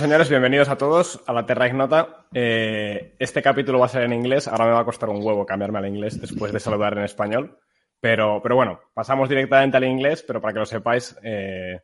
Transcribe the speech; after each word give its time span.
Señores, 0.00 0.30
bienvenidos 0.30 0.70
a 0.70 0.78
todos 0.78 1.22
a 1.26 1.32
la 1.34 1.44
Terra 1.44 1.68
Ignota. 1.68 2.24
Eh, 2.32 3.16
este 3.18 3.42
capítulo 3.42 3.80
va 3.80 3.84
a 3.84 3.90
ser 3.90 4.04
en 4.04 4.14
inglés. 4.14 4.48
Ahora 4.48 4.64
me 4.64 4.70
va 4.70 4.80
a 4.80 4.84
costar 4.86 5.10
un 5.10 5.22
huevo 5.22 5.44
cambiarme 5.44 5.78
al 5.78 5.88
inglés 5.88 6.18
después 6.18 6.54
de 6.54 6.58
saludar 6.58 6.96
en 6.96 7.04
español. 7.04 7.58
Pero, 8.00 8.40
pero 8.42 8.56
bueno, 8.56 8.80
pasamos 8.94 9.28
directamente 9.28 9.76
al 9.76 9.84
inglés, 9.84 10.24
pero 10.26 10.40
para 10.40 10.54
que 10.54 10.58
lo 10.60 10.64
sepáis, 10.64 11.18
eh, 11.22 11.80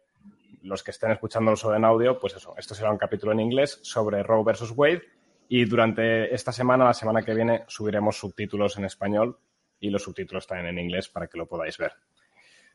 los 0.62 0.82
que 0.82 0.92
estén 0.92 1.10
escuchándolo 1.10 1.58
solo 1.58 1.76
en 1.76 1.84
audio, 1.84 2.18
pues 2.18 2.34
eso, 2.34 2.54
esto 2.56 2.74
será 2.74 2.90
un 2.90 2.96
capítulo 2.96 3.32
en 3.32 3.40
inglés 3.40 3.80
sobre 3.82 4.22
Roe 4.22 4.42
versus 4.42 4.72
Wade. 4.74 5.02
Y 5.50 5.66
durante 5.66 6.34
esta 6.34 6.52
semana, 6.52 6.86
la 6.86 6.94
semana 6.94 7.20
que 7.20 7.34
viene, 7.34 7.64
subiremos 7.68 8.18
subtítulos 8.18 8.78
en 8.78 8.86
español 8.86 9.38
y 9.78 9.90
los 9.90 10.02
subtítulos 10.02 10.44
están 10.44 10.64
en 10.64 10.78
inglés 10.78 11.10
para 11.10 11.26
que 11.26 11.36
lo 11.36 11.46
podáis 11.46 11.76
ver. 11.76 11.92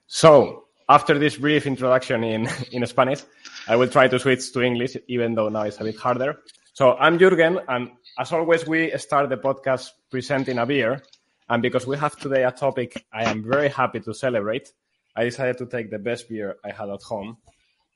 So, 0.05 0.70
after 0.91 1.17
this 1.17 1.37
brief 1.37 1.65
introduction 1.65 2.21
in, 2.21 2.49
in 2.73 2.85
Spanish, 2.85 3.21
I 3.67 3.77
will 3.77 3.87
try 3.87 4.09
to 4.09 4.19
switch 4.19 4.51
to 4.51 4.61
English, 4.61 4.97
even 5.07 5.35
though 5.35 5.47
now 5.47 5.61
it's 5.61 5.79
a 5.79 5.85
bit 5.85 5.95
harder. 5.95 6.41
So 6.73 6.97
I'm 6.97 7.17
Jürgen, 7.17 7.63
and 7.69 7.91
as 8.19 8.33
always, 8.33 8.67
we 8.67 8.91
start 8.97 9.29
the 9.29 9.37
podcast 9.37 9.91
presenting 10.09 10.57
a 10.57 10.65
beer. 10.65 11.01
And 11.49 11.61
because 11.61 11.87
we 11.87 11.97
have 11.97 12.17
today 12.17 12.43
a 12.43 12.51
topic 12.51 13.05
I 13.13 13.29
am 13.29 13.43
very 13.43 13.69
happy 13.69 14.01
to 14.01 14.13
celebrate, 14.13 14.73
I 15.15 15.23
decided 15.23 15.57
to 15.59 15.65
take 15.65 15.91
the 15.91 15.99
best 15.99 16.27
beer 16.27 16.57
I 16.65 16.71
had 16.71 16.89
at 16.89 17.01
home. 17.03 17.37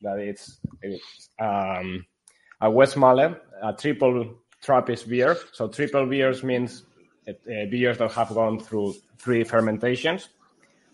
That 0.01 0.19
it's 0.19 0.59
um, 1.39 2.05
a 2.61 2.69
Westmalle, 2.69 3.39
a 3.61 3.73
triple 3.73 4.35
Trappist 4.61 5.07
beer. 5.09 5.37
So 5.51 5.67
triple 5.67 6.05
beers 6.05 6.43
means 6.43 6.83
uh, 7.27 7.33
beers 7.45 7.97
that 7.97 8.11
have 8.11 8.29
gone 8.29 8.59
through 8.59 8.95
three 9.19 9.43
fermentations. 9.43 10.29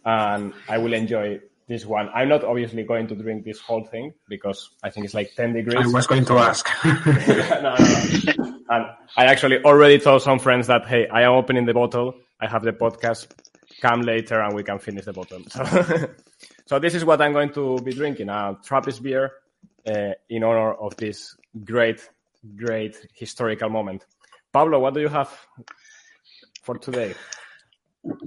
And 0.04 0.54
I 0.68 0.78
will 0.78 0.94
enjoy 0.94 1.40
this 1.72 1.86
one. 1.86 2.10
I'm 2.14 2.28
not 2.28 2.44
obviously 2.44 2.84
going 2.84 3.08
to 3.08 3.16
drink 3.16 3.46
this 3.46 3.60
whole 3.60 3.86
thing 3.86 4.14
because 4.28 4.72
I 4.84 4.90
think 4.90 5.06
it's 5.06 5.14
like 5.14 5.34
10 5.36 5.54
degrees. 5.54 5.86
I 5.86 5.88
was 5.88 6.06
going 6.06 6.26
to 6.26 6.38
ask. 6.38 6.68
no, 6.86 6.94
no, 7.62 7.76
no. 8.36 8.60
And 8.70 8.86
I 9.18 9.26
actually 9.26 9.64
already 9.64 9.98
told 9.98 10.22
some 10.22 10.38
friends 10.38 10.68
that, 10.68 10.86
hey, 10.86 11.08
I 11.08 11.22
am 11.22 11.32
opening 11.32 11.66
the 11.66 11.74
bottle. 11.74 12.16
I 12.40 12.48
have 12.48 12.64
the 12.64 12.74
podcast. 12.74 13.28
Come 13.82 14.02
later 14.02 14.40
and 14.42 14.54
we 14.54 14.64
can 14.64 14.80
finish 14.80 15.06
the 15.06 15.14
bottle. 15.14 15.42
So, 15.48 15.64
so 16.68 16.78
this 16.78 16.94
is 16.94 17.04
what 17.06 17.22
I'm 17.22 17.34
going 17.34 17.54
to 17.54 17.78
be 17.78 17.94
drinking, 17.94 18.30
a 18.30 18.58
Trappist 18.64 19.02
beer 19.02 19.32
uh, 19.88 20.12
in 20.30 20.44
honor 20.44 20.74
of 20.74 20.96
this 20.98 21.36
great, 21.64 22.08
great 22.56 22.98
historical 23.14 23.70
moment. 23.70 24.06
Pablo, 24.52 24.78
what 24.80 24.94
do 24.94 25.00
you 25.00 25.08
have 25.08 25.32
for 26.62 26.78
today? 26.78 27.16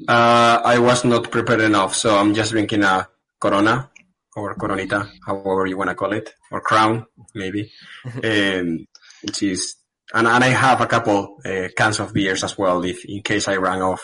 Uh, 0.09 0.61
I 0.65 0.79
was 0.79 1.05
not 1.05 1.31
prepared 1.31 1.61
enough, 1.61 1.95
so 1.95 2.17
I'm 2.17 2.35
just 2.35 2.51
drinking 2.53 2.83
a 2.85 3.07
Corona 3.45 3.91
or 4.37 4.57
Coronita, 4.57 5.11
however 5.27 5.67
you 5.67 5.77
want 5.77 5.91
to 5.91 5.95
call 5.95 6.15
it, 6.15 6.33
or 6.51 6.63
Crown, 6.63 7.05
maybe. 7.35 7.71
um, 8.25 8.87
which 9.23 9.43
is, 9.43 9.77
and, 10.15 10.27
and 10.27 10.43
I 10.43 10.49
have 10.49 10.81
a 10.81 10.87
couple 10.87 11.37
uh, 11.45 11.69
cans 11.77 12.01
of 12.01 12.15
beers 12.15 12.43
as 12.43 12.57
well, 12.57 12.83
if 12.85 13.05
in 13.05 13.23
case 13.23 13.47
I 13.47 13.57
run 13.57 13.83
off 13.83 14.03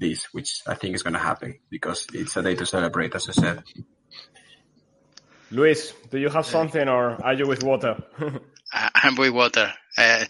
this, 0.00 0.26
which 0.32 0.62
I 0.66 0.74
think 0.74 0.96
is 0.96 1.04
going 1.04 1.14
to 1.14 1.20
happen 1.20 1.60
because 1.70 2.08
it's 2.12 2.36
a 2.36 2.42
day 2.42 2.56
to 2.56 2.66
celebrate, 2.66 3.14
as 3.14 3.28
I 3.28 3.32
said. 3.32 3.62
Luis, 5.52 5.92
do 6.10 6.18
you 6.18 6.28
have 6.28 6.44
something, 6.44 6.88
or 6.88 7.22
are 7.24 7.34
you 7.34 7.46
with 7.46 7.62
water? 7.62 8.02
I'm 8.72 9.14
with 9.14 9.32
water. 9.32 9.72
Uh, 9.96 10.24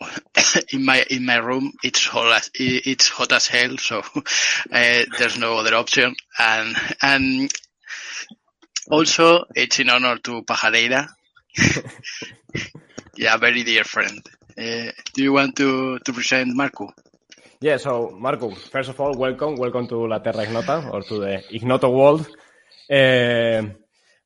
in 0.72 0.84
my 0.84 1.04
in 1.08 1.24
my 1.24 1.36
room, 1.36 1.72
it's 1.84 2.04
hot 2.04 2.36
as 2.36 2.50
it's 2.54 3.08
hot 3.08 3.32
as 3.32 3.46
hell, 3.46 3.78
so 3.78 4.02
uh, 4.72 5.02
there's 5.18 5.38
no 5.38 5.58
other 5.58 5.74
option. 5.76 6.16
And 6.38 6.76
and 7.00 7.52
also, 8.90 9.44
it's 9.54 9.80
in 9.80 9.90
honor 9.90 10.18
to 10.18 10.42
Pajareira. 10.42 11.08
yeah, 13.16 13.36
very 13.36 13.62
dear 13.62 13.84
friend. 13.84 14.20
Uh, 14.58 14.90
do 15.14 15.22
you 15.22 15.32
want 15.32 15.56
to 15.56 15.98
to 15.98 16.12
present 16.12 16.54
Marco? 16.54 16.92
Yeah, 17.60 17.78
so 17.78 18.10
Marco, 18.10 18.50
first 18.50 18.90
of 18.90 19.00
all, 19.00 19.14
welcome, 19.14 19.56
welcome 19.56 19.86
to 19.88 20.06
La 20.06 20.18
Terra 20.18 20.42
Ignota 20.42 20.90
or 20.92 21.02
to 21.02 21.20
the 21.20 21.42
Ignoto 21.50 21.90
world. 21.92 22.28
Uh, 22.90 23.72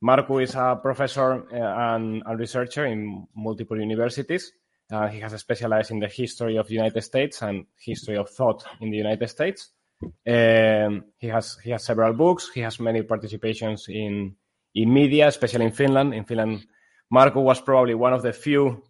Marco 0.01 0.39
is 0.39 0.55
a 0.55 0.79
professor 0.83 1.45
uh, 1.53 1.95
and 1.95 2.23
a 2.27 2.37
researcher 2.37 2.87
in 2.87 3.27
multiple 3.37 3.79
universities. 3.79 4.53
Uh, 4.91 5.07
he 5.09 5.21
has 5.21 5.33
specialized 5.41 5.91
in 5.91 6.01
the 6.01 6.09
history 6.09 6.57
of 6.57 6.67
the 6.67 6.75
United 6.75 7.03
States 7.03 7.43
and 7.43 7.67
history 7.79 8.17
of 8.17 8.29
thought 8.29 8.65
in 8.81 8.91
the 8.91 8.97
United 8.97 9.29
States. 9.29 9.71
Um, 10.03 11.05
he 11.19 11.29
has 11.29 11.59
he 11.63 11.71
has 11.71 11.85
several 11.85 12.13
books. 12.15 12.51
He 12.55 12.61
has 12.61 12.81
many 12.81 13.03
participations 13.03 13.89
in 13.89 14.37
in 14.75 14.93
media, 14.93 15.29
especially 15.29 15.67
in 15.67 15.73
Finland. 15.73 16.15
In 16.15 16.25
Finland, 16.25 16.67
Marco 17.11 17.41
was 17.41 17.61
probably 17.61 17.95
one 17.95 18.13
of 18.13 18.23
the 18.23 18.33
few 18.33 18.83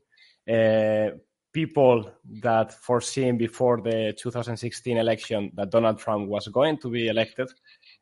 uh, 0.48 1.10
people 1.52 2.10
that 2.42 2.72
foreseen 2.72 3.36
before 3.38 3.80
the 3.80 4.14
2016 4.16 4.96
election 4.96 5.50
that 5.56 5.70
Donald 5.70 5.98
Trump 5.98 6.28
was 6.28 6.46
going 6.48 6.78
to 6.78 6.90
be 6.90 7.08
elected. 7.08 7.48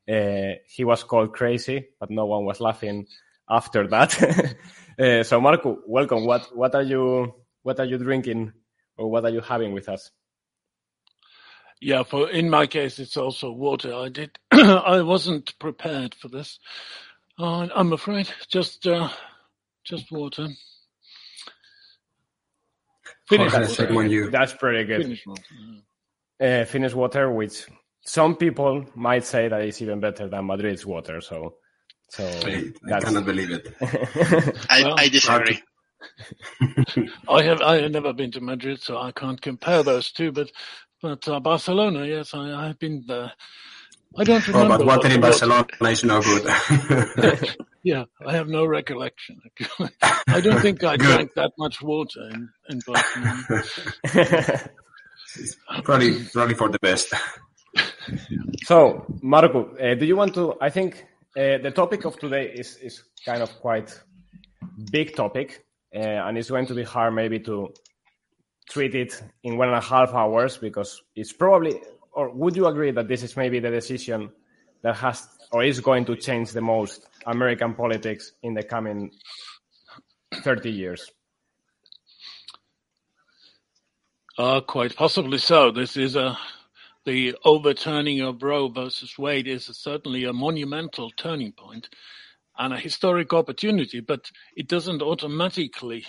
Uh, 0.09 0.59
he 0.67 0.85
was 0.85 1.05
called 1.05 1.33
crazy, 1.33 1.89
but 1.99 2.11
no 2.11 2.27
one 2.27 2.45
was 2.45 2.61
laughing 2.61 3.07
after 3.49 3.87
that. 3.89 4.57
uh, 4.99 5.23
so, 5.23 5.41
Marco, 5.41 5.79
welcome. 5.87 6.25
What 6.27 6.55
what 6.55 6.75
are 6.75 6.83
you 6.83 7.35
what 7.63 7.81
are 7.81 7.87
you 7.87 7.99
drinking, 7.99 8.53
or 8.97 9.11
what 9.11 9.25
are 9.25 9.31
you 9.31 9.41
having 9.41 9.73
with 9.73 9.89
us? 9.89 10.11
Yeah, 11.81 12.03
for 12.03 12.29
in 12.31 12.51
my 12.51 12.67
case, 12.67 12.99
it's 12.99 13.17
also 13.17 13.53
water. 13.53 13.95
I 13.95 14.09
did. 14.09 14.39
I 14.51 15.03
wasn't 15.03 15.57
prepared 15.59 16.15
for 16.15 16.29
this. 16.29 16.59
Uh, 17.39 17.69
I'm 17.75 17.93
afraid, 17.93 18.29
just 18.49 18.87
uh, 18.87 19.09
just 19.85 20.11
water. 20.11 20.49
Finnish 23.29 23.53
water. 23.53 23.95
When 23.95 24.11
you... 24.11 24.31
That's 24.31 24.55
pretty 24.55 24.85
good. 24.85 25.03
Finnish 25.03 25.27
water. 25.27 25.43
Yeah. 26.41 26.61
Uh, 26.61 26.65
Finnish 26.65 26.95
water, 26.95 27.31
which 27.31 27.67
some 28.05 28.37
people 28.37 28.87
might 28.95 29.25
say 29.25 29.49
that 29.49 29.63
is 29.63 29.81
even 29.83 30.01
better 30.01 30.29
than 30.29 30.47
Madrid's 30.47 30.87
water. 30.87 31.21
So, 31.21 31.57
so 32.09 32.25
I, 32.27 32.73
I 32.93 33.01
cannot 33.01 33.27
believe 33.27 33.51
it. 33.51 33.69
I, 34.71 34.83
Well, 34.83 34.95
I 34.99 35.09
disagree. 35.09 35.63
I 37.29 37.43
have 37.43 37.61
I 37.61 37.83
have 37.83 37.91
never 37.91 38.13
been 38.13 38.31
to 38.33 38.41
Madrid, 38.41 38.81
so 38.81 38.99
I 38.99 39.13
can't 39.13 39.41
compare 39.41 39.83
those 39.83 40.11
two. 40.13 40.33
But 40.33 40.51
but 41.01 41.29
uh, 41.29 41.41
Barcelona, 41.41 42.07
yes, 42.07 42.35
I, 42.35 42.53
I 42.53 42.67
have 42.69 42.79
been 42.79 43.05
there. 43.07 43.33
I 44.17 44.25
don't 44.25 44.47
remember. 44.47 44.59
Oh, 44.59 44.63
remember. 44.63 44.79
but 44.79 44.87
what 44.87 44.97
water 45.05 45.15
in 45.15 45.21
Barcelona 45.21 45.67
is 45.83 46.05
no 46.05 46.21
good. 46.23 47.57
Yeah, 47.83 48.05
I 48.27 48.33
have 48.33 48.49
no 48.49 48.67
recollection. 48.67 49.41
I 50.29 50.41
don't 50.41 50.61
think 50.61 50.83
I 50.85 50.97
drank 51.07 51.33
that 51.35 51.53
much 51.57 51.81
water 51.81 52.21
in, 52.35 52.51
in 52.69 52.81
Barcelona. 52.87 53.43
probably, 55.85 56.25
probably 56.25 56.55
for 56.55 56.69
the 56.69 56.79
best. 56.81 57.15
so, 58.65 59.07
Marco, 59.23 59.77
uh, 59.77 59.95
do 59.95 60.05
you 60.05 60.17
want 60.17 60.35
to? 60.35 60.57
I 60.61 60.71
think 60.71 61.07
uh, 61.37 61.59
the 61.63 61.71
topic 61.71 62.05
of 62.05 62.19
today 62.19 62.53
is 62.53 62.77
is 62.77 63.05
kind 63.25 63.43
of 63.43 63.51
quite 63.61 63.99
big 64.91 65.15
topic, 65.15 65.65
uh, 65.95 66.27
and 66.27 66.37
it's 66.37 66.51
going 66.51 66.67
to 66.67 66.75
be 66.75 66.83
hard 66.83 67.15
maybe 67.15 67.39
to 67.41 67.73
treat 68.69 68.95
it 68.95 69.23
in 69.43 69.57
one 69.57 69.69
and 69.69 69.77
a 69.77 69.81
half 69.81 70.15
hours 70.15 70.57
because 70.57 71.03
it's 71.15 71.33
probably. 71.33 71.81
Or 72.13 72.31
would 72.31 72.57
you 72.57 72.67
agree 72.67 72.91
that 72.91 73.09
this 73.09 73.23
is 73.23 73.37
maybe 73.37 73.61
the 73.61 73.71
decision 73.71 74.31
that 74.83 74.97
has 74.97 75.29
or 75.53 75.63
is 75.63 75.81
going 75.81 76.05
to 76.07 76.17
change 76.17 76.53
the 76.53 76.61
most 76.61 77.07
American 77.27 77.75
politics 77.75 78.33
in 78.43 78.55
the 78.55 78.63
coming 78.63 79.11
thirty 80.43 80.71
years? 80.71 81.11
Uh, 84.37 84.61
quite 84.61 84.95
possibly 84.95 85.39
so. 85.39 85.71
This 85.71 85.97
is 85.97 86.17
a 86.17 86.39
the 87.05 87.35
overturning 87.45 88.21
of 88.21 88.43
Roe 88.43 88.69
versus 88.69 89.19
Wade 89.19 89.49
is 89.49 89.65
certainly 89.65 90.25
a 90.25 90.33
monumental 90.33 91.11
turning 91.11 91.53
point 91.53 91.89
and 92.59 92.75
a 92.75 92.79
historic 92.79 93.33
opportunity, 93.33 94.01
but 94.01 94.31
it 94.57 94.69
doesn't 94.69 95.01
automatically 95.01 96.05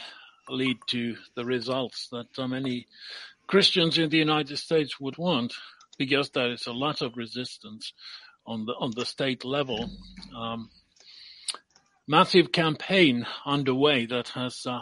lead 0.52 0.78
to 0.88 1.16
the 1.36 1.46
results 1.46 2.08
that 2.12 2.28
uh, 2.38 2.48
many 2.48 2.88
Christians 3.48 3.98
in 3.98 4.10
the 4.10 4.18
United 4.18 4.58
States 4.58 5.00
would 5.00 5.18
want, 5.18 5.54
because 5.98 6.30
there 6.30 6.52
is 6.52 6.68
a 6.68 6.74
lot 6.74 7.02
of 7.02 7.18
resistance 7.18 7.94
on 8.46 8.66
the 8.66 8.74
on 8.74 8.92
the 8.96 9.06
state 9.06 9.44
level. 9.44 9.90
Um, 10.36 10.70
massive 12.08 12.52
campaign 12.52 13.26
underway 13.46 14.06
that 14.08 14.30
has 14.30 14.66
uh, 14.66 14.82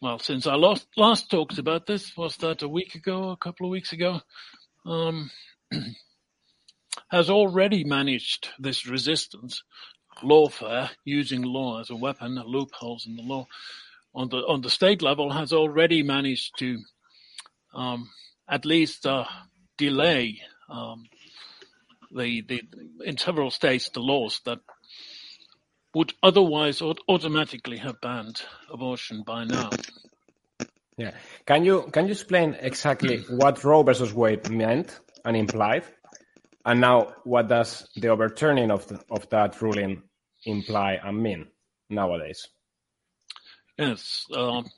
well, 0.00 0.20
since 0.20 0.46
I 0.46 0.54
last, 0.54 0.86
last 0.96 1.28
talked 1.28 1.58
about 1.58 1.86
this, 1.86 2.16
was 2.16 2.36
that 2.36 2.62
a 2.62 2.68
week 2.68 2.94
ago, 2.94 3.30
a 3.30 3.36
couple 3.36 3.66
of 3.66 3.70
weeks 3.70 3.92
ago, 3.92 4.20
um, 4.86 5.30
has 7.10 7.28
already 7.28 7.82
managed 7.82 8.48
this 8.60 8.86
resistance, 8.86 9.64
lawfare, 10.22 10.90
using 11.04 11.42
law 11.42 11.80
as 11.80 11.90
a 11.90 11.96
weapon, 11.96 12.40
loopholes 12.46 13.06
in 13.06 13.16
the 13.16 13.22
law, 13.22 13.48
on 14.14 14.28
the 14.28 14.38
on 14.38 14.60
the 14.60 14.70
state 14.70 15.02
level, 15.02 15.32
has 15.32 15.52
already 15.52 16.02
managed 16.02 16.58
to 16.58 16.78
um, 17.74 18.08
at 18.48 18.64
least 18.64 19.06
uh, 19.06 19.24
delay 19.76 20.40
um, 20.68 21.04
the 22.14 22.42
the 22.42 22.62
in 23.04 23.16
several 23.16 23.50
states 23.50 23.90
the 23.90 24.00
laws 24.00 24.40
that 24.44 24.58
would 25.94 26.12
otherwise 26.22 26.82
automatically 26.82 27.78
have 27.78 28.00
banned 28.00 28.42
abortion 28.70 29.22
by 29.26 29.44
now. 29.44 29.70
Yeah. 30.96 31.12
Can 31.46 31.64
you 31.64 31.88
can 31.92 32.06
you 32.06 32.12
explain 32.12 32.56
exactly 32.60 33.18
what 33.28 33.62
Roe 33.64 33.82
versus 33.82 34.12
Wade 34.12 34.50
meant 34.50 34.98
and 35.24 35.36
implied, 35.36 35.84
and 36.64 36.80
now 36.80 37.14
what 37.24 37.48
does 37.48 37.88
the 37.96 38.08
overturning 38.08 38.70
of 38.70 38.86
the, 38.88 39.00
of 39.10 39.28
that 39.30 39.60
ruling 39.62 40.02
imply 40.44 40.98
and 41.02 41.22
mean 41.22 41.46
nowadays? 41.88 42.48
Yes. 43.78 44.26
Um, 44.34 44.68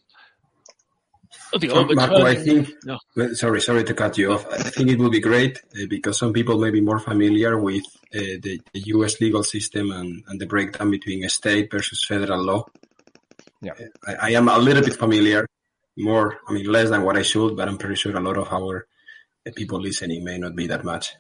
the 1.59 1.95
Marco, 1.95 2.17
I 2.17 2.31
overturning. 2.33 2.65
think. 2.65 2.79
Yeah. 3.17 3.29
Sorry, 3.33 3.61
sorry 3.61 3.85
to 3.85 3.95
cut 3.95 4.19
you 4.19 4.33
off. 4.33 4.47
I 4.53 4.59
think 4.59 4.91
it 4.91 4.99
will 4.99 5.11
be 5.11 5.21
great 5.21 5.59
uh, 5.75 5.87
because 5.89 6.19
some 6.19 6.33
people 6.33 6.59
may 6.59 6.71
be 6.71 6.81
more 6.81 6.99
familiar 7.01 7.59
with 7.59 7.85
uh, 8.15 8.39
the, 8.43 8.61
the 8.73 8.81
U.S. 8.95 9.21
legal 9.21 9.43
system 9.43 9.91
and, 9.91 10.23
and 10.29 10.41
the 10.41 10.47
breakdown 10.47 10.91
between 10.91 11.29
state 11.29 11.71
versus 11.71 12.05
federal 12.07 12.45
law. 12.45 12.67
Yeah. 13.63 13.73
I, 14.07 14.15
I 14.15 14.31
am 14.31 14.49
a 14.49 14.59
little 14.59 14.83
bit 14.83 14.97
familiar, 14.97 15.47
more, 15.97 16.39
I 16.49 16.53
mean, 16.53 16.67
less 16.67 16.91
than 16.91 17.03
what 17.03 17.17
I 17.17 17.23
should, 17.23 17.57
but 17.57 17.69
I'm 17.69 17.79
pretty 17.79 17.97
sure 17.97 18.17
a 18.17 18.21
lot 18.21 18.37
of 18.37 18.53
our 18.53 18.87
uh, 19.47 19.51
people 19.57 19.81
listening 19.81 20.25
may 20.25 20.39
not 20.39 20.55
be 20.55 20.67
that 20.69 20.85
much. 20.85 21.15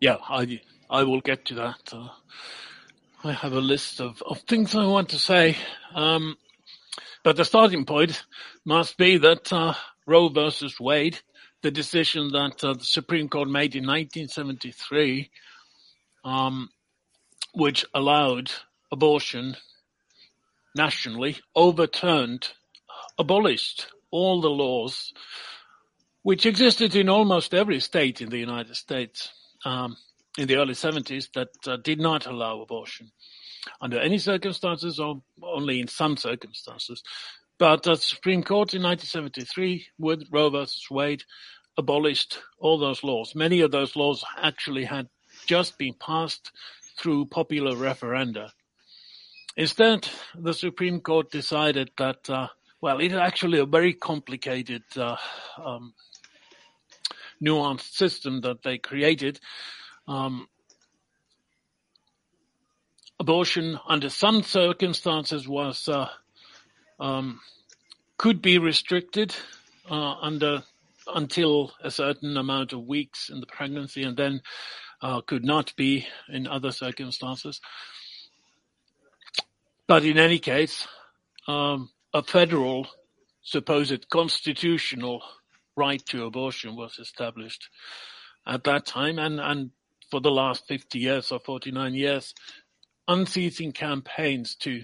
Yeah, 0.00 0.16
I 0.28 0.60
I 0.88 1.02
will 1.04 1.20
get 1.20 1.44
to 1.46 1.54
that. 1.54 2.10
I 3.26 3.32
have 3.32 3.54
a 3.54 3.60
list 3.60 4.00
of, 4.00 4.22
of 4.22 4.38
things 4.42 4.76
I 4.76 4.86
want 4.86 5.08
to 5.08 5.18
say. 5.18 5.56
Um, 5.96 6.36
but 7.24 7.34
the 7.34 7.44
starting 7.44 7.84
point 7.84 8.22
must 8.64 8.96
be 8.96 9.18
that 9.18 9.52
uh, 9.52 9.74
Roe 10.06 10.28
versus 10.28 10.78
Wade, 10.78 11.18
the 11.60 11.72
decision 11.72 12.30
that 12.30 12.62
uh, 12.62 12.74
the 12.74 12.84
Supreme 12.84 13.28
Court 13.28 13.48
made 13.48 13.74
in 13.74 13.84
1973, 13.84 15.28
um, 16.24 16.68
which 17.52 17.84
allowed 17.92 18.52
abortion 18.92 19.56
nationally, 20.76 21.38
overturned, 21.56 22.52
abolished 23.18 23.88
all 24.12 24.40
the 24.40 24.50
laws 24.50 25.12
which 26.22 26.46
existed 26.46 26.94
in 26.94 27.08
almost 27.08 27.54
every 27.54 27.80
state 27.80 28.20
in 28.20 28.28
the 28.28 28.38
United 28.38 28.76
States 28.76 29.32
um, 29.64 29.96
in 30.38 30.46
the 30.48 30.56
early 30.56 30.74
70s 30.74 31.32
that 31.34 31.48
uh, 31.66 31.76
did 31.76 32.00
not 32.00 32.26
allow 32.26 32.60
abortion 32.60 33.10
under 33.80 33.98
any 33.98 34.18
circumstances 34.18 35.00
or 35.00 35.22
only 35.42 35.80
in 35.80 35.88
some 35.88 36.16
circumstances. 36.16 37.02
But 37.58 37.82
the 37.82 37.96
Supreme 37.96 38.42
Court 38.42 38.74
in 38.74 38.82
1973 38.82 39.86
with 39.98 40.24
Roe 40.30 40.50
v. 40.50 40.66
Wade 40.90 41.24
abolished 41.78 42.38
all 42.58 42.78
those 42.78 43.02
laws. 43.02 43.34
Many 43.34 43.60
of 43.60 43.70
those 43.70 43.96
laws 43.96 44.24
actually 44.40 44.84
had 44.84 45.08
just 45.46 45.78
been 45.78 45.94
passed 45.94 46.52
through 46.98 47.26
popular 47.26 47.74
referenda. 47.74 48.50
Instead, 49.56 50.08
the 50.34 50.52
Supreme 50.52 51.00
Court 51.00 51.30
decided 51.30 51.90
that, 51.96 52.28
uh, 52.28 52.48
well, 52.80 52.98
it 53.00 53.12
is 53.12 53.18
actually 53.18 53.58
a 53.58 53.66
very 53.66 53.94
complicated, 53.94 54.82
uh, 54.96 55.16
um, 55.62 55.94
nuanced 57.42 57.92
system 57.92 58.40
that 58.42 58.62
they 58.62 58.78
created. 58.78 59.40
Um, 60.08 60.48
abortion 63.18 63.78
under 63.88 64.08
some 64.08 64.42
circumstances 64.42 65.48
was 65.48 65.88
uh, 65.88 66.08
um, 67.00 67.40
could 68.18 68.40
be 68.40 68.58
restricted 68.58 69.34
uh, 69.90 70.14
under 70.20 70.62
until 71.14 71.72
a 71.82 71.90
certain 71.90 72.36
amount 72.36 72.72
of 72.72 72.84
weeks 72.84 73.30
in 73.30 73.40
the 73.40 73.46
pregnancy, 73.46 74.02
and 74.02 74.16
then 74.16 74.42
uh, 75.00 75.20
could 75.20 75.44
not 75.44 75.74
be 75.76 76.06
in 76.28 76.46
other 76.46 76.72
circumstances. 76.72 77.60
But 79.86 80.04
in 80.04 80.18
any 80.18 80.40
case, 80.40 80.88
um, 81.46 81.90
a 82.12 82.22
federal 82.22 82.88
supposed 83.42 84.08
constitutional 84.10 85.22
right 85.76 86.04
to 86.06 86.24
abortion 86.24 86.74
was 86.74 86.98
established 86.98 87.68
at 88.46 88.64
that 88.64 88.86
time, 88.86 89.18
and, 89.18 89.38
and 89.38 89.70
for 90.10 90.20
the 90.20 90.30
last 90.30 90.66
50 90.68 90.98
years 90.98 91.32
or 91.32 91.40
49 91.40 91.94
years, 91.94 92.34
unceasing 93.08 93.72
campaigns 93.72 94.54
to 94.56 94.82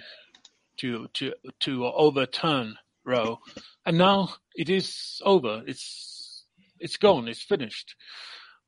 to 0.79 1.07
to 1.15 1.35
to 1.61 1.87
overturn 1.87 2.77
Roe, 3.05 3.39
and 3.85 3.99
now 3.99 4.35
it 4.55 4.71
is 4.71 5.21
over. 5.25 5.63
It's 5.67 6.45
it's 6.79 6.97
gone. 6.97 7.29
It's 7.29 7.43
finished. 7.43 7.95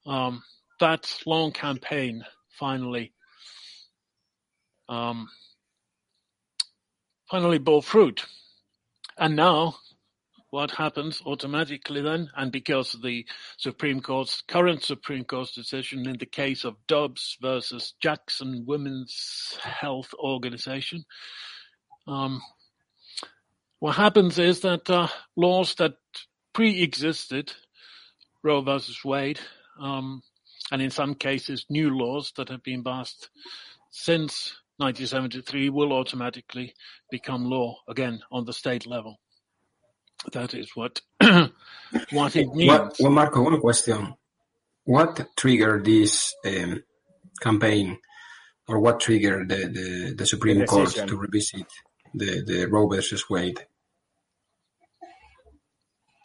Um, 0.06 0.42
that 0.80 1.18
long 1.24 1.52
campaign 1.52 2.24
finally 2.58 3.12
um, 4.88 5.28
finally 7.30 7.58
bore 7.58 7.82
fruit, 7.82 8.24
and 9.16 9.36
now 9.36 9.76
what 10.54 10.70
happens 10.70 11.20
automatically 11.26 12.00
then, 12.00 12.30
and 12.36 12.52
because 12.52 12.94
of 12.94 13.02
the 13.02 13.26
Supreme 13.56 14.00
Court's 14.00 14.40
current 14.46 14.84
Supreme 14.84 15.24
Court's 15.24 15.52
decision 15.52 16.06
in 16.08 16.16
the 16.16 16.26
case 16.26 16.62
of 16.62 16.76
Dobbs 16.86 17.36
versus 17.42 17.94
Jackson 18.00 18.62
Women's 18.64 19.58
Health 19.60 20.14
Organization, 20.16 21.06
um, 22.06 22.40
what 23.80 23.96
happens 23.96 24.38
is 24.38 24.60
that 24.60 24.88
uh, 24.88 25.08
laws 25.34 25.74
that 25.78 25.94
pre-existed 26.52 27.52
Roe 28.44 28.60
versus 28.60 29.04
Wade, 29.04 29.40
um, 29.80 30.22
and 30.70 30.80
in 30.80 30.90
some 30.90 31.16
cases 31.16 31.66
new 31.68 31.90
laws 31.90 32.32
that 32.36 32.48
have 32.48 32.62
been 32.62 32.84
passed 32.84 33.28
since 33.90 34.54
1973 34.76 35.68
will 35.70 35.92
automatically 35.92 36.74
become 37.10 37.44
law 37.44 37.74
again 37.88 38.20
on 38.30 38.44
the 38.44 38.52
state 38.52 38.86
level. 38.86 39.18
That 40.32 40.54
is 40.54 40.70
what 40.74 41.00
what 41.20 42.36
it 42.36 42.52
means. 42.54 42.70
What, 42.70 42.96
well, 43.00 43.12
Marco, 43.12 43.42
one 43.42 43.60
question. 43.60 44.14
What 44.84 45.26
triggered 45.36 45.84
this 45.84 46.34
um, 46.44 46.82
campaign, 47.40 47.98
or 48.68 48.80
what 48.80 49.00
triggered 49.00 49.48
the, 49.48 49.56
the, 49.56 50.14
the 50.16 50.26
Supreme 50.26 50.58
The 50.58 50.66
Court 50.66 50.90
to 50.90 51.16
revisit 51.16 51.66
the, 52.12 52.42
the 52.46 52.66
Roe 52.66 52.88
versus 52.88 53.28
Wade? 53.30 53.64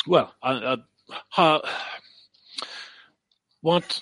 Well, 0.08 0.34
uh, 0.42 0.46
uh, 0.46 0.78
how, 1.30 1.62
what 3.62 4.02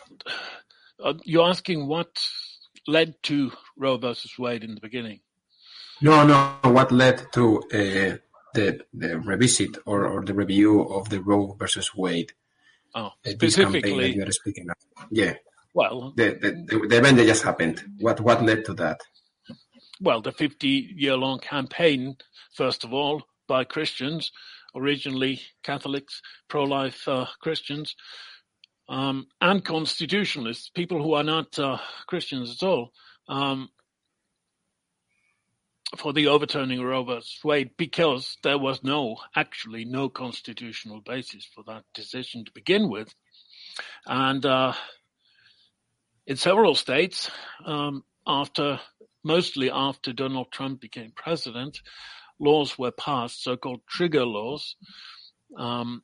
uh, 1.03 1.13
you're 1.23 1.49
asking? 1.49 1.87
What 1.87 2.27
led 2.87 3.15
to 3.23 3.51
Roe 3.75 3.97
versus 3.97 4.37
Wade 4.39 4.63
in 4.63 4.75
the 4.75 4.81
beginning? 4.81 5.19
No, 6.01 6.25
no. 6.25 6.57
What 6.63 6.91
led 6.91 7.31
to 7.33 7.61
uh, 7.73 8.17
the 8.53 8.81
the 8.93 9.19
revisit 9.19 9.77
or, 9.85 10.05
or 10.07 10.23
the 10.23 10.33
review 10.33 10.81
of 10.81 11.09
the 11.09 11.21
Roe 11.21 11.55
versus 11.59 11.95
Wade? 11.95 12.33
Oh, 12.95 13.07
uh, 13.07 13.11
this 13.23 13.55
campaign 13.55 13.81
that 13.81 13.81
specifically, 13.81 14.15
you 14.15 14.23
are 14.23 14.31
speaking 14.31 14.67
of. 14.69 15.07
Yeah, 15.11 15.33
well, 15.73 16.13
the, 16.15 16.37
the 16.41 16.87
the 16.87 16.97
event 16.97 17.17
that 17.17 17.27
just 17.27 17.43
happened. 17.43 17.83
What 17.99 18.19
what 18.21 18.43
led 18.43 18.65
to 18.65 18.73
that? 18.75 19.01
well, 19.99 20.21
the 20.21 20.31
50 20.31 20.67
year 20.95 21.15
long 21.15 21.39
campaign, 21.39 22.17
first 22.53 22.83
of 22.83 22.93
all, 22.93 23.23
by 23.47 23.63
Christians, 23.63 24.31
originally 24.75 25.41
Catholics, 25.63 26.21
pro 26.47 26.63
life 26.63 27.07
uh, 27.07 27.25
Christians, 27.41 27.95
um, 28.89 29.27
and 29.41 29.63
constitutionalists, 29.63 30.69
people 30.69 31.01
who 31.01 31.13
are 31.13 31.23
not 31.23 31.57
uh, 31.59 31.77
Christians 32.07 32.51
at 32.51 32.65
all, 32.65 32.91
um, 33.27 33.69
for 35.95 36.11
the 36.11 36.27
overturning 36.27 36.81
versus 37.05 37.39
Wade, 37.43 37.71
because 37.77 38.37
there 38.43 38.57
was 38.57 38.83
no, 38.83 39.17
actually, 39.35 39.85
no 39.85 40.09
constitutional 40.09 40.99
basis 40.99 41.45
for 41.45 41.63
that 41.67 41.83
decision 41.93 42.43
to 42.43 42.51
begin 42.51 42.89
with. 42.89 43.13
And 44.05 44.45
uh, 44.45 44.73
in 46.25 46.35
several 46.35 46.75
states, 46.75 47.31
um, 47.65 48.03
after 48.25 48.79
mostly 49.23 49.71
after 49.71 50.13
Donald 50.13 50.51
Trump 50.51 50.81
became 50.81 51.11
president, 51.15 51.79
laws 52.39 52.77
were 52.77 52.91
passed, 52.91 53.43
so-called 53.43 53.81
trigger 53.87 54.25
laws, 54.25 54.75
um, 55.57 56.01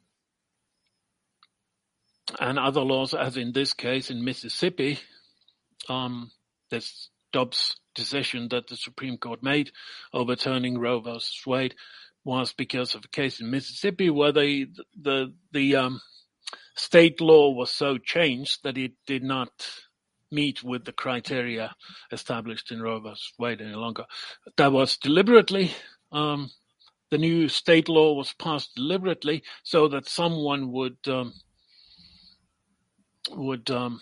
and 2.39 2.57
other 2.57 2.81
laws, 2.81 3.13
as 3.13 3.37
in 3.37 3.51
this 3.51 3.73
case 3.73 4.09
in 4.09 4.23
Mississippi, 4.23 4.99
um, 5.89 6.31
this 6.69 7.09
Dobbs 7.31 7.75
decision 7.95 8.50
that 8.50 8.67
the 8.67 8.77
Supreme 8.77 9.17
Court 9.17 9.43
made 9.43 9.71
overturning 10.13 10.79
Roe 10.79 11.00
versus 11.01 11.41
Wade 11.45 11.75
was 12.25 12.53
because 12.53 12.95
of 12.95 13.05
a 13.05 13.09
case 13.09 13.39
in 13.41 13.51
Mississippi 13.51 14.09
where 14.09 14.31
the 14.31 14.67
the 15.00 15.33
the 15.51 15.75
um, 15.75 16.01
state 16.75 17.21
law 17.21 17.51
was 17.51 17.71
so 17.71 17.97
changed 17.97 18.63
that 18.63 18.77
it 18.77 18.93
did 19.05 19.23
not 19.23 19.51
meet 20.31 20.63
with 20.63 20.85
the 20.85 20.91
criteria 20.93 21.75
established 22.12 22.71
in 22.71 22.81
Roe 22.81 23.00
versus 23.00 23.33
Wade 23.38 23.62
any 23.62 23.75
longer. 23.75 24.05
That 24.57 24.71
was 24.71 24.97
deliberately. 24.97 25.71
Um, 26.12 26.51
the 27.12 27.17
new 27.19 27.47
state 27.47 27.89
law 27.89 28.13
was 28.13 28.33
passed 28.33 28.75
deliberately 28.75 29.43
so 29.63 29.88
that 29.89 30.09
someone 30.09 30.71
would 30.71 30.97
um, 31.07 31.33
would 33.31 33.69
um, 33.71 34.01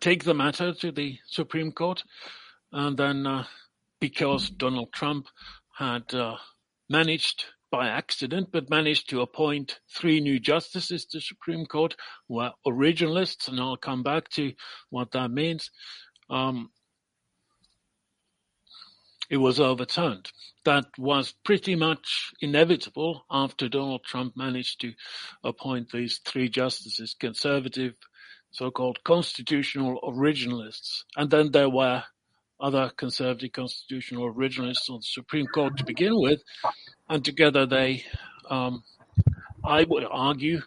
take 0.00 0.24
the 0.24 0.34
matter 0.34 0.72
to 0.74 0.92
the 0.92 1.18
Supreme 1.26 1.72
Court 1.72 2.02
and 2.72 2.96
then 2.96 3.26
uh, 3.26 3.44
because 4.00 4.50
Donald 4.50 4.92
Trump 4.92 5.26
had 5.76 6.14
uh, 6.14 6.36
managed 6.88 7.44
by 7.70 7.88
accident, 7.88 8.48
but 8.52 8.68
managed 8.68 9.08
to 9.10 9.20
appoint 9.20 9.78
three 9.96 10.20
new 10.20 10.40
justices 10.40 11.06
to 11.06 11.18
the 11.18 11.22
Supreme 11.22 11.66
Court 11.66 11.94
who 12.28 12.40
are 12.40 12.54
originalists, 12.66 13.48
and 13.48 13.60
I'll 13.60 13.76
come 13.76 14.02
back 14.02 14.28
to 14.30 14.52
what 14.90 15.12
that 15.12 15.30
means. 15.30 15.70
Um, 16.28 16.70
it 19.30 19.36
was 19.36 19.60
overturned. 19.60 20.32
That 20.64 20.86
was 20.98 21.34
pretty 21.44 21.76
much 21.76 22.32
inevitable 22.40 23.24
after 23.30 23.68
Donald 23.68 24.02
Trump 24.04 24.36
managed 24.36 24.80
to 24.80 24.92
appoint 25.44 25.92
these 25.92 26.20
three 26.24 26.48
justices, 26.48 27.14
conservative, 27.18 27.94
so-called 28.50 29.04
constitutional 29.04 30.00
originalists. 30.02 31.04
And 31.16 31.30
then 31.30 31.52
there 31.52 31.70
were 31.70 32.02
other 32.60 32.90
conservative 32.96 33.52
constitutional 33.52 34.32
originalists 34.32 34.90
on 34.90 34.96
the 34.96 35.02
Supreme 35.02 35.46
Court 35.46 35.76
to 35.78 35.84
begin 35.84 36.12
with, 36.14 36.42
and 37.08 37.24
together 37.24 37.66
they, 37.66 38.04
um, 38.48 38.82
I 39.64 39.84
would 39.84 40.04
argue, 40.10 40.62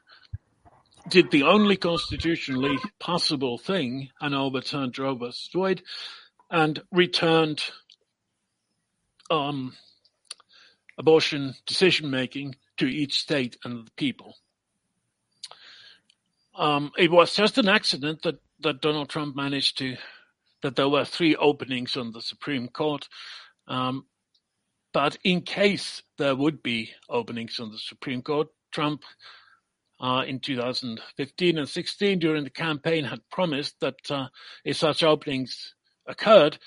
did 1.09 1.31
the 1.31 1.43
only 1.43 1.75
constitutionally 1.75 2.77
possible 2.99 3.57
thing 3.57 4.09
and 4.21 4.33
overturned 4.33 4.97
Roe 4.97 5.15
versus 5.15 5.49
Wade 5.53 5.83
and 6.49 6.81
returned 6.91 7.63
um, 9.29 9.73
abortion 10.97 11.55
decision 11.65 12.09
making 12.09 12.55
to 12.77 12.85
each 12.85 13.19
state 13.19 13.57
and 13.63 13.85
the 13.87 13.91
people. 13.91 14.35
Um, 16.55 16.91
it 16.97 17.11
was 17.11 17.35
just 17.35 17.57
an 17.57 17.67
accident 17.67 18.21
that, 18.21 18.39
that 18.61 18.81
Donald 18.81 19.09
Trump 19.09 19.35
managed 19.35 19.79
to, 19.79 19.97
that 20.63 20.75
there 20.75 20.89
were 20.89 21.05
three 21.05 21.35
openings 21.35 21.95
on 21.95 22.11
the 22.11 22.21
Supreme 22.21 22.67
Court. 22.67 23.07
Um, 23.67 24.05
but 24.93 25.17
in 25.23 25.41
case 25.41 26.01
there 26.17 26.35
would 26.35 26.63
be 26.63 26.91
openings 27.09 27.59
on 27.59 27.71
the 27.71 27.77
Supreme 27.77 28.21
Court, 28.21 28.47
Trump 28.71 29.03
uh, 29.99 30.23
in 30.27 30.39
2015 30.39 31.57
and 31.57 31.69
16 31.69 32.19
during 32.19 32.43
the 32.43 32.49
campaign 32.49 33.05
had 33.05 33.21
promised 33.29 33.79
that 33.79 33.99
uh, 34.09 34.27
if 34.65 34.77
such 34.77 35.03
openings 35.03 35.75
occurred, 36.07 36.57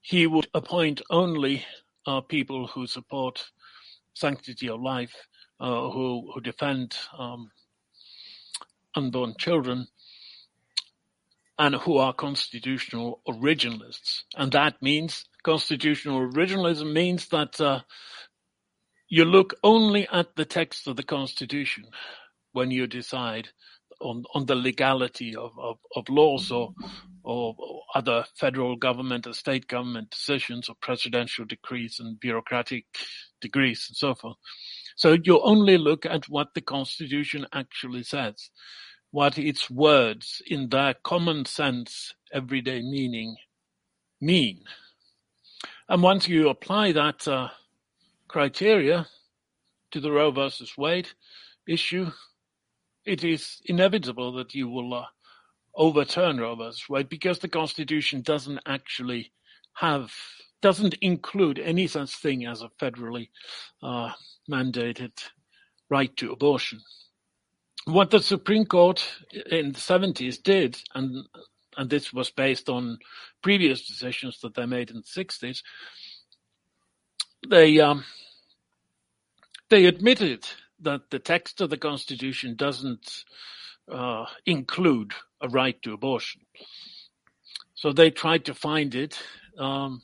he 0.00 0.26
would 0.26 0.48
appoint 0.54 1.02
only 1.10 1.64
uh, 2.06 2.20
people 2.20 2.66
who 2.66 2.86
support 2.86 3.44
sanctity 4.14 4.68
of 4.68 4.80
life, 4.80 5.14
uh, 5.60 5.90
who 5.90 6.30
who 6.34 6.40
defend 6.40 6.96
um, 7.16 7.50
unborn 8.94 9.34
children, 9.38 9.86
and 11.58 11.74
who 11.74 11.98
are 11.98 12.12
constitutional 12.12 13.20
originalists. 13.28 14.22
And 14.36 14.52
that 14.52 14.80
means 14.80 15.24
constitutional 15.42 16.30
originalism 16.30 16.92
means 16.92 17.28
that 17.28 17.60
uh, 17.60 17.80
you 19.08 19.24
look 19.24 19.54
only 19.62 20.08
at 20.10 20.36
the 20.36 20.44
text 20.44 20.88
of 20.88 20.96
the 20.96 21.02
Constitution 21.02 21.84
when 22.52 22.70
you 22.70 22.86
decide 22.86 23.48
on, 24.00 24.24
on 24.34 24.46
the 24.46 24.54
legality 24.54 25.36
of, 25.36 25.52
of, 25.58 25.78
of 25.94 26.08
laws 26.08 26.50
or, 26.50 26.72
or 27.22 27.54
other 27.94 28.24
federal 28.38 28.76
government 28.76 29.26
or 29.26 29.32
state 29.32 29.68
government 29.68 30.10
decisions 30.10 30.68
or 30.68 30.74
presidential 30.80 31.44
decrees 31.44 31.98
and 32.00 32.18
bureaucratic 32.18 32.86
degrees 33.40 33.86
and 33.88 33.96
so 33.96 34.14
forth. 34.14 34.36
So 34.96 35.16
you 35.22 35.40
only 35.42 35.78
look 35.78 36.04
at 36.06 36.28
what 36.28 36.48
the 36.54 36.60
Constitution 36.60 37.46
actually 37.52 38.02
says, 38.02 38.50
what 39.12 39.38
its 39.38 39.70
words 39.70 40.42
in 40.46 40.70
their 40.70 40.94
common 40.94 41.44
sense, 41.44 42.14
everyday 42.32 42.80
meaning 42.80 43.36
mean. 44.20 44.64
And 45.88 46.02
once 46.02 46.26
you 46.26 46.48
apply 46.48 46.92
that 46.92 47.28
uh, 47.28 47.48
criteria 48.26 49.06
to 49.90 50.00
the 50.00 50.10
Roe 50.10 50.30
versus 50.30 50.72
Wade 50.78 51.08
issue, 51.68 52.10
it 53.04 53.22
is 53.22 53.60
inevitable 53.66 54.32
that 54.32 54.54
you 54.54 54.68
will 54.68 54.94
uh, 54.94 55.04
overturn 55.74 56.40
Roe 56.40 56.56
versus 56.56 56.88
Wade 56.88 57.10
because 57.10 57.38
the 57.38 57.48
Constitution 57.48 58.22
doesn't 58.22 58.60
actually 58.66 59.32
have 59.74 60.12
doesn't 60.62 60.94
include 61.00 61.58
any 61.58 61.88
such 61.88 62.14
thing 62.16 62.46
as 62.46 62.62
a 62.62 62.70
federally 62.80 63.28
uh, 63.82 64.10
mandated 64.48 65.12
right 65.90 66.16
to 66.16 66.32
abortion. 66.32 66.80
What 67.84 68.10
the 68.10 68.20
Supreme 68.20 68.64
Court 68.64 69.04
in 69.50 69.72
the 69.72 69.80
70s 69.80 70.42
did, 70.42 70.80
and 70.94 71.26
and 71.76 71.88
this 71.88 72.12
was 72.12 72.30
based 72.30 72.68
on 72.68 72.98
previous 73.42 73.86
decisions 73.86 74.40
that 74.40 74.54
they 74.54 74.66
made 74.66 74.90
in 74.90 74.96
the 74.96 75.02
60s, 75.02 75.62
they 77.48 77.80
um, 77.80 78.04
they 79.70 79.86
admitted 79.86 80.46
that 80.80 81.10
the 81.10 81.18
text 81.18 81.60
of 81.60 81.70
the 81.70 81.78
Constitution 81.78 82.54
doesn't 82.56 83.24
uh, 83.90 84.26
include 84.46 85.12
a 85.40 85.48
right 85.48 85.80
to 85.82 85.92
abortion. 85.92 86.42
So 87.74 87.92
they 87.92 88.10
tried 88.10 88.44
to 88.44 88.54
find 88.54 88.94
it 88.94 89.18
um, 89.58 90.02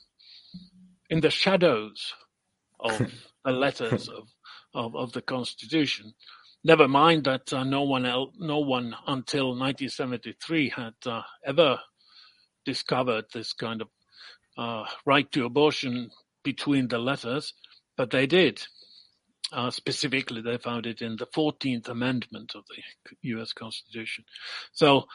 in 1.11 1.21
the 1.21 1.31
shadows 1.31 2.15
of 2.81 2.99
the 3.45 3.53
letters 3.53 4.09
of, 4.09 4.29
of, 4.75 4.97
of, 4.97 5.13
the 5.13 5.23
Constitution. 5.23 6.15
Never 6.65 6.89
mind 6.89 7.25
that 7.25 7.53
uh, 7.53 7.65
no 7.65 7.83
one 7.83 8.05
el- 8.07 8.33
no 8.39 8.59
one 8.59 8.95
until 9.07 9.49
1973 9.51 10.71
had 10.71 10.95
uh, 11.07 11.23
ever 11.47 11.79
discovered 12.65 13.27
this 13.33 13.53
kind 13.53 13.83
of 13.83 13.89
uh, 14.59 14.85
right 15.07 15.31
to 15.33 15.47
abortion 15.47 16.11
between 16.45 16.89
the 16.89 16.99
letters, 16.99 17.55
but 17.97 18.11
they 18.11 18.27
did. 18.27 18.63
Uh, 19.53 19.71
specifically, 19.71 20.43
they 20.43 20.59
found 20.59 20.87
it 20.87 21.01
in 21.01 21.17
the 21.17 21.27
14th 21.27 21.89
Amendment 21.89 22.53
of 22.55 22.65
the 22.69 22.83
U.S. 23.31 23.53
Constitution. 23.53 24.25
So 24.73 25.07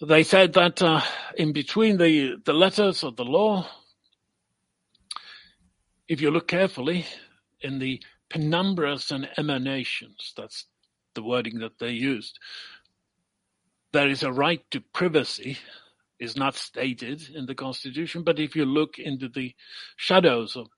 they 0.00 0.22
said 0.22 0.52
that 0.54 0.80
uh, 0.82 1.02
in 1.36 1.52
between 1.52 1.98
the, 1.98 2.36
the 2.44 2.52
letters 2.52 3.02
of 3.02 3.16
the 3.16 3.24
law, 3.24 3.66
if 6.08 6.20
you 6.20 6.30
look 6.30 6.48
carefully 6.48 7.06
in 7.60 7.78
the 7.78 8.00
penumbras 8.30 9.10
and 9.10 9.28
emanations, 9.36 10.32
that's 10.36 10.66
the 11.14 11.22
wording 11.22 11.58
that 11.58 11.78
they 11.78 11.90
used, 11.90 12.38
there 13.92 14.08
is 14.08 14.22
a 14.22 14.32
right 14.32 14.62
to 14.70 14.80
privacy 14.80 15.58
is 16.18 16.36
not 16.36 16.54
stated 16.54 17.22
in 17.34 17.46
the 17.46 17.54
Constitution, 17.54 18.22
but 18.22 18.38
if 18.38 18.54
you 18.54 18.64
look 18.64 18.98
into 18.98 19.28
the 19.28 19.54
shadows 19.96 20.54
of 20.54 20.68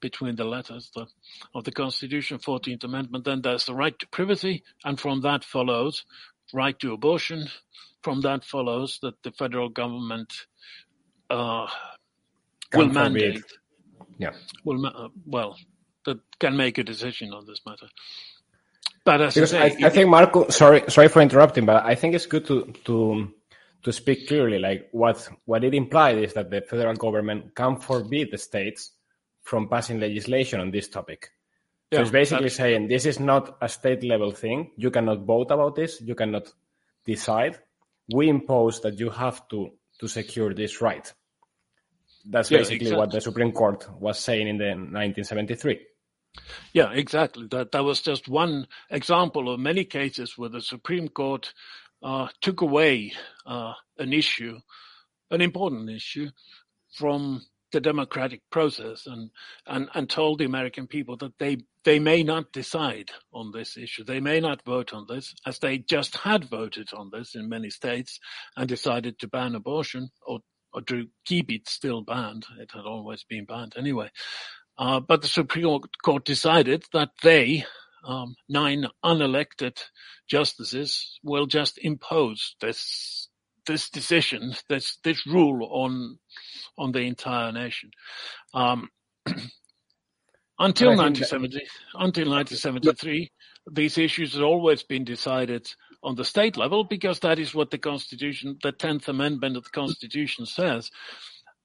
between 0.00 0.36
the 0.36 0.44
letters 0.44 0.90
the, 0.94 1.06
of 1.54 1.64
the 1.64 1.72
Constitution, 1.72 2.38
14th 2.38 2.84
Amendment, 2.84 3.24
then 3.24 3.42
there's 3.42 3.66
the 3.66 3.74
right 3.74 3.98
to 3.98 4.06
privacy, 4.08 4.62
and 4.84 4.98
from 4.98 5.20
that 5.22 5.44
follows 5.44 6.04
right 6.52 6.78
to 6.80 6.92
abortion. 6.92 7.48
From 8.02 8.20
that 8.22 8.44
follows 8.44 8.98
that 9.02 9.22
the 9.22 9.32
federal 9.32 9.68
government 9.68 10.32
uh, 11.28 11.66
will 12.74 12.88
mandate, 12.88 13.42
yeah, 14.18 14.32
will 14.64 14.86
uh, 14.86 15.08
well, 15.26 15.56
that 16.08 16.20
can 16.38 16.56
make 16.56 16.78
a 16.78 16.84
decision 16.84 17.32
on 17.32 17.46
this 17.46 17.60
matter. 17.66 17.88
But 19.04 19.20
as 19.20 19.34
because 19.34 19.54
I, 19.54 19.68
say, 19.68 19.82
I, 19.82 19.86
I 19.86 19.90
think 19.90 20.08
Marco, 20.08 20.48
sorry, 20.48 20.82
sorry 20.88 21.08
for 21.08 21.22
interrupting, 21.22 21.66
but 21.66 21.84
I 21.84 21.94
think 21.94 22.14
it's 22.14 22.26
good 22.26 22.46
to 22.46 22.72
to 22.84 23.32
to 23.84 23.92
speak 23.92 24.28
clearly. 24.28 24.58
Like 24.58 24.88
what 24.92 25.28
what 25.44 25.64
it 25.64 25.74
implies 25.74 26.18
is 26.18 26.34
that 26.34 26.50
the 26.50 26.60
federal 26.60 26.94
government 26.94 27.54
can 27.54 27.76
forbid 27.76 28.30
the 28.30 28.38
states 28.38 28.92
from 29.42 29.68
passing 29.68 30.00
legislation 30.00 30.60
on 30.60 30.70
this 30.70 30.88
topic. 30.88 31.30
Yeah, 31.90 31.98
so 31.98 32.02
it's 32.02 32.10
basically 32.10 32.50
saying 32.50 32.88
this 32.88 33.06
is 33.06 33.18
not 33.18 33.56
a 33.62 33.68
state 33.68 34.04
level 34.04 34.30
thing. 34.32 34.72
You 34.76 34.90
cannot 34.90 35.20
vote 35.20 35.50
about 35.50 35.74
this. 35.74 36.00
You 36.02 36.14
cannot 36.14 36.52
decide. 37.06 37.58
We 38.12 38.28
impose 38.28 38.80
that 38.82 38.98
you 39.00 39.10
have 39.10 39.48
to 39.48 39.70
to 40.00 40.08
secure 40.08 40.52
this 40.54 40.80
right. 40.80 41.12
That's 42.24 42.50
yeah, 42.50 42.58
basically 42.58 42.88
exactly. 42.88 42.98
what 42.98 43.10
the 43.10 43.20
Supreme 43.20 43.52
Court 43.52 43.88
was 43.98 44.18
saying 44.18 44.48
in 44.48 44.58
the 44.58 44.68
1973. 44.68 45.80
Yeah, 46.72 46.92
exactly. 46.92 47.46
That 47.50 47.72
that 47.72 47.84
was 47.84 48.02
just 48.02 48.28
one 48.28 48.66
example 48.90 49.52
of 49.52 49.60
many 49.60 49.84
cases 49.84 50.38
where 50.38 50.50
the 50.50 50.62
Supreme 50.62 51.08
Court 51.08 51.52
uh, 52.02 52.28
took 52.40 52.60
away 52.60 53.12
uh, 53.46 53.72
an 53.98 54.12
issue, 54.12 54.58
an 55.30 55.40
important 55.40 55.90
issue, 55.90 56.30
from 56.94 57.42
the 57.72 57.80
democratic 57.80 58.40
process 58.50 59.06
and, 59.06 59.30
and, 59.66 59.88
and 59.94 60.08
told 60.08 60.38
the 60.38 60.44
American 60.46 60.86
people 60.86 61.16
that 61.18 61.38
they, 61.38 61.58
they 61.84 61.98
may 61.98 62.22
not 62.22 62.50
decide 62.52 63.10
on 63.32 63.52
this 63.52 63.76
issue. 63.76 64.04
They 64.04 64.20
may 64.20 64.40
not 64.40 64.64
vote 64.64 64.94
on 64.94 65.06
this 65.08 65.34
as 65.46 65.58
they 65.58 65.78
just 65.78 66.16
had 66.16 66.44
voted 66.44 66.88
on 66.94 67.10
this 67.12 67.34
in 67.34 67.48
many 67.48 67.70
states 67.70 68.20
and 68.56 68.68
decided 68.68 69.18
to 69.18 69.28
ban 69.28 69.54
abortion 69.54 70.10
or, 70.26 70.40
or 70.72 70.80
to 70.82 71.08
keep 71.26 71.50
it 71.52 71.68
still 71.68 72.02
banned. 72.02 72.46
It 72.58 72.70
had 72.72 72.86
always 72.86 73.24
been 73.24 73.44
banned 73.44 73.74
anyway. 73.76 74.10
Uh, 74.78 75.00
but 75.00 75.22
the 75.22 75.28
Supreme 75.28 75.80
Court 76.04 76.24
decided 76.24 76.84
that 76.92 77.10
they, 77.22 77.64
um, 78.04 78.36
nine 78.48 78.86
unelected 79.04 79.76
justices, 80.28 81.18
will 81.24 81.46
just 81.46 81.78
impose 81.78 82.54
this 82.60 83.28
this 83.66 83.90
decision, 83.90 84.54
this 84.68 84.96
this 85.02 85.26
rule 85.26 85.68
on 85.70 86.18
on 86.78 86.92
the 86.92 87.00
entire 87.00 87.50
nation. 87.50 87.90
Um, 88.54 88.88
until 90.58 90.96
1970, 90.96 91.58
until 91.94 92.30
1973, 92.30 93.30
these 93.72 93.98
issues 93.98 94.34
had 94.34 94.42
always 94.42 94.84
been 94.84 95.04
decided 95.04 95.68
on 96.02 96.14
the 96.14 96.24
state 96.24 96.56
level 96.56 96.84
because 96.84 97.20
that 97.20 97.40
is 97.40 97.54
what 97.54 97.70
the 97.70 97.78
Constitution, 97.78 98.56
the 98.62 98.72
Tenth 98.72 99.08
Amendment 99.08 99.56
of 99.56 99.64
the 99.64 99.70
Constitution 99.70 100.46
says. 100.46 100.90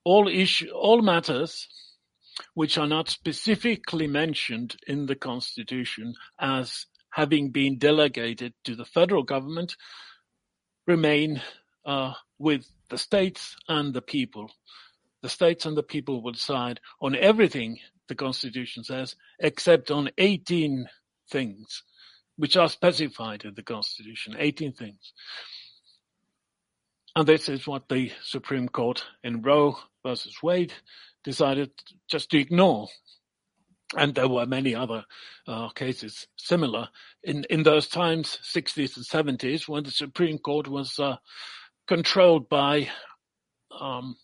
All 0.04 0.28
issue, 0.28 0.70
all 0.72 1.02
matters 1.02 1.68
which 2.54 2.78
are 2.78 2.88
not 2.88 3.10
specifically 3.10 4.08
mentioned 4.08 4.76
in 4.88 5.06
the 5.06 5.16
Constitution 5.16 6.16
as 6.40 6.86
having 7.12 7.50
been 7.50 7.78
delegated 7.78 8.54
to 8.64 8.76
the 8.76 8.86
federal 8.86 9.24
government 9.24 9.76
remain 10.88 11.42
uh, 11.86 12.14
with 12.40 12.66
the 12.90 12.98
states 12.98 13.56
and 13.68 13.94
the 13.94 14.02
people. 14.02 14.52
The 15.22 15.30
states 15.30 15.66
and 15.66 15.78
the 15.78 15.84
people 15.84 16.22
will 16.22 16.34
decide 16.34 16.80
on 17.02 17.16
everything 17.16 17.80
the 18.08 18.16
Constitution 18.16 18.84
says, 18.84 19.16
except 19.40 19.92
on 19.92 20.10
18 20.18 20.88
things, 21.30 21.84
which 22.36 22.58
are 22.58 22.68
specified 22.68 23.46
in 23.46 23.54
the 23.54 23.64
Constitution, 23.64 24.36
18 24.38 24.74
things. 24.74 25.14
And 27.16 27.28
this 27.28 27.48
is 27.48 27.68
what 27.68 27.88
the 27.90 28.12
Supreme 28.24 28.68
Court 28.68 29.06
in 29.24 29.44
Roe 29.44 29.78
versus 30.04 30.42
Wade 30.42 30.74
decided 31.24 31.72
just 32.10 32.30
to 32.32 32.40
ignore. 32.40 32.88
And 33.96 34.16
there 34.16 34.28
were 34.28 34.46
many 34.48 34.74
other 34.74 35.06
uh, 35.48 35.70
cases 35.70 36.28
similar 36.36 36.90
in, 37.24 37.46
in 37.50 37.64
those 37.64 37.88
times, 37.88 38.40
60s 38.44 38.98
and 38.98 39.40
70s, 39.40 39.68
when 39.68 39.84
the 39.84 39.92
Supreme 39.92 40.40
Court 40.40 40.68
was 40.68 40.98
uh, 40.98 41.18
controlled 41.88 42.50
by 42.50 42.90
um, 43.80 44.16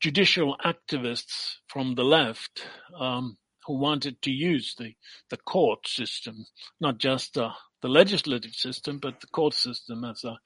judicial 0.00 0.56
activists 0.64 1.54
from 1.68 1.94
the 1.94 2.04
left 2.04 2.66
um, 2.98 3.38
who 3.66 3.78
wanted 3.78 4.20
to 4.22 4.30
use 4.30 4.74
the, 4.78 4.92
the 5.30 5.36
court 5.38 5.86
system, 5.86 6.44
not 6.80 6.98
just 6.98 7.36
uh, 7.36 7.50
the 7.82 7.88
legislative 7.88 8.52
system, 8.52 8.98
but 8.98 9.20
the 9.20 9.26
court 9.28 9.54
system 9.54 10.04
as 10.04 10.24
a 10.24 10.38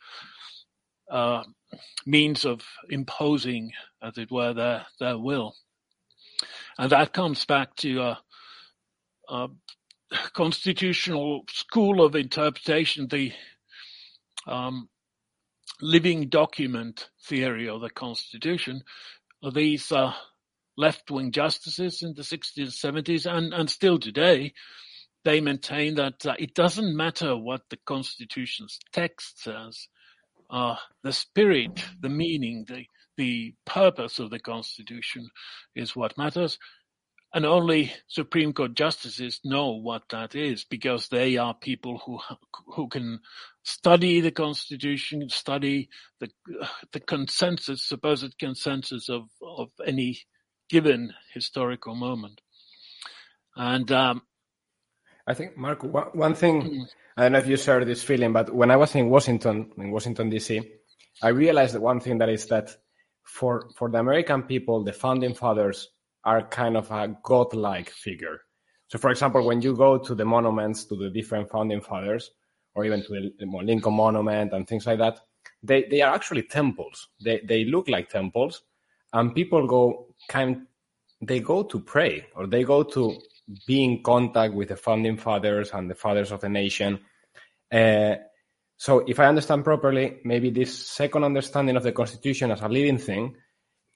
uh, 1.13 1.43
means 2.07 2.45
of 2.45 2.63
imposing, 2.89 3.71
as 4.03 4.17
it 4.17 4.31
were, 4.31 4.55
their, 4.55 4.87
their 4.99 5.19
will. 5.19 5.55
And 6.79 6.91
that 6.91 7.13
comes 7.13 7.45
back 7.45 7.77
to 7.77 8.01
a, 8.01 8.19
a 9.29 9.49
constitutional 10.33 11.45
school 11.49 12.05
of 12.05 12.15
interpretation, 12.15 13.09
the 13.09 13.33
um, 14.47 14.89
living 15.81 16.29
document 16.29 17.11
theory 17.27 17.69
of 17.69 17.81
the 17.81 17.91
Constitution, 17.91 18.83
these 19.53 19.91
uh, 19.91 20.13
left-wing 20.77 21.33
justices 21.33 22.03
in 22.03 22.15
the 22.15 22.23
60s, 22.23 22.75
70s, 22.81 23.27
and, 23.31 23.53
and 23.53 23.69
still 23.69 23.99
today, 23.99 24.53
they 25.25 25.41
maintain 25.41 25.97
that 25.97 26.25
uh, 26.27 26.35
it 26.39 26.55
doesn't 26.55 26.97
matter 26.97 27.37
what 27.37 27.63
the 27.71 27.79
Constitution's 27.87 28.79
text 28.93 29.43
says. 29.43 29.89
Uh, 30.51 30.77
the 31.03 31.13
spirit, 31.13 31.83
the 32.01 32.09
meaning, 32.09 32.65
the, 32.69 32.85
the 33.17 33.55
purpose 33.65 34.19
of 34.19 34.31
the 34.31 34.39
Constitution 34.39 35.29
is 35.75 35.97
what 35.97 36.19
matters. 36.19 36.59
And 37.35 37.47
only 37.47 37.93
Supreme 38.09 38.53
Court 38.53 38.75
justices 38.75 39.41
know 39.43 39.71
what 39.71 40.03
that 40.11 40.35
is 40.35 40.65
because 40.65 41.09
they 41.09 41.39
are 41.39 41.55
people 41.55 41.99
who 42.05 42.19
who 42.75 42.89
can 42.89 43.21
study 43.63 44.21
the 44.21 44.31
Constitution, 44.31 45.31
study 45.31 45.89
the 46.21 46.29
the 46.93 47.01
consensus, 47.01 47.83
supposed 47.83 48.39
consensus 48.39 49.09
of 49.09 49.29
of 49.41 49.71
any 49.87 50.19
given 50.69 51.15
historical 51.33 51.95
moment. 51.95 52.43
And 53.57 53.91
um, 53.93 54.23
I 55.27 55.35
think, 55.35 55.57
Mark, 55.57 55.83
one 55.83 56.35
thing 56.35 56.63
mm. 56.63 56.87
I 57.17 57.23
don't 57.23 57.33
know 57.33 57.39
if 57.39 57.47
you 57.47 57.57
share 57.57 57.85
this 57.85 58.03
feeling, 58.03 58.33
but 58.33 58.53
when 58.55 58.71
I 58.71 58.77
was 58.77 58.95
in 58.95 59.11
Washington, 59.11 59.71
in 59.77 59.91
Washington 59.91 60.31
D.C., 60.31 60.63
I 61.23 61.29
realized 61.29 61.75
that 61.75 61.83
one 61.83 62.01
thing 62.01 62.19
that 62.19 62.29
is 62.29 62.47
that 62.47 62.77
for 63.25 63.71
for 63.77 63.91
the 63.91 63.99
American 63.99 64.43
people, 64.43 64.83
the 64.83 64.93
founding 64.93 65.35
fathers 65.35 65.89
are 66.25 66.47
kind 66.49 66.77
of 66.77 66.91
a 66.91 67.17
godlike 67.23 67.91
figure. 67.91 68.43
So, 68.89 68.99
for 68.99 69.11
example, 69.11 69.45
when 69.45 69.63
you 69.63 69.75
go 69.75 69.99
to 69.99 70.15
the 70.15 70.25
monuments 70.25 70.85
to 70.85 70.97
the 70.97 71.11
different 71.11 71.51
founding 71.51 71.81
fathers, 71.81 72.31
or 72.75 72.85
even 72.85 73.03
to 73.05 73.31
the 73.39 73.47
Lincoln 73.47 73.95
Monument 73.95 74.53
and 74.53 74.67
things 74.67 74.87
like 74.87 74.99
that, 74.99 75.21
they, 75.63 75.85
they 75.85 76.03
are 76.03 76.15
actually 76.15 76.43
temples. 76.43 77.09
They, 77.23 77.41
they 77.45 77.65
look 77.65 77.89
like 77.89 78.09
temples, 78.09 78.63
and 79.13 79.35
people 79.35 79.67
go 79.67 80.15
kind, 80.29 80.67
they 81.21 81.41
go 81.41 81.63
to 81.63 81.81
pray 81.81 82.27
or 82.35 82.47
they 82.47 82.65
go 82.65 82.83
to 82.83 83.19
be 83.67 83.85
in 83.85 84.03
contact 84.03 84.55
with 84.55 84.69
the 84.69 84.77
founding 84.77 85.17
fathers 85.17 85.71
and 85.73 85.91
the 85.91 85.95
fathers 85.95 86.31
of 86.33 86.41
the 86.41 86.49
nation. 86.49 86.99
Uh, 87.71 88.17
so, 88.83 88.99
if 89.07 89.21
I 89.21 89.27
understand 89.27 89.63
properly, 89.63 90.19
maybe 90.25 90.51
this 90.51 90.77
second 90.77 91.23
understanding 91.23 91.77
of 91.77 91.85
the 91.85 91.93
Constitution 91.93 92.51
as 92.51 92.63
a 92.63 92.69
living 92.69 92.99
thing 92.99 93.37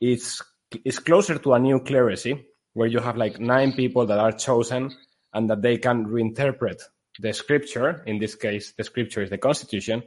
is 0.01 0.40
is 0.85 1.01
closer 1.01 1.38
to 1.40 1.55
a 1.55 1.59
new 1.59 1.81
clerisy 1.81 2.44
where 2.72 2.87
you 2.87 3.01
have 3.01 3.16
like 3.16 3.40
nine 3.40 3.72
people 3.72 4.07
that 4.07 4.20
are 4.20 4.31
chosen 4.31 4.96
and 5.35 5.51
that 5.51 5.61
they 5.61 5.79
can 5.79 6.07
reinterpret 6.07 6.81
the 7.18 7.33
scripture. 7.33 8.05
In 8.07 8.20
this 8.20 8.37
case, 8.37 8.75
the 8.79 8.85
scripture 8.85 9.22
is 9.22 9.31
the 9.31 9.38
constitution 9.38 10.05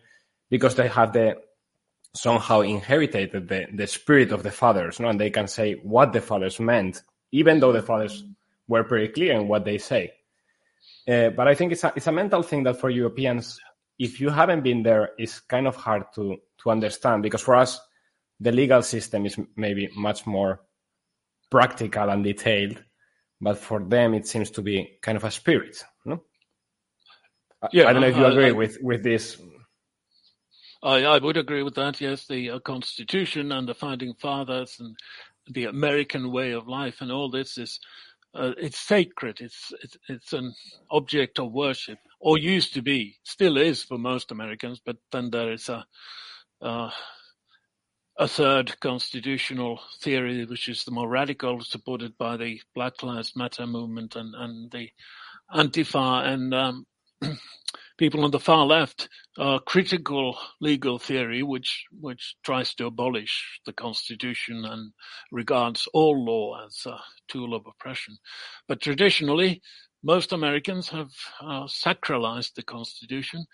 because 0.50 0.76
they 0.76 0.88
have 0.88 1.12
the 1.12 1.36
somehow 2.16 2.62
inherited 2.62 3.34
the, 3.34 3.66
the 3.74 3.86
spirit 3.86 4.32
of 4.32 4.44
the 4.44 4.52
fathers, 4.52 4.98
no? 5.02 5.10
and 5.10 5.20
they 5.20 5.30
can 5.30 5.50
say 5.50 5.74
what 5.74 6.14
the 6.14 6.22
fathers 6.22 6.58
meant, 6.58 7.04
even 7.34 7.60
though 7.60 7.74
the 7.74 7.82
fathers 7.82 8.24
were 8.70 8.86
pretty 8.86 9.10
clear 9.10 9.34
in 9.34 9.50
what 9.50 9.66
they 9.66 9.78
say. 9.78 10.14
Uh, 11.06 11.32
but 11.32 11.50
I 11.50 11.56
think 11.56 11.74
it's 11.74 11.84
a, 11.84 11.92
it's 11.98 12.08
a 12.08 12.14
mental 12.14 12.44
thing 12.44 12.64
that 12.64 12.80
for 12.80 12.90
Europeans, 12.90 13.60
if 14.00 14.22
you 14.22 14.30
haven't 14.30 14.64
been 14.64 14.82
there, 14.82 15.12
it's 15.18 15.42
kind 15.42 15.68
of 15.68 15.76
hard 15.76 16.06
to 16.16 16.38
to 16.64 16.72
understand 16.72 17.22
because 17.22 17.42
for 17.42 17.56
us, 17.56 17.80
the 18.40 18.52
legal 18.52 18.82
system 18.82 19.26
is 19.26 19.38
maybe 19.56 19.90
much 19.96 20.26
more 20.26 20.62
practical 21.50 22.10
and 22.10 22.24
detailed, 22.24 22.84
but 23.42 23.58
for 23.58 23.80
them 23.82 24.14
it 24.14 24.26
seems 24.26 24.50
to 24.52 24.62
be 24.62 24.98
kind 25.02 25.18
of 25.18 25.24
a 25.24 25.32
spirit. 25.32 25.84
No? 26.06 26.24
Yeah, 27.72 27.88
I 27.88 27.94
don't 27.94 28.02
know 28.02 28.08
if 28.08 28.18
you 28.18 28.26
agree 28.26 28.48
I, 28.48 28.52
with 28.52 28.78
with 28.82 29.04
this. 29.04 29.42
I, 30.82 31.04
I 31.04 31.18
would 31.18 31.36
agree 31.36 31.64
with 31.64 31.76
that. 31.76 32.00
Yes, 32.00 32.26
the 32.26 32.52
uh, 32.52 32.60
Constitution 32.60 33.52
and 33.52 33.68
the 33.68 33.74
founding 33.74 34.14
fathers 34.14 34.78
and 34.80 34.98
the 35.48 35.66
American 35.66 36.32
way 36.32 36.52
of 36.52 36.70
life 36.70 37.02
and 37.02 37.12
all 37.12 37.30
this 37.30 37.58
is 37.58 37.80
uh, 38.36 38.54
it's 38.58 38.80
sacred. 38.80 39.40
It's, 39.42 39.74
it's 39.84 39.98
it's 40.08 40.34
an 40.34 40.54
object 40.92 41.40
of 41.40 41.52
worship, 41.52 42.00
or 42.20 42.38
used 42.38 42.74
to 42.76 42.82
be, 42.82 43.18
still 43.24 43.58
is 43.58 43.84
for 43.84 43.98
most 43.98 44.32
Americans. 44.32 44.82
But 44.86 44.98
then 45.12 45.30
there 45.32 45.52
is 45.52 45.70
a 45.70 45.86
uh, 46.62 46.92
a 48.20 48.28
third 48.28 48.80
constitutional 48.82 49.80
theory, 50.02 50.44
which 50.46 50.68
is 50.68 50.84
the 50.84 50.92
more 50.92 51.08
radical, 51.08 51.62
supported 51.62 52.18
by 52.18 52.36
the 52.36 52.62
Black 52.76 53.02
Lives 53.02 53.34
Matter 53.36 53.66
movement 53.66 54.18
and, 54.18 54.36
and 54.36 54.70
the 54.72 54.90
Antifa 55.56 56.26
and 56.26 56.54
um, 56.54 56.86
people 58.00 58.24
on 58.24 58.32
the 58.32 58.40
far 58.40 58.66
left, 58.66 59.10
uh, 59.38 59.60
critical 59.60 60.38
legal 60.62 60.98
theory, 60.98 61.44
which 61.44 61.86
which 61.92 62.36
tries 62.44 62.74
to 62.76 62.88
abolish 62.88 63.60
the 63.66 63.74
constitution 63.74 64.66
and 64.66 64.94
regards 65.32 65.88
all 65.94 66.26
law 66.26 66.66
as 66.66 66.86
a 66.88 66.98
tool 67.28 67.54
of 67.54 67.68
oppression. 67.68 68.18
But 68.70 68.82
traditionally, 68.82 69.62
most 70.02 70.32
Americans 70.32 70.90
have 70.90 71.12
uh, 71.42 71.66
sacralized 71.66 72.54
the 72.56 72.64
constitution. 72.64 73.46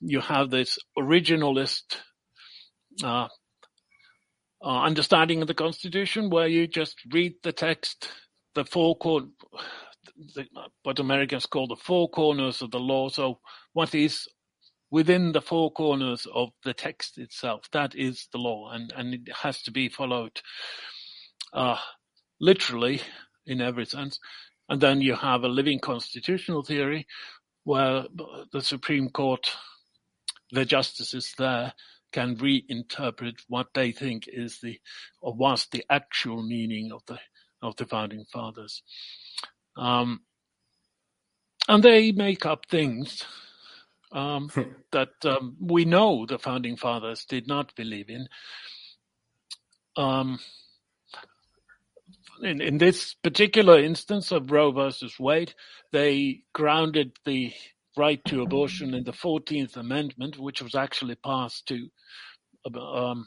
You 0.00 0.20
have 0.20 0.50
this 0.50 0.78
originalist 0.98 1.96
uh, 3.02 3.28
uh, 4.62 4.82
understanding 4.82 5.40
of 5.40 5.48
the 5.48 5.54
Constitution, 5.54 6.30
where 6.30 6.46
you 6.46 6.66
just 6.66 6.96
read 7.10 7.34
the 7.42 7.52
text, 7.52 8.10
the 8.54 8.64
four 8.64 8.96
corners, 8.98 9.30
what 10.82 10.98
Americans 10.98 11.46
call 11.46 11.66
the 11.66 11.76
four 11.76 12.08
corners 12.10 12.62
of 12.62 12.70
the 12.70 12.80
law. 12.80 13.08
So, 13.08 13.40
what 13.72 13.94
is 13.94 14.28
within 14.90 15.32
the 15.32 15.42
four 15.42 15.72
corners 15.72 16.26
of 16.32 16.50
the 16.64 16.74
text 16.74 17.18
itself? 17.18 17.68
That 17.72 17.94
is 17.94 18.28
the 18.32 18.38
law, 18.38 18.70
and 18.72 18.92
and 18.96 19.14
it 19.14 19.28
has 19.42 19.62
to 19.62 19.70
be 19.70 19.88
followed 19.88 20.40
uh, 21.52 21.78
literally 22.40 23.00
in 23.46 23.60
every 23.60 23.86
sense. 23.86 24.18
And 24.68 24.80
then 24.80 25.00
you 25.00 25.14
have 25.16 25.44
a 25.44 25.48
living 25.48 25.80
constitutional 25.80 26.62
theory, 26.62 27.06
where 27.64 28.04
the 28.52 28.62
Supreme 28.62 29.10
Court, 29.10 29.50
the 30.52 30.64
justices 30.64 31.34
there 31.38 31.74
can 32.12 32.36
reinterpret 32.36 33.34
what 33.48 33.68
they 33.74 33.92
think 33.92 34.28
is 34.28 34.60
the 34.60 34.78
or 35.20 35.34
was 35.34 35.66
the 35.72 35.84
actual 35.90 36.42
meaning 36.42 36.92
of 36.92 37.02
the 37.06 37.18
of 37.62 37.76
the 37.76 37.86
founding 37.86 38.24
fathers. 38.32 38.82
Um, 39.76 40.20
and 41.68 41.82
they 41.82 42.12
make 42.12 42.46
up 42.46 42.66
things 42.70 43.24
um, 44.12 44.50
that 44.92 45.10
um, 45.24 45.56
we 45.60 45.84
know 45.84 46.26
the 46.26 46.38
founding 46.38 46.76
fathers 46.76 47.24
did 47.26 47.48
not 47.48 47.74
believe 47.76 48.10
in. 48.10 48.28
um, 49.96 50.40
in, 52.42 52.60
in 52.62 52.78
this 52.78 53.14
particular 53.14 53.80
instance 53.80 54.32
of 54.32 54.52
Roe 54.52 54.72
versus 54.72 55.18
Wade, 55.20 55.54
they 55.92 56.42
grounded 56.54 57.12
the 57.24 57.52
right 57.96 58.24
to 58.26 58.42
abortion 58.42 58.94
in 58.94 59.04
the 59.04 59.12
14th 59.12 59.76
Amendment, 59.76 60.38
which 60.38 60.62
was 60.62 60.74
actually 60.74 61.16
passed 61.16 61.68
to 61.68 61.88
um, 62.78 63.26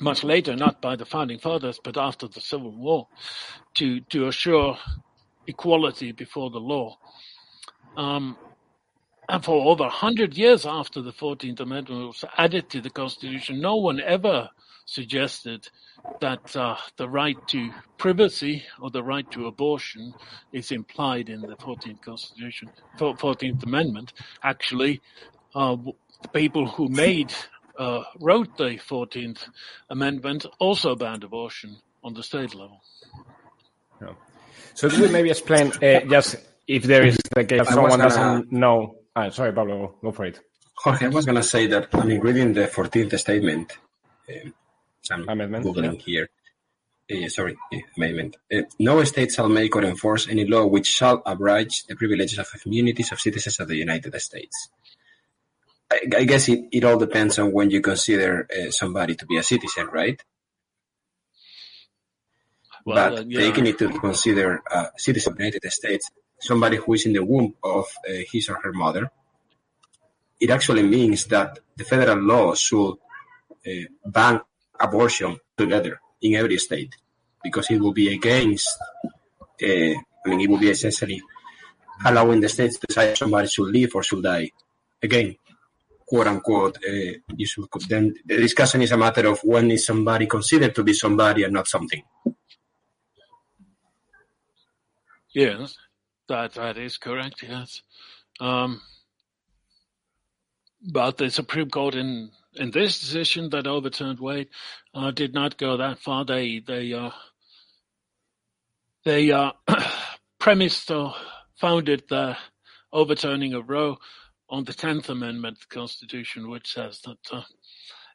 much 0.00 0.24
later, 0.24 0.56
not 0.56 0.82
by 0.82 0.96
the 0.96 1.06
founding 1.06 1.38
fathers, 1.38 1.80
but 1.82 1.98
after 1.98 2.28
the 2.28 2.40
Civil 2.40 2.76
War, 2.76 3.08
to 3.76 4.00
to 4.10 4.28
assure 4.28 4.78
equality 5.46 6.12
before 6.12 6.50
the 6.50 6.60
law. 6.60 6.98
Um, 7.96 8.36
and 9.28 9.44
for 9.44 9.70
over 9.70 9.84
100 9.84 10.36
years 10.36 10.66
after 10.66 11.02
the 11.02 11.12
14th 11.12 11.60
Amendment 11.60 12.06
was 12.06 12.24
added 12.36 12.68
to 12.70 12.80
the 12.80 12.90
Constitution, 12.90 13.60
no 13.60 13.76
one 13.76 14.00
ever 14.00 14.50
suggested 14.86 15.68
that 16.20 16.56
uh, 16.56 16.76
the 16.96 17.08
right 17.08 17.36
to 17.48 17.70
privacy 17.96 18.64
or 18.80 18.90
the 18.90 19.02
right 19.02 19.30
to 19.30 19.46
abortion 19.46 20.12
is 20.52 20.72
implied 20.72 21.28
in 21.28 21.42
the 21.42 21.54
14th 21.56 22.02
Constitution, 22.02 22.70
14th 22.98 23.62
Amendment. 23.62 24.12
Actually, 24.42 25.00
uh, 25.54 25.76
the 26.22 26.28
people 26.28 26.66
who 26.66 26.88
made 26.88 27.32
uh, 27.78 28.02
wrote 28.18 28.56
the 28.56 28.78
14th 28.78 29.48
Amendment 29.90 30.44
also 30.58 30.96
banned 30.96 31.22
abortion 31.22 31.76
on 32.02 32.14
the 32.14 32.22
state 32.22 32.54
level. 32.54 32.80
Yeah. 34.02 34.14
So 34.74 34.88
could 34.88 35.00
we 35.00 35.08
maybe 35.08 35.30
explain 35.30 35.72
uh, 35.82 36.00
just 36.08 36.36
if 36.66 36.84
there 36.84 37.04
is 37.06 37.18
the 37.34 37.44
case 37.44 37.68
someone 37.68 37.90
gonna... 37.90 38.02
doesn't 38.04 38.52
know? 38.52 38.96
Ah, 39.14 39.28
sorry, 39.30 39.52
Pablo, 39.52 39.96
go 40.02 40.12
for 40.12 40.26
it. 40.26 40.40
Jorge, 40.74 41.06
I 41.06 41.08
was 41.08 41.26
going 41.26 41.36
to 41.36 41.42
say 41.42 41.66
that 41.66 41.88
I 41.92 42.04
mean, 42.04 42.20
reading 42.20 42.54
the 42.54 42.66
14th 42.66 43.18
statement, 43.18 43.76
um, 44.28 44.54
I'm 45.10 45.28
amendment, 45.28 45.66
googling 45.66 45.96
yeah. 46.06 46.26
here. 47.08 47.24
Uh, 47.24 47.28
sorry, 47.28 47.56
uh, 47.74 47.78
amendment. 47.96 48.36
Uh, 48.52 48.62
no 48.78 49.02
state 49.04 49.32
shall 49.32 49.48
make 49.48 49.74
or 49.74 49.84
enforce 49.84 50.28
any 50.28 50.46
law 50.46 50.64
which 50.64 50.86
shall 50.86 51.22
abridge 51.26 51.84
the 51.86 51.96
privileges 51.96 52.38
of 52.38 52.48
communities 52.62 53.12
of 53.12 53.20
citizens 53.20 53.58
of 53.60 53.68
the 53.68 53.76
United 53.76 54.18
States. 54.20 54.70
I, 55.90 56.00
I 56.16 56.24
guess 56.24 56.48
it, 56.48 56.60
it 56.72 56.84
all 56.84 56.98
depends 56.98 57.38
on 57.38 57.52
when 57.52 57.70
you 57.70 57.80
consider 57.80 58.46
uh, 58.50 58.70
somebody 58.70 59.16
to 59.16 59.26
be 59.26 59.36
a 59.36 59.42
citizen, 59.42 59.88
right? 59.88 60.22
Well, 62.84 62.96
but 62.96 63.18
uh, 63.18 63.24
yeah. 63.28 63.40
taking 63.40 63.66
into 63.66 63.88
consider 63.98 64.62
a 64.70 64.90
citizen 64.96 65.32
of 65.32 65.38
the 65.38 65.44
United 65.44 65.70
States, 65.70 66.10
somebody 66.38 66.76
who 66.76 66.94
is 66.94 67.06
in 67.06 67.12
the 67.12 67.24
womb 67.24 67.54
of 67.62 67.86
uh, 68.08 68.12
his 68.30 68.48
or 68.48 68.58
her 68.62 68.72
mother, 68.72 69.10
it 70.40 70.50
actually 70.50 70.82
means 70.82 71.26
that 71.26 71.58
the 71.76 71.84
federal 71.84 72.18
law 72.18 72.54
should 72.54 72.94
uh, 73.66 73.84
ban 74.06 74.40
abortion 74.78 75.38
together 75.56 76.00
in 76.22 76.34
every 76.34 76.56
state 76.56 76.96
because 77.42 77.70
it 77.70 77.80
will 77.80 77.92
be 77.92 78.12
against, 78.14 78.68
uh, 79.04 79.66
I 79.66 80.26
mean, 80.26 80.40
it 80.40 80.50
will 80.50 80.58
be 80.58 80.70
essentially 80.70 81.20
allowing 82.04 82.40
the 82.40 82.48
states 82.48 82.78
to 82.78 82.86
decide 82.86 83.16
somebody 83.16 83.48
should 83.48 83.68
live 83.68 83.90
or 83.94 84.02
should 84.02 84.22
die. 84.22 84.50
Again, 85.02 85.36
quote 86.06 86.26
unquote, 86.26 86.78
uh, 86.78 87.12
you 87.36 87.46
should, 87.46 87.66
then 87.88 88.14
the 88.24 88.36
discussion 88.38 88.82
is 88.82 88.92
a 88.92 88.96
matter 88.96 89.26
of 89.28 89.40
when 89.44 89.70
is 89.70 89.86
somebody 89.86 90.26
considered 90.26 90.74
to 90.74 90.82
be 90.82 90.92
somebody 90.92 91.44
and 91.44 91.52
not 91.52 91.68
something. 91.68 92.02
Yes, 95.34 95.76
that 96.28 96.54
that 96.54 96.78
is 96.78 96.98
correct. 96.98 97.42
Yes, 97.42 97.82
um, 98.40 98.82
but 100.92 101.18
the 101.18 101.30
Supreme 101.30 101.70
Court 101.70 101.94
in 101.94 102.30
in 102.56 102.70
this 102.72 103.00
decision 103.00 103.50
that 103.50 103.66
overturned 103.66 104.20
Wade 104.20 104.48
uh, 104.94 105.10
did 105.12 105.34
not 105.34 105.58
go 105.58 105.76
that 105.76 106.00
far. 106.00 106.24
They 106.24 106.60
they 106.60 106.92
uh, 106.94 107.10
they 109.04 109.32
uh, 109.32 109.52
premised 110.40 110.90
or 110.90 111.14
founded 111.60 112.04
the 112.08 112.36
overturning 112.92 113.54
of 113.54 113.68
Roe 113.70 113.98
on 114.48 114.64
the 114.64 114.74
Tenth 114.74 115.10
Amendment 115.10 115.60
the 115.60 115.74
Constitution, 115.74 116.50
which 116.50 116.72
says 116.72 117.00
that 117.02 117.18
uh, 117.32 117.42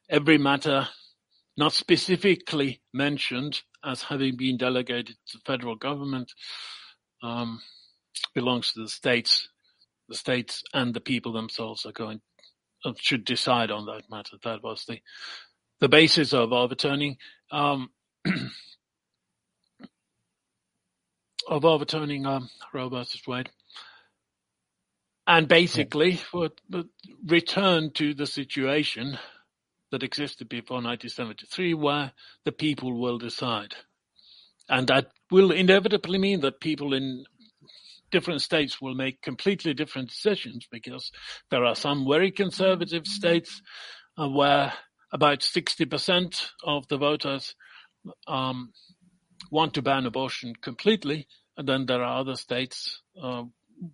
every 0.10 0.38
matter 0.38 0.88
not 1.58 1.74
specifically 1.74 2.82
mentioned 2.94 3.62
as 3.84 4.04
having 4.04 4.36
been 4.38 4.58
delegated 4.58 5.16
to 5.28 5.38
the 5.38 5.44
federal 5.46 5.76
government 5.76 6.34
um, 7.24 7.62
belongs 8.34 8.74
to 8.74 8.82
the 8.82 8.90
states. 8.90 9.50
The 10.10 10.16
states 10.16 10.64
and 10.74 10.94
the 10.94 11.02
people 11.02 11.34
themselves 11.34 11.86
are 11.86 11.92
going 11.92 12.22
uh, 12.84 12.94
should 13.00 13.26
decide 13.26 13.72
on 13.72 13.86
that 13.88 14.04
matter. 14.10 14.38
That 14.44 14.64
was 14.64 14.86
the 14.88 15.00
the 15.80 15.90
basis 15.90 16.34
of 16.34 16.54
overturning 16.54 17.18
um, 17.52 17.90
of 21.48 21.66
overturning 21.66 22.26
um, 22.26 22.50
Roe 22.74 22.90
versus 22.90 23.22
Wade 23.28 23.50
and 25.28 25.48
basically 25.48 26.22
would, 26.34 26.54
would 26.70 26.90
return 27.26 27.92
to 27.94 28.14
the 28.14 28.28
situation 28.28 29.18
that 29.92 30.04
existed 30.04 30.50
before 30.50 30.76
1973 30.76 31.74
where 31.74 32.12
the 32.44 32.52
people 32.52 33.00
will 33.00 33.18
decide. 33.18 33.76
And 34.70 34.88
that 34.88 35.08
will 35.32 35.52
inevitably 35.52 36.18
mean 36.18 36.42
that 36.42 36.60
people 36.60 36.94
in 36.94 37.26
different 38.12 38.42
states 38.42 38.82
will 38.82 38.96
make 38.96 39.22
completely 39.22 39.74
different 39.74 40.10
decisions 40.10 40.68
because 40.72 41.12
there 41.52 41.66
are 41.66 41.76
some 41.76 42.08
very 42.08 42.32
conservative 42.32 43.06
states 43.06 43.62
uh, 44.18 44.30
where 44.30 44.74
about 45.12 45.40
60% 45.40 46.48
of 46.64 46.88
the 46.88 46.98
voters 46.98 47.56
um, 48.28 48.72
want 49.52 49.74
to 49.76 49.82
ban 49.82 50.06
abortion 50.06 50.54
completely. 50.62 51.28
And 51.58 51.68
then 51.68 51.86
there 51.86 52.04
are 52.04 52.20
other 52.20 52.36
states 52.36 53.02
uh, 53.22 53.44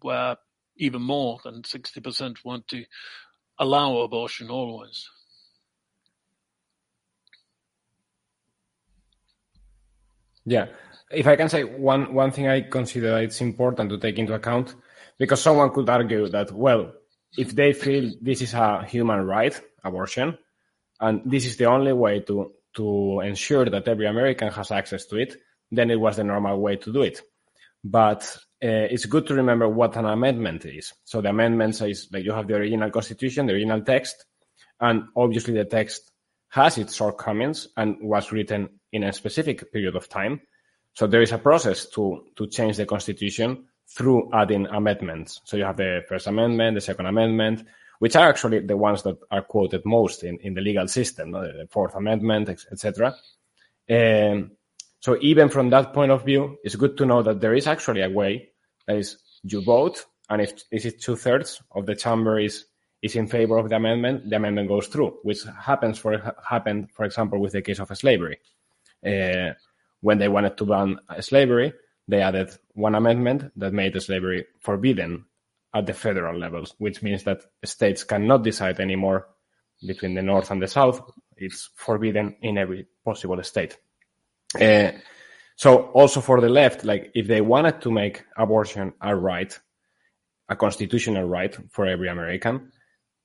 where 0.02 0.38
even 0.78 1.02
more 1.02 1.40
than 1.44 1.64
60% 1.64 2.38
want 2.44 2.68
to 2.70 2.86
allow 3.60 3.98
abortion 3.98 4.50
always. 4.50 5.08
Yeah. 10.46 10.68
If 11.12 11.28
I 11.28 11.36
can 11.36 11.50
say 11.50 11.64
one, 11.64 12.14
one 12.14 12.32
thing 12.32 12.48
I 12.48 12.62
consider 12.62 13.18
it's 13.20 13.42
important 13.42 13.90
to 13.90 13.98
take 13.98 14.18
into 14.18 14.34
account, 14.34 14.76
because 15.18 15.42
someone 15.42 15.72
could 15.72 15.90
argue 15.90 16.28
that, 16.30 16.52
well, 16.52 16.94
if 17.38 17.56
they 17.56 17.74
feel 17.74 18.12
this 18.22 18.42
is 18.42 18.54
a 18.54 18.84
human 18.86 19.26
right, 19.26 19.60
abortion, 19.84 20.38
and 21.00 21.22
this 21.26 21.46
is 21.46 21.58
the 21.58 21.66
only 21.66 21.94
way 21.94 22.22
to, 22.22 22.54
to 22.76 23.20
ensure 23.22 23.66
that 23.66 23.88
every 23.88 24.08
American 24.08 24.50
has 24.52 24.72
access 24.72 25.06
to 25.06 25.18
it, 25.18 25.36
then 25.72 25.90
it 25.92 26.00
was 26.00 26.18
the 26.18 26.24
normal 26.24 26.60
way 26.60 26.76
to 26.78 26.92
do 26.92 27.02
it. 27.02 27.22
But 27.84 28.24
uh, 28.64 28.88
it's 28.90 29.06
good 29.06 29.26
to 29.28 29.34
remember 29.34 29.68
what 29.68 29.96
an 29.96 30.06
amendment 30.06 30.66
is. 30.66 30.94
So 31.04 31.22
the 31.22 31.30
amendment 31.30 31.76
says 31.76 32.08
that 32.12 32.24
you 32.24 32.32
have 32.32 32.48
the 32.48 32.56
original 32.56 32.92
constitution, 32.92 33.48
the 33.48 33.54
original 33.54 33.82
text, 33.82 34.26
and 34.80 35.04
obviously 35.16 35.54
the 35.54 35.66
text 35.66 36.12
has 36.50 36.78
its 36.78 36.96
shortcomings 36.96 37.68
and 37.78 37.98
was 38.02 38.32
written 38.32 38.81
in 38.92 39.04
a 39.04 39.14
specific 39.14 39.72
period 39.72 39.96
of 39.96 40.10
time. 40.10 40.42
So 40.94 41.08
there 41.08 41.22
is 41.22 41.32
a 41.32 41.38
process 41.38 41.86
to, 41.92 42.26
to 42.36 42.48
change 42.48 42.78
the 42.78 42.86
constitution 42.86 43.66
through 43.88 44.30
adding 44.34 44.68
amendments. 44.68 45.42
So 45.46 45.58
you 45.58 45.64
have 45.64 45.78
the 45.78 46.04
first 46.08 46.28
amendment, 46.28 46.76
the 46.76 46.82
second 46.82 47.06
amendment, 47.06 47.66
which 48.00 48.16
are 48.16 48.28
actually 48.28 48.60
the 48.60 48.78
ones 48.78 49.04
that 49.04 49.18
are 49.30 49.42
quoted 49.42 49.86
most 49.86 50.24
in, 50.24 50.38
in 50.40 50.54
the 50.54 50.62
legal 50.62 50.88
system, 50.88 51.32
the 51.32 51.68
fourth 51.70 51.96
amendment, 51.96 52.50
etc. 52.50 53.16
Um, 53.90 54.52
so 55.00 55.18
even 55.22 55.50
from 55.50 55.70
that 55.72 55.94
point 55.94 56.12
of 56.12 56.26
view, 56.26 56.58
it's 56.64 56.76
good 56.76 56.98
to 56.98 57.06
know 57.06 57.24
that 57.24 57.42
there 57.42 57.54
is 57.54 57.68
actually 57.68 58.02
a 58.02 58.10
way 58.10 58.50
that 58.88 58.98
is, 58.98 59.18
you 59.44 59.62
vote, 59.62 60.06
and 60.30 60.42
if 60.42 60.54
is 60.72 60.86
it 60.86 61.02
two 61.02 61.16
thirds 61.16 61.62
of 61.72 61.86
the 61.86 61.96
chamber 61.96 62.40
is 62.40 62.66
is 63.02 63.16
in 63.16 63.28
favor 63.28 63.58
of 63.58 63.68
the 63.70 63.76
amendment, 63.76 64.30
the 64.30 64.36
amendment 64.36 64.68
goes 64.68 64.88
through, 64.88 65.18
which 65.24 65.44
happens 65.44 65.98
for 65.98 66.36
happened, 66.48 66.90
for 66.92 67.06
example, 67.06 67.40
with 67.40 67.52
the 67.52 67.62
case 67.62 67.80
of 67.80 67.96
slavery. 67.98 68.38
Uh, 69.06 69.54
when 70.02 70.18
they 70.18 70.28
wanted 70.28 70.58
to 70.58 70.66
ban 70.66 71.00
slavery, 71.20 71.74
they 72.08 72.22
added 72.22 72.50
one 72.74 72.96
amendment 72.96 73.52
that 73.56 73.74
made 73.74 74.00
slavery 74.02 74.46
forbidden 74.60 75.26
at 75.74 75.86
the 75.86 75.94
federal 75.94 76.38
levels, 76.38 76.76
which 76.78 77.02
means 77.02 77.24
that 77.24 77.44
states 77.64 78.04
cannot 78.04 78.44
decide 78.44 78.80
anymore 78.80 79.28
between 79.86 80.16
the 80.16 80.22
North 80.22 80.52
and 80.52 80.62
the 80.62 80.68
South. 80.68 81.02
It's 81.38 81.70
forbidden 81.76 82.36
in 82.42 82.58
every 82.58 82.88
possible 83.06 83.42
state. 83.44 83.78
Uh, 84.60 84.92
so 85.56 85.84
also 85.94 86.22
for 86.22 86.42
the 86.42 86.50
left, 86.50 86.84
like 86.84 87.12
if 87.16 87.28
they 87.28 87.42
wanted 87.42 87.82
to 87.82 87.92
make 87.92 88.26
abortion 88.36 88.94
a 89.02 89.16
right, 89.16 89.58
a 90.50 90.56
constitutional 90.56 91.28
right 91.28 91.56
for 91.70 91.86
every 91.86 92.10
American, 92.10 92.72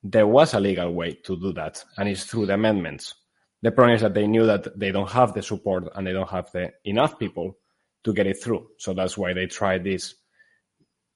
there 0.03 0.27
was 0.27 0.53
a 0.53 0.59
legal 0.59 0.93
way 0.93 1.13
to 1.25 1.35
do 1.35 1.51
that, 1.53 1.83
and 1.97 2.07
it's 2.07 2.23
through 2.23 2.45
the 2.45 2.53
amendments. 2.53 3.15
The 3.61 3.71
problem 3.71 3.95
is 3.95 4.01
that 4.01 4.13
they 4.13 4.27
knew 4.27 4.45
that 4.45 4.79
they 4.79 4.91
don't 4.91 5.09
have 5.11 5.33
the 5.33 5.41
support 5.41 5.89
and 5.95 6.05
they 6.05 6.13
don't 6.13 6.29
have 6.29 6.51
the 6.51 6.73
enough 6.85 7.17
people 7.17 7.57
to 8.03 8.13
get 8.13 8.27
it 8.27 8.41
through. 8.41 8.67
So 8.77 8.93
that's 8.93 9.17
why 9.17 9.33
they 9.33 9.47
tried 9.47 9.83
this 9.83 10.15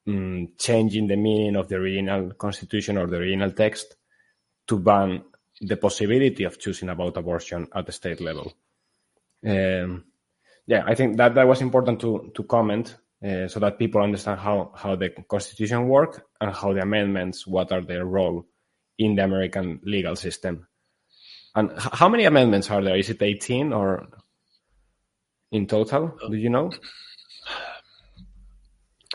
um, 0.08 0.50
changing 0.58 1.08
the 1.08 1.16
meaning 1.16 1.56
of 1.56 1.68
the 1.68 1.76
original 1.76 2.32
constitution 2.32 2.98
or 2.98 3.08
the 3.08 3.18
original 3.18 3.52
text 3.52 3.96
to 4.68 4.80
ban 4.80 5.24
the 5.60 5.78
possibility 5.78 6.44
of 6.44 6.60
choosing 6.60 6.90
about 6.90 7.18
abortion 7.18 7.68
at 7.76 7.86
the 7.86 7.92
state 7.92 8.20
level. 8.20 8.52
Um, 9.46 10.06
yeah, 10.66 10.84
I 10.86 10.96
think 10.96 11.18
that 11.18 11.36
that 11.36 11.48
was 11.48 11.62
important 11.62 12.00
to 12.02 12.32
to 12.34 12.44
comment 12.44 12.96
uh, 13.24 13.48
so 13.48 13.60
that 13.60 13.78
people 13.78 14.02
understand 14.02 14.40
how 14.40 14.72
how 14.76 14.96
the 14.96 15.10
constitution 15.10 15.88
work 15.88 16.26
and 16.40 16.54
how 16.54 16.74
the 16.74 16.82
amendments 16.82 17.46
what 17.46 17.72
are 17.72 17.82
their 17.82 18.06
role 18.06 18.46
in 18.98 19.16
the 19.16 19.24
American 19.24 19.80
legal 19.84 20.16
system. 20.16 20.68
And 21.56 21.72
how 21.78 22.08
many 22.08 22.26
amendments 22.26 22.70
are 22.72 22.82
there? 22.82 22.98
Is 22.98 23.10
it 23.10 23.22
18 23.22 23.74
or 23.74 24.08
in 25.52 25.68
total? 25.68 26.18
Do 26.30 26.36
you 26.36 26.50
know? 26.50 26.72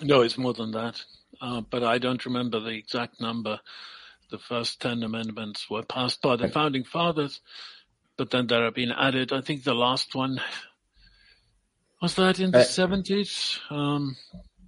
No, 0.02 0.20
it's 0.20 0.36
more 0.36 0.52
than 0.52 0.72
that. 0.72 1.02
Uh, 1.40 1.62
but 1.62 1.82
I 1.82 1.98
don't 1.98 2.24
remember 2.24 2.60
the 2.60 2.70
exact 2.70 3.20
number. 3.20 3.60
The 4.30 4.38
first 4.38 4.80
10 4.80 5.02
amendments 5.02 5.70
were 5.70 5.82
passed 5.82 6.20
by 6.20 6.36
the 6.36 6.48
founding 6.48 6.84
fathers, 6.84 7.40
but 8.16 8.30
then 8.30 8.46
there 8.48 8.64
have 8.64 8.74
been 8.74 8.92
added. 8.92 9.32
I 9.32 9.40
think 9.40 9.62
the 9.62 9.74
last 9.74 10.14
one 10.14 10.40
was 12.02 12.14
that 12.16 12.40
in 12.40 12.50
the 12.50 12.58
uh, 12.58 12.64
70s. 12.64 13.58
Um, 13.70 14.16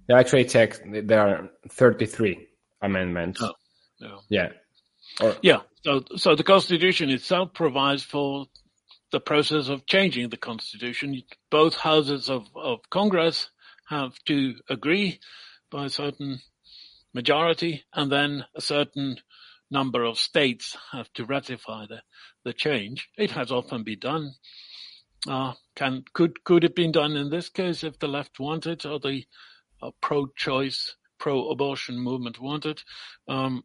yeah, 0.07 0.17
actually 0.17 0.45
checked. 0.45 0.81
There 0.85 1.19
are 1.19 1.49
33 1.69 2.47
amendments. 2.81 3.41
Oh, 3.43 3.53
yeah. 3.99 4.17
Yeah. 4.29 4.49
Or, 5.21 5.35
yeah. 5.41 5.59
So, 5.85 6.03
so 6.17 6.35
the 6.35 6.43
Constitution 6.43 7.09
itself 7.09 7.53
provides 7.53 8.03
for 8.03 8.47
the 9.11 9.19
process 9.19 9.69
of 9.69 9.85
changing 9.85 10.29
the 10.29 10.37
Constitution. 10.37 11.23
Both 11.49 11.75
houses 11.75 12.29
of, 12.29 12.47
of 12.55 12.79
Congress 12.89 13.49
have 13.87 14.13
to 14.25 14.55
agree 14.69 15.19
by 15.71 15.85
a 15.85 15.89
certain 15.89 16.41
majority, 17.13 17.85
and 17.93 18.11
then 18.11 18.45
a 18.55 18.61
certain 18.61 19.17
number 19.71 20.03
of 20.03 20.17
states 20.17 20.77
have 20.91 21.11
to 21.13 21.25
ratify 21.25 21.85
the, 21.87 22.01
the 22.43 22.53
change. 22.53 23.07
It 23.17 23.31
has 23.31 23.51
often 23.51 23.83
been 23.83 23.99
done. 23.99 24.33
Uh, 25.27 25.53
can 25.75 26.03
could 26.13 26.43
could 26.43 26.63
it 26.63 26.75
been 26.75 26.91
done 26.91 27.17
in 27.17 27.29
this 27.29 27.49
case 27.49 27.83
if 27.83 27.99
the 27.99 28.07
left 28.07 28.39
wanted 28.39 28.85
or 28.85 28.99
the 28.99 29.25
uh, 29.81 29.91
pro-choice, 30.01 30.95
pro-abortion 31.19 31.99
movement 31.99 32.39
wanted? 32.39 32.81
Um, 33.27 33.63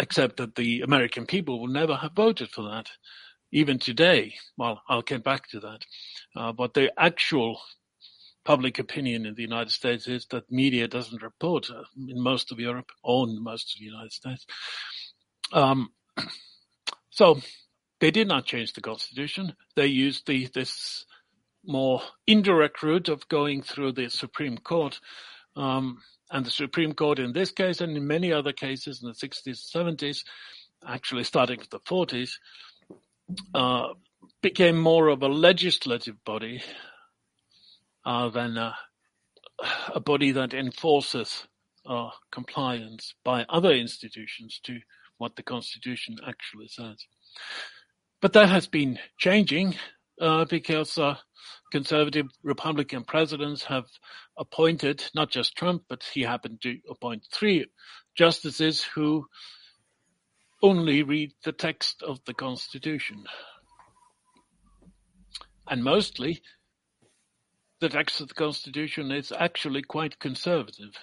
except 0.00 0.36
that 0.36 0.54
the 0.54 0.82
American 0.82 1.26
people 1.26 1.60
will 1.60 1.68
never 1.68 1.96
have 1.96 2.12
voted 2.12 2.50
for 2.50 2.62
that, 2.70 2.88
even 3.52 3.78
today. 3.78 4.34
Well, 4.56 4.82
I'll 4.88 5.02
get 5.02 5.24
back 5.24 5.48
to 5.48 5.60
that. 5.60 5.80
Uh, 6.36 6.52
but 6.52 6.74
the 6.74 6.92
actual 6.98 7.60
public 8.44 8.78
opinion 8.78 9.26
in 9.26 9.34
the 9.34 9.42
United 9.42 9.70
States 9.70 10.08
is 10.08 10.26
that 10.30 10.50
media 10.50 10.88
doesn't 10.88 11.22
report 11.22 11.70
uh, 11.70 11.82
in 12.08 12.20
most 12.20 12.50
of 12.50 12.58
Europe 12.58 12.90
or 13.02 13.28
in 13.28 13.42
most 13.42 13.74
of 13.74 13.78
the 13.78 13.84
United 13.84 14.12
States. 14.12 14.46
Um, 15.52 15.90
so 17.10 17.40
they 18.00 18.10
did 18.10 18.28
not 18.28 18.46
change 18.46 18.72
the 18.72 18.80
constitution. 18.80 19.54
They 19.76 19.86
used 19.86 20.26
the 20.26 20.46
this 20.46 21.04
more 21.64 22.00
indirect 22.26 22.82
route 22.82 23.08
of 23.08 23.28
going 23.28 23.62
through 23.62 23.92
the 23.92 24.08
Supreme 24.08 24.56
Court. 24.56 25.00
Um, 25.56 25.98
and 26.30 26.44
the 26.44 26.50
Supreme 26.50 26.92
Court 26.92 27.18
in 27.18 27.32
this 27.32 27.50
case 27.50 27.80
and 27.80 27.96
in 27.96 28.06
many 28.06 28.32
other 28.32 28.52
cases 28.52 29.02
in 29.02 29.08
the 29.08 29.14
60s, 29.14 29.74
70s, 29.74 30.24
actually 30.86 31.24
starting 31.24 31.58
with 31.58 31.70
the 31.70 31.80
40s, 31.80 32.32
uh, 33.54 33.88
became 34.42 34.78
more 34.78 35.08
of 35.08 35.22
a 35.22 35.28
legislative 35.28 36.22
body 36.24 36.62
uh, 38.04 38.28
than 38.28 38.56
a, 38.56 38.74
a, 39.94 40.00
body 40.00 40.32
that 40.32 40.54
enforces 40.54 41.46
uh, 41.86 42.10
compliance 42.30 43.14
by 43.24 43.44
other 43.48 43.72
institutions 43.72 44.60
to 44.64 44.78
what 45.18 45.36
the 45.36 45.42
Constitution 45.42 46.16
actually 46.26 46.68
says. 46.68 47.04
But 48.20 48.32
that 48.32 48.48
has 48.48 48.66
been 48.66 48.98
changing 49.18 49.76
uh, 50.20 50.44
because 50.46 50.96
uh, 50.98 51.16
conservative 51.70 52.26
Republican 52.42 53.04
presidents 53.04 53.64
have 53.64 53.86
appointed 54.36 55.04
not 55.14 55.30
just 55.30 55.56
Trump, 55.56 55.84
but 55.88 56.02
he 56.12 56.22
happened 56.22 56.60
to 56.62 56.78
appoint 56.88 57.26
three 57.32 57.66
justices 58.14 58.82
who 58.82 59.26
only 60.62 61.02
read 61.02 61.32
the 61.44 61.52
text 61.52 62.02
of 62.02 62.18
the 62.24 62.34
Constitution. 62.34 63.24
And 65.68 65.84
mostly, 65.84 66.42
the 67.80 67.88
text 67.88 68.20
of 68.20 68.28
the 68.28 68.34
Constitution 68.34 69.12
is 69.12 69.32
actually 69.32 69.82
quite 69.82 70.18
conservative 70.18 70.94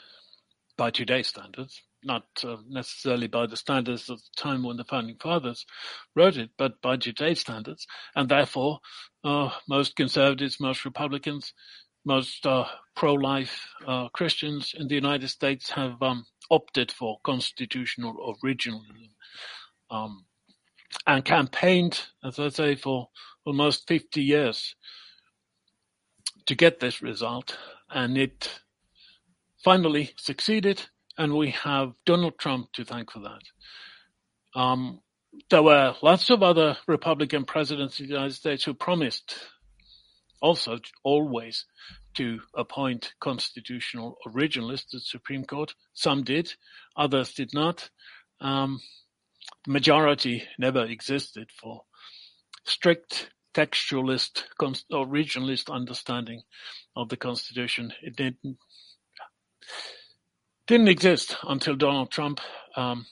by 0.77 0.91
today's 0.91 1.27
standards 1.27 1.81
not 2.05 2.23
uh, 2.43 2.57
necessarily 2.69 3.27
by 3.27 3.47
the 3.47 3.57
standards 3.57 4.09
of 4.09 4.19
the 4.19 4.41
time 4.41 4.63
when 4.63 4.77
the 4.77 4.83
founding 4.83 5.17
fathers 5.21 5.65
wrote 6.15 6.37
it, 6.37 6.51
but 6.57 6.81
by 6.81 6.97
today's 6.97 7.39
standards. 7.39 7.87
And 8.15 8.29
therefore, 8.29 8.79
uh, 9.23 9.49
most 9.67 9.95
conservatives, 9.95 10.59
most 10.59 10.85
Republicans, 10.85 11.53
most 12.05 12.45
uh, 12.45 12.65
pro-life 12.95 13.67
uh, 13.85 14.09
Christians 14.09 14.73
in 14.77 14.87
the 14.87 14.95
United 14.95 15.29
States 15.29 15.71
have 15.71 16.01
um, 16.01 16.25
opted 16.51 16.91
for 16.91 17.17
constitutional 17.23 18.37
originalism 18.43 19.09
um, 19.89 20.25
and 21.07 21.25
campaigned, 21.25 21.99
as 22.23 22.39
I 22.39 22.49
say, 22.49 22.75
for 22.75 23.09
almost 23.45 23.87
50 23.87 24.21
years 24.21 24.75
to 26.45 26.55
get 26.55 26.79
this 26.79 27.01
result. 27.01 27.57
And 27.89 28.17
it 28.17 28.61
finally 29.63 30.11
succeeded 30.17 30.83
and 31.17 31.33
we 31.33 31.51
have 31.51 31.93
Donald 32.05 32.37
Trump 32.37 32.71
to 32.73 32.85
thank 32.85 33.11
for 33.11 33.19
that. 33.19 34.59
Um, 34.59 35.01
there 35.49 35.63
were 35.63 35.95
lots 36.01 36.29
of 36.29 36.43
other 36.43 36.77
Republican 36.87 37.45
presidents 37.45 37.99
of 37.99 38.07
the 38.07 38.13
United 38.13 38.33
States 38.33 38.63
who 38.63 38.73
promised 38.73 39.35
also 40.41 40.79
always 41.03 41.65
to 42.15 42.39
appoint 42.55 43.13
constitutional 43.19 44.17
originalists 44.27 44.89
to 44.89 44.97
the 44.97 45.01
Supreme 45.01 45.43
Court. 45.43 45.73
Some 45.93 46.23
did, 46.23 46.53
others 46.95 47.33
did 47.33 47.53
not. 47.53 47.89
Um, 48.39 48.79
majority 49.67 50.43
never 50.57 50.85
existed 50.85 51.49
for 51.59 51.83
strict 52.63 53.29
textualist, 53.53 54.43
originalist 54.91 55.71
understanding 55.71 56.41
of 56.95 57.09
the 57.09 57.17
Constitution. 57.17 57.93
It 58.01 58.15
didn't 58.15 58.57
didn't 60.67 60.87
exist 60.87 61.37
until 61.43 61.75
Donald 61.75 62.11
Trump 62.11 62.39
um, 62.75 63.05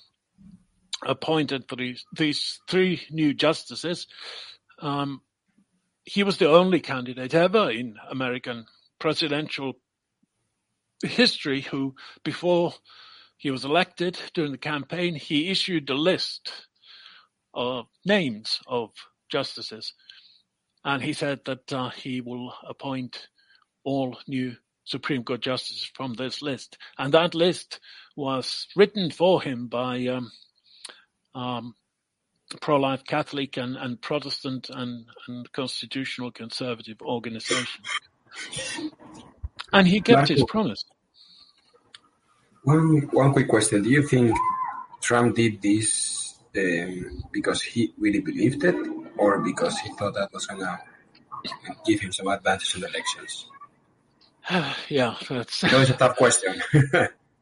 appointed 1.05 1.65
these, 1.77 2.05
these 2.15 2.59
three 2.67 3.01
new 3.11 3.33
justices. 3.33 4.07
Um, 4.79 5.21
he 6.03 6.23
was 6.23 6.37
the 6.37 6.49
only 6.49 6.79
candidate 6.79 7.33
ever 7.33 7.69
in 7.69 7.95
American 8.09 8.65
presidential 8.99 9.73
history 11.03 11.61
who, 11.61 11.95
before 12.23 12.73
he 13.37 13.51
was 13.51 13.65
elected 13.65 14.19
during 14.33 14.51
the 14.51 14.57
campaign, 14.57 15.15
he 15.15 15.49
issued 15.49 15.89
a 15.89 15.95
list 15.95 16.51
of 17.53 17.85
names 18.05 18.59
of 18.67 18.91
justices. 19.29 19.93
And 20.83 21.01
he 21.01 21.13
said 21.13 21.41
that 21.45 21.71
uh, 21.71 21.89
he 21.89 22.21
will 22.21 22.53
appoint 22.67 23.27
all 23.83 24.17
new 24.27 24.55
Supreme 24.85 25.23
Court 25.23 25.41
justices 25.41 25.89
from 25.93 26.13
this 26.13 26.41
list. 26.41 26.77
And 26.97 27.13
that 27.13 27.35
list 27.35 27.79
was 28.15 28.67
written 28.75 29.11
for 29.11 29.41
him 29.41 29.67
by 29.67 30.07
um, 30.07 30.31
um, 31.35 31.75
pro-life 32.61 33.03
Catholic 33.05 33.57
and, 33.57 33.75
and 33.77 34.01
Protestant 34.01 34.69
and, 34.69 35.05
and, 35.27 35.51
constitutional 35.51 36.31
conservative 36.31 37.01
organizations. 37.01 37.87
And 39.71 39.87
he 39.87 40.01
kept 40.01 40.29
his 40.29 40.43
promise. 40.47 40.85
One, 42.63 43.09
one 43.11 43.33
quick 43.33 43.47
question. 43.47 43.83
Do 43.83 43.89
you 43.89 44.07
think 44.07 44.35
Trump 45.01 45.35
did 45.35 45.61
this 45.61 46.35
um, 46.55 47.23
because 47.31 47.61
he 47.61 47.93
really 47.97 48.19
believed 48.19 48.63
it 48.63 48.75
or 49.17 49.39
because 49.39 49.77
he 49.79 49.89
thought 49.93 50.13
that 50.13 50.31
was 50.31 50.45
going 50.45 50.61
to 50.61 50.79
give 51.85 51.99
him 51.99 52.11
some 52.11 52.27
advantage 52.27 52.75
in 52.75 52.81
the 52.81 52.87
elections? 52.87 53.47
yeah, 54.89 55.15
that's. 55.29 55.61
That 55.61 55.73
was 55.73 55.89
a 55.89 55.93
tough 55.93 56.17
question. 56.17 56.61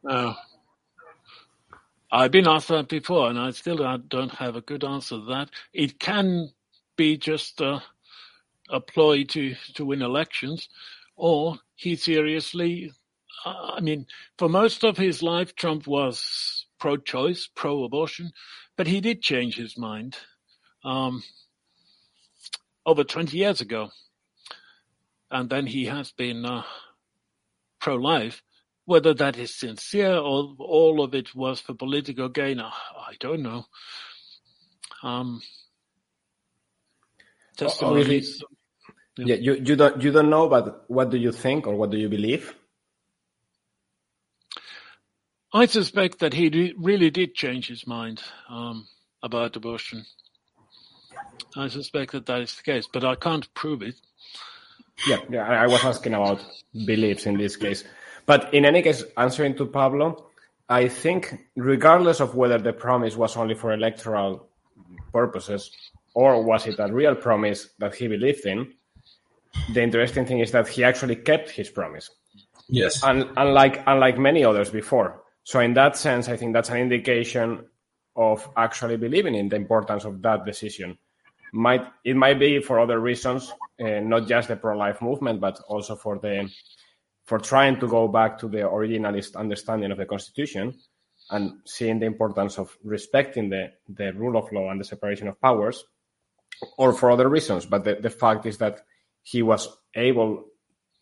uh, 0.08 0.34
I've 2.12 2.30
been 2.30 2.46
asked 2.46 2.68
that 2.68 2.88
before, 2.88 3.30
and 3.30 3.38
I 3.38 3.50
still 3.52 3.98
don't 4.08 4.34
have 4.34 4.54
a 4.54 4.60
good 4.60 4.84
answer 4.84 5.16
to 5.16 5.24
that. 5.26 5.48
It 5.72 5.98
can 5.98 6.50
be 6.96 7.16
just 7.16 7.60
a, 7.62 7.82
a 8.68 8.80
ploy 8.80 9.24
to, 9.24 9.54
to 9.74 9.84
win 9.86 10.02
elections, 10.02 10.68
or 11.16 11.56
he 11.74 11.96
seriously. 11.96 12.92
Uh, 13.46 13.72
I 13.76 13.80
mean, 13.80 14.06
for 14.36 14.48
most 14.48 14.84
of 14.84 14.98
his 14.98 15.22
life, 15.22 15.56
Trump 15.56 15.86
was 15.86 16.66
pro-choice, 16.78 17.48
pro-abortion, 17.54 18.32
but 18.76 18.86
he 18.86 19.00
did 19.00 19.22
change 19.22 19.56
his 19.56 19.78
mind 19.78 20.18
um, 20.84 21.22
over 22.84 23.04
20 23.04 23.36
years 23.36 23.60
ago. 23.60 23.88
And 25.30 25.48
then 25.48 25.66
he 25.66 25.86
has 25.86 26.12
been 26.12 26.44
uh, 26.44 26.64
pro-life. 27.82 28.42
Whether 28.86 29.14
that 29.14 29.38
is 29.38 29.54
sincere 29.54 30.16
or 30.16 30.56
all 30.58 31.02
of 31.04 31.14
it 31.14 31.34
was 31.34 31.60
for 31.60 31.74
political 31.74 32.28
gain, 32.28 32.60
I 32.60 33.14
don't 33.20 33.42
know. 33.42 33.66
Um, 35.02 35.42
obviously, 37.82 38.24
Yeah. 39.18 39.26
yeah, 39.26 39.34
you, 39.36 39.54
you 39.54 39.76
don't 39.76 40.02
you 40.02 40.10
don't 40.10 40.30
know, 40.30 40.48
but 40.48 40.84
what 40.88 41.10
do 41.10 41.18
you 41.18 41.32
think 41.32 41.66
or 41.66 41.76
what 41.76 41.90
do 41.90 41.98
you 41.98 42.08
believe? 42.08 42.54
I 45.54 45.66
suspect 45.66 46.20
that 46.20 46.34
he 46.34 46.74
really 46.78 47.10
did 47.10 47.34
change 47.34 47.68
his 47.68 47.86
mind 47.86 48.22
um, 48.48 48.88
about 49.22 49.56
abortion. 49.56 50.06
I 51.54 51.68
suspect 51.68 52.12
that 52.12 52.26
that 52.26 52.40
is 52.40 52.56
the 52.56 52.62
case, 52.62 52.88
but 52.90 53.04
I 53.04 53.14
can't 53.16 53.52
prove 53.54 53.82
it. 53.82 53.96
Yeah, 55.06 55.18
yeah. 55.30 55.42
I 55.42 55.66
was 55.66 55.84
asking 55.84 56.14
about 56.14 56.40
beliefs 56.86 57.26
in 57.26 57.36
this 57.36 57.56
case, 57.56 57.84
but 58.26 58.52
in 58.54 58.64
any 58.64 58.82
case, 58.82 59.04
answering 59.16 59.56
to 59.56 59.66
Pablo, 59.66 60.26
I 60.68 60.88
think 60.88 61.34
regardless 61.56 62.20
of 62.20 62.34
whether 62.34 62.58
the 62.58 62.72
promise 62.72 63.16
was 63.16 63.36
only 63.36 63.54
for 63.54 63.72
electoral 63.72 64.46
purposes 65.12 65.70
or 66.14 66.42
was 66.42 66.66
it 66.66 66.78
a 66.78 66.92
real 66.92 67.14
promise 67.14 67.68
that 67.78 67.94
he 67.94 68.08
believed 68.08 68.46
in, 68.46 68.72
the 69.72 69.82
interesting 69.82 70.26
thing 70.26 70.40
is 70.40 70.52
that 70.52 70.68
he 70.68 70.84
actually 70.84 71.16
kept 71.16 71.50
his 71.50 71.68
promise. 71.70 72.10
Yes. 72.68 73.02
And 73.02 73.28
unlike 73.36 73.82
unlike 73.86 74.18
many 74.18 74.44
others 74.44 74.70
before. 74.70 75.22
So 75.44 75.60
in 75.60 75.74
that 75.74 75.96
sense, 75.96 76.28
I 76.28 76.36
think 76.36 76.52
that's 76.52 76.70
an 76.70 76.78
indication 76.78 77.66
of 78.16 78.48
actually 78.56 78.96
believing 78.96 79.34
in 79.34 79.48
the 79.48 79.56
importance 79.56 80.04
of 80.04 80.22
that 80.22 80.44
decision. 80.44 80.98
Might 81.52 81.86
it 82.04 82.16
might 82.16 82.38
be 82.38 82.60
for 82.60 82.80
other 82.80 82.98
reasons, 82.98 83.52
uh, 83.78 84.00
not 84.00 84.26
just 84.26 84.48
the 84.48 84.56
pro-life 84.56 85.02
movement, 85.02 85.40
but 85.40 85.60
also 85.68 85.96
for 85.96 86.18
the 86.18 86.50
for 87.24 87.38
trying 87.38 87.78
to 87.80 87.86
go 87.86 88.08
back 88.08 88.38
to 88.38 88.48
the 88.48 88.58
originalist 88.58 89.36
understanding 89.36 89.92
of 89.92 89.98
the 89.98 90.06
constitution 90.06 90.74
and 91.30 91.52
seeing 91.64 91.98
the 91.98 92.06
importance 92.06 92.58
of 92.58 92.76
respecting 92.82 93.48
the, 93.48 93.70
the 93.88 94.12
rule 94.12 94.36
of 94.36 94.50
law 94.52 94.70
and 94.70 94.80
the 94.80 94.84
separation 94.84 95.28
of 95.28 95.40
powers, 95.40 95.84
or 96.76 96.92
for 96.92 97.10
other 97.10 97.28
reasons. 97.28 97.64
But 97.64 97.84
the, 97.84 97.94
the 97.96 98.10
fact 98.10 98.44
is 98.46 98.58
that 98.58 98.80
he 99.22 99.42
was 99.42 99.68
able 99.94 100.44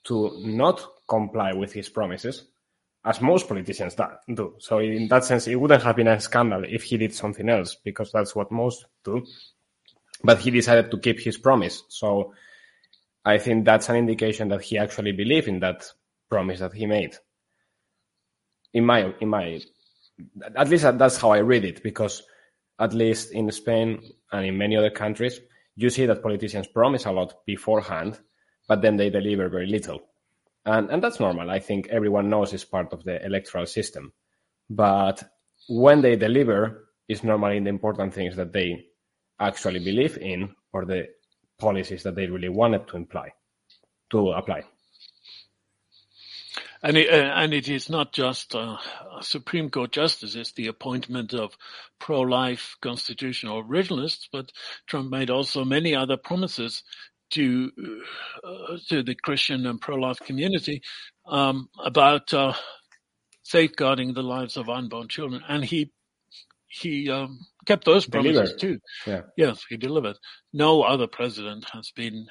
to 0.05 0.41
not 0.45 0.87
comply 1.09 1.53
with 1.53 1.73
his 1.73 1.89
promises, 1.89 2.45
as 3.05 3.21
most 3.21 3.49
politicians 3.49 3.97
do. 4.35 4.55
So, 4.59 4.79
in 4.79 5.09
that 5.09 5.25
sense, 5.25 5.49
it 5.49 5.57
wouldn't 5.57 5.83
have 5.83 5.97
been 5.97 6.09
a 6.09 6.21
scandal 6.21 6.65
if 6.65 6.85
he 6.85 6.97
did 6.97 7.15
something 7.15 7.49
else, 7.49 7.77
because 7.83 8.13
that's 8.13 8.35
what 8.37 8.53
most 8.53 8.87
do. 9.05 9.27
But 10.23 10.41
he 10.41 10.51
decided 10.51 10.91
to 10.91 10.99
keep 10.99 11.21
his 11.21 11.39
promise. 11.39 11.83
So, 11.89 12.35
I 13.25 13.39
think 13.39 13.65
that's 13.65 13.89
an 13.89 13.97
indication 13.97 14.49
that 14.49 14.63
he 14.63 14.79
actually 14.79 15.13
believed 15.13 15.49
in 15.49 15.61
that 15.61 15.85
promise 16.29 16.61
that 16.61 16.73
he 16.73 16.87
made. 16.87 17.17
In 18.73 18.87
my, 18.87 19.13
in 19.21 19.29
my, 19.29 19.61
at 20.57 20.69
least 20.69 20.85
that's 20.99 21.17
how 21.19 21.31
I 21.31 21.39
read 21.39 21.65
it, 21.65 21.83
because 21.83 22.23
at 22.79 22.95
least 22.95 23.33
in 23.33 23.51
Spain 23.51 24.03
and 24.33 24.47
in 24.47 24.57
many 24.57 24.77
other 24.77 24.91
countries, 24.91 25.41
you 25.77 25.91
see 25.91 26.07
that 26.07 26.23
politicians 26.23 26.67
promise 26.67 27.05
a 27.05 27.13
lot 27.13 27.45
beforehand, 27.47 28.19
but 28.69 28.81
then 28.81 28.97
they 28.97 29.11
deliver 29.11 29.49
very 29.49 29.67
little. 29.67 30.01
And, 30.65 30.91
and 30.91 31.03
that's 31.03 31.21
normal. 31.21 31.51
I 31.51 31.59
think 31.59 31.89
everyone 31.89 32.31
knows 32.31 32.53
it's 32.53 32.65
part 32.65 32.93
of 32.93 33.05
the 33.05 33.25
electoral 33.25 33.67
system. 33.67 34.13
But 34.69 35.23
when 35.69 36.01
they 36.01 36.17
deliver, 36.17 36.89
it's 37.09 37.25
normally 37.25 37.59
the 37.61 37.69
important 37.69 38.15
things 38.15 38.37
that 38.37 38.53
they 38.53 38.87
actually 39.41 39.81
believe 39.81 40.19
in 40.19 40.55
or 40.73 40.85
the 40.85 41.09
policies 41.59 42.03
that 42.03 42.15
they 42.15 42.27
really 42.27 42.49
wanted 42.49 42.87
to 42.89 42.97
imply, 42.97 43.33
to 44.11 44.31
apply. 44.33 44.63
And 46.83 46.97
it, 46.97 47.11
uh, 47.11 47.33
and 47.35 47.53
it 47.53 47.69
is 47.69 47.91
not 47.91 48.13
just 48.13 48.55
uh, 48.55 48.79
Supreme 49.21 49.69
Court 49.69 49.93
justices, 49.93 50.53
the 50.53 50.69
appointment 50.69 51.35
of 51.35 51.57
pro-life 51.99 52.77
constitutional 52.81 53.63
originalists, 53.63 54.29
but 54.33 54.51
Trump 54.87 55.11
made 55.11 55.29
also 55.29 55.65
many 55.65 55.95
other 55.95 56.17
promises 56.17 56.83
to 57.33 57.71
uh, 58.43 58.79
to 58.89 59.03
the 59.03 59.15
Christian 59.15 59.67
and 59.67 59.81
pro-life 59.81 60.19
community 60.21 60.83
um, 61.27 61.69
about 61.85 62.33
uh, 62.33 62.55
safeguarding 63.43 64.15
the 64.15 64.23
lives 64.23 64.57
of 64.57 64.71
unborn 64.71 65.09
children, 65.09 65.43
and 65.49 65.65
he 65.65 65.93
he 66.67 67.11
um, 67.11 67.47
kept 67.67 67.85
those 67.85 68.07
promises 68.07 68.53
delivered. 68.53 68.59
too. 68.59 68.79
Yeah. 69.07 69.23
Yes, 69.37 69.65
he 69.69 69.77
delivered. 69.77 70.17
No 70.53 70.83
other 70.83 71.07
president 71.07 71.67
has 71.73 71.91
been, 71.95 72.27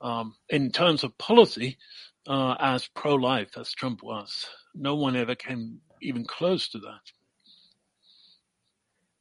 um, 0.00 0.34
in 0.48 0.70
terms 0.70 1.04
of 1.04 1.16
policy, 1.18 1.78
uh, 2.26 2.54
as 2.60 2.88
pro-life 2.94 3.56
as 3.56 3.72
Trump 3.72 4.02
was. 4.02 4.46
No 4.74 4.94
one 4.94 5.16
ever 5.16 5.34
came 5.34 5.80
even 6.02 6.24
close 6.24 6.68
to 6.68 6.78
that. 6.78 7.00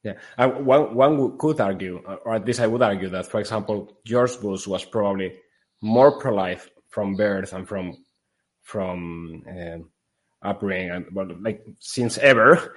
Yeah, 0.04 0.14
uh, 0.38 0.50
one 0.50 0.96
one 0.96 1.38
could 1.38 1.60
argue, 1.60 1.98
or 1.98 2.36
at 2.36 2.46
least 2.46 2.60
I 2.60 2.68
would 2.68 2.82
argue 2.82 3.10
that, 3.10 3.26
for 3.26 3.40
example, 3.40 4.00
George 4.06 4.40
Bush 4.40 4.68
was 4.68 4.86
probably 4.86 5.34
more 5.82 6.20
pro-life 6.20 6.70
from 6.90 7.16
birth 7.16 7.54
and 7.54 7.68
from 7.68 8.06
from 8.62 9.44
uh, 9.50 9.80
upbringing 10.48 10.92
and 10.92 11.06
well, 11.14 11.30
like 11.42 11.66
since 11.80 12.18
ever. 12.18 12.76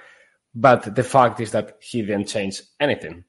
But 0.53 0.95
the 0.95 1.03
fact 1.03 1.39
is 1.39 1.51
that 1.51 1.77
he 1.81 2.01
didn't 2.01 2.27
change 2.27 2.61
anything. 2.79 3.23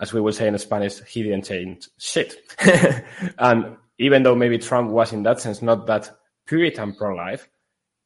As 0.00 0.12
we 0.12 0.20
would 0.20 0.34
say 0.34 0.48
in 0.48 0.58
Spanish, 0.58 1.00
he 1.04 1.22
didn't 1.22 1.44
change 1.44 1.88
shit. 1.98 2.36
and 3.38 3.76
even 3.98 4.22
though 4.22 4.34
maybe 4.34 4.58
Trump 4.58 4.90
was 4.90 5.12
in 5.12 5.22
that 5.22 5.40
sense 5.40 5.62
not 5.62 5.86
that 5.86 6.10
Puritan 6.46 6.94
pro-life, 6.94 7.48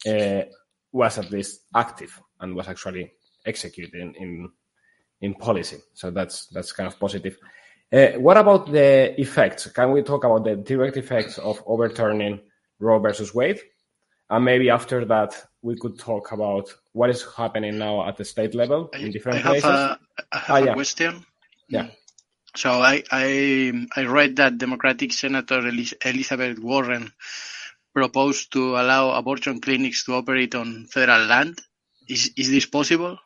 uh, 0.07 0.43
was 0.93 1.19
at 1.19 1.31
least 1.31 1.63
active 1.75 2.21
and 2.41 2.55
was 2.55 2.69
actually 2.69 3.13
executed 3.45 3.95
in, 3.95 4.15
in, 4.15 4.51
in 5.21 5.35
policy. 5.35 5.79
So 5.95 6.11
that's 6.11 6.47
that's 6.49 6.73
kind 6.73 6.87
of 6.87 6.99
positive. 6.99 7.39
Uh, 7.93 8.19
what 8.19 8.37
about 8.37 8.71
the 8.71 9.19
effects? 9.21 9.69
Can 9.69 9.93
we 9.93 10.03
talk 10.03 10.25
about 10.25 10.45
the 10.45 10.57
direct 10.57 10.97
effects 10.97 11.39
of 11.39 11.63
overturning 11.67 12.41
Roe 12.79 12.99
versus 12.99 13.35
Wade? 13.35 13.61
And 14.29 14.45
maybe 14.45 14.71
after 14.71 15.05
that, 15.05 15.41
we 15.67 15.77
could 15.77 15.99
talk 15.99 16.33
about 16.33 16.75
what 16.95 17.11
is 17.11 17.25
happening 17.37 17.79
now 17.79 18.09
at 18.09 18.17
the 18.19 18.25
state 18.25 18.55
level 18.55 18.91
in 18.99 19.13
different 19.13 19.39
I 19.39 19.43
have 19.43 19.61
places. 19.63 19.65
A, 19.65 19.99
I 20.33 20.39
have 20.39 20.59
Ah, 20.59 20.59
yeah. 20.59 20.73
a 20.73 20.75
question. 20.75 21.27
Yeah. 21.69 21.89
So 22.57 22.71
I, 22.71 23.03
I 23.13 23.73
I 23.97 24.05
read 24.05 24.37
that 24.37 24.59
Democratic 24.59 25.13
Senator 25.13 25.61
Elizabeth 26.05 26.59
Warren 26.61 27.13
proposed 27.95 28.53
to 28.55 28.77
allow 28.77 29.11
abortion 29.13 29.61
clinics 29.61 30.05
to 30.07 30.15
operate 30.15 30.55
on 30.55 30.87
federal 30.87 31.27
land. 31.27 31.61
Is 32.09 32.33
is 32.37 32.51
this 32.51 32.67
possible? 32.67 33.19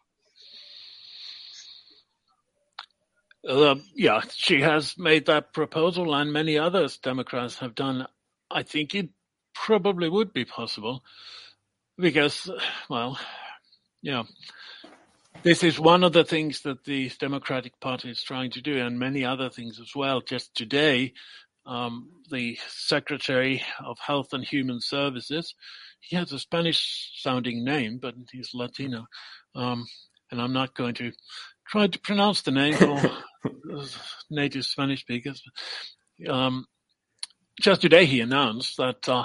Uh, 3.49 3.77
yeah, 3.95 4.23
she 4.35 4.61
has 4.63 4.97
made 4.99 5.27
that 5.27 5.53
proposal, 5.55 6.15
and 6.15 6.33
many 6.33 6.59
others 6.59 6.99
Democrats 6.99 7.59
have 7.59 7.75
done. 7.75 8.07
I 8.51 8.65
think 8.65 8.95
it 8.95 9.11
probably 9.55 10.09
would 10.09 10.33
be 10.33 10.45
possible 10.47 11.03
because, 12.01 12.51
well, 12.89 13.19
yeah, 14.03 14.25
this 15.43 15.63
is 15.63 15.79
one 15.79 16.05
of 16.05 16.13
the 16.13 16.25
things 16.25 16.63
that 16.63 16.85
the 16.85 17.11
Democratic 17.19 17.79
Party 17.81 18.11
is 18.11 18.23
trying 18.23 18.51
to 18.53 18.63
do, 18.63 18.79
and 18.79 18.99
many 18.99 19.25
other 19.25 19.51
things 19.51 19.81
as 19.81 19.93
well. 19.95 20.21
Just 20.21 20.55
today, 20.55 21.13
um, 21.67 22.11
the 22.31 22.59
Secretary 22.69 23.63
of 23.85 23.99
Health 23.99 24.33
and 24.33 24.45
Human 24.45 24.81
Services, 24.81 25.55
he 26.01 26.17
has 26.17 26.33
a 26.33 26.39
Spanish-sounding 26.39 27.65
name, 27.65 27.99
but 28.01 28.15
he's 28.33 28.51
Latino, 28.55 29.07
um, 29.55 29.87
and 30.31 30.41
I'm 30.41 30.53
not 30.53 30.75
going 30.75 30.95
to 30.95 31.13
try 31.67 31.87
to 31.87 31.99
pronounce 32.01 32.43
the 32.43 32.51
name 32.51 32.75
for 32.75 33.01
native 34.31 34.65
Spanish 34.65 35.01
speakers. 35.03 35.43
Um, 36.29 36.67
just 37.61 37.83
today, 37.83 38.07
he 38.07 38.21
announced 38.21 38.77
that 38.79 39.09
uh, 39.09 39.25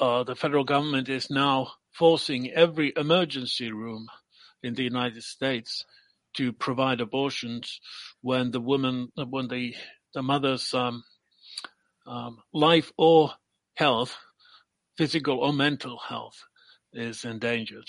uh, 0.00 0.24
the 0.24 0.36
federal 0.36 0.64
government 0.64 1.08
is 1.08 1.30
now 1.30 1.72
forcing 1.98 2.50
every 2.50 2.92
emergency 2.96 3.72
room 3.72 4.06
in 4.62 4.74
the 4.74 4.84
United 4.84 5.22
States 5.22 5.84
to 6.36 6.52
provide 6.52 7.00
abortions 7.00 7.80
when 8.20 8.50
the 8.50 8.60
woman, 8.60 9.08
when 9.16 9.48
the 9.48 9.74
the 10.14 10.22
mother's 10.22 10.72
um, 10.74 11.04
um, 12.06 12.38
life 12.52 12.92
or 12.96 13.32
health, 13.74 14.16
physical 14.96 15.38
or 15.38 15.52
mental 15.52 15.98
health, 15.98 16.44
is 16.92 17.24
endangered. 17.24 17.84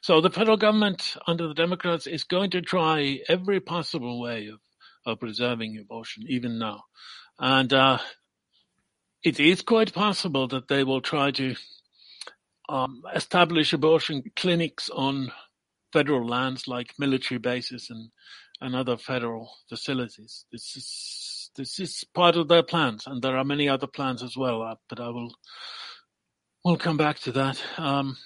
So 0.00 0.20
the 0.20 0.30
federal 0.30 0.56
government, 0.56 1.16
under 1.26 1.48
the 1.48 1.54
Democrats, 1.54 2.06
is 2.06 2.24
going 2.24 2.50
to 2.50 2.62
try 2.62 3.20
every 3.28 3.60
possible 3.60 4.20
way 4.20 4.48
of, 4.48 4.60
of 5.04 5.20
preserving 5.20 5.78
abortion, 5.78 6.24
even 6.28 6.58
now. 6.58 6.84
And 7.38 7.72
uh, 7.72 7.98
it 9.24 9.40
is 9.40 9.62
quite 9.62 9.92
possible 9.92 10.48
that 10.48 10.68
they 10.68 10.84
will 10.84 11.00
try 11.00 11.30
to 11.32 11.56
um, 12.68 13.02
establish 13.14 13.72
abortion 13.72 14.22
clinics 14.36 14.90
on 14.90 15.32
federal 15.92 16.26
lands 16.26 16.68
like 16.68 16.94
military 16.98 17.38
bases 17.38 17.88
and, 17.90 18.10
and 18.60 18.74
other 18.74 18.96
federal 18.96 19.50
facilities. 19.68 20.44
This 20.52 20.76
is 20.76 21.50
this 21.56 21.80
is 21.80 22.04
part 22.14 22.36
of 22.36 22.48
their 22.48 22.62
plans, 22.62 23.06
and 23.06 23.22
there 23.22 23.36
are 23.36 23.44
many 23.44 23.68
other 23.68 23.86
plans 23.86 24.22
as 24.22 24.36
well. 24.36 24.62
Uh, 24.62 24.76
but 24.88 25.00
I 25.00 25.08
will 25.08 25.34
we'll 26.64 26.76
come 26.76 26.96
back 26.96 27.18
to 27.20 27.32
that. 27.32 27.60
Um, 27.76 28.16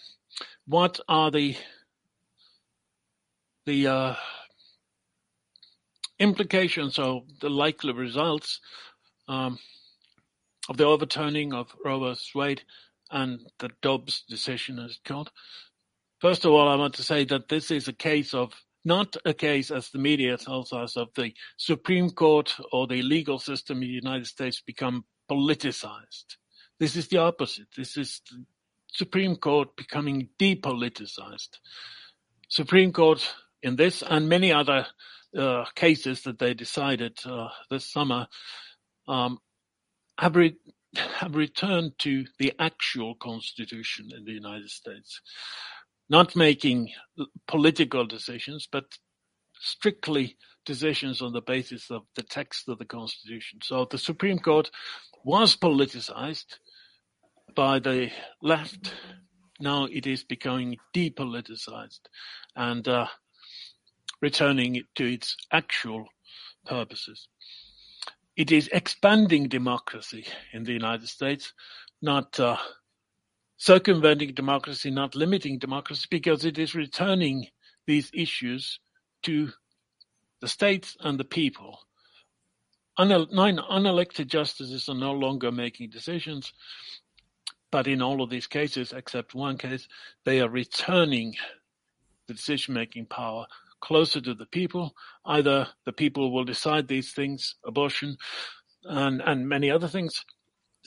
what 0.66 1.00
are 1.08 1.30
the 1.30 1.56
the 3.64 3.86
uh, 3.86 4.14
implications 6.18 6.98
of 6.98 7.22
the 7.40 7.50
likely 7.50 7.92
results? 7.92 8.60
Um, 9.28 9.58
of 10.68 10.76
the 10.76 10.84
overturning 10.84 11.52
of 11.52 11.74
Roe 11.84 12.00
vs. 12.00 12.30
Wade 12.34 12.62
and 13.12 13.40
the 13.58 13.70
Dobbs 13.82 14.24
decision, 14.28 14.78
as 14.78 14.92
it's 14.92 15.00
called. 15.04 15.30
First 16.20 16.44
of 16.44 16.52
all, 16.52 16.68
I 16.68 16.76
want 16.76 16.94
to 16.94 17.02
say 17.02 17.24
that 17.26 17.48
this 17.48 17.70
is 17.70 17.88
a 17.88 17.92
case 17.92 18.34
of 18.34 18.52
not 18.84 19.16
a 19.24 19.34
case, 19.34 19.70
as 19.70 19.90
the 19.90 19.98
media 19.98 20.36
tells 20.36 20.72
us, 20.72 20.96
of 20.96 21.08
the 21.14 21.32
Supreme 21.56 22.10
Court 22.10 22.54
or 22.72 22.86
the 22.86 23.02
legal 23.02 23.38
system 23.38 23.76
in 23.78 23.88
the 23.88 23.94
United 23.94 24.26
States 24.26 24.60
become 24.60 25.04
politicized. 25.30 26.36
This 26.80 26.96
is 26.96 27.08
the 27.08 27.18
opposite. 27.18 27.68
This 27.76 27.96
is 27.96 28.22
the 28.30 28.44
Supreme 28.92 29.36
Court 29.36 29.76
becoming 29.76 30.30
depoliticized. 30.38 31.58
Supreme 32.48 32.92
Court 32.92 33.24
in 33.62 33.76
this 33.76 34.02
and 34.02 34.28
many 34.28 34.52
other 34.52 34.86
uh, 35.36 35.64
cases 35.74 36.22
that 36.22 36.38
they 36.38 36.54
decided 36.54 37.18
uh, 37.24 37.48
this 37.70 37.86
summer 37.86 38.26
um, 39.08 39.38
have, 40.18 40.36
re- 40.36 40.56
have 40.96 41.34
returned 41.34 41.92
to 41.98 42.26
the 42.38 42.52
actual 42.58 43.14
constitution 43.14 44.10
in 44.16 44.24
the 44.24 44.32
United 44.32 44.70
States, 44.70 45.20
not 46.08 46.36
making 46.36 46.90
political 47.46 48.06
decisions, 48.06 48.68
but 48.70 48.84
strictly 49.58 50.36
decisions 50.66 51.22
on 51.22 51.32
the 51.32 51.40
basis 51.40 51.90
of 51.90 52.02
the 52.16 52.22
text 52.22 52.68
of 52.68 52.78
the 52.78 52.84
constitution. 52.84 53.60
So 53.62 53.86
the 53.90 53.98
Supreme 53.98 54.38
Court 54.38 54.70
was 55.24 55.56
politicized 55.56 56.58
by 57.54 57.78
the 57.78 58.10
left. 58.42 58.92
Now 59.60 59.84
it 59.84 60.06
is 60.06 60.24
becoming 60.24 60.76
depoliticized 60.94 62.00
and 62.56 62.86
uh, 62.86 63.06
returning 64.20 64.82
to 64.96 65.04
its 65.04 65.36
actual 65.52 66.06
purposes. 66.66 67.28
It 68.36 68.50
is 68.50 68.68
expanding 68.72 69.48
democracy 69.48 70.24
in 70.52 70.64
the 70.64 70.72
United 70.72 71.08
States, 71.08 71.52
not 72.00 72.38
uh, 72.40 72.56
circumventing 73.58 74.34
democracy, 74.34 74.90
not 74.90 75.14
limiting 75.14 75.58
democracy, 75.58 76.06
because 76.10 76.44
it 76.44 76.58
is 76.58 76.74
returning 76.74 77.46
these 77.86 78.10
issues 78.14 78.80
to 79.24 79.50
the 80.40 80.48
states 80.48 80.96
and 81.00 81.18
the 81.20 81.24
people. 81.24 81.78
Nine 82.98 83.58
unelected 83.58 84.28
justices 84.28 84.88
are 84.88 84.94
no 84.94 85.12
longer 85.12 85.52
making 85.52 85.90
decisions, 85.90 86.52
but 87.70 87.86
in 87.86 88.02
all 88.02 88.22
of 88.22 88.30
these 88.30 88.46
cases, 88.46 88.92
except 88.92 89.34
one 89.34 89.58
case, 89.58 89.88
they 90.24 90.40
are 90.40 90.48
returning 90.48 91.34
the 92.28 92.34
decision-making 92.34 93.06
power 93.06 93.46
closer 93.82 94.20
to 94.20 94.34
the 94.34 94.46
people. 94.46 94.94
Either 95.26 95.68
the 95.84 95.92
people 95.92 96.32
will 96.32 96.44
decide 96.44 96.88
these 96.88 97.12
things, 97.12 97.56
abortion 97.66 98.16
and, 98.84 99.20
and 99.20 99.48
many 99.48 99.70
other 99.70 99.88
things, 99.88 100.24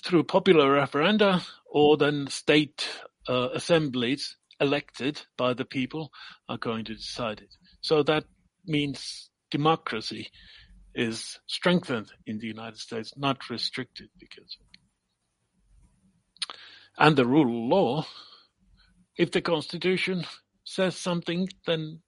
through 0.03 0.23
popular 0.23 0.75
referenda, 0.75 1.45
or 1.65 1.97
then 1.97 2.27
state 2.27 2.89
uh, 3.29 3.49
assemblies 3.53 4.35
elected 4.59 5.21
by 5.37 5.53
the 5.53 5.65
people 5.65 6.11
are 6.49 6.57
going 6.57 6.85
to 6.85 6.95
decide 6.95 7.39
it. 7.39 7.53
So 7.81 8.03
that 8.03 8.25
means 8.65 9.29
democracy 9.51 10.29
is 10.93 11.39
strengthened 11.47 12.11
in 12.25 12.39
the 12.39 12.47
United 12.47 12.79
States, 12.79 13.13
not 13.17 13.49
restricted 13.49 14.09
because 14.19 14.57
and 16.97 17.15
the 17.15 17.25
rule 17.25 17.47
of 17.47 17.69
law, 17.69 18.05
if 19.17 19.31
the 19.31 19.41
Constitution 19.41 20.25
says 20.63 20.95
something, 20.95 21.49
then 21.67 21.99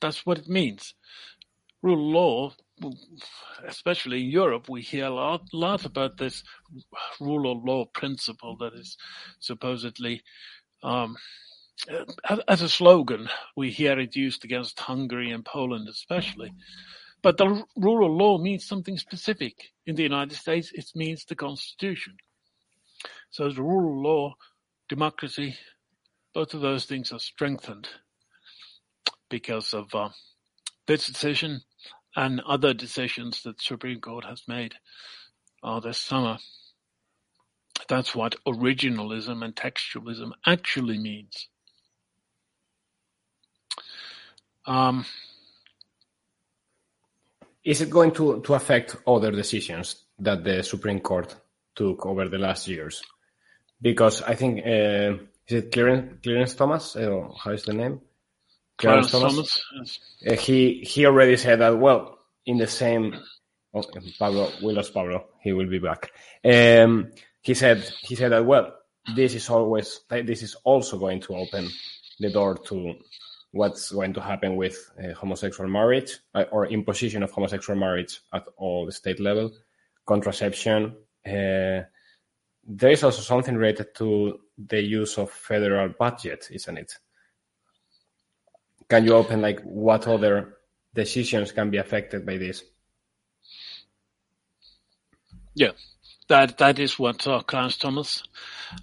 that's 0.00 0.26
what 0.26 0.38
it 0.38 0.48
means. 0.48 0.94
Rule 1.82 2.08
of 2.08 2.14
law, 2.14 2.52
especially 3.66 4.22
in 4.24 4.30
Europe, 4.30 4.68
we 4.68 4.82
hear 4.82 5.06
a 5.06 5.14
lot, 5.14 5.42
lot 5.52 5.84
about 5.84 6.16
this 6.16 6.42
rule 7.20 7.50
of 7.50 7.64
law 7.64 7.84
principle 7.86 8.56
that 8.58 8.74
is 8.74 8.96
supposedly 9.40 10.22
um, 10.82 11.16
as 12.48 12.62
a 12.62 12.68
slogan. 12.68 13.28
We 13.56 13.70
hear 13.70 13.98
it 13.98 14.16
used 14.16 14.44
against 14.44 14.80
Hungary 14.80 15.30
and 15.30 15.44
Poland, 15.44 15.88
especially. 15.88 16.52
But 17.22 17.38
the 17.38 17.64
rule 17.76 18.06
of 18.06 18.12
law 18.12 18.38
means 18.38 18.66
something 18.66 18.98
specific. 18.98 19.72
In 19.86 19.94
the 19.94 20.02
United 20.02 20.36
States, 20.36 20.72
it 20.74 20.86
means 20.94 21.24
the 21.24 21.34
Constitution. 21.34 22.16
So 23.30 23.50
the 23.50 23.62
rule 23.62 23.92
of 23.92 24.02
law, 24.02 24.34
democracy, 24.88 25.56
both 26.34 26.54
of 26.54 26.60
those 26.60 26.84
things 26.84 27.12
are 27.12 27.18
strengthened 27.18 27.88
because 29.28 29.74
of 29.74 29.94
uh, 29.94 30.10
this 30.86 31.06
decision 31.06 31.62
and 32.14 32.40
other 32.40 32.72
decisions 32.74 33.42
that 33.42 33.58
the 33.58 33.62
Supreme 33.62 34.00
Court 34.00 34.24
has 34.24 34.42
made 34.48 34.74
uh, 35.62 35.80
this 35.80 35.98
summer. 35.98 36.38
That's 37.88 38.14
what 38.14 38.36
originalism 38.46 39.44
and 39.44 39.54
textualism 39.54 40.32
actually 40.46 40.98
means. 40.98 41.48
Um, 44.64 45.04
Is 47.66 47.80
it 47.80 47.90
going 47.90 48.12
to, 48.12 48.40
to 48.42 48.54
affect 48.54 48.96
other 49.08 49.32
decisions 49.32 50.04
that 50.20 50.44
the 50.44 50.62
Supreme 50.62 51.00
Court 51.00 51.34
took 51.74 52.06
over 52.06 52.28
the 52.28 52.38
last 52.38 52.68
years? 52.68 53.02
Because 53.82 54.22
I 54.22 54.36
think, 54.36 54.60
uh, 54.60 55.18
is 55.48 55.64
it 55.64 55.72
Clarence, 55.72 56.20
Clarence 56.22 56.54
Thomas? 56.54 56.94
Uh, 56.94 57.28
how 57.42 57.50
is 57.50 57.64
the 57.64 57.72
name? 57.72 58.00
Clarence, 58.78 59.10
Thomas. 59.10 59.32
Thomas 59.72 60.00
yes. 60.20 60.38
uh, 60.38 60.40
he 60.40 60.80
he 60.86 61.06
already 61.06 61.36
said 61.36 61.60
that. 61.60 61.78
Well, 61.78 62.18
in 62.44 62.58
the 62.58 62.66
same, 62.66 63.14
oh, 63.74 63.82
Pablo, 64.18 64.50
we 64.62 64.72
lost 64.72 64.92
Pablo. 64.92 65.26
He 65.40 65.52
will 65.52 65.68
be 65.68 65.78
back. 65.78 66.12
Um, 66.44 67.12
he 67.40 67.54
said 67.54 67.82
he 68.02 68.14
said 68.14 68.32
that. 68.32 68.44
Well, 68.44 68.74
this 69.14 69.34
is 69.34 69.48
always 69.48 70.00
this 70.10 70.42
is 70.42 70.56
also 70.64 70.98
going 70.98 71.20
to 71.22 71.36
open 71.36 71.68
the 72.20 72.30
door 72.30 72.56
to 72.56 72.94
what's 73.52 73.90
going 73.90 74.12
to 74.12 74.20
happen 74.20 74.56
with 74.56 74.90
uh, 75.02 75.14
homosexual 75.14 75.68
marriage 75.68 76.18
uh, 76.34 76.44
or 76.50 76.66
imposition 76.66 77.22
of 77.22 77.30
homosexual 77.30 77.78
marriage 77.78 78.20
at 78.32 78.44
all 78.56 78.84
the 78.84 78.92
state 78.92 79.20
level, 79.20 79.50
contraception. 80.06 80.94
Uh, 81.24 81.80
there 82.68 82.90
is 82.90 83.04
also 83.04 83.22
something 83.22 83.56
related 83.56 83.94
to 83.94 84.40
the 84.58 84.80
use 84.82 85.18
of 85.18 85.30
federal 85.30 85.88
budget, 85.88 86.48
isn't 86.50 86.76
it? 86.76 86.92
Can 88.88 89.04
you 89.04 89.14
open 89.14 89.40
like 89.40 89.60
what 89.62 90.06
other 90.06 90.56
decisions 90.94 91.52
can 91.52 91.70
be 91.70 91.78
affected 91.78 92.24
by 92.24 92.36
this? 92.36 92.62
Yeah, 95.54 95.72
that 96.28 96.58
that 96.58 96.78
is 96.78 96.98
what 96.98 97.26
uh, 97.26 97.40
Clarence 97.40 97.78
Thomas, 97.78 98.22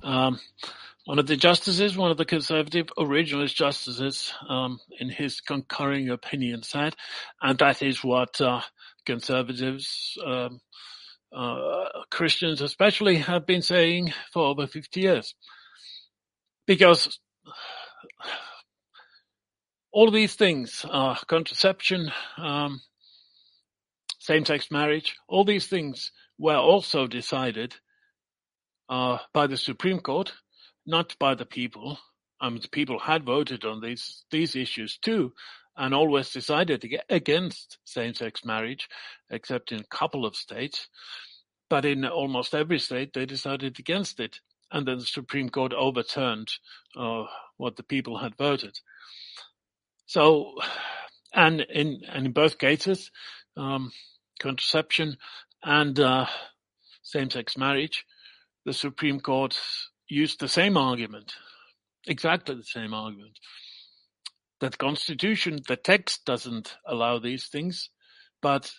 um, 0.01 0.39
one 1.05 1.19
of 1.19 1.27
the 1.27 1.35
justices, 1.35 1.95
one 1.95 2.11
of 2.11 2.17
the 2.17 2.25
conservative 2.25 2.87
originalist 2.97 3.55
justices, 3.55 4.33
um, 4.49 4.79
in 4.99 5.09
his 5.09 5.41
concurring 5.41 6.09
opinion 6.09 6.63
said, 6.63 6.95
and 7.41 7.59
that 7.59 7.81
is 7.83 8.03
what 8.03 8.39
uh, 8.41 8.61
conservatives, 9.05 10.17
um, 10.25 10.61
uh, 11.35 11.85
Christians 12.09 12.61
especially, 12.61 13.17
have 13.17 13.45
been 13.45 13.61
saying 13.61 14.13
for 14.31 14.45
over 14.47 14.65
50 14.65 15.01
years. 15.01 15.35
Because 16.65 17.19
all 19.93 20.09
these 20.09 20.33
things, 20.33 20.85
uh, 20.89 21.15
contraception, 21.27 22.11
um, 22.37 22.81
same-sex 24.19 24.71
marriage, 24.71 25.15
all 25.27 25.45
these 25.45 25.67
things 25.67 26.11
were 26.39 26.57
also 26.57 27.05
decided 27.05 27.75
uh, 28.89 29.19
by 29.33 29.45
the 29.47 29.57
Supreme 29.57 29.99
Court, 29.99 30.33
not 30.85 31.15
by 31.19 31.35
the 31.35 31.45
people. 31.45 31.99
Um, 32.41 32.57
the 32.57 32.67
people 32.69 32.99
had 32.99 33.23
voted 33.23 33.63
on 33.63 33.79
these 33.81 34.25
these 34.31 34.55
issues 34.55 34.97
too, 34.97 35.33
and 35.77 35.93
always 35.93 36.31
decided 36.31 36.83
against 37.09 37.77
same-sex 37.85 38.43
marriage, 38.43 38.89
except 39.29 39.71
in 39.71 39.79
a 39.79 39.95
couple 39.97 40.25
of 40.25 40.35
states. 40.35 40.87
But 41.69 41.85
in 41.85 42.03
almost 42.03 42.53
every 42.53 42.79
state, 42.79 43.13
they 43.13 43.25
decided 43.25 43.79
against 43.79 44.19
it, 44.19 44.39
and 44.71 44.87
then 44.87 44.97
the 44.97 45.05
Supreme 45.05 45.49
Court 45.49 45.73
overturned 45.73 46.49
uh, 46.97 47.25
what 47.57 47.77
the 47.77 47.83
people 47.83 48.17
had 48.17 48.35
voted. 48.35 48.79
So, 50.13 50.53
and 51.33 51.59
in 51.61 52.01
and 52.07 52.27
in 52.27 52.33
both 52.33 52.59
cases, 52.59 53.09
um, 53.57 53.91
contraception 54.39 55.17
and 55.63 55.99
uh, 55.99 56.27
same-sex 57.01 57.57
marriage, 57.57 58.05
the 58.63 58.73
Supreme 58.73 59.19
Court 59.19 59.59
used 60.07 60.39
the 60.39 60.47
same 60.47 60.77
argument, 60.77 61.33
exactly 62.05 62.53
the 62.53 62.63
same 62.63 62.93
argument, 62.93 63.39
that 64.61 64.77
Constitution, 64.77 65.61
the 65.67 65.77
text 65.77 66.25
doesn't 66.25 66.75
allow 66.85 67.17
these 67.17 67.47
things, 67.47 67.89
but 68.39 68.71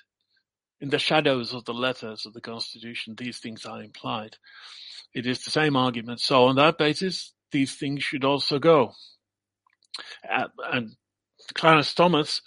in 0.81 0.91
the 0.91 1.01
shadows 1.01 1.53
of 1.53 1.65
the 1.65 1.75
letters 1.75 2.27
of 2.27 2.33
the 2.33 2.41
Constitution, 2.41 3.17
these 3.17 3.41
things 3.41 3.67
are 3.67 3.83
implied. 3.83 4.37
It 5.13 5.27
is 5.27 5.43
the 5.43 5.51
same 5.51 5.75
argument. 5.75 6.21
So 6.21 6.45
on 6.45 6.55
that 6.55 6.79
basis, 6.79 7.35
these 7.51 7.75
things 7.75 8.05
should 8.05 8.25
also 8.25 8.61
go. 8.61 8.93
Uh, 10.33 10.47
and 10.73 10.95
Clarence 11.53 11.93
Thomas, 11.95 12.41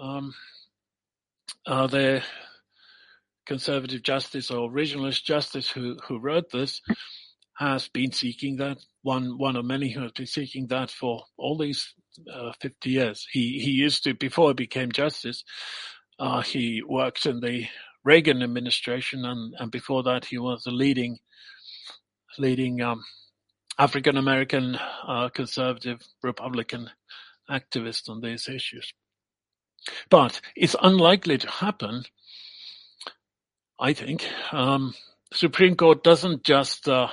um, 0.00 0.34
uh, 1.66 1.86
the 1.86 2.22
conservative 3.46 4.02
justice 4.02 4.50
or 4.50 4.70
originalist 4.70 5.24
justice 5.24 5.70
who, 5.70 5.96
who 6.06 6.18
wrote 6.18 6.50
this 6.50 6.80
has 7.58 7.88
been 7.88 8.12
seeking 8.12 8.56
that. 8.56 8.78
One, 9.02 9.38
one 9.38 9.56
of 9.56 9.64
many 9.64 9.90
who 9.90 10.02
has 10.02 10.12
been 10.12 10.26
seeking 10.26 10.66
that 10.68 10.90
for 10.90 11.24
all 11.38 11.56
these 11.56 11.94
uh, 12.32 12.52
50 12.60 12.90
years. 12.90 13.26
He, 13.30 13.60
he 13.60 13.70
used 13.70 14.04
to, 14.04 14.14
before 14.14 14.50
he 14.50 14.54
became 14.54 14.92
justice, 14.92 15.42
uh, 16.18 16.42
he 16.42 16.82
worked 16.86 17.26
in 17.26 17.40
the 17.40 17.66
Reagan 18.04 18.42
administration 18.42 19.24
and, 19.24 19.54
and 19.58 19.70
before 19.70 20.02
that 20.04 20.26
he 20.26 20.38
was 20.38 20.66
a 20.66 20.70
leading, 20.70 21.18
leading, 22.38 22.82
um, 22.82 23.02
African 23.78 24.18
American, 24.18 24.78
uh, 25.06 25.30
conservative 25.30 26.00
Republican 26.22 26.90
activist 27.50 28.08
on 28.08 28.20
these 28.20 28.48
issues. 28.48 28.92
But 30.08 30.40
it's 30.54 30.76
unlikely 30.80 31.38
to 31.38 31.50
happen, 31.50 32.04
I 33.78 33.92
think. 33.92 34.26
Um, 34.52 34.94
Supreme 35.32 35.76
Court 35.76 36.02
doesn't 36.04 36.44
just, 36.44 36.88
uh, 36.88 37.08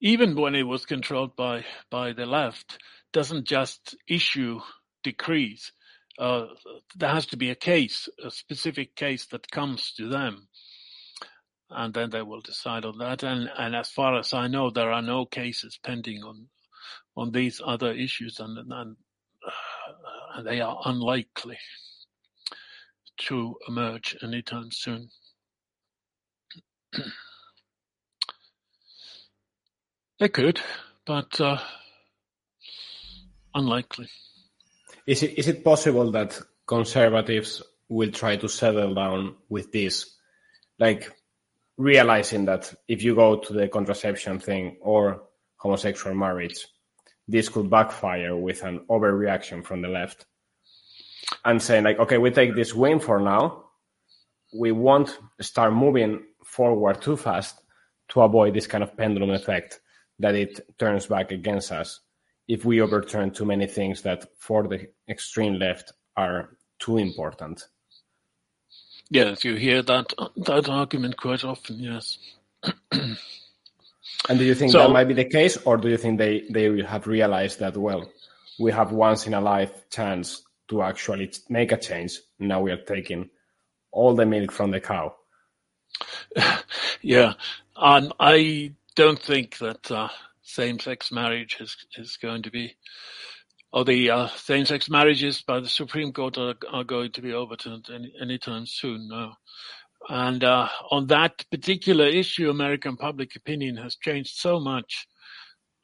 even 0.00 0.36
when 0.36 0.54
it 0.54 0.62
was 0.62 0.86
controlled 0.86 1.34
by, 1.36 1.64
by 1.90 2.12
the 2.12 2.26
left, 2.26 2.78
doesn't 3.12 3.46
just 3.46 3.96
issue 4.08 4.60
decrees. 5.02 5.72
Uh, 6.18 6.46
there 6.94 7.08
has 7.08 7.26
to 7.26 7.36
be 7.36 7.50
a 7.50 7.54
case, 7.54 8.08
a 8.22 8.30
specific 8.30 8.94
case 8.94 9.26
that 9.26 9.50
comes 9.50 9.92
to 9.96 10.08
them. 10.08 10.48
And 11.70 11.94
then 11.94 12.10
they 12.10 12.22
will 12.22 12.40
decide 12.40 12.84
on 12.84 12.98
that. 12.98 13.22
And, 13.22 13.48
and 13.56 13.74
as 13.74 13.90
far 13.90 14.18
as 14.18 14.34
I 14.34 14.48
know, 14.48 14.70
there 14.70 14.92
are 14.92 15.02
no 15.02 15.24
cases 15.24 15.78
pending 15.82 16.22
on, 16.22 16.48
on 17.16 17.32
these 17.32 17.60
other 17.64 17.92
issues 17.92 18.40
and, 18.40 18.58
and, 18.58 18.96
uh, 19.46 20.42
they 20.42 20.60
are 20.60 20.80
unlikely 20.84 21.58
to 23.18 23.56
emerge 23.68 24.16
anytime 24.22 24.70
soon. 24.70 25.08
They 30.20 30.28
could, 30.28 30.60
but 31.06 31.40
uh, 31.40 31.56
unlikely. 33.54 34.08
Is 35.06 35.22
it 35.22 35.38
is 35.38 35.48
it 35.48 35.64
possible 35.64 36.10
that 36.10 36.38
conservatives 36.66 37.62
will 37.88 38.10
try 38.10 38.36
to 38.36 38.46
settle 38.46 38.94
down 38.94 39.36
with 39.48 39.72
this, 39.72 40.14
like 40.78 41.10
realizing 41.78 42.44
that 42.44 42.74
if 42.86 43.02
you 43.02 43.14
go 43.14 43.38
to 43.38 43.52
the 43.54 43.68
contraception 43.68 44.40
thing 44.40 44.76
or 44.82 45.22
homosexual 45.56 46.14
marriage, 46.14 46.66
this 47.30 47.48
could 47.48 47.70
backfire 47.70 48.36
with 48.36 48.62
an 48.62 48.80
overreaction 48.88 49.64
from 49.64 49.82
the 49.82 49.88
left, 49.88 50.26
and 51.44 51.62
saying 51.62 51.84
like, 51.84 51.98
okay, 51.98 52.18
we 52.18 52.30
take 52.30 52.54
this 52.54 52.74
win 52.74 53.00
for 53.00 53.20
now, 53.20 53.64
we 54.58 54.72
won't 54.72 55.18
start 55.40 55.72
moving 55.72 56.24
forward 56.44 57.00
too 57.00 57.16
fast 57.16 57.62
to 58.08 58.22
avoid 58.22 58.54
this 58.54 58.66
kind 58.66 58.82
of 58.82 58.96
pendulum 58.96 59.30
effect 59.30 59.80
that 60.18 60.34
it 60.34 60.60
turns 60.78 61.06
back 61.06 61.30
against 61.30 61.72
us 61.72 62.00
if 62.48 62.64
we 62.64 62.80
overturn 62.80 63.30
too 63.30 63.44
many 63.44 63.66
things 63.66 64.02
that 64.02 64.26
for 64.38 64.66
the 64.66 64.88
extreme 65.08 65.54
left 65.54 65.92
are 66.16 66.56
too 66.80 66.98
important. 66.98 67.62
Yes, 69.08 69.44
you 69.44 69.54
hear 69.54 69.82
that 69.82 70.12
that 70.36 70.68
argument 70.68 71.16
quite 71.16 71.44
often. 71.44 71.78
Yes. 71.78 72.18
and 74.28 74.38
do 74.38 74.44
you 74.44 74.54
think 74.54 74.72
so, 74.72 74.78
that 74.78 74.90
might 74.90 75.04
be 75.04 75.14
the 75.14 75.24
case, 75.24 75.56
or 75.64 75.76
do 75.76 75.88
you 75.88 75.96
think 75.96 76.18
they 76.18 76.44
they 76.50 76.82
have 76.82 77.06
realized 77.06 77.60
that 77.60 77.76
well, 77.76 78.10
we 78.58 78.72
have 78.72 78.92
once 78.92 79.26
in 79.26 79.34
a 79.34 79.40
life 79.40 79.88
chance 79.90 80.42
to 80.68 80.82
actually 80.82 81.32
make 81.48 81.72
a 81.72 81.76
change? 81.76 82.18
Now 82.38 82.60
we 82.60 82.70
are 82.70 82.84
taking 82.84 83.30
all 83.90 84.14
the 84.14 84.26
milk 84.26 84.52
from 84.52 84.70
the 84.70 84.80
cow. 84.80 85.14
yeah, 87.02 87.34
um, 87.76 88.12
I 88.20 88.74
don't 88.94 89.20
think 89.20 89.58
that 89.58 89.90
uh, 89.90 90.08
same-sex 90.42 91.10
marriage 91.10 91.56
is 91.60 91.76
is 91.96 92.18
going 92.18 92.42
to 92.42 92.50
be, 92.50 92.76
or 93.72 93.84
the 93.84 94.10
uh, 94.10 94.28
same-sex 94.28 94.90
marriages 94.90 95.42
by 95.42 95.60
the 95.60 95.68
Supreme 95.68 96.12
Court 96.12 96.36
are, 96.36 96.54
are 96.70 96.84
going 96.84 97.12
to 97.12 97.22
be 97.22 97.32
overturned 97.32 97.88
any 97.92 98.12
anytime 98.20 98.66
soon. 98.66 99.08
No. 99.08 99.32
And 100.08 100.42
uh, 100.42 100.68
on 100.90 101.06
that 101.08 101.44
particular 101.50 102.06
issue, 102.06 102.50
American 102.50 102.96
public 102.96 103.36
opinion 103.36 103.76
has 103.76 103.96
changed 103.96 104.36
so 104.36 104.58
much 104.58 105.06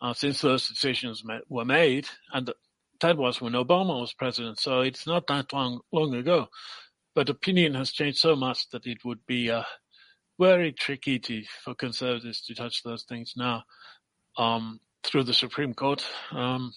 uh, 0.00 0.14
since 0.14 0.40
those 0.40 0.68
decisions 0.68 1.22
were 1.48 1.64
made, 1.64 2.06
and 2.32 2.52
that 3.00 3.16
was 3.16 3.40
when 3.40 3.52
Obama 3.52 4.00
was 4.00 4.14
president. 4.14 4.58
So 4.58 4.80
it's 4.80 5.06
not 5.06 5.26
that 5.28 5.52
long 5.52 5.80
long 5.92 6.14
ago, 6.14 6.48
but 7.14 7.28
opinion 7.28 7.74
has 7.74 7.92
changed 7.92 8.18
so 8.18 8.36
much 8.36 8.68
that 8.70 8.86
it 8.86 9.04
would 9.04 9.24
be 9.26 9.50
uh, 9.50 9.62
very 10.38 10.72
tricky 10.72 11.18
to, 11.18 11.42
for 11.64 11.74
conservatives 11.74 12.42
to 12.42 12.54
touch 12.54 12.82
those 12.82 13.04
things 13.04 13.34
now 13.36 13.64
um, 14.36 14.80
through 15.02 15.24
the 15.24 15.34
Supreme 15.34 15.74
Court. 15.74 16.04
Um, 16.32 16.72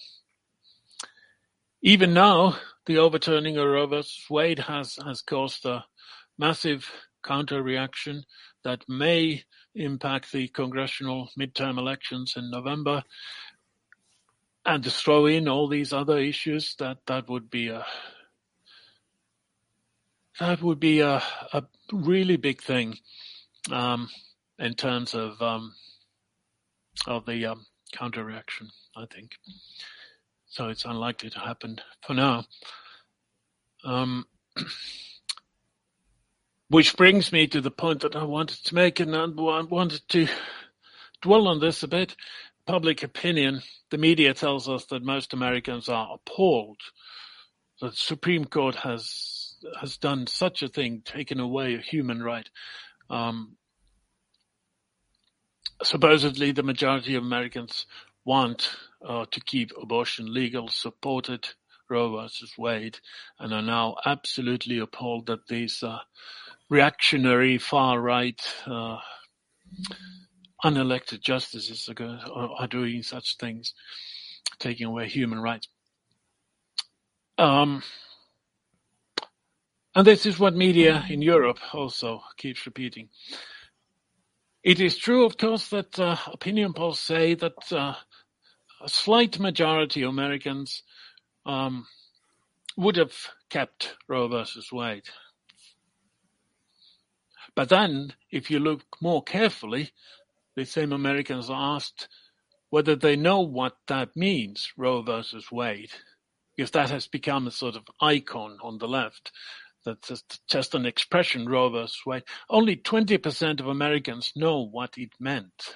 even 1.82 2.12
now, 2.12 2.56
the 2.86 2.98
overturning 2.98 3.56
of 3.56 3.66
Roe 3.66 3.86
vs. 3.86 4.24
Wade 4.28 4.58
has, 4.60 4.98
has 5.04 5.22
caused 5.22 5.64
a 5.64 5.84
massive 6.38 6.90
counter 7.22 7.62
reaction 7.62 8.24
that 8.64 8.84
may 8.88 9.44
impact 9.74 10.32
the 10.32 10.48
congressional 10.48 11.30
midterm 11.38 11.78
elections 11.78 12.34
in 12.36 12.50
November. 12.50 13.04
And 14.64 14.84
to 14.84 14.90
throw 14.90 15.26
in 15.26 15.48
all 15.48 15.68
these 15.68 15.92
other 15.92 16.18
issues, 16.18 16.74
that, 16.78 16.98
that 17.06 17.28
would 17.28 17.50
be 17.50 17.68
a 17.68 17.84
that 20.38 20.62
would 20.62 20.80
be 20.80 21.00
a, 21.00 21.22
a 21.52 21.64
really 21.92 22.36
big 22.36 22.62
thing 22.62 22.96
um, 23.70 24.08
in 24.58 24.74
terms 24.74 25.14
of 25.14 25.40
um, 25.42 25.74
of 27.06 27.26
the 27.26 27.46
um, 27.46 27.66
counter 27.92 28.24
reaction. 28.24 28.70
I 28.96 29.06
think 29.12 29.32
so. 30.46 30.68
It's 30.68 30.86
unlikely 30.86 31.30
to 31.30 31.38
happen 31.40 31.78
for 32.06 32.14
now. 32.14 32.46
Which 36.70 36.96
brings 36.96 37.32
me 37.32 37.48
to 37.48 37.60
the 37.60 37.72
point 37.72 38.02
that 38.02 38.14
I 38.14 38.22
wanted 38.22 38.64
to 38.66 38.76
make, 38.76 39.00
and 39.00 39.16
I 39.16 39.26
wanted 39.26 40.02
to 40.10 40.28
dwell 41.20 41.48
on 41.48 41.58
this 41.58 41.82
a 41.82 41.88
bit. 41.88 42.14
Public 42.64 43.02
opinion. 43.02 43.62
The 43.90 43.98
media 43.98 44.34
tells 44.34 44.68
us 44.68 44.84
that 44.84 45.02
most 45.02 45.32
Americans 45.32 45.88
are 45.88 46.14
appalled 46.14 46.78
that 47.80 47.90
the 47.90 47.96
Supreme 47.96 48.44
Court 48.44 48.76
has 48.76 49.56
has 49.80 49.96
done 49.96 50.28
such 50.28 50.62
a 50.62 50.68
thing, 50.68 51.02
taken 51.04 51.40
away 51.40 51.74
a 51.74 51.78
human 51.78 52.22
right. 52.22 52.48
Um, 53.10 53.56
supposedly, 55.82 56.52
the 56.52 56.62
majority 56.62 57.16
of 57.16 57.24
Americans 57.24 57.86
want 58.24 58.70
uh, 59.04 59.26
to 59.32 59.40
keep 59.40 59.72
abortion 59.82 60.32
legal, 60.32 60.68
supported 60.68 61.48
Roe 61.88 62.16
versus 62.16 62.54
Wade, 62.56 63.00
and 63.40 63.52
are 63.52 63.60
now 63.60 63.96
absolutely 64.06 64.78
appalled 64.78 65.26
that 65.26 65.48
these 65.48 65.82
uh, 65.82 65.98
reactionary 66.70 67.58
far 67.58 68.00
right 68.00 68.40
uh, 68.66 68.96
unelected 70.64 71.20
justices 71.20 71.88
are, 71.88 71.94
going, 71.94 72.18
are, 72.18 72.68
doing 72.68 73.02
such 73.02 73.36
things, 73.38 73.74
taking 74.58 74.86
away 74.86 75.08
human 75.08 75.40
rights. 75.40 75.68
Um, 77.36 77.82
and 79.94 80.06
this 80.06 80.24
is 80.24 80.38
what 80.38 80.54
media 80.54 81.04
in 81.10 81.20
Europe 81.20 81.58
also 81.74 82.22
keeps 82.36 82.64
repeating. 82.64 83.08
It 84.62 84.78
is 84.78 84.96
true, 84.96 85.24
of 85.24 85.36
course, 85.36 85.68
that 85.70 85.98
uh, 85.98 86.16
opinion 86.26 86.74
polls 86.74 87.00
say 87.00 87.34
that 87.34 87.72
uh, 87.72 87.94
a 88.82 88.88
slight 88.88 89.40
majority 89.40 90.02
of 90.02 90.10
Americans 90.10 90.82
um, 91.46 91.86
would 92.76 92.96
have 92.96 93.14
kept 93.48 93.96
Roe 94.06 94.28
versus 94.28 94.70
Wade. 94.70 95.08
But 97.60 97.68
then, 97.68 98.14
if 98.30 98.50
you 98.50 98.58
look 98.58 98.96
more 99.02 99.22
carefully, 99.22 99.92
the 100.56 100.64
same 100.64 100.94
Americans 100.94 101.50
are 101.50 101.76
asked 101.76 102.08
whether 102.70 102.96
they 102.96 103.16
know 103.16 103.40
what 103.40 103.76
that 103.86 104.16
means, 104.16 104.72
Roe 104.78 105.02
versus 105.02 105.52
Wade, 105.52 105.90
because 106.56 106.70
that 106.70 106.88
has 106.88 107.06
become 107.06 107.46
a 107.46 107.50
sort 107.50 107.76
of 107.76 107.86
icon 108.00 108.56
on 108.62 108.78
the 108.78 108.88
left 108.88 109.30
that's 109.84 110.24
just 110.48 110.74
an 110.74 110.86
expression, 110.86 111.46
Roe 111.46 111.68
versus 111.68 112.00
Wade. 112.06 112.22
Only 112.48 112.76
20% 112.76 113.60
of 113.60 113.66
Americans 113.66 114.32
know 114.34 114.60
what 114.64 114.96
it 114.96 115.12
meant. 115.20 115.74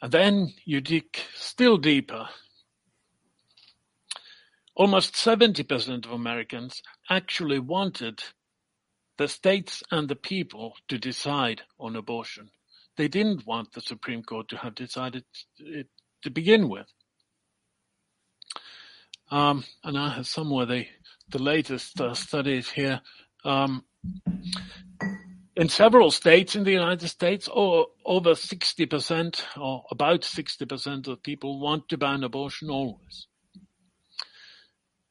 And 0.00 0.10
then 0.10 0.54
you 0.64 0.80
dig 0.80 1.14
still 1.34 1.76
deeper. 1.76 2.30
Almost 4.74 5.12
70% 5.12 6.06
of 6.06 6.10
Americans 6.10 6.80
actually 7.10 7.58
wanted 7.58 8.22
the 9.18 9.28
states 9.28 9.82
and 9.90 10.08
the 10.08 10.16
people 10.16 10.74
to 10.88 10.98
decide 10.98 11.62
on 11.78 11.96
abortion. 11.96 12.50
They 12.96 13.08
didn't 13.08 13.46
want 13.46 13.72
the 13.72 13.80
Supreme 13.80 14.22
Court 14.22 14.48
to 14.48 14.56
have 14.58 14.74
decided 14.74 15.24
it 15.58 15.88
to 16.22 16.30
begin 16.30 16.68
with. 16.68 16.86
Um, 19.30 19.64
and 19.84 19.98
I 19.98 20.10
have 20.10 20.26
somewhere 20.26 20.66
they 20.66 20.88
the 21.28 21.42
latest 21.42 22.00
uh, 22.00 22.14
studies 22.14 22.70
here 22.70 23.00
Um, 23.46 23.84
in 25.54 25.68
several 25.68 26.10
states 26.10 26.56
in 26.56 26.64
the 26.64 26.72
United 26.72 27.08
States, 27.08 27.48
or 27.48 27.86
over 28.04 28.32
60% 28.32 29.42
or 29.56 29.84
about 29.90 30.22
60% 30.22 31.08
of 31.08 31.22
people 31.22 31.60
want 31.60 31.88
to 31.88 31.96
ban 31.96 32.24
abortion 32.24 32.68
always. 32.68 33.28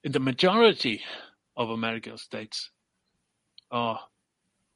In 0.03 0.11
the 0.11 0.19
majority 0.19 1.01
of 1.57 1.69
American 1.69 2.17
states, 2.17 2.69
uh, 3.71 3.97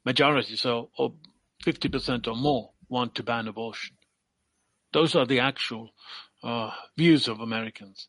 majority, 0.04 0.56
so 0.56 0.90
or 0.96 1.14
50% 1.64 2.26
or 2.26 2.36
more 2.36 2.70
want 2.88 3.14
to 3.16 3.22
ban 3.22 3.48
abortion. 3.48 3.96
Those 4.92 5.14
are 5.14 5.26
the 5.26 5.40
actual 5.40 5.90
uh, 6.42 6.70
views 6.96 7.28
of 7.28 7.40
Americans. 7.40 8.08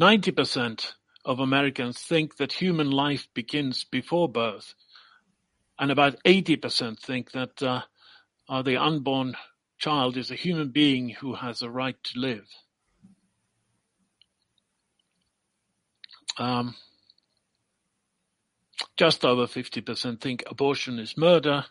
90% 0.00 0.92
of 1.24 1.40
Americans 1.40 2.00
think 2.00 2.36
that 2.36 2.52
human 2.52 2.90
life 2.90 3.28
begins 3.34 3.84
before 3.84 4.28
birth 4.28 4.74
and 5.78 5.90
about 5.90 6.22
80% 6.24 6.98
think 6.98 7.32
that 7.32 7.62
uh, 7.62 7.82
uh, 8.48 8.62
the 8.62 8.76
unborn 8.76 9.36
child 9.78 10.16
is 10.16 10.30
a 10.30 10.36
human 10.36 10.70
being 10.70 11.10
who 11.10 11.34
has 11.34 11.62
a 11.62 11.70
right 11.70 11.96
to 12.04 12.18
live. 12.18 12.46
Um, 16.38 16.74
just 18.96 19.24
over 19.24 19.46
50% 19.46 20.20
think 20.20 20.44
abortion 20.46 20.98
is 20.98 21.16
murder, 21.16 21.64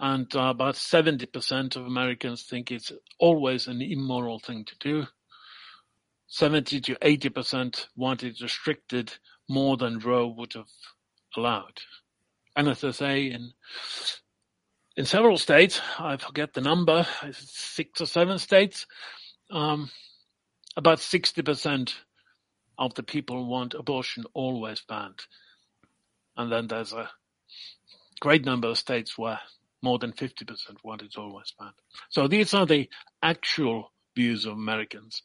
and 0.00 0.34
uh, 0.36 0.42
about 0.42 0.74
70% 0.74 1.76
of 1.76 1.86
Americans 1.86 2.42
think 2.44 2.70
it's 2.70 2.92
always 3.18 3.66
an 3.66 3.82
immoral 3.82 4.38
thing 4.38 4.64
to 4.64 4.74
do. 4.78 5.06
70 6.28 6.80
to 6.82 6.94
80% 6.96 7.86
want 7.96 8.22
it 8.22 8.40
restricted 8.40 9.12
more 9.48 9.76
than 9.76 9.98
Roe 9.98 10.28
would 10.28 10.52
have 10.54 10.68
allowed. 11.36 11.80
NSSA 12.58 13.32
in 13.34 13.52
in 14.96 15.04
several 15.04 15.38
states. 15.38 15.80
I 15.98 16.16
forget 16.16 16.52
the 16.54 16.60
number, 16.60 17.06
six 17.32 18.00
or 18.00 18.06
seven 18.06 18.38
states. 18.38 18.84
Um, 19.50 19.90
about 20.76 20.98
sixty 21.00 21.42
percent 21.42 21.94
of 22.78 22.94
the 22.94 23.04
people 23.04 23.46
want 23.46 23.74
abortion 23.74 24.24
always 24.34 24.82
banned, 24.88 25.20
and 26.38 26.50
then 26.50 26.68
there's 26.68 26.92
a 26.92 27.10
great 28.20 28.46
number 28.46 28.68
of 28.68 28.78
states 28.78 29.18
where 29.18 29.40
more 29.82 29.98
than 29.98 30.12
50% 30.12 30.46
want 30.82 31.02
it 31.02 31.16
always 31.18 31.52
banned. 31.58 31.74
So 32.08 32.28
these 32.28 32.54
are 32.54 32.66
the 32.66 32.88
actual 33.22 33.92
views 34.16 34.46
of 34.46 34.54
Americans 34.54 35.22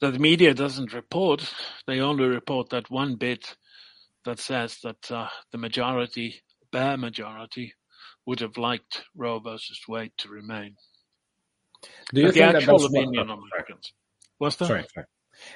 that 0.00 0.12
the 0.12 0.18
media 0.18 0.54
doesn't 0.54 0.92
report. 0.92 1.52
They 1.86 2.00
only 2.00 2.26
report 2.26 2.70
that 2.70 2.90
one 2.90 3.16
bit 3.16 3.56
that 4.24 4.38
says 4.38 4.78
that 4.82 5.10
uh, 5.10 5.28
the 5.52 5.58
majority, 5.58 6.42
bare 6.72 6.96
majority, 6.96 7.74
would 8.26 8.40
have 8.40 8.56
liked 8.56 9.02
Roe 9.16 9.38
versus 9.38 9.80
Wade 9.88 10.12
to 10.18 10.28
remain. 10.28 10.76
Do 12.12 12.20
you 12.20 12.26
but 12.28 12.34
think 12.34 12.52
the 12.52 12.58
actual 12.58 12.78
that 12.78 12.86
opinion 12.88 13.28
one, 13.28 13.30
of 13.30 13.38
Americans. 13.52 13.92
What's 14.38 14.56
that? 14.56 14.66
Sorry, 14.66 14.84
sorry. 14.94 15.06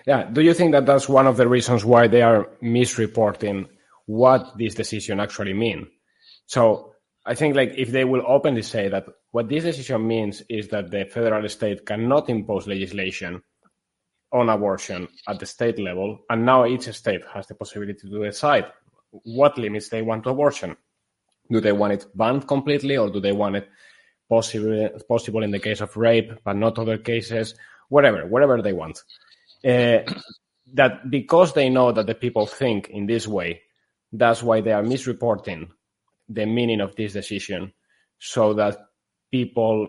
Yeah. 0.06 0.24
Do 0.24 0.40
you 0.40 0.54
think 0.54 0.72
that 0.72 0.86
that's 0.86 1.08
one 1.08 1.26
of 1.26 1.36
the 1.36 1.46
reasons 1.46 1.84
why 1.84 2.06
they 2.06 2.22
are 2.22 2.48
misreporting 2.62 3.68
what 4.06 4.56
this 4.58 4.74
decision 4.74 5.20
actually 5.20 5.54
mean? 5.54 5.88
So 6.46 6.94
I 7.26 7.34
think 7.34 7.56
like 7.56 7.74
if 7.76 7.90
they 7.90 8.04
will 8.04 8.22
openly 8.26 8.62
say 8.62 8.88
that 8.88 9.06
what 9.30 9.48
this 9.48 9.64
decision 9.64 10.06
means 10.06 10.42
is 10.48 10.68
that 10.68 10.90
the 10.90 11.06
federal 11.06 11.48
state 11.48 11.86
cannot 11.86 12.28
impose 12.28 12.66
legislation 12.66 13.42
on 14.32 14.48
abortion 14.48 15.08
at 15.28 15.38
the 15.38 15.46
state 15.46 15.78
level, 15.78 16.18
and 16.28 16.44
now 16.44 16.66
each 16.66 16.88
state 16.92 17.22
has 17.32 17.46
the 17.46 17.54
possibility 17.54 17.94
to 17.94 18.24
decide 18.24 18.66
what 19.10 19.56
limits 19.56 19.88
they 19.88 20.02
want 20.02 20.24
to 20.24 20.30
abortion. 20.30 20.76
Do 21.50 21.60
they 21.60 21.72
want 21.72 21.92
it 21.92 22.06
banned 22.14 22.46
completely, 22.48 22.96
or 22.96 23.10
do 23.10 23.20
they 23.20 23.32
want 23.32 23.56
it 23.56 23.68
possible 24.28 24.88
possible 25.08 25.42
in 25.42 25.50
the 25.50 25.60
case 25.60 25.80
of 25.80 25.96
rape, 25.96 26.32
but 26.44 26.56
not 26.56 26.78
other 26.78 26.98
cases? 26.98 27.54
Whatever, 27.88 28.26
whatever 28.26 28.60
they 28.60 28.72
want. 28.72 29.02
Uh, 29.64 30.00
that 30.72 31.08
because 31.08 31.52
they 31.52 31.68
know 31.68 31.92
that 31.92 32.06
the 32.06 32.14
people 32.14 32.46
think 32.46 32.88
in 32.88 33.06
this 33.06 33.28
way, 33.28 33.62
that's 34.16 34.42
why 34.42 34.60
they 34.60 34.72
are 34.72 34.82
misreporting 34.82 35.68
the 36.28 36.46
meaning 36.46 36.80
of 36.80 36.96
this 36.96 37.12
decision, 37.12 37.72
so 38.18 38.54
that 38.54 38.78
people 39.30 39.88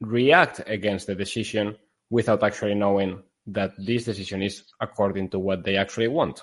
react 0.00 0.62
against 0.66 1.06
the 1.06 1.14
decision 1.14 1.76
without 2.10 2.42
actually 2.42 2.74
knowing 2.74 3.22
that 3.46 3.72
this 3.78 4.04
decision 4.04 4.42
is 4.42 4.64
according 4.80 5.30
to 5.30 5.38
what 5.38 5.64
they 5.64 5.76
actually 5.76 6.08
want. 6.08 6.42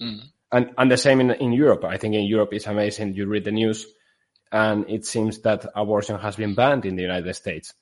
Mm. 0.00 0.20
And 0.52 0.70
and 0.78 0.90
the 0.90 0.96
same 0.96 1.20
in, 1.20 1.30
in 1.32 1.52
Europe. 1.52 1.84
I 1.84 1.96
think 1.96 2.14
in 2.14 2.24
Europe 2.24 2.50
it's 2.52 2.66
amazing. 2.66 3.14
You 3.14 3.26
read 3.26 3.44
the 3.44 3.52
news 3.52 3.86
and 4.52 4.88
it 4.88 5.04
seems 5.04 5.40
that 5.40 5.66
abortion 5.74 6.18
has 6.18 6.36
been 6.36 6.54
banned 6.54 6.84
in 6.86 6.96
the 6.96 7.02
United 7.02 7.34
States. 7.34 7.74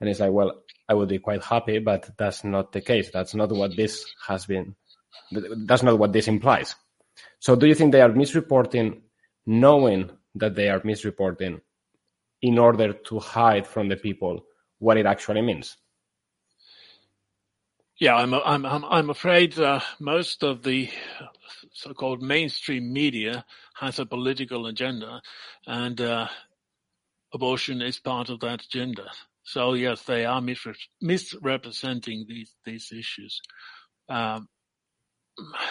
And 0.00 0.08
it's 0.08 0.20
like, 0.20 0.32
well, 0.32 0.62
I 0.88 0.94
would 0.94 1.08
be 1.08 1.18
quite 1.18 1.44
happy, 1.44 1.78
but 1.78 2.10
that's 2.16 2.44
not 2.44 2.72
the 2.72 2.80
case. 2.80 3.10
That's 3.12 3.34
not 3.34 3.52
what 3.52 3.76
this 3.76 4.04
has 4.26 4.46
been. 4.46 4.74
That's 5.66 5.82
not 5.82 5.98
what 5.98 6.12
this 6.12 6.28
implies. 6.28 6.74
So 7.44 7.54
do 7.54 7.66
you 7.66 7.74
think 7.74 7.92
they 7.92 8.00
are 8.00 8.08
misreporting 8.08 9.02
knowing 9.44 10.10
that 10.34 10.54
they 10.54 10.70
are 10.70 10.80
misreporting 10.80 11.60
in 12.40 12.58
order 12.58 12.94
to 12.94 13.18
hide 13.18 13.66
from 13.66 13.90
the 13.90 13.96
people 13.96 14.46
what 14.78 14.96
it 14.96 15.04
actually 15.04 15.42
means? 15.42 15.76
Yeah, 18.00 18.14
I'm 18.16 18.32
I'm 18.32 18.64
I'm, 18.64 18.84
I'm 18.86 19.10
afraid 19.10 19.58
uh, 19.58 19.80
most 20.00 20.42
of 20.42 20.62
the 20.62 20.88
so-called 21.74 22.22
mainstream 22.22 22.90
media 22.90 23.44
has 23.74 23.98
a 23.98 24.06
political 24.06 24.64
agenda, 24.68 25.20
and 25.66 26.00
uh, 26.00 26.28
abortion 27.34 27.82
is 27.82 28.00
part 28.00 28.30
of 28.30 28.40
that 28.40 28.62
agenda. 28.62 29.10
So 29.42 29.74
yes, 29.74 30.00
they 30.04 30.24
are 30.24 30.40
misre- 30.40 30.88
misrepresenting 31.02 32.24
these 32.26 32.54
these 32.64 32.90
issues. 32.90 33.38
Um, 34.08 34.48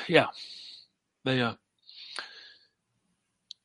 yeah, 0.07 0.27
they 1.25 1.41
are. 1.41 1.57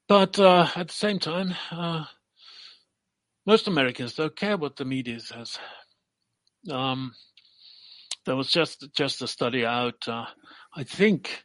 But 0.09 0.39
uh, 0.39 0.69
at 0.77 0.89
the 0.89 0.95
same 0.95 1.19
time, 1.19 1.55
uh, 1.71 2.05
most 3.47 3.69
Americans 3.69 4.15
don't 4.15 4.37
care 4.37 4.57
what 4.57 4.77
the 4.77 4.85
media 4.85 5.21
says. 5.21 5.59
Um, 6.71 7.15
there 8.27 8.37
was 8.37 8.49
just 8.51 8.87
just 8.95 9.23
a 9.23 9.29
study 9.29 9.65
out. 9.65 10.07
Uh, 10.07 10.27
I 10.75 10.85
think, 10.85 11.45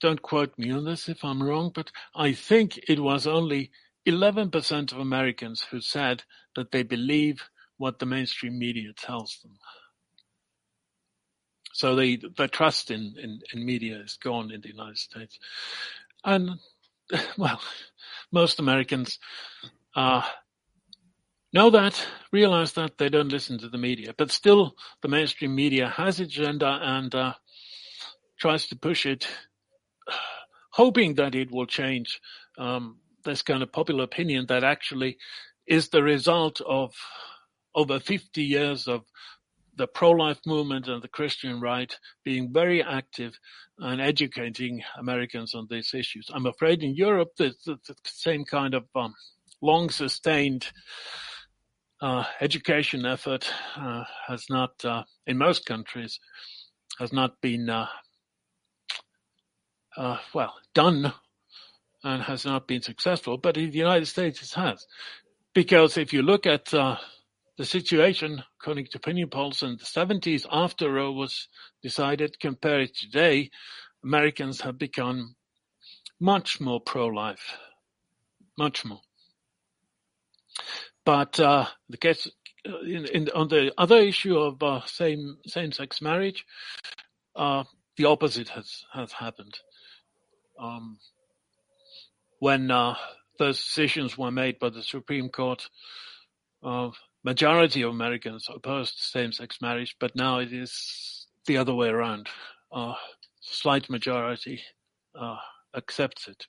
don't 0.00 0.22
quote 0.22 0.58
me 0.58 0.70
on 0.72 0.84
this 0.84 1.08
if 1.08 1.24
I'm 1.24 1.42
wrong, 1.42 1.72
but 1.74 1.90
I 2.14 2.32
think 2.32 2.78
it 2.88 3.00
was 3.00 3.26
only 3.26 3.70
11% 4.06 4.92
of 4.92 4.98
Americans 4.98 5.66
who 5.70 5.80
said 5.80 6.24
that 6.56 6.72
they 6.72 6.82
believe 6.82 7.48
what 7.78 7.98
the 7.98 8.06
mainstream 8.06 8.58
media 8.58 8.92
tells 8.96 9.38
them. 9.42 9.52
So 11.74 11.96
the 11.96 12.22
the 12.36 12.46
trust 12.46 12.92
in, 12.92 13.16
in, 13.20 13.40
in 13.52 13.66
media 13.66 13.98
is 13.98 14.16
gone 14.22 14.52
in 14.52 14.60
the 14.60 14.68
United 14.68 14.96
States, 14.96 15.40
and 16.24 16.50
well, 17.36 17.60
most 18.30 18.60
Americans 18.60 19.18
uh, 19.96 20.22
know 21.52 21.70
that, 21.70 22.06
realize 22.32 22.74
that 22.74 22.96
they 22.96 23.08
don't 23.08 23.32
listen 23.32 23.58
to 23.58 23.68
the 23.68 23.78
media, 23.78 24.14
but 24.16 24.30
still 24.30 24.76
the 25.02 25.08
mainstream 25.08 25.52
media 25.56 25.88
has 25.88 26.20
its 26.20 26.36
agenda 26.38 26.78
and 26.80 27.12
uh, 27.12 27.34
tries 28.38 28.68
to 28.68 28.76
push 28.76 29.04
it, 29.04 29.26
hoping 30.70 31.14
that 31.14 31.34
it 31.34 31.50
will 31.50 31.66
change 31.66 32.20
um, 32.56 32.98
this 33.24 33.42
kind 33.42 33.64
of 33.64 33.72
popular 33.72 34.04
opinion 34.04 34.46
that 34.46 34.62
actually 34.62 35.18
is 35.66 35.88
the 35.88 36.04
result 36.04 36.60
of 36.60 36.94
over 37.74 37.98
50 37.98 38.42
years 38.42 38.86
of 38.86 39.02
the 39.76 39.86
pro-life 39.86 40.40
movement 40.46 40.88
and 40.88 41.02
the 41.02 41.08
Christian 41.08 41.60
right 41.60 41.96
being 42.24 42.52
very 42.52 42.82
active 42.82 43.38
and 43.78 44.00
educating 44.00 44.82
Americans 44.98 45.54
on 45.54 45.66
these 45.68 45.92
issues. 45.94 46.28
I'm 46.32 46.46
afraid 46.46 46.82
in 46.82 46.94
Europe, 46.94 47.30
the, 47.36 47.54
the, 47.66 47.76
the 47.86 47.94
same 48.04 48.44
kind 48.44 48.74
of 48.74 48.84
um, 48.94 49.14
long 49.60 49.90
sustained 49.90 50.66
uh, 52.00 52.24
education 52.40 53.06
effort 53.06 53.50
uh, 53.76 54.04
has 54.26 54.46
not, 54.50 54.84
uh, 54.84 55.02
in 55.26 55.38
most 55.38 55.66
countries, 55.66 56.20
has 56.98 57.12
not 57.12 57.40
been 57.40 57.68
uh, 57.68 57.86
uh, 59.96 60.18
well 60.34 60.54
done 60.74 61.12
and 62.02 62.22
has 62.22 62.44
not 62.44 62.68
been 62.68 62.82
successful. 62.82 63.38
But 63.38 63.56
in 63.56 63.70
the 63.70 63.78
United 63.78 64.06
States, 64.06 64.42
it 64.42 64.52
has, 64.60 64.86
because 65.54 65.96
if 65.96 66.12
you 66.12 66.22
look 66.22 66.46
at 66.46 66.72
uh, 66.74 66.96
the 67.56 67.64
situation, 67.64 68.42
according 68.60 68.86
to 68.86 68.98
opinion 68.98 69.28
polls 69.30 69.62
in 69.62 69.76
the 69.76 69.84
70s, 69.84 70.46
after 70.50 70.92
Roe 70.92 71.12
was 71.12 71.48
decided, 71.82 72.40
compared 72.40 72.92
to 72.92 73.06
today, 73.06 73.50
Americans 74.02 74.60
have 74.62 74.78
become 74.78 75.36
much 76.20 76.60
more 76.60 76.80
pro-life, 76.80 77.56
much 78.58 78.84
more. 78.84 79.00
But 81.04 81.38
uh, 81.38 81.66
the 81.88 81.96
case 81.96 82.28
uh, 82.66 82.80
in, 82.80 83.06
in, 83.06 83.28
on 83.34 83.48
the 83.48 83.72
other 83.76 83.98
issue 83.98 84.38
of 84.38 84.62
uh, 84.62 84.80
same 84.86 85.36
same-sex 85.46 86.00
marriage, 86.00 86.44
uh, 87.36 87.64
the 87.96 88.06
opposite 88.06 88.48
has 88.48 88.84
has 88.92 89.12
happened. 89.12 89.58
Um, 90.58 90.98
when 92.38 92.70
uh, 92.70 92.94
those 93.38 93.58
decisions 93.58 94.16
were 94.16 94.30
made 94.30 94.58
by 94.58 94.70
the 94.70 94.82
Supreme 94.82 95.28
Court, 95.28 95.68
majority 97.24 97.82
of 97.82 97.90
Americans 97.90 98.48
opposed 98.54 98.94
same-sex 98.98 99.58
marriage, 99.60 99.96
but 99.98 100.14
now 100.14 100.38
it 100.38 100.52
is 100.52 101.26
the 101.46 101.56
other 101.56 101.74
way 101.74 101.88
around. 101.88 102.28
Uh, 102.70 102.94
slight 103.40 103.88
majority 103.88 104.60
uh, 105.18 105.36
accepts 105.74 106.28
it. 106.28 106.46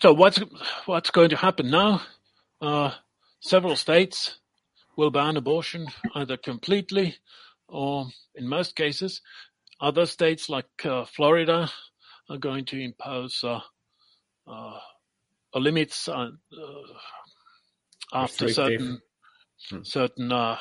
So 0.00 0.12
what's 0.12 0.40
what's 0.86 1.10
going 1.10 1.30
to 1.30 1.36
happen 1.36 1.70
now? 1.70 2.02
Uh, 2.60 2.90
several 3.40 3.76
states 3.76 4.40
will 4.96 5.10
ban 5.10 5.36
abortion 5.36 5.86
either 6.14 6.36
completely 6.36 7.16
or, 7.68 8.08
in 8.34 8.48
most 8.48 8.74
cases, 8.74 9.20
other 9.80 10.06
states 10.06 10.48
like 10.48 10.66
uh, 10.84 11.04
Florida 11.04 11.70
are 12.28 12.36
going 12.36 12.64
to 12.66 12.80
impose 12.80 13.42
uh, 13.44 13.60
uh 14.46 14.78
limits 15.60 16.08
uh, 16.08 16.30
after 18.12 18.48
certain 18.48 19.00
hmm. 19.70 19.82
certain 19.82 20.32
uh, 20.32 20.56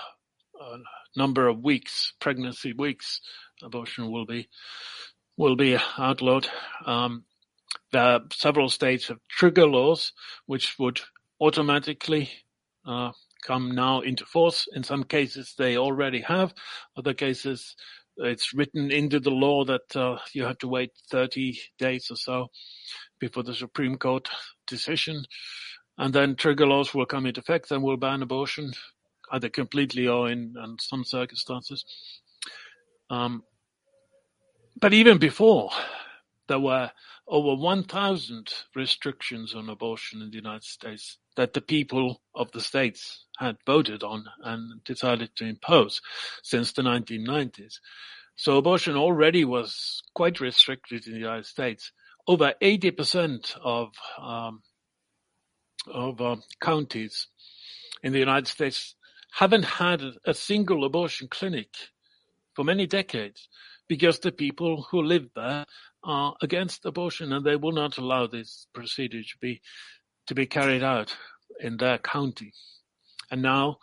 number 1.16 1.48
of 1.48 1.64
weeks, 1.64 2.14
pregnancy 2.20 2.74
weeks, 2.74 3.22
abortion 3.64 4.12
will 4.12 4.26
be 4.26 4.48
will 5.38 5.56
be 5.56 5.78
outlawed. 5.98 6.48
Um, 6.86 7.26
there 7.92 8.20
several 8.32 8.70
states 8.70 9.08
have 9.08 9.20
trigger 9.30 9.66
laws 9.66 10.14
which 10.46 10.78
would 10.80 11.02
automatically 11.39 12.30
uh, 12.86 13.12
come 13.44 13.72
now 13.72 14.02
into 14.02 14.26
force. 14.26 14.68
In 14.74 14.84
some 14.84 15.04
cases, 15.04 15.54
they 15.58 15.78
already 15.78 16.22
have. 16.22 16.54
Other 16.96 17.14
cases, 17.14 17.76
it's 18.18 18.54
written 18.54 18.92
into 18.92 19.20
the 19.20 19.32
law 19.32 19.66
that 19.66 19.96
uh, 19.96 20.18
you 20.34 20.46
have 20.46 20.58
to 20.60 20.68
wait 20.68 20.92
30 21.10 21.60
days 21.80 22.08
or 22.12 22.18
so 22.18 22.50
before 23.22 23.44
the 23.44 23.56
Supreme 23.56 23.98
Court 23.98 24.28
decision. 24.68 25.24
And 25.98 26.14
then 26.14 26.36
trigger 26.36 26.68
laws 26.68 26.94
will 26.94 27.06
come 27.06 27.26
into 27.26 27.40
effect 27.40 27.72
and 27.72 27.82
will 27.82 27.96
ban 27.96 28.22
abortion 28.22 28.74
either 29.32 29.48
completely 29.48 30.08
or 30.08 30.30
in, 30.30 30.56
in 30.62 30.76
some 30.80 31.06
circumstances. 31.06 31.86
Um, 33.10 33.44
but 34.80 34.94
even 34.94 35.20
before, 35.20 35.70
there 36.48 36.60
were 36.60 36.92
over 37.28 37.56
1,000 37.56 38.54
restrictions 38.76 39.56
on 39.56 39.70
abortion 39.70 40.22
in 40.22 40.32
the 40.32 40.36
United 40.36 40.64
States 40.64 41.18
that 41.38 41.54
the 41.54 41.62
people 41.62 42.22
of 42.36 42.52
the 42.52 42.60
states 42.60 43.26
had 43.38 43.58
voted 43.66 44.04
on 44.04 44.26
and 44.44 44.84
decided 44.84 45.30
to 45.36 45.46
impose 45.46 46.02
since 46.44 46.74
the 46.74 46.82
1990s. 46.82 47.76
So 48.36 48.58
abortion 48.58 48.98
already 48.98 49.46
was 49.46 50.02
quite 50.14 50.42
restricted 50.42 51.06
in 51.06 51.14
the 51.14 51.20
United 51.20 51.46
States. 51.46 51.92
Over 52.28 52.54
80% 52.62 53.58
of 53.64 53.90
um, 54.22 54.62
of 55.88 56.22
uh, 56.22 56.36
counties 56.62 57.28
in 58.04 58.14
the 58.14 58.20
United 58.20 58.48
States 58.48 58.96
haven't 59.34 59.64
had 59.64 60.02
a 60.26 60.34
single 60.34 60.86
abortion 60.86 61.28
clinic 61.30 61.70
for 62.56 62.64
many 62.64 62.86
decades 62.86 63.48
because 63.88 64.20
the 64.20 64.32
people 64.32 64.88
who 64.92 65.02
live 65.02 65.28
there 65.36 65.66
are 66.04 66.36
against 66.42 66.86
abortion 66.86 67.34
and 67.34 67.46
they 67.46 67.56
will 67.56 67.72
not 67.72 67.98
allow 67.98 68.28
this 68.28 68.68
procedure 68.74 69.24
to 69.24 69.38
be 69.42 69.62
to 70.28 70.36
be 70.36 70.46
carried 70.46 70.84
out 70.84 71.16
in 71.60 71.78
their 71.78 71.98
county. 71.98 72.54
And 73.32 73.42
now 73.42 73.78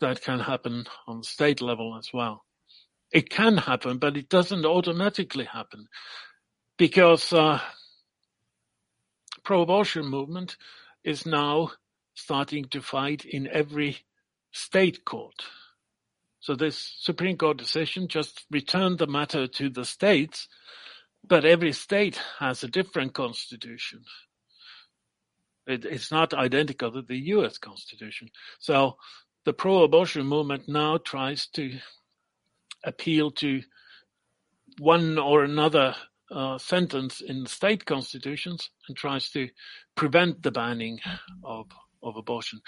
that 0.00 0.22
can 0.22 0.40
happen 0.40 0.86
on 1.06 1.22
state 1.22 1.60
level 1.60 1.96
as 1.98 2.10
well. 2.12 2.44
It 3.12 3.28
can 3.28 3.56
happen, 3.58 3.98
but 3.98 4.16
it 4.16 4.28
doesn't 4.28 4.64
automatically 4.64 5.44
happen 5.44 5.86
because 6.78 7.32
uh, 7.32 7.60
pro-abortion 9.50 10.06
movement 10.06 10.56
is 11.02 11.26
now 11.26 11.72
starting 12.14 12.64
to 12.66 12.80
fight 12.80 13.24
in 13.24 13.48
every 13.48 13.96
state 14.52 15.04
court. 15.04 15.42
So 16.38 16.54
this 16.54 16.94
Supreme 17.00 17.36
Court 17.36 17.56
decision 17.56 18.06
just 18.06 18.46
returned 18.48 18.98
the 18.98 19.08
matter 19.08 19.48
to 19.48 19.68
the 19.68 19.84
states 19.84 20.46
but 21.26 21.44
every 21.44 21.72
state 21.72 22.20
has 22.38 22.62
a 22.62 22.68
different 22.68 23.12
constitution. 23.12 24.04
It, 25.66 25.84
it's 25.84 26.12
not 26.12 26.32
identical 26.32 26.92
to 26.92 27.02
the 27.02 27.18
US 27.34 27.58
Constitution. 27.58 28.28
So 28.60 28.98
the 29.44 29.52
pro-abortion 29.52 30.26
movement 30.26 30.68
now 30.68 30.96
tries 30.96 31.48
to 31.54 31.76
appeal 32.84 33.32
to 33.32 33.62
one 34.78 35.18
or 35.18 35.42
another 35.42 35.96
uh, 36.30 36.58
sentence 36.58 37.20
in 37.20 37.46
state 37.46 37.84
constitutions 37.84 38.70
and 38.88 38.96
tries 38.96 39.30
to 39.30 39.48
prevent 39.94 40.42
the 40.42 40.50
banning 40.50 41.00
of, 41.44 41.66
of 42.02 42.16
abortion. 42.16 42.60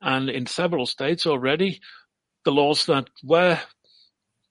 And 0.00 0.30
in 0.30 0.46
several 0.46 0.86
states 0.86 1.26
already, 1.26 1.80
the 2.44 2.52
laws 2.52 2.86
that 2.86 3.08
were 3.22 3.58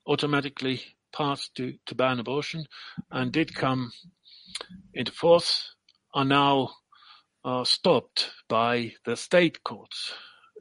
automatically 0.08 0.82
passed 1.12 1.56
to, 1.56 1.74
to 1.86 1.96
ban 1.96 2.20
abortion 2.20 2.66
and 3.12 3.32
did 3.32 3.56
come 3.56 3.92
into 4.94 5.12
force 5.12 5.76
are 6.14 6.26
now 6.26 6.70
uh, 7.46 7.64
stopped 7.64 8.32
by 8.48 8.94
the 9.06 9.16
state 9.16 9.64
courts 9.64 10.14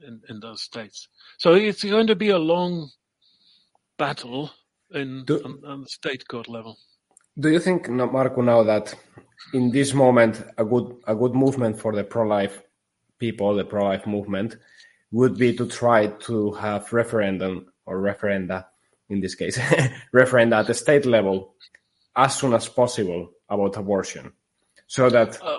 in, 0.06 0.20
in 0.28 0.40
those 0.40 0.62
states. 0.62 1.08
So 1.38 1.54
it's 1.54 1.84
going 1.84 2.06
to 2.06 2.16
be 2.16 2.30
a 2.30 2.38
long 2.38 2.90
battle 3.98 4.50
in 4.92 5.24
do, 5.24 5.42
on, 5.44 5.60
on, 5.66 5.82
the 5.82 5.88
state 5.88 6.26
court 6.28 6.48
level. 6.48 6.78
Do 7.38 7.50
you 7.50 7.60
think, 7.60 7.88
Marco, 7.88 8.40
now 8.40 8.62
that 8.64 8.94
in 9.54 9.70
this 9.70 9.94
moment 9.94 10.42
a 10.56 10.64
good 10.64 10.96
a 11.06 11.14
good 11.14 11.34
movement 11.34 11.80
for 11.80 11.94
the 11.94 12.04
pro-life 12.04 12.62
people, 13.18 13.54
the 13.54 13.64
pro-life 13.64 14.06
movement, 14.06 14.56
would 15.12 15.38
be 15.38 15.56
to 15.56 15.66
try 15.66 16.08
to 16.08 16.52
have 16.52 16.92
referendum 16.92 17.72
or 17.86 17.98
referenda 18.00 18.64
in 19.08 19.20
this 19.20 19.34
case, 19.34 19.58
referenda 20.14 20.60
at 20.60 20.66
the 20.66 20.74
state 20.74 21.06
level 21.06 21.54
as 22.16 22.36
soon 22.36 22.52
as 22.52 22.68
possible 22.68 23.30
about 23.48 23.76
abortion 23.76 24.32
so 24.86 25.08
that 25.08 25.40
uh, 25.42 25.58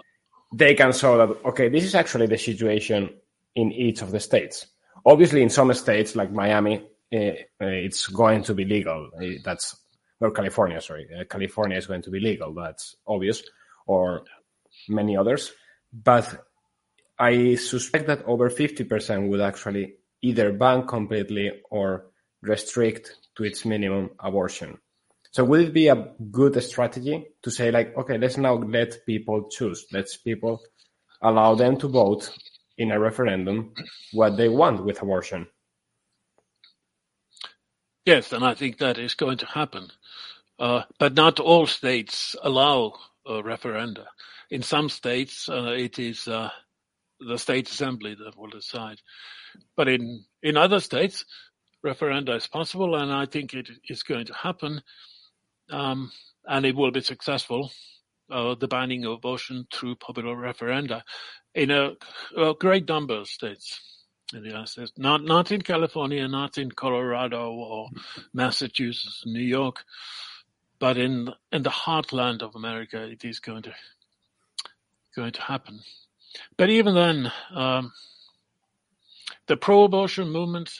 they 0.54 0.76
can 0.76 0.92
show 0.92 1.18
that, 1.18 1.46
okay, 1.46 1.70
this 1.70 1.84
is 1.84 1.96
actually 1.96 2.28
the 2.28 2.38
situation 2.38 3.10
in 3.56 3.72
each 3.72 4.02
of 4.02 4.12
the 4.12 4.20
states. 4.20 4.68
Obviously, 5.06 5.42
in 5.42 5.50
some 5.50 5.74
states 5.74 6.16
like 6.16 6.32
Miami, 6.32 6.78
uh, 7.14 7.34
it's 7.60 8.08
going 8.08 8.44
to 8.44 8.54
be 8.54 8.66
legal. 8.66 9.10
Eh, 9.22 9.38
that's 9.44 9.76
or 10.20 10.32
California, 10.32 10.82
sorry. 10.82 11.08
Uh, 11.18 11.24
California 11.24 11.78
is 11.78 11.88
going 11.88 12.02
to 12.02 12.10
be 12.10 12.20
legal. 12.20 12.54
That's 12.54 12.96
obvious, 13.08 13.44
or 13.88 14.24
many 14.88 15.18
others. 15.18 15.52
But 15.92 16.46
I 17.18 17.56
suspect 17.56 18.08
that 18.08 18.24
over 18.26 18.50
50% 18.50 19.28
would 19.30 19.42
actually 19.42 19.96
either 20.22 20.52
ban 20.52 20.86
completely 20.86 21.52
or 21.70 22.08
restrict 22.42 23.16
to 23.36 23.44
its 23.44 23.66
minimum 23.66 24.12
abortion. 24.20 24.78
So 25.32 25.44
would 25.44 25.62
it 25.62 25.74
be 25.74 25.88
a 25.88 26.14
good 26.32 26.62
strategy 26.64 27.26
to 27.44 27.52
say 27.52 27.72
like, 27.72 27.96
okay, 27.98 28.18
let's 28.18 28.38
now 28.38 28.56
let 28.56 29.06
people 29.06 29.48
choose. 29.50 29.86
Let's 29.92 30.18
people 30.18 30.62
allow 31.22 31.56
them 31.56 31.78
to 31.78 31.88
vote 31.88 32.32
in 32.78 32.92
a 32.92 33.00
referendum 33.00 33.74
what 34.14 34.38
they 34.38 34.50
want 34.50 34.84
with 34.84 35.02
abortion. 35.02 35.48
Yes, 38.10 38.34
and 38.34 38.44
I 38.44 38.56
think 38.56 38.80
that 38.80 38.98
is 38.98 39.14
going 39.14 39.38
to 39.38 39.46
happen. 39.46 39.92
Uh, 40.58 40.82
but 40.98 41.14
not 41.14 41.40
all 41.40 41.68
states 41.68 42.36
allow 42.42 42.94
referenda. 43.28 44.06
In 44.50 44.64
some 44.64 44.90
states, 44.90 45.48
uh, 45.48 45.76
it 45.78 46.00
is 46.00 46.28
uh, 46.28 46.50
the 47.20 47.38
state 47.38 47.70
assembly 47.70 48.16
that 48.16 48.36
will 48.36 48.50
decide. 48.50 48.98
But 49.78 49.90
in, 49.90 50.26
in 50.42 50.58
other 50.58 50.80
states, 50.80 51.24
referenda 51.86 52.36
is 52.36 52.48
possible, 52.48 52.96
and 52.96 53.14
I 53.14 53.28
think 53.28 53.54
it 53.54 53.70
is 53.88 54.02
going 54.02 54.26
to 54.26 54.34
happen, 54.34 54.82
um, 55.70 56.12
and 56.48 56.66
it 56.66 56.76
will 56.76 56.90
be 56.90 57.02
successful. 57.02 57.72
Uh, 58.32 58.56
the 58.56 58.68
banning 58.68 59.06
of 59.06 59.12
abortion 59.12 59.68
through 59.72 59.98
popular 59.98 60.36
referenda 60.36 61.04
in 61.54 61.70
a, 61.70 61.92
a, 62.36 62.56
great 62.60 62.88
number 62.88 63.16
of 63.16 63.28
states 63.28 63.99
in 64.34 64.42
the 64.42 64.48
United 64.50 64.70
States. 64.70 64.92
Not 64.98 65.24
not 65.24 65.52
in 65.52 65.62
California, 65.62 66.28
not 66.28 66.58
in 66.58 66.72
Colorado 66.72 67.52
or 67.52 67.90
Massachusetts, 68.34 69.24
New 69.26 69.42
York, 69.42 69.84
but 70.80 70.98
in 70.98 71.30
in 71.52 71.64
the 71.64 71.70
heartland 71.70 72.42
of 72.42 72.56
America, 72.56 73.04
it 73.04 73.26
is 73.26 73.40
going 73.40 73.64
to 73.64 73.74
going 75.16 75.32
to 75.32 75.42
happen. 75.42 75.80
But 76.58 76.70
even 76.70 76.94
then, 76.94 77.32
um, 77.54 77.92
the 79.48 79.58
pro-abortion 79.58 80.30
movement 80.30 80.72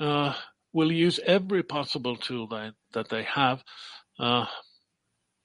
uh, 0.00 0.34
will 0.72 0.90
use 0.90 1.20
every 1.24 1.62
possible 1.62 2.16
tool 2.16 2.48
that, 2.48 2.74
that 2.92 3.08
they 3.08 3.22
have, 3.22 3.62
uh, 4.18 4.46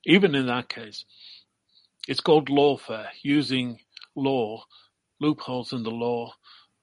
even 0.03 0.33
in 0.33 0.47
that 0.47 0.67
case. 0.69 1.05
It's 2.07 2.21
called 2.21 2.49
lawfare, 2.49 3.07
using 3.21 3.79
law, 4.15 4.63
loopholes 5.19 5.73
in 5.73 5.83
the 5.83 5.91
law 5.91 6.33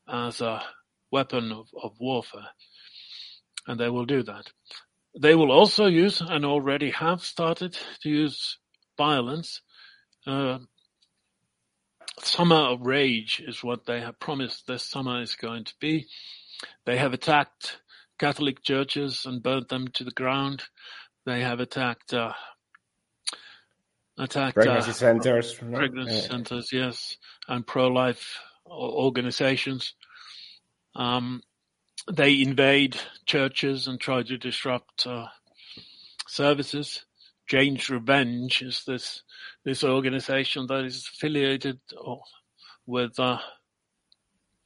as 0.08 0.40
a 0.40 0.62
weapon 1.10 1.52
of, 1.52 1.68
of 1.80 1.92
warfare. 2.00 2.48
And 3.66 3.78
they 3.78 3.88
will 3.88 4.06
do 4.06 4.22
that. 4.24 4.44
They 5.20 5.34
will 5.34 5.52
also 5.52 5.86
use, 5.86 6.20
and 6.20 6.44
already 6.44 6.90
have 6.90 7.22
started 7.22 7.76
to 8.02 8.08
use 8.08 8.58
violence. 8.96 9.60
Uh, 10.26 10.58
summer 12.20 12.56
of 12.56 12.80
rage 12.82 13.42
is 13.46 13.62
what 13.62 13.86
they 13.86 14.00
have 14.00 14.18
promised 14.18 14.66
this 14.66 14.88
summer 14.88 15.20
is 15.20 15.34
going 15.34 15.64
to 15.64 15.74
be. 15.80 16.06
They 16.86 16.96
have 16.96 17.12
attacked 17.12 17.78
Catholic 18.18 18.62
churches 18.62 19.26
and 19.26 19.42
burnt 19.42 19.68
them 19.68 19.88
to 19.94 20.04
the 20.04 20.10
ground. 20.12 20.62
They 21.26 21.42
have 21.42 21.60
attacked 21.60 22.14
uh, 22.14 22.32
attacked 24.18 24.54
pregnancy 24.54 24.90
uh, 24.90 24.94
centers. 24.94 25.54
pregnancy 25.78 26.14
Yeah. 26.14 26.20
centers, 26.20 26.70
yes, 26.72 27.16
and 27.48 27.66
pro-life 27.66 28.38
organizations. 28.72 29.94
Um, 30.94 31.42
they 32.10 32.40
invade 32.40 32.96
churches 33.26 33.86
and 33.86 34.00
try 34.00 34.22
to 34.22 34.38
disrupt 34.38 35.06
uh, 35.06 35.26
services. 36.26 37.04
Jane's 37.48 37.88
Revenge 37.90 38.62
is 38.62 38.84
this 38.86 39.22
this 39.64 39.84
organization 39.84 40.66
that 40.68 40.84
is 40.84 41.08
affiliated 41.12 41.78
with 42.86 43.18
uh, 43.20 43.38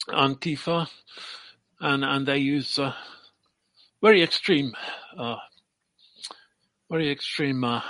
Antifa, 0.08 0.88
and 1.80 2.04
and 2.04 2.26
they 2.26 2.38
use 2.38 2.78
uh, 2.78 2.94
very 4.02 4.22
extreme, 4.22 4.72
uh, 5.18 5.36
very 6.90 7.10
extreme 7.10 7.64
uh, 7.64 7.82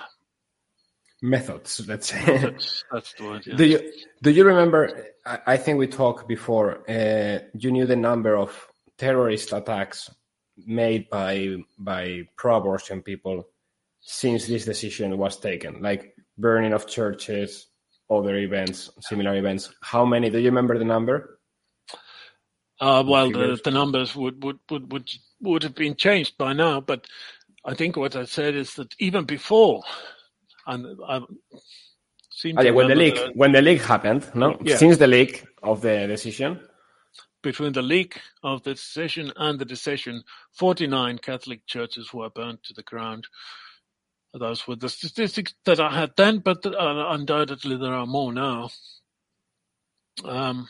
Methods, 1.22 1.86
let's 1.88 2.08
say. 2.08 2.24
methods. 2.26 2.84
That's 2.92 3.14
the 3.14 3.24
word. 3.24 3.46
Yeah. 3.46 3.56
Do 3.56 3.64
you 3.64 3.92
do 4.22 4.30
you 4.30 4.44
remember? 4.44 5.06
I, 5.24 5.38
I 5.46 5.56
think 5.56 5.78
we 5.78 5.86
talked 5.86 6.28
before. 6.28 6.88
Uh, 6.88 7.38
you 7.54 7.70
knew 7.70 7.86
the 7.86 7.96
number 7.96 8.36
of 8.36 8.68
terrorist 8.98 9.52
attacks 9.52 10.10
made 10.66 11.08
by 11.10 11.56
by 11.78 12.28
pro-abortion 12.36 13.02
people 13.02 13.48
since 14.00 14.46
this 14.46 14.64
decision 14.64 15.16
was 15.18 15.38
taken, 15.38 15.82
like 15.82 16.14
burning 16.38 16.72
of 16.72 16.86
churches, 16.86 17.66
other 18.10 18.36
events, 18.36 18.90
similar 19.00 19.34
events. 19.36 19.70
How 19.80 20.04
many? 20.04 20.30
Do 20.30 20.38
you 20.38 20.50
remember 20.50 20.78
the 20.78 20.84
number? 20.84 21.40
Uh, 22.78 23.02
well, 23.06 23.30
the, 23.30 23.58
the 23.64 23.70
numbers 23.70 24.14
would, 24.14 24.44
would, 24.44 24.58
would, 24.70 24.92
would, 24.92 25.10
would 25.40 25.62
have 25.62 25.74
been 25.74 25.96
changed 25.96 26.36
by 26.36 26.52
now, 26.52 26.78
but 26.78 27.06
I 27.64 27.72
think 27.74 27.96
what 27.96 28.14
I 28.14 28.26
said 28.26 28.54
is 28.54 28.74
that 28.74 28.94
even 28.98 29.24
before, 29.24 29.82
and 30.66 30.98
I 31.08 31.20
seem 32.32 32.58
Oh, 32.58 32.62
yeah, 32.62 32.72
when 32.72 32.88
the 32.88 32.94
remember 32.94 33.02
leak 33.04 33.18
that 33.24 33.34
when 33.34 33.52
the 33.52 33.62
leak 33.62 33.82
happened, 33.82 34.28
no, 34.34 34.62
Yeah. 34.62 34.80
since 34.80 34.98
the 34.98 35.08
leak 35.08 35.46
of 35.62 35.82
the 35.82 36.06
decision, 36.08 36.60
between 37.42 37.72
the 37.74 37.82
leak 37.82 38.20
of 38.42 38.62
the 38.64 38.74
decision 38.74 39.32
and 39.36 39.58
the 39.58 39.64
decision, 39.66 40.24
49 40.58 41.18
Catholic 41.18 41.66
churches 41.66 42.12
were 42.14 42.30
burnt 42.30 42.64
to 42.64 42.74
the 42.74 42.82
ground. 42.84 43.26
Those 44.34 44.66
were 44.68 44.76
the 44.76 44.88
statistics 44.90 45.54
that 45.66 45.80
I 45.80 45.92
had 45.98 46.12
then, 46.16 46.38
but 46.40 46.66
uh, 46.66 47.06
undoubtedly 47.10 47.76
there 47.78 47.94
are 47.94 48.06
more 48.06 48.32
now. 48.32 48.70
Um, 50.24 50.68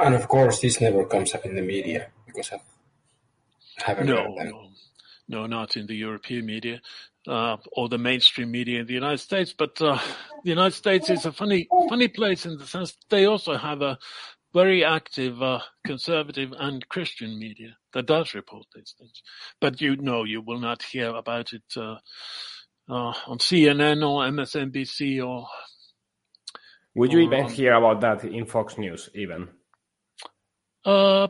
And 0.00 0.14
of 0.14 0.28
course, 0.28 0.60
this 0.60 0.80
never 0.80 1.04
comes 1.06 1.34
up 1.34 1.46
in 1.46 1.56
the 1.56 1.62
media 1.62 2.08
because 2.26 2.52
I 2.52 2.60
haven't 3.78 4.10
No, 4.10 4.38
heard 4.38 4.38
no, 4.42 4.70
no, 5.28 5.46
not 5.46 5.76
in 5.78 5.86
the 5.86 5.96
European 5.96 6.46
media 6.46 6.82
uh, 7.26 7.56
or 7.72 7.88
the 7.88 7.98
mainstream 7.98 8.50
media 8.50 8.80
in 8.80 8.86
the 8.86 8.94
United 8.94 9.18
States. 9.18 9.54
But 9.56 9.80
uh, 9.80 9.98
the 10.42 10.50
United 10.50 10.74
States 10.74 11.10
is 11.10 11.26
a 11.26 11.32
funny, 11.32 11.68
funny 11.88 12.08
place 12.08 12.46
in 12.46 12.58
the 12.58 12.66
sense 12.66 12.96
they 13.10 13.26
also 13.26 13.56
have 13.56 13.82
a 13.82 13.98
very 14.52 14.84
active 14.84 15.42
uh, 15.42 15.60
conservative 15.84 16.52
and 16.58 16.88
Christian 16.88 17.38
media 17.38 17.76
that 17.92 18.06
does 18.06 18.34
report 18.34 18.66
these 18.74 18.94
things. 18.98 19.22
But 19.60 19.80
you 19.80 19.96
know, 19.96 20.24
you 20.24 20.42
will 20.42 20.60
not 20.60 20.82
hear 20.82 21.08
about 21.14 21.52
it 21.52 21.64
uh, 21.76 21.96
uh, 22.88 23.12
on 23.26 23.38
CNN 23.38 24.08
or 24.08 24.24
MSNBC 24.30 25.26
or 25.26 25.46
would 26.94 27.12
you 27.12 27.18
even 27.20 27.48
hear 27.48 27.74
about 27.74 28.00
that 28.02 28.24
in 28.24 28.46
Fox 28.46 28.78
News? 28.78 29.10
Even 29.14 29.48
Uh, 30.84 31.28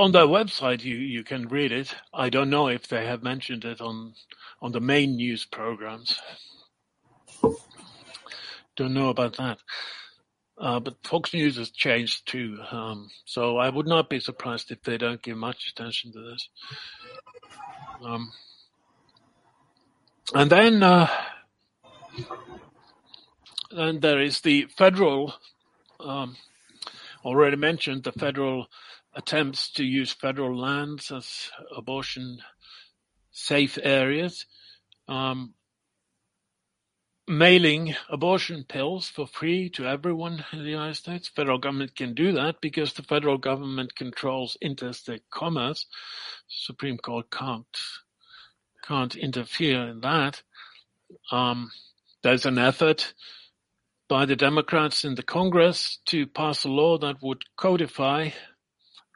on 0.00 0.12
their 0.12 0.26
website, 0.26 0.82
you, 0.82 0.96
you 0.96 1.22
can 1.22 1.46
read 1.48 1.72
it. 1.72 1.94
I 2.14 2.30
don't 2.30 2.48
know 2.48 2.68
if 2.68 2.88
they 2.88 3.04
have 3.04 3.22
mentioned 3.22 3.66
it 3.66 3.80
on 3.80 4.14
on 4.62 4.72
the 4.72 4.80
main 4.80 5.16
news 5.16 5.44
programs. 5.44 6.18
Don't 8.76 8.94
know 8.94 9.10
about 9.10 9.36
that. 9.36 9.58
Uh, 10.58 10.80
but 10.80 11.06
Fox 11.06 11.32
News 11.32 11.56
has 11.56 11.70
changed 11.70 12.26
too, 12.26 12.58
um, 12.70 13.08
so 13.24 13.56
I 13.56 13.70
would 13.70 13.86
not 13.86 14.10
be 14.10 14.20
surprised 14.20 14.70
if 14.70 14.82
they 14.82 14.98
don't 14.98 15.22
give 15.22 15.36
much 15.36 15.68
attention 15.70 16.12
to 16.12 16.20
this. 16.20 16.48
Um, 18.04 18.32
and 20.34 20.50
then, 20.50 20.82
uh, 20.82 21.08
then 23.70 24.00
there 24.00 24.20
is 24.20 24.42
the 24.42 24.66
federal 24.76 25.32
um, 25.98 26.36
already 27.24 27.56
mentioned 27.56 28.04
the 28.04 28.12
federal 28.12 28.66
attempts 29.14 29.70
to 29.72 29.84
use 29.84 30.12
federal 30.12 30.56
lands 30.56 31.10
as 31.10 31.50
abortion 31.76 32.38
safe 33.32 33.78
areas. 33.82 34.46
Um, 35.08 35.54
mailing 37.26 37.94
abortion 38.08 38.64
pills 38.68 39.08
for 39.08 39.26
free 39.26 39.70
to 39.70 39.86
everyone 39.86 40.44
in 40.52 40.58
the 40.64 40.70
United 40.70 40.96
States. 40.96 41.28
Federal 41.28 41.58
government 41.58 41.94
can 41.94 42.12
do 42.12 42.32
that 42.32 42.60
because 42.60 42.92
the 42.92 43.04
federal 43.04 43.38
government 43.38 43.94
controls 43.94 44.56
interstate 44.60 45.22
commerce. 45.30 45.86
Supreme 46.48 46.98
Court 46.98 47.30
can't 47.30 47.78
can't 48.86 49.14
interfere 49.14 49.88
in 49.88 50.00
that. 50.00 50.42
Um, 51.30 51.70
there's 52.22 52.46
an 52.46 52.58
effort 52.58 53.14
by 54.08 54.26
the 54.26 54.34
Democrats 54.34 55.04
in 55.04 55.14
the 55.14 55.22
Congress 55.22 56.00
to 56.06 56.26
pass 56.26 56.64
a 56.64 56.68
law 56.68 56.98
that 56.98 57.22
would 57.22 57.44
codify 57.56 58.30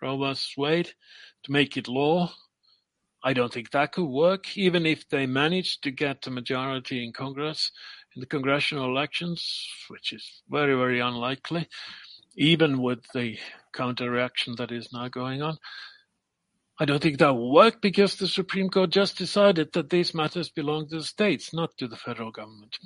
Vs. 0.04 0.54
Wade 0.56 0.92
to 1.44 1.52
make 1.52 1.76
it 1.76 1.88
law. 1.88 2.32
I 3.22 3.32
don't 3.32 3.52
think 3.52 3.70
that 3.70 3.92
could 3.92 4.06
work, 4.06 4.56
even 4.56 4.84
if 4.84 5.08
they 5.08 5.26
managed 5.26 5.82
to 5.84 5.90
get 5.90 6.26
a 6.26 6.30
majority 6.30 7.02
in 7.04 7.12
Congress 7.12 7.70
in 8.14 8.20
the 8.20 8.26
congressional 8.26 8.84
elections, 8.84 9.66
which 9.88 10.12
is 10.12 10.42
very, 10.48 10.74
very 10.74 11.00
unlikely, 11.00 11.68
even 12.36 12.82
with 12.82 13.00
the 13.14 13.38
counter 13.72 14.10
reaction 14.10 14.54
that 14.58 14.70
is 14.70 14.92
now 14.92 15.08
going 15.08 15.42
on. 15.42 15.56
I 16.78 16.84
don't 16.84 17.02
think 17.02 17.18
that 17.18 17.34
will 17.34 17.52
work 17.52 17.80
because 17.80 18.16
the 18.16 18.28
Supreme 18.28 18.68
Court 18.68 18.90
just 18.90 19.16
decided 19.16 19.72
that 19.72 19.90
these 19.90 20.12
matters 20.14 20.50
belong 20.50 20.88
to 20.88 20.96
the 20.96 21.04
states, 21.04 21.54
not 21.54 21.70
to 21.78 21.88
the 21.88 21.96
federal 21.96 22.30
government 22.30 22.76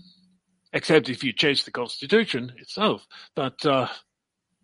except 0.72 1.08
if 1.08 1.24
you 1.24 1.32
change 1.32 1.64
the 1.64 1.70
constitution 1.70 2.52
itself. 2.58 3.06
But 3.34 3.64
uh, 3.64 3.88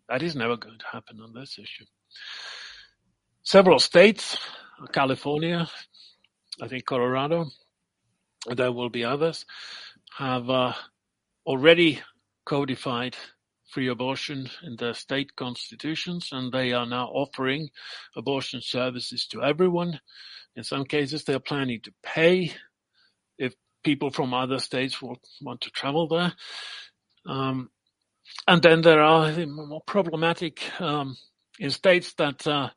that 0.09 0.21
is 0.21 0.35
never 0.35 0.57
going 0.57 0.79
to 0.79 0.85
happen 0.91 1.19
on 1.21 1.33
this 1.33 1.57
issue. 1.57 1.85
Several 3.43 3.79
states, 3.79 4.37
California, 4.91 5.69
I 6.61 6.67
think 6.67 6.85
Colorado, 6.85 7.45
and 8.47 8.57
there 8.57 8.71
will 8.71 8.89
be 8.89 9.03
others, 9.03 9.45
have 10.17 10.49
uh, 10.49 10.73
already 11.45 12.01
codified 12.45 13.15
free 13.69 13.87
abortion 13.87 14.49
in 14.63 14.75
their 14.77 14.93
state 14.93 15.35
constitutions, 15.35 16.29
and 16.31 16.51
they 16.51 16.71
are 16.71 16.85
now 16.85 17.07
offering 17.07 17.69
abortion 18.15 18.61
services 18.61 19.27
to 19.27 19.43
everyone. 19.43 19.99
In 20.55 20.63
some 20.63 20.85
cases, 20.85 21.23
they 21.23 21.33
are 21.33 21.39
planning 21.39 21.81
to 21.81 21.93
pay 22.01 22.53
if 23.37 23.53
people 23.83 24.11
from 24.11 24.33
other 24.33 24.59
states 24.59 25.01
will 25.01 25.19
want 25.41 25.61
to 25.61 25.69
travel 25.71 26.07
there. 26.07 26.33
Um, 27.25 27.69
and 28.47 28.61
then 28.61 28.81
there 28.81 29.01
are 29.01 29.31
the 29.31 29.45
more 29.45 29.81
problematic 29.85 30.61
um, 30.79 31.17
in 31.59 31.69
states 31.71 32.13
that 32.15 32.45
uh, 32.47 32.69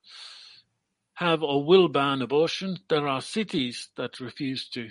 have 1.14 1.42
or 1.42 1.64
will 1.64 1.88
ban 1.88 2.22
abortion. 2.22 2.78
There 2.88 3.08
are 3.08 3.20
cities 3.20 3.88
that 3.96 4.20
refuse 4.20 4.68
to 4.70 4.88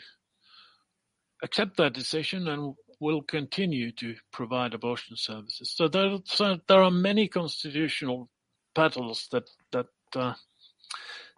accept 1.43 1.77
that 1.77 1.93
decision 1.93 2.47
and 2.47 2.75
will 2.99 3.21
continue 3.21 3.91
to 3.93 4.15
provide 4.31 4.73
abortion 4.73 5.15
services. 5.15 5.71
So 5.75 5.87
there, 5.87 6.17
so 6.25 6.57
there 6.67 6.81
are 6.83 6.91
many 6.91 7.27
constitutional 7.27 8.29
battles 8.73 9.27
that 9.31 9.49
that 9.71 9.85
uh, 10.15 10.33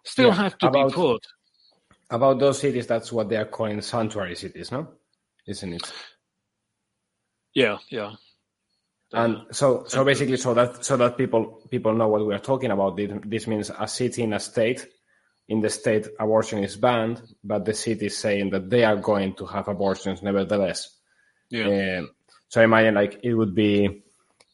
still 0.04 0.28
Yeah, 0.28 0.34
have 0.34 0.58
to 0.58 0.66
about- 0.68 0.88
be 0.88 0.94
fought. 0.94 1.24
about 2.10 2.38
those 2.40 2.58
cities, 2.58 2.86
that's 2.86 3.12
what 3.12 3.28
they 3.28 3.36
are 3.36 3.44
calling 3.44 3.80
sanctuary 3.82 4.34
cities, 4.36 4.72
no? 4.72 4.88
Isn't 5.46 5.74
it? 5.74 5.92
Yeah, 7.54 7.78
yeah. 7.90 8.12
And 9.12 9.36
Uh, 9.36 9.52
so, 9.52 9.84
so 9.86 10.04
basically, 10.04 10.36
so 10.36 10.54
that 10.54 10.84
so 10.84 10.96
that 10.96 11.16
people 11.16 11.62
people 11.70 11.92
know 11.94 12.08
what 12.08 12.24
we 12.26 12.34
are 12.34 12.38
talking 12.38 12.70
about. 12.70 12.96
This 12.96 13.10
this 13.24 13.46
means 13.46 13.70
a 13.76 13.88
city 13.88 14.22
in 14.22 14.32
a 14.32 14.40
state. 14.40 14.86
In 15.48 15.60
the 15.60 15.68
state, 15.70 16.06
abortion 16.20 16.62
is 16.62 16.76
banned, 16.76 17.20
but 17.42 17.64
the 17.64 17.74
city 17.74 18.06
is 18.06 18.16
saying 18.16 18.50
that 18.50 18.70
they 18.70 18.84
are 18.84 18.96
going 18.96 19.34
to 19.34 19.46
have 19.46 19.66
abortions 19.68 20.22
nevertheless. 20.22 20.96
yeah. 21.50 21.98
Um, 21.98 22.10
so 22.48 22.62
imagine 22.62 22.94
like 22.94 23.18
it 23.24 23.34
would 23.34 23.54
be 23.54 24.02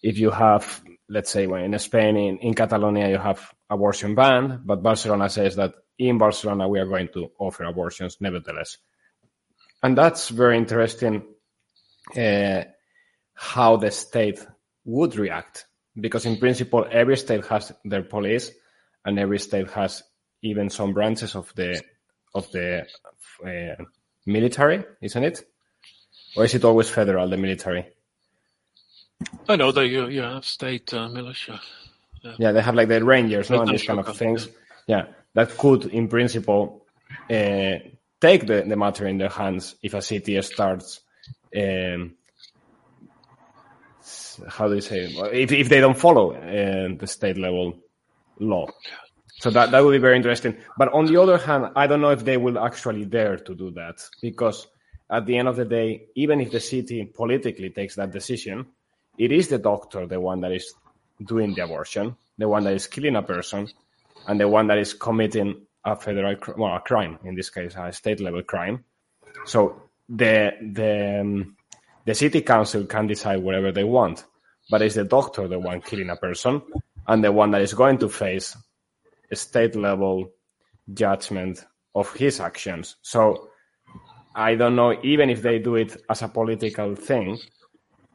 if 0.03 0.19
you 0.19 0.31
have, 0.31 0.83
let's 1.09 1.31
say, 1.31 1.47
when 1.47 1.65
in 1.65 1.79
Spain, 1.79 2.17
in, 2.17 2.39
in 2.39 2.55
Catalonia, 2.55 3.09
you 3.11 3.19
have 3.19 3.53
abortion 3.69 4.15
banned, 4.15 4.61
but 4.65 4.83
Barcelona 4.83 5.29
says 5.29 5.57
that 5.57 5.75
in 5.99 6.17
Barcelona 6.19 6.67
we 6.69 6.79
are 6.81 6.87
going 6.87 7.09
to 7.13 7.31
offer 7.39 7.65
abortions 7.65 8.17
nevertheless. 8.21 8.79
and 9.83 9.97
that's 9.97 10.29
very 10.31 10.57
interesting 10.57 11.23
uh, 12.17 12.63
how 13.37 13.77
the 13.77 13.91
state 13.91 14.45
would 14.85 15.17
react 15.17 15.67
because 16.01 16.27
in 16.27 16.39
principle 16.39 16.87
every 16.91 17.17
state 17.17 17.45
has 17.47 17.71
their 17.85 18.03
police 18.03 18.51
and 19.05 19.19
every 19.19 19.39
state 19.39 19.71
has 19.71 20.03
even 20.43 20.71
some 20.71 20.93
branches 20.93 21.37
of 21.37 21.53
the 21.55 21.81
of 22.35 22.51
the 22.53 22.87
uh, 23.45 23.85
military 24.25 24.85
isn't 25.03 25.25
it 25.25 25.45
or 26.37 26.45
is 26.45 26.55
it 26.55 26.65
always 26.65 26.89
federal 26.89 27.29
the 27.29 27.37
military 27.37 27.87
I 29.49 29.57
know 29.57 29.71
they 29.71 29.87
you, 29.87 30.09
you 30.09 30.23
have 30.23 30.45
state 30.45 30.93
uh, 30.95 31.09
militia 31.09 31.61
yeah. 32.23 32.35
yeah. 32.39 32.53
they 32.53 32.63
have 32.63 32.75
like 32.75 32.89
the 32.89 33.05
rangers 33.05 33.51
no, 33.51 33.61
and 33.61 33.71
these 33.71 33.85
kind 33.85 34.01
of 34.01 34.17
things 34.17 34.49
yeah. 34.87 34.97
yeah. 34.97 35.05
that 35.35 35.57
could 35.59 35.87
in 35.87 36.09
principle 36.09 36.87
uh, 37.31 37.77
take 38.21 38.47
the, 38.47 38.65
the 38.67 38.77
matter 38.77 39.07
in 39.07 39.19
their 39.19 39.29
hands 39.29 39.75
if 39.83 39.93
a 39.93 40.01
city 40.01 40.41
starts 40.41 41.01
um, 41.55 42.15
how 44.49 44.69
do 44.69 44.75
you 44.75 44.81
say 44.81 45.05
if 45.33 45.53
if 45.53 45.69
they 45.69 45.81
don't 45.81 45.99
follow 45.99 46.33
uh, 46.33 46.89
the 46.99 47.07
state 47.07 47.39
level 47.39 47.79
law. 48.39 48.67
So 49.39 49.51
that 49.51 49.71
that 49.71 49.85
would 49.85 49.93
be 49.93 49.99
very 49.99 50.17
interesting. 50.17 50.57
But 50.79 50.93
on 50.93 51.07
the 51.07 51.21
other 51.21 51.39
hand, 51.39 51.67
I 51.77 51.87
don't 51.87 52.01
know 52.01 52.11
if 52.11 52.25
they 52.25 52.37
will 52.37 52.59
actually 52.59 53.05
dare 53.05 53.37
to 53.37 53.55
do 53.55 53.71
that 53.73 54.03
because 54.23 54.67
at 55.11 55.27
the 55.27 55.37
end 55.37 55.49
of 55.49 55.57
the 55.57 55.65
day, 55.65 56.07
even 56.15 56.41
if 56.41 56.51
the 56.51 56.61
city 56.61 57.05
politically 57.05 57.71
takes 57.71 57.97
that 57.97 58.13
decision, 58.13 58.67
it 59.19 59.33
is 59.33 59.49
the 59.49 59.59
doctor 59.59 60.07
the 60.07 60.21
one 60.21 60.41
that 60.41 60.53
is 60.53 60.75
doing 61.25 61.55
the 61.55 61.65
abortion, 61.65 62.17
the 62.39 62.49
one 62.49 62.65
that 62.65 62.75
is 62.75 62.87
killing 62.87 63.17
a 63.17 63.23
person, 63.23 63.69
and 64.27 64.41
the 64.41 64.49
one 64.49 64.67
that 64.69 64.79
is 64.79 64.95
committing 64.95 65.67
a 65.85 65.97
federal 65.97 66.37
well 66.57 66.77
a 66.77 66.81
crime 66.81 67.19
in 67.25 67.35
this 67.35 67.51
case 67.51 67.75
a 67.77 67.93
state 67.93 68.21
level 68.21 68.43
crime. 68.43 68.85
So 69.45 69.83
the 70.09 70.53
the 70.73 71.21
um, 71.21 71.56
the 72.07 72.15
city 72.15 72.41
council 72.41 72.87
can 72.87 73.07
decide 73.07 73.43
whatever 73.43 73.73
they 73.73 73.85
want, 73.85 74.25
but 74.71 74.81
it's 74.81 74.95
the 74.95 75.05
doctor 75.05 75.49
the 75.49 75.59
one 75.59 75.83
killing 75.83 76.11
a 76.11 76.17
person 76.17 76.63
and 77.09 77.23
the 77.23 77.33
one 77.33 77.51
that 77.51 77.63
is 77.63 77.75
going 77.75 77.99
to 77.99 78.09
face 78.09 78.57
a 79.31 79.37
state 79.37 79.75
level 79.75 80.31
judgment 80.95 81.65
of 81.95 82.13
his 82.15 82.41
actions. 82.41 82.97
So 83.03 83.49
I 84.35 84.55
don't 84.55 84.77
know, 84.77 84.99
even 85.03 85.31
if 85.31 85.43
they 85.43 85.59
do 85.59 85.75
it 85.77 85.97
as 86.09 86.23
a 86.23 86.29
political 86.29 86.95
thing, 86.95 87.39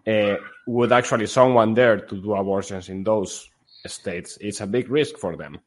uh, 0.08 0.36
would 0.68 0.92
actually 0.92 1.28
someone 1.28 1.74
dare 1.74 1.98
to 1.98 2.22
do 2.22 2.34
abortions 2.34 2.90
in 2.90 3.04
those 3.04 3.50
states? 3.88 4.38
It's 4.40 4.62
a 4.62 4.68
big 4.68 4.90
risk 4.90 5.18
for 5.18 5.36
them. 5.36 5.60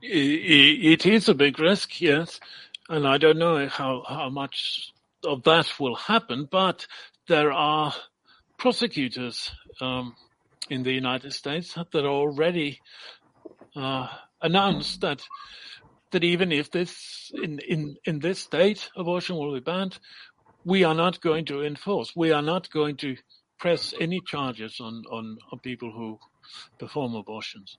It 0.00 1.04
is 1.04 1.28
a 1.28 1.34
big 1.34 1.58
risk, 1.58 2.00
yes. 2.00 2.40
And 2.88 3.06
I 3.06 3.18
don't 3.18 3.38
know 3.38 3.68
how, 3.68 4.04
how 4.08 4.30
much 4.30 4.92
of 5.24 5.42
that 5.44 5.78
will 5.78 5.96
happen, 5.96 6.48
but 6.50 6.86
there 7.28 7.52
are 7.52 7.94
prosecutors 8.58 9.50
um, 9.80 10.14
in 10.70 10.82
the 10.82 10.92
United 10.92 11.32
States 11.32 11.74
that 11.74 12.04
already 12.04 12.80
uh, 13.76 14.08
announced 14.42 15.00
that 15.00 15.22
that 16.10 16.24
even 16.24 16.52
if 16.52 16.70
this 16.70 17.30
in, 17.34 17.58
in 17.68 17.96
in 18.04 18.18
this 18.18 18.38
state 18.38 18.90
abortion 18.96 19.36
will 19.36 19.54
be 19.54 19.60
banned, 19.60 19.98
we 20.64 20.84
are 20.84 20.94
not 20.94 21.20
going 21.20 21.44
to 21.46 21.62
enforce. 21.62 22.12
We 22.16 22.32
are 22.32 22.42
not 22.42 22.70
going 22.70 22.96
to 22.98 23.16
press 23.58 23.94
any 24.00 24.20
charges 24.26 24.80
on 24.80 25.02
on, 25.10 25.38
on 25.52 25.58
people 25.60 25.92
who 25.92 26.18
perform 26.78 27.14
abortions. 27.14 27.76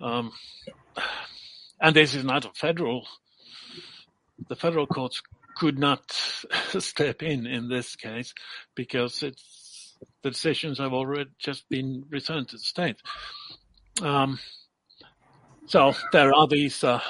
Um, 0.00 0.32
and 1.80 1.94
this 1.94 2.14
is 2.14 2.24
not 2.24 2.44
a 2.44 2.50
federal. 2.54 3.06
The 4.48 4.56
federal 4.56 4.86
courts 4.86 5.22
could 5.54 5.78
not 5.78 6.10
step 6.78 7.22
in 7.22 7.46
in 7.46 7.68
this 7.68 7.96
case 7.96 8.34
because 8.74 9.22
it's 9.22 9.62
the 10.22 10.30
decisions 10.30 10.78
have 10.78 10.92
already 10.92 11.30
just 11.38 11.68
been 11.68 12.04
returned 12.10 12.48
to 12.48 12.56
the 12.56 12.62
state. 12.62 12.96
Um, 14.02 14.38
so 15.66 15.94
there 16.12 16.34
are 16.34 16.46
these 16.46 16.82
uh, 16.82 17.00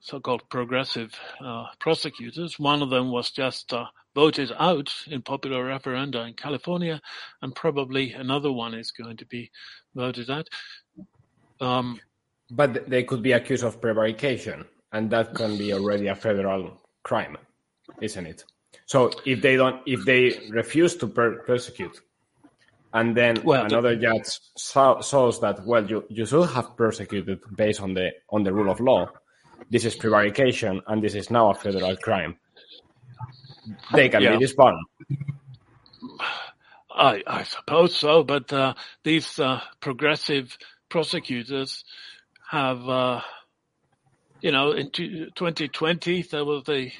so-called 0.00 0.48
progressive 0.50 1.18
uh, 1.44 1.66
prosecutors. 1.78 2.58
One 2.58 2.82
of 2.82 2.90
them 2.90 3.10
was 3.10 3.30
just 3.30 3.72
uh, 3.72 3.86
voted 4.14 4.52
out 4.58 4.92
in 5.06 5.22
popular 5.22 5.64
referenda 5.64 6.26
in 6.26 6.34
California, 6.34 7.00
and 7.40 7.54
probably 7.54 8.12
another 8.12 8.52
one 8.52 8.74
is 8.74 8.90
going 8.90 9.16
to 9.18 9.26
be 9.26 9.50
voted 9.94 10.30
out. 10.30 10.48
Um, 11.60 12.00
but 12.50 12.88
they 12.88 13.04
could 13.04 13.22
be 13.22 13.32
accused 13.32 13.64
of 13.64 13.80
prevarication, 13.80 14.66
and 14.92 15.10
that 15.10 15.34
can 15.34 15.56
be 15.56 15.72
already 15.72 16.08
a 16.08 16.14
federal 16.14 16.80
crime 17.02 17.38
isn't 18.00 18.26
it? 18.26 18.44
So 18.86 19.10
if 19.24 19.42
they 19.42 19.56
don't, 19.56 19.82
if 19.86 20.04
they 20.04 20.48
refuse 20.50 20.96
to 20.96 21.06
per- 21.06 21.42
persecute, 21.42 22.00
and 22.92 23.16
then 23.16 23.42
well, 23.44 23.64
another 23.64 23.96
judge 23.96 24.40
saw, 24.56 25.00
saws 25.00 25.40
that 25.40 25.64
well, 25.64 25.88
you, 25.88 26.04
you 26.08 26.26
should 26.26 26.48
have 26.50 26.76
persecuted 26.76 27.40
based 27.56 27.80
on 27.80 27.94
the 27.94 28.12
on 28.30 28.42
the 28.42 28.52
rule 28.52 28.70
of 28.70 28.80
law. 28.80 29.10
This 29.70 29.84
is 29.84 29.94
prevarication, 29.94 30.82
and 30.86 31.02
this 31.02 31.14
is 31.14 31.30
now 31.30 31.50
a 31.50 31.54
federal 31.54 31.96
crime. 31.96 32.36
They 33.92 34.08
can 34.08 34.22
yeah. 34.22 34.32
be 34.32 34.38
disbarred. 34.38 34.74
I, 36.94 37.22
I 37.26 37.42
suppose 37.44 37.96
so, 37.96 38.22
but 38.22 38.52
uh, 38.52 38.74
these 39.02 39.38
uh, 39.38 39.60
progressive 39.80 40.56
prosecutors 40.88 41.84
have, 42.50 42.86
uh, 42.88 43.20
you 44.40 44.52
know, 44.52 44.72
in 44.72 44.90
2020 44.90 46.22
there 46.22 46.44
was 46.44 46.64
the 46.64 46.90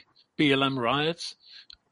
BLM 0.43 0.77
riots, 0.77 1.37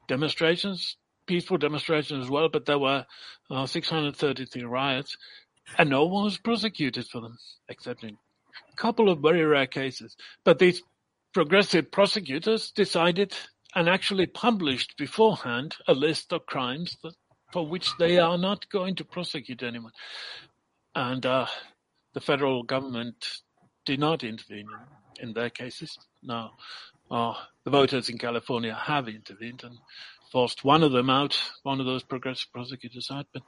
demonstrations, 0.08 0.96
peaceful 1.26 1.56
demonstrations 1.56 2.24
as 2.24 2.30
well, 2.30 2.48
but 2.48 2.66
there 2.66 2.78
were 2.78 3.06
uh, 3.48 3.64
633 3.64 4.64
riots, 4.64 5.16
and 5.78 5.88
no 5.88 6.06
one 6.06 6.24
was 6.24 6.38
prosecuted 6.38 7.06
for 7.06 7.20
them, 7.20 7.38
except 7.68 8.02
in 8.02 8.16
a 8.72 8.76
couple 8.76 9.08
of 9.08 9.20
very 9.20 9.44
rare 9.44 9.68
cases. 9.68 10.16
But 10.42 10.58
these 10.58 10.82
progressive 11.32 11.92
prosecutors 11.92 12.72
decided 12.72 13.36
and 13.76 13.88
actually 13.88 14.26
published 14.26 14.96
beforehand 14.98 15.76
a 15.86 15.94
list 15.94 16.32
of 16.32 16.46
crimes 16.46 16.96
that, 17.04 17.14
for 17.52 17.64
which 17.64 17.96
they 17.98 18.18
are 18.18 18.38
not 18.38 18.68
going 18.68 18.96
to 18.96 19.04
prosecute 19.04 19.62
anyone. 19.62 19.92
And 20.96 21.24
uh, 21.24 21.46
the 22.14 22.20
federal 22.20 22.64
government 22.64 23.24
did 23.86 24.00
not 24.00 24.24
intervene 24.24 24.66
in, 25.20 25.28
in 25.28 25.34
their 25.34 25.50
cases. 25.50 25.96
Now, 26.20 26.54
uh, 27.10 27.34
the 27.64 27.70
voters 27.70 28.08
in 28.08 28.18
California 28.18 28.74
have 28.74 29.08
intervened 29.08 29.62
and 29.64 29.76
forced 30.30 30.64
one 30.64 30.82
of 30.82 30.92
them 30.92 31.10
out, 31.10 31.38
one 31.62 31.80
of 31.80 31.86
those 31.86 32.04
progressive 32.04 32.52
prosecutors 32.52 33.08
out. 33.10 33.26
But 33.32 33.42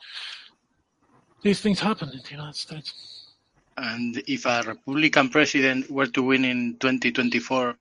these 1.42 1.60
things 1.60 1.80
happen 1.80 2.10
in 2.10 2.20
the 2.22 2.30
United 2.30 2.56
States. 2.56 3.28
And 3.76 4.22
if 4.26 4.44
a 4.44 4.62
Republican 4.66 5.30
president 5.30 5.90
were 5.90 6.06
to 6.06 6.22
win 6.22 6.44
in 6.44 6.76
2024, 6.78 7.76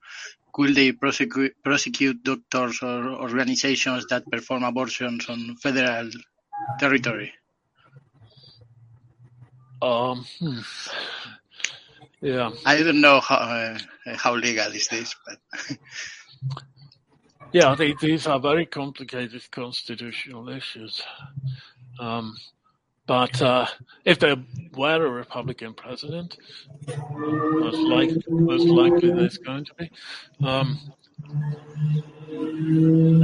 could 0.54 0.76
they 0.76 0.92
prosecute, 0.92 1.56
prosecute 1.64 2.24
doctors 2.24 2.82
or 2.82 3.14
organizations 3.14 4.06
that 4.10 4.30
perform 4.30 4.64
abortions 4.64 5.28
on 5.30 5.56
federal 5.58 6.10
territory? 6.80 7.34
Um, 9.82 10.26
hmm. 10.40 10.60
Yeah. 12.22 12.52
I 12.66 12.84
don't 12.84 13.02
know 13.02 13.20
how 13.20 13.36
uh, 13.36 13.80
how 14.16 14.36
legal 14.36 14.72
is 14.72 14.88
this, 14.88 15.16
but. 15.26 15.78
yeah, 17.52 17.74
they, 17.76 17.96
these 18.00 18.28
are 18.28 18.40
very 18.40 18.66
complicated 18.68 19.42
constitutional 19.52 20.50
issues. 20.50 21.02
Um, 22.00 22.38
but 23.08 23.42
uh, 23.42 23.66
if 24.06 24.20
there 24.20 24.36
were 24.78 25.06
a 25.06 25.10
Republican 25.10 25.74
president, 25.74 26.38
most 27.10 27.78
likely, 27.78 28.24
most 28.30 28.68
likely 28.68 29.12
there's 29.12 29.38
going 29.40 29.66
to 29.66 29.74
be, 29.74 29.92
um, 30.44 30.80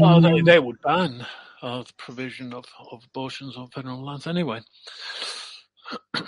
oh, 0.03 0.19
they, 0.19 0.41
they 0.41 0.59
would 0.59 0.81
ban 0.81 1.25
uh, 1.61 1.83
the 1.83 1.93
provision 1.97 2.53
of, 2.53 2.65
of 2.91 3.03
abortions 3.05 3.55
on 3.55 3.69
federal 3.69 4.03
lands 4.03 4.25
anyway. 4.27 4.59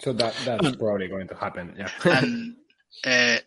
So 0.00 0.12
that 0.12 0.34
that's 0.44 0.76
probably 0.76 1.08
going 1.08 1.28
to 1.28 1.34
happen. 1.34 1.74
Yeah. 1.78 1.90
and 2.04 2.56
uh, 3.04 3.38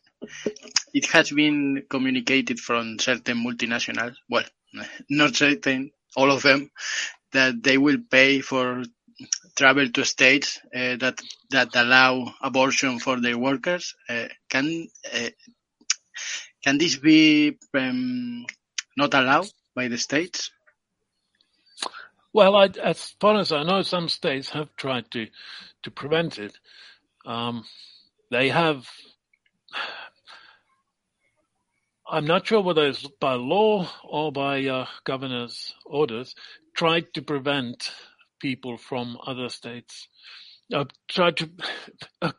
it 0.93 1.05
has 1.07 1.31
been 1.31 1.83
communicated 1.89 2.59
from 2.59 2.99
certain 2.99 3.43
multinationals. 3.45 4.15
Well, 4.29 4.45
not 5.09 5.35
certain, 5.35 5.91
all 6.15 6.31
of 6.31 6.41
them, 6.41 6.71
that 7.33 7.61
they 7.61 7.77
will 7.77 7.97
pay 8.09 8.41
for 8.41 8.83
travel 9.55 9.89
to 9.89 10.05
states 10.05 10.59
uh, 10.75 10.95
that 10.97 11.21
that 11.51 11.75
allow 11.75 12.33
abortion 12.41 12.99
for 12.99 13.19
their 13.19 13.37
workers. 13.37 13.95
Uh, 14.07 14.27
can 14.49 14.87
uh, 15.13 15.29
can 16.63 16.77
this 16.77 16.97
be 16.97 17.57
um, 17.73 18.45
not 18.97 19.13
allowed 19.13 19.47
by 19.75 19.87
the 19.87 19.97
states? 19.97 20.51
Well, 22.31 22.55
I, 22.55 22.69
as 22.83 23.15
far 23.19 23.39
as 23.39 23.51
I 23.51 23.63
know, 23.63 23.81
some 23.81 24.07
states 24.07 24.49
have 24.51 24.75
tried 24.75 25.09
to 25.11 25.27
to 25.83 25.91
prevent 25.91 26.39
it. 26.39 26.57
Um, 27.25 27.65
they 28.31 28.49
have 28.49 28.87
I'm 32.09 32.25
not 32.25 32.47
sure 32.47 32.61
whether 32.61 32.87
it's 32.87 33.07
by 33.21 33.35
law 33.35 33.89
or 34.03 34.31
by 34.31 34.65
uh, 34.65 34.87
governor's 35.05 35.75
orders, 35.85 36.35
tried 36.75 37.13
to 37.13 37.21
prevent 37.21 37.91
people 38.41 38.77
from 38.77 39.17
other 39.25 39.49
states. 39.49 40.07
Uh, 40.73 40.85
tried 41.09 41.37
to 41.37 41.49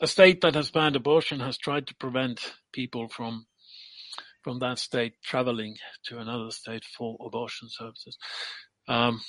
a 0.00 0.06
state 0.06 0.40
that 0.42 0.54
has 0.54 0.70
banned 0.70 0.96
abortion 0.96 1.40
has 1.40 1.58
tried 1.58 1.86
to 1.88 1.94
prevent 1.96 2.54
people 2.72 3.08
from 3.08 3.46
from 4.42 4.58
that 4.60 4.78
state 4.78 5.14
traveling 5.22 5.76
to 6.04 6.18
another 6.18 6.50
state 6.50 6.84
for 6.84 7.16
abortion 7.26 7.68
services. 7.70 8.16
Um, 8.88 9.20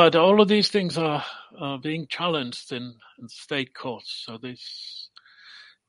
but 0.00 0.16
all 0.16 0.40
of 0.40 0.48
these 0.48 0.70
things 0.70 0.96
are, 0.96 1.22
are 1.58 1.78
being 1.78 2.06
challenged 2.06 2.72
in, 2.72 2.94
in, 3.18 3.28
state 3.28 3.74
courts. 3.74 4.24
So 4.24 4.38
this 4.38 5.10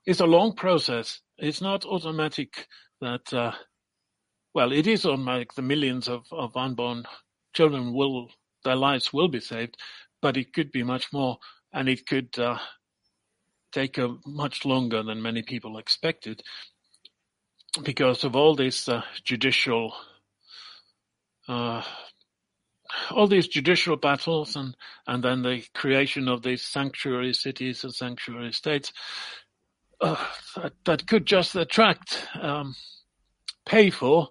is 0.05 0.20
a 0.20 0.26
long 0.26 0.53
process. 0.53 1.22
It's 1.38 1.62
not 1.62 1.86
automatic 1.86 2.68
that, 2.99 3.34
uh, 3.34 3.53
well, 4.53 4.74
it 4.74 4.86
is 4.86 5.05
automatic. 5.05 5.53
The 5.53 5.62
millions 5.62 6.09
of, 6.09 6.26
of 6.30 6.57
unborn 6.57 7.05
children 7.53 7.93
will, 7.93 8.28
their 8.66 8.76
lives 8.76 9.14
will 9.14 9.30
be 9.30 9.39
saved, 9.39 9.78
but 10.22 10.36
it 10.36 10.51
could 10.51 10.74
be 10.74 10.84
much 10.84 11.14
more 11.14 11.38
and 11.72 11.88
it 11.88 12.05
could, 12.05 12.38
uh, 12.38 12.57
take 13.72 13.97
a 13.97 14.18
much 14.26 14.66
longer 14.66 15.03
than 15.03 15.22
many 15.22 15.41
people 15.41 15.78
expected 15.78 16.43
because 17.82 18.26
of 18.26 18.36
all 18.36 18.55
these 18.55 18.89
uh, 18.89 19.03
judicial 19.24 19.95
uh, 21.47 21.82
all 23.12 23.28
these 23.28 23.48
judicial 23.48 23.96
battles 23.96 24.56
and 24.56 24.76
and 25.08 25.24
then 25.24 25.42
the 25.42 25.64
creation 25.74 26.28
of 26.28 26.42
these 26.42 26.62
sanctuary 26.62 27.34
cities 27.34 27.84
and 27.84 27.94
sanctuary 27.94 28.52
states 28.52 28.94
uh, 30.02 30.16
that, 30.56 30.74
that, 30.86 31.08
could 31.08 31.26
just 31.26 31.56
attract 31.56 32.28
um, 32.42 32.76
pay 33.66 33.89
for. 33.89 34.30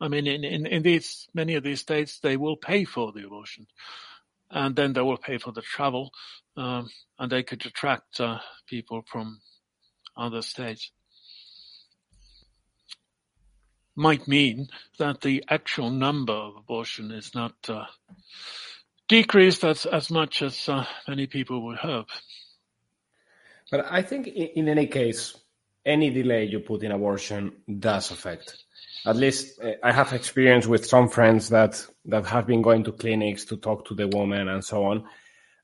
I 0.00 0.08
mean 0.08 0.26
in, 0.26 0.44
in, 0.44 0.66
in 0.66 0.82
these 0.82 1.28
many 1.34 1.54
of 1.54 1.62
these 1.62 1.80
states 1.80 2.20
they 2.20 2.36
will 2.36 2.56
pay 2.56 2.84
for 2.84 3.12
the 3.12 3.26
abortion. 3.26 3.66
And 4.52 4.74
then 4.74 4.94
they 4.94 5.00
will 5.00 5.18
pay 5.18 5.38
for 5.38 5.52
the 5.52 5.62
travel 5.62 6.10
um, 6.56 6.90
and 7.18 7.30
they 7.30 7.44
could 7.44 7.64
attract 7.64 8.18
uh, 8.20 8.40
people 8.66 9.04
from 9.06 9.40
other 10.16 10.42
states 10.42 10.90
might 13.96 14.26
mean 14.28 14.68
that 14.98 15.20
the 15.20 15.44
actual 15.48 15.90
number 15.90 16.32
of 16.32 16.56
abortion 16.56 17.10
is 17.10 17.34
not 17.34 17.54
uh, 17.68 17.84
decreased 19.08 19.64
as, 19.64 19.86
as 19.86 20.10
much 20.10 20.42
as 20.42 20.68
uh, 20.68 20.84
many 21.08 21.26
people 21.26 21.62
would 21.66 21.78
hope. 21.78 22.08
But 23.70 23.86
I 23.90 24.02
think 24.02 24.26
in, 24.26 24.68
any 24.68 24.86
case, 24.86 25.36
any 25.84 26.10
delay 26.10 26.44
you 26.44 26.60
put 26.60 26.82
in 26.82 26.92
abortion 26.92 27.52
does 27.78 28.10
affect. 28.10 28.64
At 29.06 29.16
least 29.16 29.60
uh, 29.60 29.72
I 29.82 29.92
have 29.92 30.12
experience 30.12 30.66
with 30.66 30.86
some 30.86 31.08
friends 31.08 31.48
that, 31.50 31.84
that 32.06 32.26
have 32.26 32.46
been 32.46 32.62
going 32.62 32.84
to 32.84 32.92
clinics 32.92 33.44
to 33.46 33.56
talk 33.56 33.86
to 33.86 33.94
the 33.94 34.08
woman 34.08 34.48
and 34.48 34.64
so 34.64 34.84
on. 34.84 35.04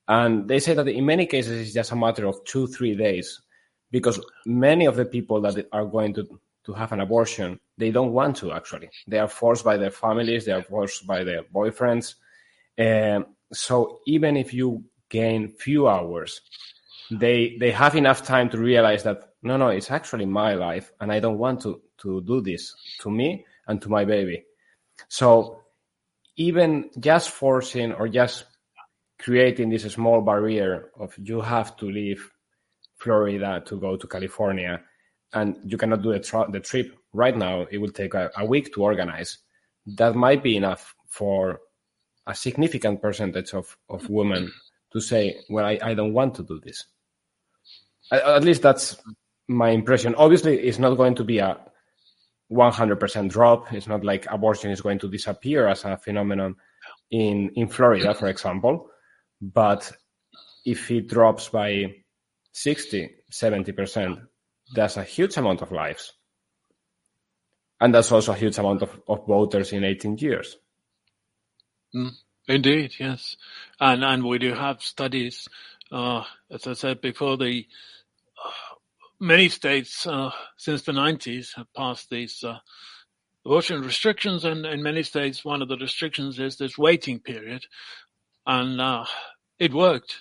And 0.08 0.48
they 0.48 0.60
say 0.60 0.74
that 0.74 0.86
in 0.86 1.04
many 1.04 1.26
cases 1.26 1.60
it's 1.60 1.74
just 1.74 1.92
a 1.92 1.96
matter 1.96 2.26
of 2.26 2.44
two, 2.44 2.68
three 2.68 2.94
days 2.94 3.40
because 3.90 4.20
many 4.44 4.86
of 4.86 4.96
the 4.96 5.04
people 5.04 5.40
that 5.42 5.66
are 5.72 5.84
going 5.84 6.14
to 6.14 6.40
to 6.66 6.72
have 6.72 6.92
an 6.92 7.00
abortion, 7.00 7.60
they 7.78 7.90
don't 7.90 8.12
want 8.12 8.36
to 8.36 8.52
actually. 8.52 8.90
They 9.06 9.18
are 9.18 9.28
forced 9.28 9.64
by 9.64 9.76
their 9.76 9.90
families, 9.90 10.44
they 10.44 10.52
are 10.52 10.62
forced 10.62 11.06
by 11.06 11.24
their 11.24 11.42
boyfriends. 11.42 12.14
Um, 12.78 13.26
so 13.52 14.00
even 14.06 14.36
if 14.36 14.52
you 14.52 14.84
gain 15.08 15.48
few 15.48 15.88
hours, 15.88 16.40
they 17.10 17.56
they 17.60 17.70
have 17.70 17.94
enough 17.94 18.24
time 18.24 18.50
to 18.50 18.58
realize 18.58 19.02
that 19.04 19.32
no, 19.42 19.56
no, 19.56 19.68
it's 19.68 19.90
actually 19.90 20.26
my 20.26 20.54
life, 20.54 20.92
and 21.00 21.12
I 21.12 21.20
don't 21.20 21.38
want 21.38 21.60
to 21.62 21.80
to 21.98 22.20
do 22.22 22.40
this 22.40 22.74
to 23.00 23.10
me 23.10 23.44
and 23.66 23.80
to 23.82 23.88
my 23.88 24.04
baby. 24.04 24.44
So 25.08 25.60
even 26.36 26.90
just 26.98 27.30
forcing 27.30 27.92
or 27.92 28.08
just 28.08 28.44
creating 29.18 29.70
this 29.70 29.84
small 29.84 30.20
barrier 30.20 30.90
of 30.98 31.14
you 31.18 31.40
have 31.40 31.76
to 31.78 31.86
leave 31.86 32.30
Florida 32.96 33.62
to 33.66 33.80
go 33.80 33.96
to 33.96 34.06
California 34.06 34.82
and 35.32 35.58
you 35.64 35.76
cannot 35.76 36.02
do 36.02 36.12
the, 36.12 36.20
tra- 36.20 36.50
the 36.50 36.60
trip 36.60 36.94
right 37.16 37.36
now, 37.36 37.66
it 37.70 37.78
will 37.78 37.90
take 37.90 38.14
a, 38.14 38.30
a 38.36 38.44
week 38.44 38.72
to 38.74 38.82
organize. 38.82 39.38
That 39.86 40.14
might 40.14 40.42
be 40.42 40.56
enough 40.56 40.94
for 41.08 41.60
a 42.26 42.34
significant 42.34 43.00
percentage 43.00 43.54
of, 43.54 43.76
of 43.88 44.08
women 44.10 44.52
to 44.92 45.00
say, 45.00 45.36
well, 45.48 45.64
I, 45.64 45.78
I 45.82 45.94
don't 45.94 46.12
want 46.12 46.34
to 46.36 46.42
do 46.42 46.60
this. 46.60 46.84
At, 48.12 48.44
least 48.44 48.62
that's 48.62 48.96
my 49.48 49.70
impression. 49.70 50.14
Obviously, 50.14 50.58
it's 50.58 50.78
not 50.78 50.96
going 50.96 51.14
to 51.16 51.24
be 51.24 51.38
a 51.38 51.58
100% 52.52 53.28
drop. 53.28 53.72
It's 53.72 53.88
not 53.88 54.04
like 54.04 54.26
abortion 54.30 54.70
is 54.70 54.80
going 54.80 54.98
to 55.00 55.08
disappear 55.08 55.66
as 55.66 55.84
a 55.84 55.96
phenomenon 55.96 56.56
in, 57.10 57.50
in 57.54 57.68
Florida, 57.68 58.14
for 58.14 58.28
example. 58.28 58.88
But 59.40 59.90
if 60.64 60.90
it 60.90 61.08
drops 61.08 61.48
by 61.48 61.94
60, 62.52 63.10
70%, 63.32 64.20
that's 64.74 64.96
a 64.96 65.04
huge 65.04 65.36
amount 65.36 65.62
of 65.62 65.72
lives. 65.72 66.12
And 67.80 67.94
that's 67.94 68.10
also 68.12 68.32
a 68.32 68.36
huge 68.36 68.58
amount 68.58 68.82
of, 68.82 69.00
of 69.06 69.26
voters 69.26 69.72
in 69.72 69.84
18 69.84 70.18
years. 70.18 70.56
Mm, 71.94 72.12
indeed, 72.48 72.94
yes. 72.98 73.36
And, 73.78 74.02
and 74.04 74.24
we 74.24 74.38
do 74.38 74.54
have 74.54 74.82
studies, 74.82 75.48
uh, 75.92 76.24
as 76.50 76.66
I 76.66 76.72
said 76.72 77.00
before, 77.00 77.36
the 77.36 77.66
uh, 78.44 78.50
many 79.20 79.48
states 79.48 80.06
uh, 80.06 80.30
since 80.56 80.82
the 80.82 80.92
90s 80.92 81.54
have 81.56 81.72
passed 81.74 82.08
these 82.10 82.42
uh, 82.42 82.58
abortion 83.44 83.82
restrictions, 83.82 84.44
and 84.44 84.66
in 84.66 84.82
many 84.82 85.02
states, 85.02 85.44
one 85.44 85.62
of 85.62 85.68
the 85.68 85.76
restrictions 85.76 86.38
is 86.38 86.56
this 86.56 86.76
waiting 86.76 87.20
period, 87.20 87.64
and 88.46 88.80
uh, 88.80 89.04
it 89.58 89.72
worked. 89.72 90.16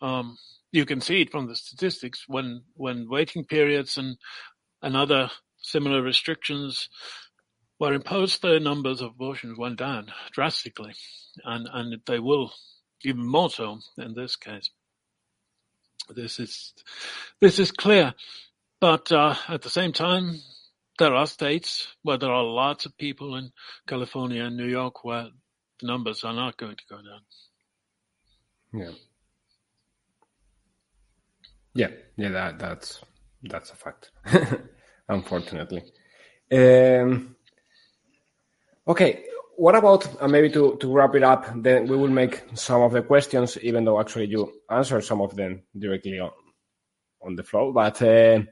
Um, 0.00 0.38
you 0.72 0.86
can 0.86 1.00
see 1.00 1.22
it 1.22 1.30
from 1.30 1.46
the 1.46 1.56
statistics 1.56 2.24
when 2.26 2.62
when 2.74 3.08
waiting 3.08 3.44
periods 3.44 3.98
and 3.98 4.16
and 4.82 4.96
other 4.96 5.30
similar 5.62 6.02
restrictions 6.02 6.88
were 7.78 7.94
imposed, 7.94 8.42
the 8.42 8.60
numbers 8.60 9.00
of 9.00 9.10
abortions 9.10 9.58
went 9.58 9.78
down 9.78 10.12
drastically, 10.32 10.94
and 11.44 11.68
and 11.72 12.00
they 12.06 12.18
will 12.18 12.52
even 13.04 13.26
more 13.26 13.50
so 13.50 13.78
in 13.96 14.14
this 14.14 14.36
case. 14.36 14.70
This 16.08 16.40
is 16.40 16.72
this 17.40 17.58
is 17.58 17.70
clear, 17.70 18.14
but 18.80 19.12
uh, 19.12 19.34
at 19.48 19.62
the 19.62 19.70
same 19.70 19.92
time, 19.92 20.40
there 20.98 21.14
are 21.14 21.26
states 21.26 21.88
where 22.02 22.18
there 22.18 22.32
are 22.32 22.44
lots 22.44 22.86
of 22.86 22.96
people 22.96 23.36
in 23.36 23.52
California 23.86 24.44
and 24.44 24.56
New 24.56 24.66
York 24.66 25.04
where 25.04 25.28
the 25.80 25.86
numbers 25.86 26.24
are 26.24 26.34
not 26.34 26.56
going 26.56 26.76
to 26.76 26.84
go 26.90 26.96
down. 26.96 27.20
Yeah. 28.72 28.94
Yeah, 31.74 31.90
yeah, 32.16 32.30
that 32.30 32.58
that's 32.58 33.00
that's 33.44 33.70
a 33.70 33.76
fact. 33.76 34.10
Unfortunately. 35.08 35.82
Um, 36.52 37.36
okay, 38.86 39.24
what 39.56 39.74
about 39.74 40.22
uh, 40.22 40.28
maybe 40.28 40.50
to, 40.50 40.76
to 40.76 40.92
wrap 40.92 41.14
it 41.14 41.22
up? 41.22 41.46
Then 41.62 41.86
we 41.86 41.96
will 41.96 42.08
make 42.08 42.44
some 42.54 42.82
of 42.82 42.92
the 42.92 43.02
questions, 43.02 43.58
even 43.58 43.84
though 43.84 44.00
actually 44.00 44.26
you 44.26 44.52
answered 44.70 45.04
some 45.04 45.20
of 45.20 45.34
them 45.34 45.62
directly 45.76 46.20
on 46.20 46.30
on 47.20 47.34
the 47.34 47.42
floor. 47.42 47.72
But 47.72 48.00
uh, 48.00 48.42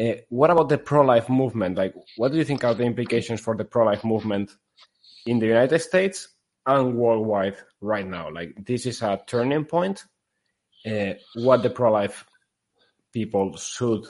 uh, 0.00 0.14
what 0.28 0.50
about 0.50 0.68
the 0.68 0.78
pro-life 0.78 1.28
movement? 1.28 1.76
Like, 1.76 1.94
what 2.16 2.32
do 2.32 2.38
you 2.38 2.44
think 2.44 2.64
are 2.64 2.74
the 2.74 2.84
implications 2.84 3.40
for 3.40 3.56
the 3.56 3.64
pro-life 3.64 4.04
movement 4.04 4.52
in 5.26 5.38
the 5.38 5.46
United 5.46 5.80
States 5.80 6.28
and 6.66 6.96
worldwide 6.96 7.56
right 7.80 8.06
now? 8.06 8.30
Like, 8.30 8.64
this 8.64 8.86
is 8.86 9.02
a 9.02 9.20
turning 9.26 9.64
point. 9.64 10.04
Uh, 10.86 11.14
what 11.34 11.62
the 11.62 11.70
pro-life 11.70 12.24
people 13.12 13.56
should 13.56 14.06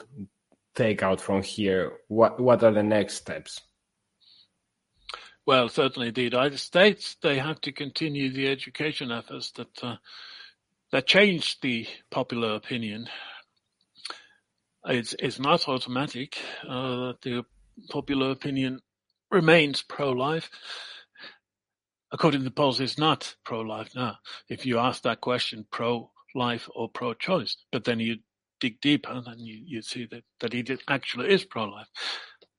take 0.75 1.03
out 1.03 1.21
from 1.21 1.41
here? 1.41 1.93
What 2.07 2.39
what 2.39 2.63
are 2.63 2.71
the 2.71 2.83
next 2.83 3.15
steps? 3.15 3.61
Well, 5.45 5.69
certainly 5.69 6.11
the 6.11 6.23
United 6.23 6.59
States 6.59 7.17
they 7.21 7.37
have 7.37 7.61
to 7.61 7.71
continue 7.71 8.31
the 8.31 8.49
education 8.49 9.11
efforts 9.11 9.51
that 9.51 9.83
uh, 9.83 9.97
that 10.91 11.07
changed 11.07 11.61
the 11.61 11.87
popular 12.09 12.55
opinion. 12.55 13.07
It's 14.85 15.15
it's 15.19 15.39
not 15.39 15.67
automatic 15.67 16.37
uh, 16.67 17.07
that 17.07 17.21
the 17.21 17.45
popular 17.89 18.31
opinion 18.31 18.81
remains 19.31 19.81
pro-life. 19.81 20.49
According 22.11 22.41
to 22.41 22.45
the 22.45 22.51
polls, 22.51 22.79
it's 22.79 22.97
not 22.97 23.35
pro-life 23.43 23.89
now. 23.95 24.17
If 24.47 24.65
you 24.65 24.79
ask 24.79 25.03
that 25.03 25.21
question, 25.21 25.65
pro-life 25.69 26.69
or 26.73 26.87
pro-choice, 26.87 27.57
but 27.71 27.83
then 27.83 27.99
you 27.99 28.17
dig 28.59 28.79
deeper, 28.81 29.21
then 29.25 29.39
you, 29.39 29.61
you 29.65 29.81
see 29.81 30.07
that, 30.11 30.23
that 30.39 30.53
he 30.53 30.65
actually 30.87 31.33
is 31.33 31.43
pro-life. 31.43 31.87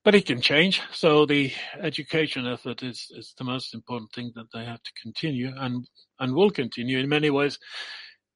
But 0.05 0.15
it 0.15 0.27
can 0.27 0.41
change. 0.41 0.81
So 0.93 1.27
the 1.27 1.53
education 1.81 2.47
effort 2.47 2.83
is, 2.83 3.11
is 3.11 3.35
the 3.37 3.45
most 3.45 3.75
important 3.75 4.13
thing 4.13 4.33
that 4.37 4.47
they 4.55 4.65
have 4.65 4.83
to 4.83 4.93
continue 5.03 5.53
and, 5.57 5.89
and 6.21 6.35
will 6.35 6.51
continue. 6.51 6.99
In 6.99 7.09
many 7.09 7.31
ways, 7.31 7.59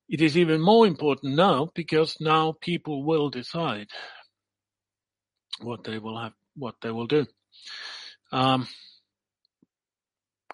it 0.08 0.20
is 0.20 0.36
even 0.36 0.60
more 0.60 0.86
important 0.86 1.36
now 1.36 1.70
because 1.74 2.16
now 2.20 2.54
people 2.60 3.04
will 3.04 3.30
decide 3.30 3.86
what 5.62 5.84
they 5.84 5.98
will 5.98 6.18
have, 6.18 6.32
what 6.56 6.74
they 6.82 6.90
will 6.90 7.06
do. 7.06 7.26
Um, 8.32 8.66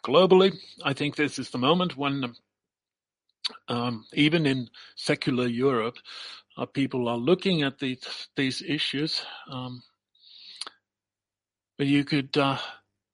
globally, 0.05 0.55
I 0.85 0.93
think 0.93 1.17
this 1.17 1.39
is 1.39 1.49
the 1.49 1.59
moment 1.59 1.97
when, 1.97 2.35
um, 3.69 4.05
even 4.13 4.45
in 4.45 4.69
secular 4.97 5.47
Europe, 5.47 5.97
uh, 6.57 6.67
people 6.67 7.09
are 7.09 7.17
looking 7.17 7.63
at 7.63 7.79
these 7.79 8.29
these 8.37 8.63
issues. 8.63 9.23
Um, 9.51 9.83
but 11.79 11.87
you 11.87 12.05
could 12.05 12.37
uh, 12.37 12.59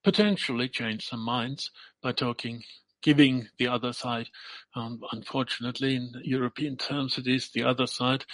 potentially 0.05 0.69
change 0.69 1.09
some 1.09 1.21
minds 1.21 1.71
by 2.03 2.13
talking, 2.13 2.63
giving 3.03 3.49
the 3.59 3.69
other 3.69 3.93
side. 3.93 4.29
Um, 4.77 5.01
unfortunately, 5.13 5.97
in 5.97 6.13
European 6.23 6.77
terms, 6.77 7.19
it 7.19 7.27
is 7.27 7.51
the 7.51 7.65
other 7.65 7.87
side, 7.87 8.25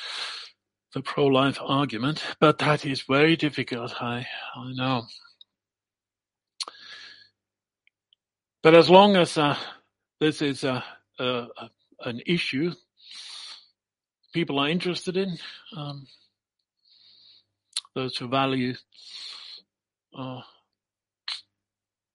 the 0.93 1.01
pro-life 1.01 1.59
argument. 1.63 2.23
But 2.41 2.59
that 2.59 2.85
is 2.85 3.03
very 3.03 3.37
difficult. 3.37 3.95
I 4.03 4.27
I 4.55 4.73
know. 4.75 5.07
But 8.63 8.75
as 8.75 8.91
long 8.91 9.17
as 9.17 9.39
uh, 9.39 9.57
this 10.21 10.43
is 10.43 10.65
a, 10.65 10.85
a, 11.19 11.47
an 12.05 12.21
issue 12.27 12.73
people 14.39 14.61
are 14.61 14.69
interested 14.69 15.17
in, 15.17 15.37
um, 15.77 16.07
those 17.97 18.17
who 18.17 18.29
value 18.29 18.73
uh, 20.17 20.41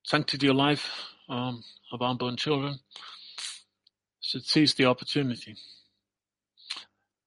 sanctity 0.05 0.47
of 0.47 0.55
life 0.55 0.89
um, 1.27 1.61
of 1.91 2.01
unborn 2.01 2.37
children 2.37 2.79
should 4.21 4.45
seize 4.45 4.73
the 4.75 4.85
opportunity. 4.85 5.57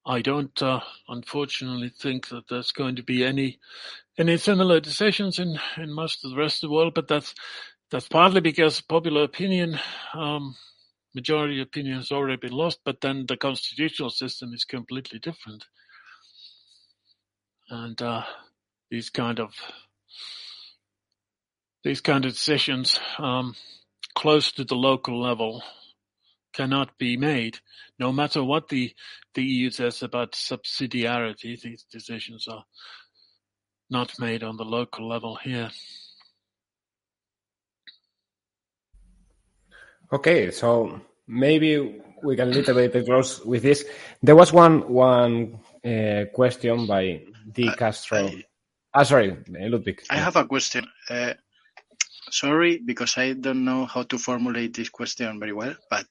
I 0.06 0.22
don't, 0.22 0.62
uh, 0.62 0.80
unfortunately, 1.08 1.90
think 1.90 2.28
that 2.28 2.48
there's 2.48 2.72
going 2.72 2.96
to 2.96 3.02
be 3.02 3.22
any 3.22 3.58
any 4.16 4.38
similar 4.38 4.80
decisions 4.80 5.38
in, 5.38 5.58
in 5.76 5.92
most 5.92 6.24
of 6.24 6.30
the 6.30 6.38
rest 6.38 6.64
of 6.64 6.70
the 6.70 6.74
world, 6.74 6.94
but 6.94 7.06
that's 7.06 7.34
that's 7.90 8.08
partly 8.08 8.40
because 8.40 8.80
popular 8.80 9.24
opinion, 9.24 9.78
um, 10.14 10.56
majority 11.16 11.62
opinion 11.62 11.96
has 11.96 12.12
already 12.12 12.36
been 12.36 12.52
lost, 12.52 12.80
but 12.84 13.00
then 13.00 13.24
the 13.26 13.38
constitutional 13.38 14.10
system 14.10 14.52
is 14.52 14.66
completely 14.66 15.18
different. 15.18 15.64
And 17.70 18.00
uh, 18.02 18.22
these 18.90 19.08
kind 19.08 19.40
of 19.40 19.54
these 21.82 22.02
kind 22.02 22.26
of 22.26 22.32
decisions 22.32 23.00
um, 23.18 23.54
close 24.14 24.52
to 24.52 24.64
the 24.64 24.74
local 24.74 25.20
level 25.20 25.62
cannot 26.52 26.98
be 26.98 27.16
made, 27.16 27.58
no 27.98 28.12
matter 28.12 28.44
what 28.44 28.68
the 28.68 28.94
the 29.34 29.42
EU 29.42 29.70
says 29.70 30.02
about 30.02 30.32
subsidiarity. 30.32 31.58
These 31.58 31.86
decisions 31.90 32.46
are 32.46 32.64
not 33.88 34.12
made 34.18 34.42
on 34.42 34.58
the 34.58 34.64
local 34.64 35.08
level 35.08 35.36
here. 35.36 35.70
Okay, 40.12 40.50
so 40.50 41.00
maybe 41.26 42.00
we 42.22 42.36
can 42.36 42.48
a 42.48 42.52
little 42.52 42.74
bit 42.74 43.04
close 43.04 43.44
with 43.44 43.62
this. 43.62 43.84
There 44.22 44.36
was 44.36 44.52
one 44.52 44.88
one 44.88 45.58
uh, 45.84 46.26
question 46.32 46.86
by 46.86 47.22
D. 47.50 47.70
Castro. 47.76 48.18
I, 48.18 48.44
ah, 48.94 49.02
sorry, 49.02 49.36
Ludwig. 49.48 50.02
I 50.10 50.16
have 50.16 50.36
a 50.36 50.44
question. 50.44 50.86
Uh, 51.10 51.34
sorry, 52.30 52.78
because 52.78 53.18
I 53.18 53.32
don't 53.32 53.64
know 53.64 53.86
how 53.86 54.02
to 54.04 54.18
formulate 54.18 54.74
this 54.74 54.90
question 54.90 55.40
very 55.40 55.52
well, 55.52 55.74
but 55.90 56.06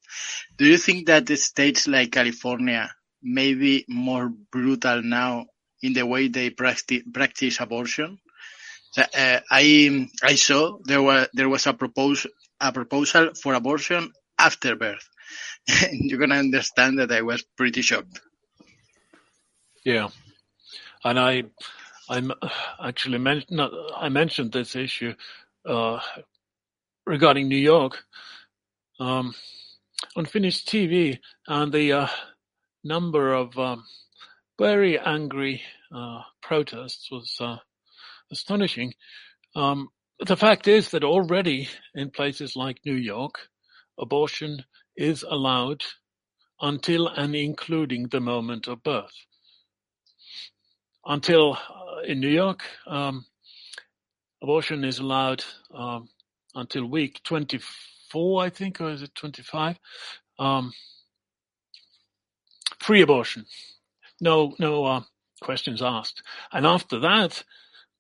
do 0.57 0.65
you 0.65 0.77
think 0.77 1.07
that 1.07 1.25
the 1.25 1.37
states 1.37 1.87
like 1.87 2.11
California 2.11 2.91
may 3.23 3.53
be 3.53 3.85
more 3.87 4.29
brutal 4.51 5.01
now 5.01 5.45
in 5.81 5.93
the 5.93 6.05
way 6.05 6.27
they 6.27 6.49
practice, 6.49 7.03
practice 7.13 7.59
abortion? 7.59 8.19
Uh, 8.97 9.39
I 9.51 10.07
I 10.23 10.35
saw 10.35 10.79
there 10.85 11.01
was 11.01 11.27
there 11.33 11.49
was 11.49 11.67
a 11.67 11.73
proposal 11.73 12.31
a 12.59 12.71
proposal 12.71 13.31
for 13.35 13.53
abortion 13.53 14.11
after 14.37 14.75
birth. 14.75 15.09
you 15.91 16.17
can 16.17 16.31
understand 16.31 16.99
that 16.99 17.11
I 17.11 17.21
was 17.21 17.43
pretty 17.57 17.81
shocked. 17.81 18.21
Yeah, 19.83 20.09
and 21.03 21.19
I, 21.19 21.43
I'm 22.09 22.31
actually 22.83 23.19
mentioned 23.19 23.61
I 23.95 24.09
mentioned 24.09 24.51
this 24.51 24.75
issue 24.75 25.13
uh, 25.65 25.99
regarding 27.05 27.47
New 27.47 27.57
York 27.57 28.03
um, 28.99 29.35
on 30.15 30.25
Finnish 30.25 30.65
TV, 30.65 31.19
and 31.47 31.71
the 31.71 31.91
uh, 31.93 32.07
number 32.83 33.33
of 33.33 33.57
um, 33.59 33.83
very 34.57 34.97
angry 34.99 35.61
uh, 35.93 36.21
protests 36.41 37.09
was 37.11 37.37
uh, 37.39 37.57
astonishing. 38.31 38.93
Um, 39.55 39.89
the 40.19 40.37
fact 40.37 40.67
is 40.67 40.91
that 40.91 41.03
already 41.03 41.67
in 41.93 42.09
places 42.11 42.55
like 42.55 42.79
New 42.85 42.95
York, 42.95 43.49
abortion 43.99 44.63
is 44.95 45.23
allowed 45.23 45.83
until 46.61 47.07
and 47.07 47.35
including 47.35 48.07
the 48.07 48.21
moment 48.21 48.67
of 48.67 48.83
birth. 48.83 49.13
Until 51.05 51.53
uh, 51.53 52.01
in 52.07 52.19
New 52.19 52.29
York, 52.29 52.63
um, 52.87 53.25
abortion 54.41 54.83
is 54.83 54.99
allowed 54.99 55.43
um, 55.73 56.07
until 56.55 56.85
week 56.85 57.21
24, 57.23 58.43
I 58.43 58.49
think, 58.49 58.81
or 58.81 58.91
is 58.91 59.01
it 59.01 59.13
25? 59.15 59.77
Um, 60.39 60.73
free 62.79 63.01
abortion, 63.01 63.45
no, 64.21 64.55
no 64.59 64.85
uh, 64.85 65.01
questions 65.41 65.81
asked. 65.81 66.23
And 66.51 66.65
after 66.65 66.99
that, 67.01 67.43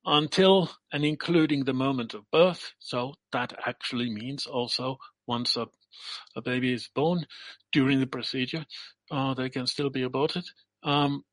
until 0.05 0.69
and 0.91 1.03
including 1.03 1.63
the 1.63 1.73
moment 1.73 2.13
of 2.13 2.29
birth. 2.31 2.73
So 2.79 3.15
that 3.31 3.53
actually 3.65 4.09
means 4.09 4.45
also 4.45 4.97
once 5.27 5.57
a, 5.57 5.67
a 6.35 6.41
baby 6.41 6.73
is 6.73 6.89
born 6.93 7.25
during 7.71 7.99
the 7.99 8.07
procedure, 8.07 8.65
uh, 9.11 9.33
they 9.33 9.49
can 9.49 9.67
still 9.67 9.89
be 9.89 10.03
aborted. 10.03 10.45
Um, 10.83 11.23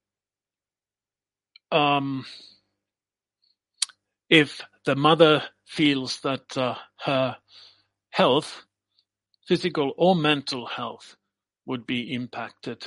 um, 1.71 2.25
if 4.29 4.61
the 4.85 4.97
mother 4.97 5.43
feels 5.67 6.21
that 6.21 6.57
uh, 6.57 6.75
her 7.05 7.37
health, 8.11 8.65
physical 9.47 9.93
or 9.97 10.17
mental 10.17 10.67
health, 10.67 11.17
would 11.67 11.87
be 11.87 12.13
impacted 12.13 12.85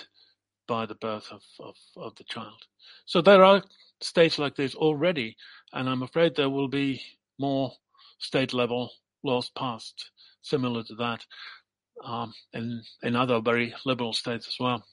by 0.68 0.86
the 0.86 0.96
birth 0.96 1.32
of, 1.32 1.42
of, 1.60 1.76
of 1.96 2.16
the 2.16 2.24
child. 2.24 2.66
So 3.06 3.22
there 3.22 3.44
are 3.44 3.64
states 4.02 4.40
like 4.40 4.56
this 4.56 4.76
already, 4.76 5.38
and 5.74 5.90
I'm 5.90 6.04
afraid 6.04 6.36
there 6.36 6.50
will 6.50 6.68
be 6.68 7.02
more 7.40 7.72
state 8.20 8.54
level 8.54 8.92
laws 9.24 9.50
passed 9.58 10.12
similar 10.42 10.84
to 10.84 10.96
that 10.96 11.26
um, 12.04 12.34
in 12.54 12.84
in 13.04 13.16
other 13.16 13.40
very 13.42 13.74
liberal 13.86 14.14
states 14.14 14.48
as 14.48 14.58
well. 14.60 14.84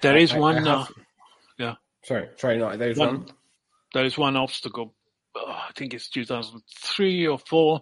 There 0.00 0.16
is 0.16 0.32
I, 0.32 0.38
one. 0.38 0.66
I 0.66 0.78
have, 0.78 0.88
uh, 0.88 0.92
yeah. 1.58 1.74
Sorry, 2.04 2.28
sorry. 2.36 2.58
No, 2.58 2.76
there 2.76 2.90
is 2.90 2.98
one, 2.98 3.08
one. 3.08 3.26
There 3.92 4.04
is 4.04 4.18
one 4.18 4.36
obstacle. 4.36 4.94
Oh, 5.36 5.46
I 5.46 5.70
think 5.76 5.94
it's 5.94 6.08
2003 6.10 7.26
or 7.26 7.38
four. 7.38 7.80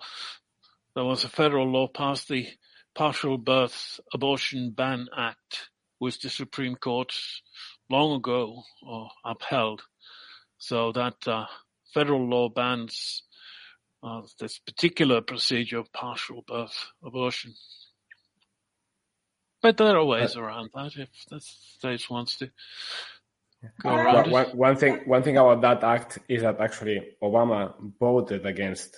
There 0.94 1.04
was 1.04 1.24
a 1.24 1.28
federal 1.28 1.70
law 1.70 1.88
passed, 1.88 2.28
the 2.28 2.46
Partial 2.94 3.38
Birth 3.38 4.00
Abortion 4.12 4.72
Ban 4.76 5.08
Act, 5.16 5.70
which 5.98 6.20
the 6.20 6.30
Supreme 6.30 6.76
Court 6.76 7.14
long 7.90 8.16
ago 8.16 8.62
uh, 8.88 9.08
upheld. 9.24 9.82
So 10.58 10.92
that 10.92 11.16
uh, 11.26 11.46
federal 11.92 12.28
law 12.28 12.48
bans 12.48 13.22
uh, 14.02 14.22
this 14.38 14.58
particular 14.58 15.20
procedure 15.20 15.78
of 15.78 15.92
partial 15.92 16.42
birth 16.46 16.92
abortion. 17.04 17.54
But 19.60 19.76
there 19.76 19.96
are 19.96 20.04
ways 20.04 20.36
around 20.36 20.70
that 20.74 20.96
if 20.96 21.08
the 21.30 21.40
state 21.40 22.10
wants 22.10 22.36
to 22.38 22.50
go 23.80 23.94
around 23.94 24.30
one, 24.30 24.46
it. 24.46 24.54
One 24.56 24.76
thing, 24.76 25.00
one 25.06 25.22
thing 25.22 25.36
about 25.36 25.60
that 25.62 25.84
act 25.84 26.18
is 26.28 26.42
that 26.42 26.60
actually 26.60 27.16
Obama 27.22 27.74
voted 28.00 28.44
against 28.44 28.96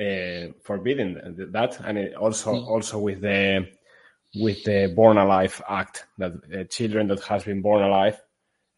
uh, 0.00 0.48
forbidding 0.64 1.14
that, 1.52 1.78
and 1.84 2.14
also 2.16 2.52
mm. 2.54 2.66
also 2.66 2.98
with 2.98 3.20
the 3.20 3.68
with 4.34 4.64
the 4.64 4.92
Born 4.94 5.18
Alive 5.18 5.60
Act 5.68 6.06
that 6.18 6.32
uh, 6.32 6.64
children 6.64 7.08
that 7.08 7.20
has 7.24 7.44
been 7.44 7.62
born 7.62 7.82
alive 7.82 8.20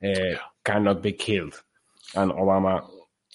uh, 0.02 0.08
yeah. 0.08 0.36
cannot 0.64 1.02
be 1.02 1.12
killed, 1.12 1.62
and 2.14 2.32
Obama 2.32 2.88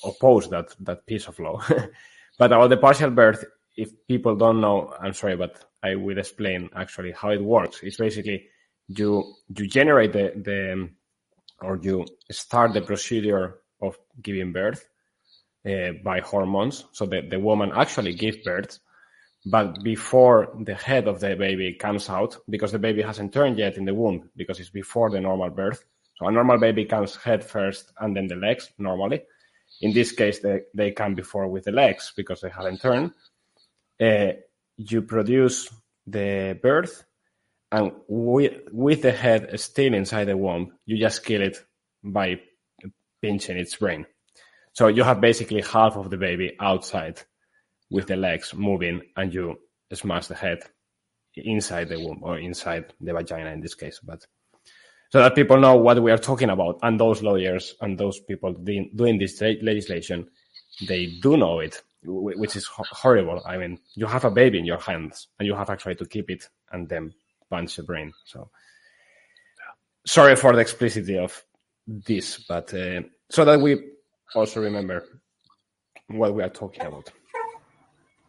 opposed 0.04 0.52
that 0.52 0.76
that 0.82 1.06
piece 1.06 1.28
of 1.28 1.40
law. 1.40 1.62
but 2.38 2.52
about 2.52 2.70
the 2.70 2.78
partial 2.78 3.10
birth, 3.10 3.46
if 3.78 3.92
people 4.08 4.36
don't 4.36 4.62
know, 4.62 4.94
I'm 5.00 5.14
sorry, 5.14 5.38
but 5.38 5.64
I 5.82 5.96
will 5.96 6.18
explain 6.18 6.70
actually 6.76 7.12
how 7.14 7.30
it 7.30 7.44
works. 7.44 7.80
It's 7.84 7.98
basically 7.98 8.48
you 8.88 9.36
you 9.56 9.68
generate 9.68 10.14
the 10.14 10.34
the 10.36 10.90
or 11.62 11.80
you 11.82 12.06
start 12.32 12.74
the 12.74 12.82
procedure 12.82 13.60
of 13.82 13.98
giving 14.22 14.52
birth 14.52 14.88
uh, 15.66 15.92
by 16.04 16.20
hormones. 16.20 16.86
So 16.92 17.06
that 17.08 17.30
the 17.30 17.40
woman 17.40 17.72
actually 17.74 18.14
gives 18.14 18.38
birth, 18.38 18.80
but 19.46 19.84
before 19.84 20.54
the 20.64 20.76
head 20.76 21.08
of 21.08 21.20
the 21.20 21.36
baby 21.36 21.74
comes 21.74 22.10
out, 22.10 22.38
because 22.50 22.72
the 22.72 22.80
baby 22.80 23.02
hasn't 23.02 23.34
turned 23.34 23.58
yet 23.58 23.78
in 23.78 23.86
the 23.86 23.94
womb, 23.94 24.30
because 24.36 24.60
it's 24.60 24.70
before 24.70 25.10
the 25.10 25.22
normal 25.22 25.50
birth. 25.50 25.84
So 26.18 26.28
a 26.28 26.32
normal 26.32 26.58
baby 26.58 26.86
comes 26.86 27.16
head 27.16 27.44
first 27.44 27.94
and 28.00 28.16
then 28.16 28.28
the 28.28 28.36
legs 28.36 28.72
normally. 28.78 29.22
in 29.82 29.94
this 29.94 30.12
case, 30.12 30.40
they, 30.40 30.62
they 30.74 30.92
come 30.92 31.16
before 31.16 31.48
with 31.48 31.64
the 31.64 31.72
legs 31.72 32.12
because 32.16 32.42
they 32.42 32.50
haven't 32.50 32.82
turned. 32.82 33.14
Uh, 34.00 34.34
you 34.78 35.02
produce 35.02 35.70
the 36.08 36.58
birth, 36.62 37.04
and 37.72 37.92
with, 38.08 38.62
with 38.72 39.02
the 39.04 39.12
head 39.12 39.58
still 39.60 39.94
inside 39.94 40.26
the 40.26 40.36
womb, 40.36 40.74
you 40.86 40.98
just 40.98 41.24
kill 41.24 41.42
it 41.42 41.64
by 42.04 42.42
pinching 43.22 43.58
its 43.58 43.76
brain. 43.76 44.06
So 44.74 44.88
you 44.88 45.04
have 45.04 45.22
basically 45.22 45.62
half 45.62 45.96
of 45.96 46.10
the 46.10 46.18
baby 46.18 46.56
outside 46.60 47.22
with 47.90 48.08
the 48.08 48.16
legs 48.16 48.54
moving, 48.54 49.02
and 49.16 49.34
you 49.34 49.58
smash 49.94 50.28
the 50.28 50.36
head 50.36 50.60
inside 51.36 51.90
the 51.90 52.00
womb 52.00 52.20
or 52.22 52.38
inside 52.38 52.94
the 53.00 53.14
vagina 53.14 53.52
in 53.52 53.62
this 53.62 53.76
case. 53.76 54.00
But 54.04 54.26
so 55.10 55.20
that 55.20 55.36
people 55.36 55.60
know 55.60 55.76
what 55.76 56.02
we 56.02 56.12
are 56.12 56.18
talking 56.18 56.50
about, 56.50 56.80
and 56.84 57.00
those 57.00 57.24
lawyers 57.24 57.76
and 57.82 57.98
those 57.98 58.20
people 58.20 58.54
doing 58.54 59.18
this 59.18 59.42
legislation, 59.42 60.28
they 60.88 61.08
do 61.22 61.36
know 61.38 61.60
it, 61.60 61.82
which 62.04 62.56
is 62.56 62.68
horrible. 62.68 63.42
I 63.46 63.58
mean, 63.58 63.80
you 63.96 64.06
have 64.06 64.26
a 64.26 64.32
baby 64.32 64.60
in 64.60 64.66
your 64.66 64.80
hands, 64.80 65.28
and 65.40 65.48
you 65.48 65.56
have 65.56 65.70
actually 65.70 65.96
to 65.96 66.06
keep 66.06 66.30
it 66.30 66.48
and 66.72 66.88
then 66.88 67.14
punch 67.50 67.78
the 67.78 67.84
brain. 67.84 68.14
So 68.26 68.50
sorry 70.06 70.36
for 70.36 70.54
the 70.54 70.60
explicitity 70.60 71.18
of 71.18 71.44
this, 71.88 72.38
but 72.48 72.72
uh, 72.74 73.02
so 73.30 73.46
that 73.46 73.60
we 73.60 73.84
also 74.36 74.62
remember 74.62 75.06
what 76.08 76.36
we 76.36 76.44
are 76.44 76.50
talking 76.50 76.86
about. 76.86 77.12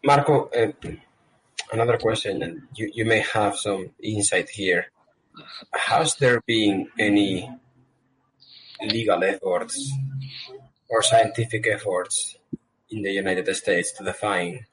Marco, 0.03 0.49
uh, 0.49 0.71
another 1.71 1.97
question, 1.97 2.41
and 2.41 2.61
you, 2.75 3.05
may 3.05 3.19
have 3.19 3.55
some 3.55 3.91
insight 4.01 4.49
here. 4.49 4.87
Has 5.73 6.15
there 6.15 6.41
been 6.41 6.89
any 6.97 7.49
legal 8.81 9.23
efforts 9.23 9.91
or 10.89 11.03
scientific 11.03 11.67
efforts 11.67 12.35
in 12.89 13.03
the 13.03 13.11
United 13.11 13.55
States 13.55 13.91
to 13.93 14.03
define 14.03 14.65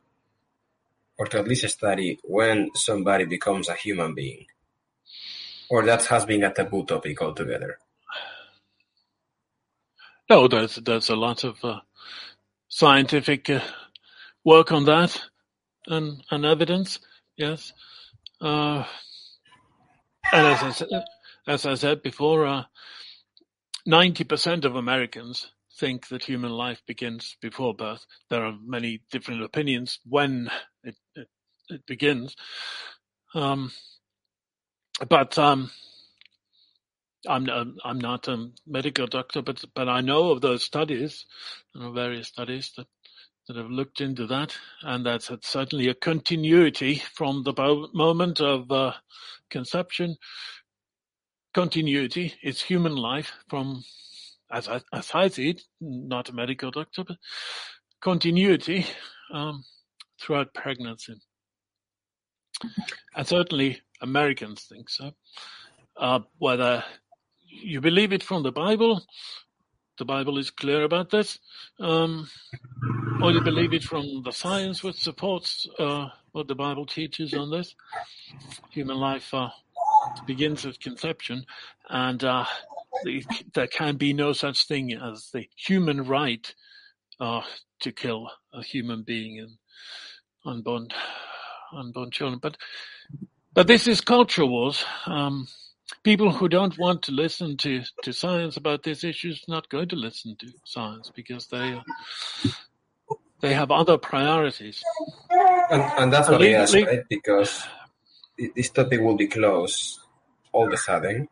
or 1.18 1.26
to 1.26 1.38
at 1.40 1.46
least 1.46 1.68
study 1.68 2.18
when 2.24 2.70
somebody 2.74 3.26
becomes 3.26 3.68
a 3.68 3.74
human 3.74 4.14
being? 4.14 4.46
Or 5.68 5.84
that 5.84 6.06
has 6.06 6.24
been 6.24 6.42
a 6.42 6.54
taboo 6.54 6.86
topic 6.86 7.20
altogether? 7.20 7.78
No, 10.30 10.48
there's 10.48 10.76
there's 10.76 11.10
a 11.10 11.16
lot 11.16 11.44
of 11.44 11.62
uh, 11.62 11.80
scientific 12.68 13.50
uh, 13.50 13.60
work 14.48 14.72
on 14.72 14.86
that 14.86 15.20
and, 15.88 16.24
and 16.30 16.46
evidence. 16.46 17.00
Yes, 17.36 17.72
uh, 18.40 18.84
and 20.32 20.46
as 20.46 20.62
I 20.62 20.70
said, 20.72 20.88
as 21.46 21.66
I 21.66 21.74
said 21.74 22.02
before, 22.02 22.46
uh, 22.46 22.64
ninety 23.86 24.24
percent 24.24 24.64
of 24.64 24.76
Americans 24.76 25.52
think 25.78 26.08
that 26.08 26.24
human 26.24 26.52
life 26.52 26.82
begins 26.86 27.36
before 27.42 27.74
birth. 27.74 28.06
There 28.30 28.44
are 28.44 28.54
many 28.64 29.02
different 29.12 29.44
opinions 29.44 30.00
when 30.06 30.50
it 30.84 30.96
it, 31.16 31.28
it 31.68 31.86
begins, 31.86 32.36
um, 33.34 33.72
but 35.08 35.38
um, 35.38 35.70
I'm 37.28 37.48
I'm 37.84 38.00
not 38.00 38.28
a 38.28 38.50
medical 38.66 39.06
doctor, 39.06 39.42
but 39.42 39.64
but 39.74 39.88
I 39.88 40.00
know 40.00 40.30
of 40.30 40.40
those 40.40 40.64
studies, 40.64 41.26
various 41.76 42.28
studies 42.28 42.72
that 42.76 42.86
that 43.48 43.56
have 43.56 43.70
looked 43.70 44.00
into 44.00 44.26
that, 44.26 44.56
and 44.82 45.04
that's 45.04 45.30
certainly 45.42 45.88
a 45.88 45.94
continuity 45.94 47.02
from 47.14 47.42
the 47.42 47.88
moment 47.94 48.40
of 48.40 48.70
uh, 48.70 48.92
conception. 49.50 50.16
Continuity 51.54 52.34
is 52.42 52.60
human 52.60 52.94
life 52.94 53.32
from, 53.48 53.82
as 54.52 54.68
I, 54.68 54.80
as 54.92 55.10
I 55.14 55.28
see 55.28 55.50
it, 55.50 55.62
not 55.80 56.28
a 56.28 56.34
medical 56.34 56.70
doctor, 56.70 57.04
but 57.04 57.16
continuity 58.00 58.86
um, 59.32 59.64
throughout 60.20 60.54
pregnancy. 60.54 61.14
And 63.16 63.26
certainly 63.26 63.80
Americans 64.00 64.64
think 64.68 64.90
so. 64.90 65.12
Uh, 65.96 66.20
whether 66.38 66.84
you 67.50 67.80
believe 67.80 68.12
it 68.12 68.22
from 68.22 68.42
the 68.42 68.52
Bible. 68.52 69.02
The 69.98 70.04
Bible 70.04 70.38
is 70.38 70.50
clear 70.50 70.84
about 70.84 71.10
this. 71.10 71.38
Um, 71.80 72.28
or 73.20 73.32
you 73.32 73.40
believe 73.40 73.72
it 73.72 73.82
from 73.82 74.22
the 74.24 74.32
science 74.32 74.82
which 74.82 75.02
supports 75.02 75.66
uh, 75.78 76.08
what 76.32 76.46
the 76.46 76.54
Bible 76.54 76.86
teaches 76.86 77.34
on 77.34 77.50
this. 77.50 77.74
Human 78.70 78.96
life 78.96 79.34
uh, 79.34 79.50
begins 80.26 80.64
at 80.64 80.80
conception, 80.80 81.44
and 81.88 82.22
uh, 82.22 82.44
the, 83.04 83.24
there 83.54 83.66
can 83.66 83.96
be 83.96 84.12
no 84.12 84.32
such 84.32 84.66
thing 84.66 84.92
as 84.92 85.30
the 85.32 85.48
human 85.56 86.04
right 86.04 86.54
uh, 87.20 87.42
to 87.80 87.92
kill 87.92 88.30
a 88.52 88.62
human 88.62 89.02
being 89.02 89.40
and 89.40 89.56
unborn, 90.44 90.88
unborn 91.72 92.10
children. 92.10 92.38
But 92.40 92.56
but 93.52 93.66
this 93.66 93.88
is 93.88 94.00
culture 94.00 94.46
wars. 94.46 94.84
Um, 95.06 95.48
people 96.02 96.30
who 96.30 96.48
don't 96.48 96.78
want 96.78 97.02
to 97.02 97.12
listen 97.12 97.56
to, 97.58 97.82
to 98.02 98.12
science 98.12 98.56
about 98.56 98.82
these 98.82 99.04
issues 99.04 99.44
not 99.48 99.68
going 99.68 99.88
to 99.88 99.96
listen 99.96 100.36
to 100.36 100.48
science 100.64 101.10
because 101.14 101.46
they 101.48 101.80
they 103.40 103.54
have 103.54 103.70
other 103.70 103.98
priorities. 103.98 104.82
And, 105.70 105.82
and 105.82 106.12
that's 106.12 106.28
what 106.28 106.42
I 106.42 106.52
ask, 106.52 106.74
right? 106.74 107.04
Because 107.08 107.64
this 108.56 108.70
topic 108.70 109.00
will 109.00 109.16
be 109.16 109.28
closed 109.28 110.00
all 110.52 110.66
of 110.66 110.72
a 110.72 110.76
sudden 110.76 111.28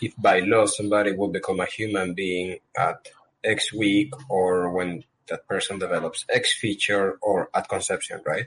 if 0.00 0.14
by 0.18 0.40
law 0.40 0.66
somebody 0.66 1.12
will 1.12 1.28
become 1.28 1.60
a 1.60 1.66
human 1.66 2.14
being 2.14 2.58
at 2.76 3.08
X 3.42 3.72
week 3.72 4.12
or 4.28 4.70
when 4.70 5.04
that 5.28 5.46
person 5.46 5.78
develops 5.78 6.24
X 6.28 6.54
feature 6.54 7.18
or 7.22 7.48
at 7.54 7.68
conception, 7.68 8.20
right? 8.26 8.46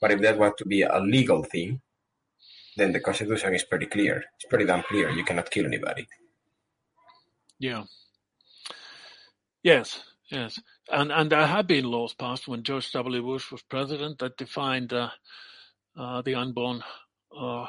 But 0.00 0.10
if 0.10 0.20
that 0.20 0.38
were 0.38 0.52
to 0.58 0.66
be 0.66 0.82
a 0.82 0.98
legal 0.98 1.42
thing, 1.44 1.80
then 2.76 2.92
the 2.92 3.00
Constitution 3.00 3.54
is 3.54 3.64
pretty 3.64 3.86
clear. 3.86 4.24
It's 4.36 4.46
pretty 4.48 4.64
damn 4.64 4.82
clear. 4.82 5.10
You 5.10 5.24
cannot 5.24 5.50
kill 5.50 5.66
anybody. 5.66 6.06
Yeah. 7.58 7.84
Yes, 9.62 10.02
yes. 10.30 10.58
And 10.90 11.12
and 11.12 11.30
there 11.30 11.46
have 11.46 11.66
been 11.66 11.84
laws 11.84 12.14
passed 12.14 12.48
when 12.48 12.64
George 12.64 12.90
W. 12.92 13.22
Bush 13.22 13.52
was 13.52 13.62
president 13.62 14.18
that 14.18 14.36
defined 14.36 14.92
uh, 14.92 15.10
uh, 15.96 16.22
the 16.22 16.34
unborn 16.34 16.82
uh, 17.36 17.66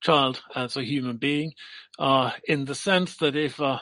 child 0.00 0.42
as 0.54 0.76
a 0.76 0.84
human 0.84 1.16
being, 1.16 1.52
uh, 1.98 2.32
in 2.44 2.64
the 2.64 2.74
sense 2.74 3.16
that 3.18 3.36
if 3.36 3.60
uh, 3.60 3.78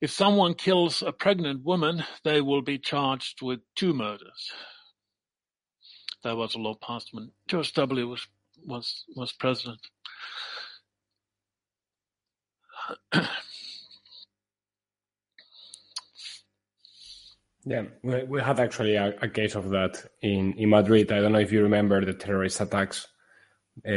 if 0.00 0.10
someone 0.10 0.54
kills 0.54 1.02
a 1.02 1.12
pregnant 1.12 1.64
woman, 1.64 2.04
they 2.24 2.40
will 2.40 2.62
be 2.62 2.78
charged 2.78 3.42
with 3.42 3.60
two 3.74 3.92
murders. 3.92 4.52
There 6.22 6.36
was 6.36 6.54
a 6.54 6.58
law 6.58 6.74
passed 6.74 7.10
when 7.12 7.32
George 7.48 7.72
W. 7.74 8.08
was 8.08 8.26
was 8.64 9.04
was 9.16 9.32
president. 9.32 9.80
Yeah, 17.66 17.84
we, 18.02 18.24
we 18.24 18.42
had 18.42 18.60
actually 18.60 18.96
a, 18.96 19.14
a, 19.22 19.28
case 19.28 19.54
of 19.54 19.70
that 19.70 20.04
in, 20.20 20.52
in 20.58 20.68
Madrid. 20.68 21.10
I 21.10 21.20
don't 21.20 21.32
know 21.32 21.38
if 21.38 21.50
you 21.50 21.62
remember 21.62 22.04
the 22.04 22.12
terrorist 22.12 22.60
attacks. 22.60 23.08
Uh, 23.86 23.90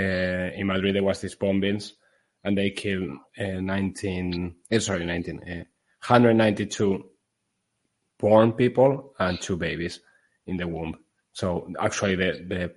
in 0.56 0.68
Madrid, 0.68 0.96
there 0.96 1.04
was 1.04 1.20
these 1.20 1.36
bombings, 1.36 1.92
and 2.44 2.58
they 2.58 2.70
killed 2.70 3.18
uh, 3.38 3.60
19, 3.60 4.56
uh, 4.72 4.80
sorry, 4.80 5.06
19, 5.06 5.40
uh, 5.44 5.56
192 6.08 7.04
born 8.18 8.54
people 8.54 9.14
and 9.20 9.40
two 9.40 9.58
babies 9.58 10.00
in 10.48 10.58
the 10.58 10.68
womb. 10.68 10.98
So 11.34 11.70
actually, 11.80 12.16
the, 12.16 12.46
the 12.48 12.74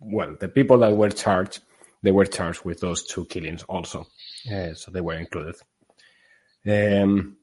well, 0.00 0.36
the 0.38 0.48
people 0.48 0.78
that 0.78 0.96
were 0.96 1.10
charged, 1.10 1.60
they 2.02 2.12
were 2.12 2.26
charged 2.26 2.64
with 2.64 2.80
those 2.80 3.04
two 3.04 3.24
killings 3.26 3.62
also. 3.64 4.06
Uh, 4.50 4.74
so 4.74 4.90
they 4.90 5.00
were 5.00 5.14
included. 5.14 5.56
Um, 6.66 7.36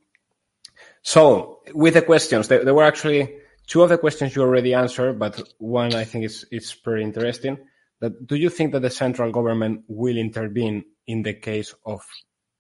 so 1.01 1.61
with 1.73 1.93
the 1.95 2.01
questions, 2.01 2.47
there, 2.47 2.63
there, 2.63 2.73
were 2.73 2.83
actually 2.83 3.37
two 3.67 3.81
of 3.81 3.89
the 3.89 3.97
questions 3.97 4.35
you 4.35 4.41
already 4.41 4.73
answered, 4.73 5.19
but 5.19 5.41
one 5.57 5.93
I 5.93 6.03
think 6.03 6.25
is, 6.25 6.45
is 6.51 6.73
pretty 6.73 7.03
interesting. 7.03 7.57
That 8.01 8.27
do 8.27 8.35
you 8.35 8.49
think 8.49 8.73
that 8.73 8.81
the 8.81 8.89
central 8.89 9.31
government 9.31 9.83
will 9.87 10.17
intervene 10.17 10.83
in 11.07 11.23
the 11.23 11.33
case 11.33 11.73
of 11.85 12.01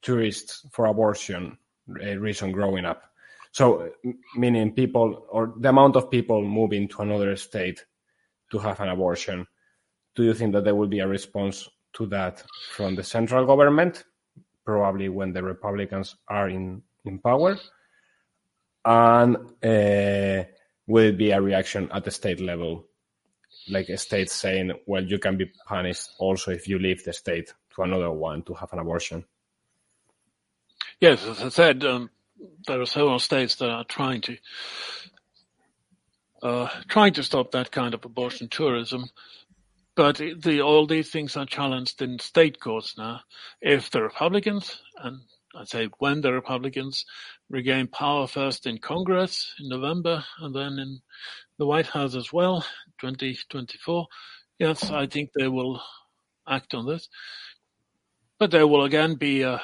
tourists 0.01 0.65
for 0.71 0.85
abortion 0.85 1.57
uh, 1.89 2.17
reason 2.17 2.51
growing 2.51 2.85
up? 2.85 3.03
So 3.51 3.89
meaning 4.35 4.73
people 4.73 5.25
or 5.29 5.53
the 5.57 5.69
amount 5.69 5.95
of 5.95 6.11
people 6.11 6.41
moving 6.41 6.87
to 6.89 7.01
another 7.01 7.35
state 7.35 7.85
to 8.51 8.59
have 8.59 8.79
an 8.79 8.89
abortion 8.89 9.47
do 10.15 10.23
you 10.23 10.33
think 10.33 10.53
that 10.53 10.63
there 10.63 10.75
will 10.75 10.87
be 10.87 10.99
a 10.99 11.07
response 11.07 11.67
to 11.93 12.05
that 12.07 12.43
from 12.71 12.95
the 12.95 13.03
central 13.03 13.45
government, 13.45 14.03
probably 14.65 15.09
when 15.09 15.33
the 15.33 15.43
Republicans 15.43 16.15
are 16.27 16.49
in, 16.49 16.81
in 17.05 17.19
power? 17.19 17.57
And 18.83 19.35
uh, 19.63 20.43
will 20.87 21.05
it 21.05 21.17
be 21.17 21.31
a 21.31 21.41
reaction 21.41 21.89
at 21.93 22.03
the 22.03 22.11
state 22.11 22.39
level? 22.39 22.85
Like 23.67 23.89
a 23.89 23.97
state 23.97 24.29
saying, 24.29 24.73
well, 24.85 25.03
you 25.03 25.17
can 25.17 25.37
be 25.37 25.51
punished 25.67 26.11
also 26.19 26.51
if 26.51 26.67
you 26.67 26.77
leave 26.77 27.03
the 27.03 27.13
state 27.13 27.53
to 27.75 27.81
another 27.81 28.11
one 28.11 28.43
to 28.43 28.53
have 28.53 28.71
an 28.73 28.79
abortion? 28.79 29.25
Yes, 30.99 31.25
as 31.25 31.41
I 31.41 31.49
said, 31.49 31.83
um, 31.83 32.09
there 32.67 32.79
are 32.79 32.85
several 32.85 33.19
states 33.19 33.55
that 33.55 33.69
are 33.69 33.83
trying 33.83 34.21
to 34.21 34.37
uh, 36.41 36.69
trying 36.87 37.13
to 37.13 37.23
stop 37.23 37.51
that 37.51 37.71
kind 37.71 37.93
of 37.93 38.05
abortion 38.05 38.47
tourism. 38.47 39.09
But 39.95 40.17
the, 40.17 40.61
all 40.61 40.85
these 40.85 41.09
things 41.09 41.37
are 41.37 41.45
challenged 41.45 42.01
in 42.01 42.19
state 42.19 42.59
courts 42.59 42.97
now. 42.97 43.21
If 43.61 43.89
the 43.91 44.03
Republicans, 44.03 44.81
and 44.97 45.21
I 45.55 45.63
say 45.63 45.89
when 45.99 46.19
the 46.19 46.33
Republicans 46.33 47.05
regain 47.49 47.87
power 47.87 48.27
first 48.27 48.67
in 48.67 48.79
Congress 48.79 49.53
in 49.59 49.69
November 49.69 50.25
and 50.39 50.53
then 50.53 50.79
in 50.79 50.99
the 51.57 51.65
White 51.65 51.87
House 51.87 52.13
as 52.13 52.33
well, 52.33 52.65
2024, 52.99 54.07
yes, 54.59 54.91
I 54.91 55.07
think 55.07 55.29
they 55.33 55.47
will 55.47 55.81
act 56.47 56.73
on 56.73 56.85
this. 56.85 57.07
But 58.37 58.51
there 58.51 58.67
will 58.67 58.83
again 58.83 59.15
be 59.15 59.43
a 59.43 59.61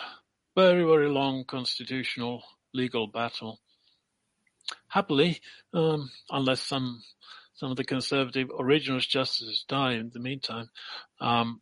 very, 0.55 0.83
very 0.83 1.09
long 1.09 1.43
constitutional 1.43 2.43
legal 2.73 3.07
battle. 3.07 3.59
Happily, 4.87 5.41
um, 5.73 6.09
unless 6.29 6.61
some 6.61 7.01
some 7.61 7.69
of 7.69 7.77
the 7.77 7.83
conservative 7.83 8.49
originalist 8.49 9.07
justices 9.07 9.65
die 9.69 9.91
in 9.91 10.09
the 10.11 10.19
meantime, 10.19 10.67
um, 11.19 11.61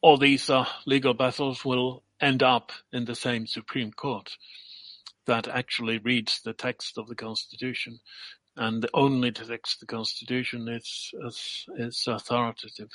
all 0.00 0.16
these 0.16 0.48
uh, 0.48 0.64
legal 0.86 1.14
battles 1.14 1.64
will 1.64 2.04
end 2.20 2.44
up 2.44 2.70
in 2.92 3.04
the 3.04 3.16
same 3.16 3.44
Supreme 3.44 3.90
Court 3.90 4.30
that 5.26 5.48
actually 5.48 5.98
reads 5.98 6.42
the 6.42 6.52
text 6.52 6.96
of 6.96 7.08
the 7.08 7.16
Constitution, 7.16 7.98
and 8.56 8.88
only 8.94 9.30
the 9.30 9.44
text 9.44 9.82
of 9.82 9.88
the 9.88 9.96
Constitution 9.96 10.68
is 10.68 11.10
is, 11.26 11.66
is 11.76 12.04
authoritative. 12.06 12.90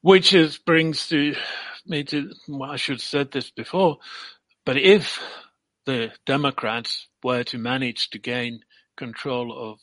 Which 0.00 0.32
is 0.32 0.58
brings 0.58 1.08
to 1.08 1.34
me 1.84 2.04
to 2.04 2.30
well, 2.46 2.70
I 2.70 2.76
should 2.76 2.98
have 2.98 3.02
said 3.02 3.32
this 3.32 3.50
before, 3.50 3.98
but 4.64 4.76
if 4.76 5.20
the 5.86 6.12
Democrats 6.24 7.08
were 7.24 7.42
to 7.44 7.58
manage 7.58 8.10
to 8.10 8.18
gain 8.20 8.60
control 8.96 9.52
of 9.56 9.78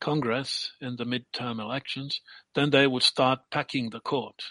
Congress 0.00 0.72
in 0.80 0.96
the 0.96 1.04
midterm 1.04 1.60
elections, 1.60 2.20
then 2.54 2.70
they 2.70 2.86
would 2.86 3.02
start 3.02 3.40
packing 3.50 3.90
the 3.90 4.00
court. 4.00 4.42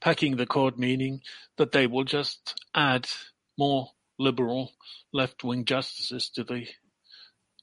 Packing 0.00 0.36
the 0.36 0.46
court 0.46 0.78
meaning 0.78 1.20
that 1.56 1.72
they 1.72 1.86
will 1.86 2.04
just 2.04 2.60
add 2.74 3.06
more 3.58 3.90
liberal 4.18 4.72
left-wing 5.12 5.64
justices 5.64 6.30
to 6.30 6.44
the 6.44 6.66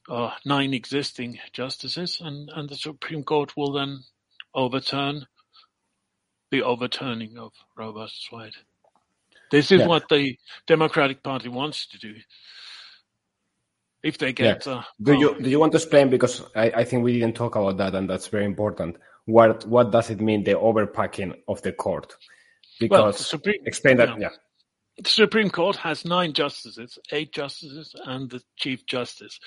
uh, 0.08 0.30
nine 0.44 0.74
existing 0.74 1.38
justices, 1.52 2.20
and, 2.20 2.50
and 2.54 2.68
the 2.68 2.76
Supreme 2.76 3.22
Court 3.22 3.56
will 3.56 3.72
then 3.72 4.00
overturn 4.54 5.26
the 6.50 6.62
overturning 6.62 7.38
of 7.38 7.52
Roe 7.76 7.92
versus 7.92 8.28
Wade. 8.32 8.54
This 9.50 9.70
is 9.70 9.80
yeah. 9.80 9.86
what 9.86 10.08
the 10.08 10.36
Democratic 10.66 11.22
Party 11.22 11.48
wants 11.48 11.86
to 11.88 11.98
do. 11.98 12.14
If 14.02 14.16
they 14.18 14.32
get, 14.32 14.66
yeah. 14.66 14.72
uh, 14.72 14.82
do 15.02 15.12
you 15.12 15.36
do 15.40 15.50
you 15.50 15.60
want 15.60 15.72
to 15.72 15.78
explain 15.78 16.08
because 16.08 16.42
I, 16.56 16.70
I 16.70 16.84
think 16.84 17.04
we 17.04 17.18
didn't 17.18 17.36
talk 17.36 17.54
about 17.54 17.76
that 17.78 17.94
and 17.94 18.08
that's 18.08 18.28
very 18.28 18.46
important. 18.46 18.96
What 19.26 19.66
what 19.66 19.92
does 19.92 20.08
it 20.10 20.20
mean 20.20 20.44
the 20.44 20.52
overpacking 20.52 21.34
of 21.46 21.60
the 21.62 21.72
court? 21.72 22.16
Because 22.78 22.98
well, 22.98 23.12
the 23.12 23.18
Supreme, 23.18 23.60
explain 23.66 23.98
that. 23.98 24.08
Yeah. 24.08 24.16
yeah. 24.18 24.28
The 25.02 25.10
Supreme 25.10 25.50
Court 25.50 25.76
has 25.76 26.04
nine 26.04 26.32
justices, 26.32 26.98
eight 27.12 27.32
justices, 27.32 27.94
and 28.04 28.30
the 28.30 28.42
Chief 28.56 28.86
Justice, 28.86 29.38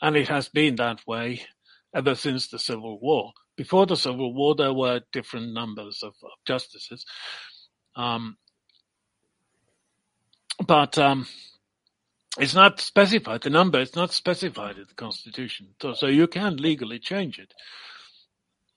and 0.00 0.16
it 0.16 0.28
has 0.28 0.48
been 0.48 0.76
that 0.76 1.00
way 1.06 1.42
ever 1.94 2.14
since 2.14 2.48
the 2.48 2.58
Civil 2.58 2.98
War. 3.00 3.32
Before 3.56 3.86
the 3.86 3.96
Civil 3.96 4.34
War, 4.34 4.54
there 4.54 4.72
were 4.72 5.00
different 5.12 5.52
numbers 5.52 6.00
of, 6.02 6.14
of 6.22 6.30
justices. 6.46 7.04
Um, 7.96 8.36
but 10.66 10.98
um, 10.98 11.26
it's 12.38 12.54
not 12.54 12.80
specified. 12.80 13.42
The 13.42 13.50
number 13.50 13.80
is 13.80 13.94
not 13.94 14.12
specified 14.12 14.76
in 14.76 14.84
the 14.88 14.94
Constitution, 14.94 15.74
so, 15.80 15.94
so 15.94 16.06
you 16.06 16.26
can 16.26 16.56
legally 16.56 16.98
change 16.98 17.38
it. 17.38 17.52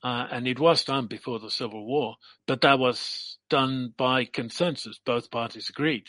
Uh, 0.04 0.28
and 0.32 0.48
it 0.48 0.60
was 0.60 0.84
done 0.84 1.08
before 1.08 1.40
the 1.40 1.50
Civil 1.50 1.86
War, 1.86 2.16
but 2.46 2.62
that 2.62 2.78
was 2.78 3.38
done 3.50 3.94
by 3.98 4.26
consensus. 4.26 5.00
Both 5.04 5.32
parties 5.32 5.70
agreed. 5.70 6.06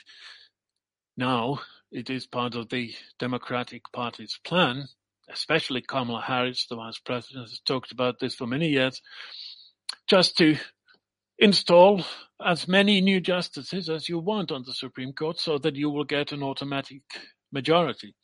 Now 1.17 1.61
it 1.91 2.11
is 2.11 2.27
part 2.27 2.55
of 2.55 2.69
the 2.69 2.95
Democratic 3.19 3.83
Party's 3.93 4.39
plan 4.45 4.89
especially 5.31 5.83
Kamala 5.83 6.23
Harris, 6.23 6.67
the 6.69 6.77
vice 6.77 6.99
president, 6.99 7.49
has 7.49 7.61
talked 7.61 7.93
about 7.93 8.19
this 8.21 8.35
for 8.35 8.47
many 8.47 8.69
years, 8.69 9.01
just 10.07 10.37
to 10.39 10.57
install 11.39 12.05
as 12.45 12.69
many 12.69 13.01
new 13.01 13.21
justices 13.21 13.89
as 13.89 14.09
you 14.09 14.19
want 14.19 14.51
on 14.51 14.65
the 14.65 14.75
Supreme 14.75 15.13
Court 15.13 15.39
so 15.39 15.59
that 15.59 15.77
you 15.77 15.91
will 15.91 16.05
get 16.05 16.33
an 16.33 16.43
automatic 16.43 17.03
majority. 17.53 18.15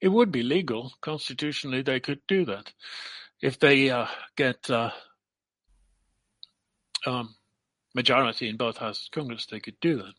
It 0.00 0.08
would 0.08 0.30
be 0.30 0.42
legal. 0.42 0.92
Constitutionally, 1.00 1.82
they 1.82 2.00
could 2.00 2.20
do 2.28 2.44
that. 2.46 2.72
If 3.40 3.58
they 3.58 3.90
uh, 3.90 4.06
get 4.36 4.70
uh, 4.70 4.90
um, 7.06 7.34
majority 7.94 8.48
in 8.48 8.56
both 8.56 8.78
houses 8.78 9.08
of 9.08 9.18
Congress, 9.18 9.46
they 9.46 9.60
could 9.60 9.78
do 9.80 9.96
that. 9.98 10.14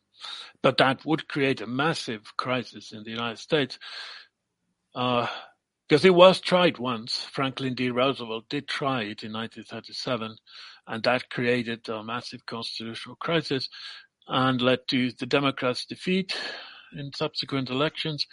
But 0.62 0.78
that 0.78 1.04
would 1.06 1.28
create 1.28 1.60
a 1.60 1.66
massive 1.66 2.36
crisis 2.36 2.92
in 2.92 3.04
the 3.04 3.10
United 3.10 3.38
States 3.38 3.78
because 4.92 6.04
uh, 6.04 6.08
it 6.08 6.14
was 6.14 6.40
tried 6.40 6.78
once. 6.78 7.26
Franklin 7.32 7.74
D. 7.74 7.90
Roosevelt 7.90 8.48
did 8.50 8.68
try 8.68 9.02
it 9.02 9.22
in 9.22 9.32
1937, 9.32 10.36
and 10.86 11.02
that 11.04 11.30
created 11.30 11.88
a 11.88 12.02
massive 12.02 12.44
constitutional 12.44 13.16
crisis 13.16 13.68
and 14.28 14.60
led 14.60 14.80
to 14.88 15.12
the 15.12 15.26
Democrats' 15.26 15.86
defeat 15.86 16.36
in 16.96 17.12
subsequent 17.14 17.70
elections. 17.70 18.26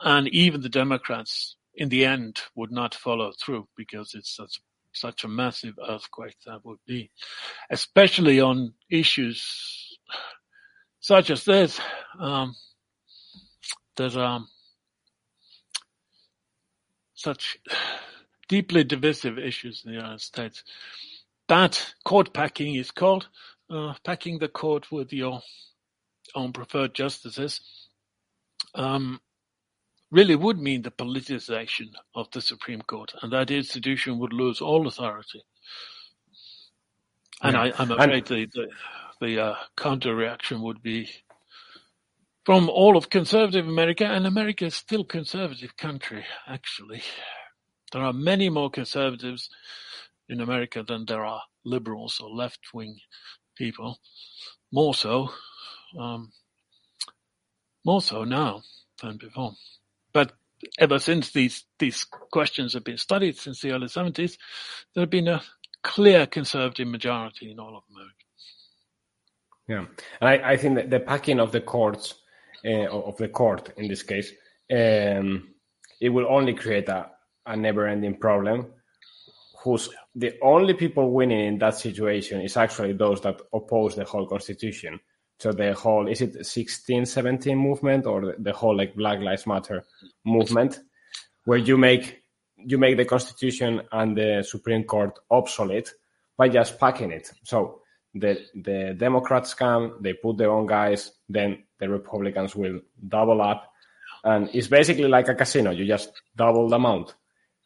And 0.00 0.28
even 0.28 0.60
the 0.60 0.68
Democrats, 0.68 1.56
in 1.74 1.88
the 1.88 2.04
end, 2.04 2.40
would 2.54 2.70
not 2.70 2.94
follow 2.94 3.32
through 3.32 3.68
because 3.76 4.14
it's 4.14 4.34
such 4.34 4.60
such 4.92 5.24
a 5.24 5.28
massive 5.28 5.74
earthquake 5.86 6.36
that 6.46 6.64
would 6.64 6.78
be, 6.86 7.10
especially 7.68 8.40
on 8.40 8.72
issues 8.90 9.98
such 11.00 11.30
as 11.30 11.44
this. 11.44 11.78
Um, 12.18 12.54
that 13.96 14.16
um, 14.16 14.48
such 17.14 17.58
deeply 18.48 18.84
divisive 18.84 19.38
issues 19.38 19.82
in 19.84 19.90
the 19.90 19.96
United 19.96 20.20
States. 20.20 20.62
That 21.48 21.94
court 22.04 22.32
packing 22.32 22.74
is 22.74 22.90
called 22.90 23.28
uh, 23.70 23.94
packing 24.04 24.38
the 24.38 24.48
court 24.48 24.92
with 24.92 25.12
your 25.12 25.40
own 26.34 26.52
preferred 26.52 26.94
justices. 26.94 27.60
Um, 28.76 29.20
really 30.10 30.36
would 30.36 30.58
mean 30.60 30.82
the 30.82 30.90
politicization 30.90 31.88
of 32.14 32.30
the 32.30 32.40
Supreme 32.40 32.82
Court, 32.82 33.12
and 33.22 33.32
that 33.32 33.50
institution 33.50 34.18
would 34.18 34.32
lose 34.32 34.60
all 34.60 34.86
authority. 34.86 35.42
And 37.42 37.54
yeah. 37.54 37.72
I, 37.78 37.82
am 37.82 37.90
afraid 37.90 38.26
the 38.26 38.46
the, 38.46 38.68
the 39.20 39.42
uh, 39.42 39.54
counter 39.76 40.14
reaction 40.14 40.62
would 40.62 40.82
be 40.82 41.08
from 42.44 42.68
all 42.68 42.96
of 42.96 43.10
conservative 43.10 43.66
America, 43.66 44.04
and 44.04 44.26
America 44.26 44.66
is 44.66 44.74
still 44.74 45.00
a 45.00 45.06
conservative 45.06 45.76
country, 45.76 46.24
actually. 46.46 47.02
There 47.92 48.02
are 48.02 48.12
many 48.12 48.48
more 48.48 48.70
conservatives 48.70 49.50
in 50.28 50.40
America 50.40 50.84
than 50.86 51.06
there 51.06 51.24
are 51.24 51.42
liberals 51.64 52.20
or 52.20 52.30
left-wing 52.30 52.98
people. 53.56 53.98
More 54.72 54.94
so, 54.94 55.30
um, 55.98 56.30
more 57.86 58.02
so 58.02 58.24
now 58.24 58.62
than 59.00 59.16
before. 59.16 59.52
But 60.12 60.32
ever 60.78 60.98
since 60.98 61.30
these 61.30 61.64
these 61.78 62.04
questions 62.04 62.74
have 62.74 62.84
been 62.84 62.98
studied 62.98 63.36
since 63.36 63.60
the 63.60 63.70
early 63.70 63.86
70s, 63.86 64.36
there 64.92 65.02
have 65.02 65.10
been 65.10 65.28
a 65.28 65.42
clear 65.82 66.26
conservative 66.26 66.88
majority 66.88 67.50
in 67.50 67.60
all 67.60 67.76
of 67.76 67.84
America. 67.90 68.24
Yeah, 69.68 69.84
and 70.20 70.28
I, 70.28 70.52
I 70.52 70.56
think 70.56 70.74
that 70.76 70.90
the 70.90 71.00
packing 71.00 71.40
of 71.40 71.52
the 71.52 71.60
courts 71.60 72.14
uh, 72.64 72.88
of 72.88 73.16
the 73.18 73.28
court 73.28 73.72
in 73.76 73.88
this 73.88 74.02
case, 74.02 74.32
um, 74.72 75.54
it 76.00 76.08
will 76.08 76.26
only 76.28 76.54
create 76.54 76.88
a, 76.88 77.10
a 77.46 77.56
never-ending 77.56 78.16
problem. 78.18 78.66
Who's 79.62 79.88
the 80.14 80.34
only 80.42 80.74
people 80.74 81.12
winning 81.12 81.46
in 81.46 81.58
that 81.58 81.76
situation 81.76 82.40
is 82.40 82.56
actually 82.56 82.94
those 82.94 83.20
that 83.22 83.40
oppose 83.52 83.94
the 83.94 84.04
whole 84.04 84.26
constitution. 84.26 84.98
So 85.38 85.52
the 85.52 85.74
whole 85.74 86.08
is 86.08 86.20
it 86.22 86.34
1617 86.34 87.56
movement 87.56 88.06
or 88.06 88.34
the 88.38 88.52
whole 88.52 88.76
like 88.76 88.94
Black 88.94 89.20
Lives 89.20 89.46
Matter 89.46 89.84
movement, 90.24 90.80
where 91.44 91.58
you 91.58 91.76
make 91.76 92.22
you 92.56 92.78
make 92.78 92.96
the 92.96 93.04
constitution 93.04 93.82
and 93.92 94.16
the 94.16 94.42
Supreme 94.46 94.84
Court 94.84 95.18
obsolete 95.30 95.92
by 96.36 96.48
just 96.48 96.80
packing 96.80 97.12
it. 97.12 97.30
So 97.44 97.82
the 98.14 98.46
the 98.54 98.94
Democrats 98.96 99.52
come, 99.54 99.98
they 100.00 100.14
put 100.14 100.38
their 100.38 100.50
own 100.50 100.66
guys, 100.66 101.12
then 101.28 101.64
the 101.78 101.88
Republicans 101.88 102.56
will 102.56 102.80
double 103.06 103.42
up, 103.42 103.70
and 104.24 104.48
it's 104.54 104.68
basically 104.68 105.08
like 105.08 105.28
a 105.28 105.34
casino. 105.34 105.70
You 105.70 105.86
just 105.86 106.10
double 106.34 106.68
the 106.68 106.76
amount. 106.76 107.14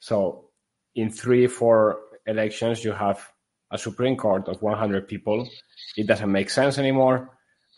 So 0.00 0.50
in 0.94 1.10
three, 1.10 1.46
four 1.46 2.00
elections, 2.26 2.84
you 2.84 2.92
have 2.92 3.24
a 3.70 3.78
Supreme 3.78 4.16
Court 4.16 4.48
of 4.48 4.60
100 4.60 5.06
people. 5.06 5.48
It 5.96 6.06
doesn't 6.06 6.30
make 6.30 6.50
sense 6.50 6.78
anymore, 6.78 7.30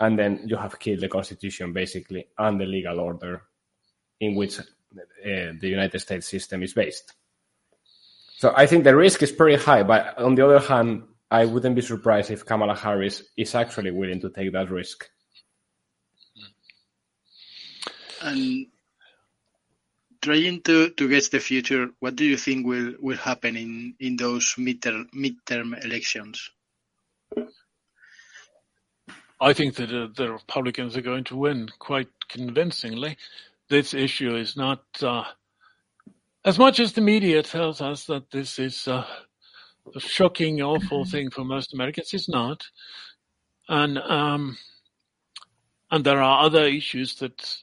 and 0.02 0.18
then 0.18 0.40
you 0.46 0.56
have 0.56 0.80
killed 0.80 1.00
the 1.00 1.08
Constitution 1.08 1.72
basically 1.72 2.26
and 2.36 2.60
the 2.60 2.66
legal 2.66 2.98
order 2.98 3.42
in 4.18 4.34
which 4.34 4.58
uh, 4.58 4.64
the 5.22 5.68
United 5.68 6.00
States 6.00 6.28
system 6.28 6.62
is 6.64 6.74
based. 6.74 7.14
So 8.38 8.52
I 8.56 8.66
think 8.66 8.82
the 8.82 8.96
risk 8.96 9.22
is 9.22 9.30
pretty 9.30 9.62
high, 9.62 9.84
but 9.84 10.18
on 10.18 10.34
the 10.34 10.44
other 10.44 10.58
hand, 10.58 11.04
I 11.30 11.44
wouldn't 11.44 11.76
be 11.76 11.82
surprised 11.82 12.32
if 12.32 12.44
Kamala 12.44 12.74
Harris 12.74 13.22
is 13.36 13.54
actually 13.54 13.92
willing 13.92 14.20
to 14.22 14.30
take 14.30 14.52
that 14.52 14.70
risk. 14.70 15.08
And 18.22 18.66
trying 20.20 20.62
to, 20.62 20.90
to 20.90 21.08
guess 21.08 21.28
the 21.28 21.38
future, 21.38 21.90
what 22.00 22.16
do 22.16 22.24
you 22.24 22.36
think 22.36 22.66
will, 22.66 22.94
will 22.98 23.16
happen 23.16 23.56
in, 23.56 23.94
in 24.00 24.16
those 24.16 24.54
midterm, 24.58 25.06
midterm 25.14 25.84
elections? 25.84 26.50
I 29.42 29.54
think 29.54 29.74
that 29.74 29.90
uh, 29.90 30.06
the 30.14 30.32
Republicans 30.32 30.96
are 30.96 31.02
going 31.02 31.24
to 31.24 31.36
win 31.36 31.68
quite 31.80 32.08
convincingly. 32.28 33.16
This 33.68 33.92
issue 33.92 34.36
is 34.36 34.56
not, 34.56 34.84
uh, 35.02 35.24
as 36.44 36.60
much 36.60 36.78
as 36.78 36.92
the 36.92 37.00
media 37.00 37.42
tells 37.42 37.80
us 37.80 38.04
that 38.04 38.30
this 38.30 38.60
is 38.60 38.86
uh, 38.86 39.04
a 39.96 39.98
shocking, 40.00 40.62
awful 40.62 41.04
thing 41.04 41.30
for 41.30 41.44
most 41.44 41.74
Americans, 41.74 42.14
it's 42.14 42.28
not. 42.28 42.62
And 43.68 43.98
um, 43.98 44.58
and 45.90 46.04
there 46.04 46.22
are 46.22 46.44
other 46.44 46.64
issues 46.64 47.16
that 47.16 47.56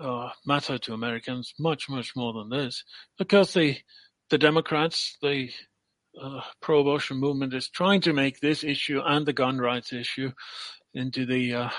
uh, 0.00 0.30
matter 0.46 0.78
to 0.78 0.94
Americans 0.94 1.52
much, 1.58 1.88
much 1.88 2.14
more 2.14 2.32
than 2.32 2.48
this, 2.48 2.84
because 3.18 3.52
the 3.54 3.76
the 4.30 4.38
Democrats, 4.38 5.18
the 5.20 5.50
uh, 6.20 6.42
pro-abortion 6.60 7.16
movement, 7.16 7.54
is 7.54 7.68
trying 7.68 8.02
to 8.02 8.12
make 8.12 8.38
this 8.38 8.62
issue 8.62 9.00
and 9.04 9.26
the 9.26 9.32
gun 9.32 9.58
rights 9.58 9.92
issue 9.92 10.30
into 10.98 11.24
the 11.26 11.54
uh, 11.54 11.70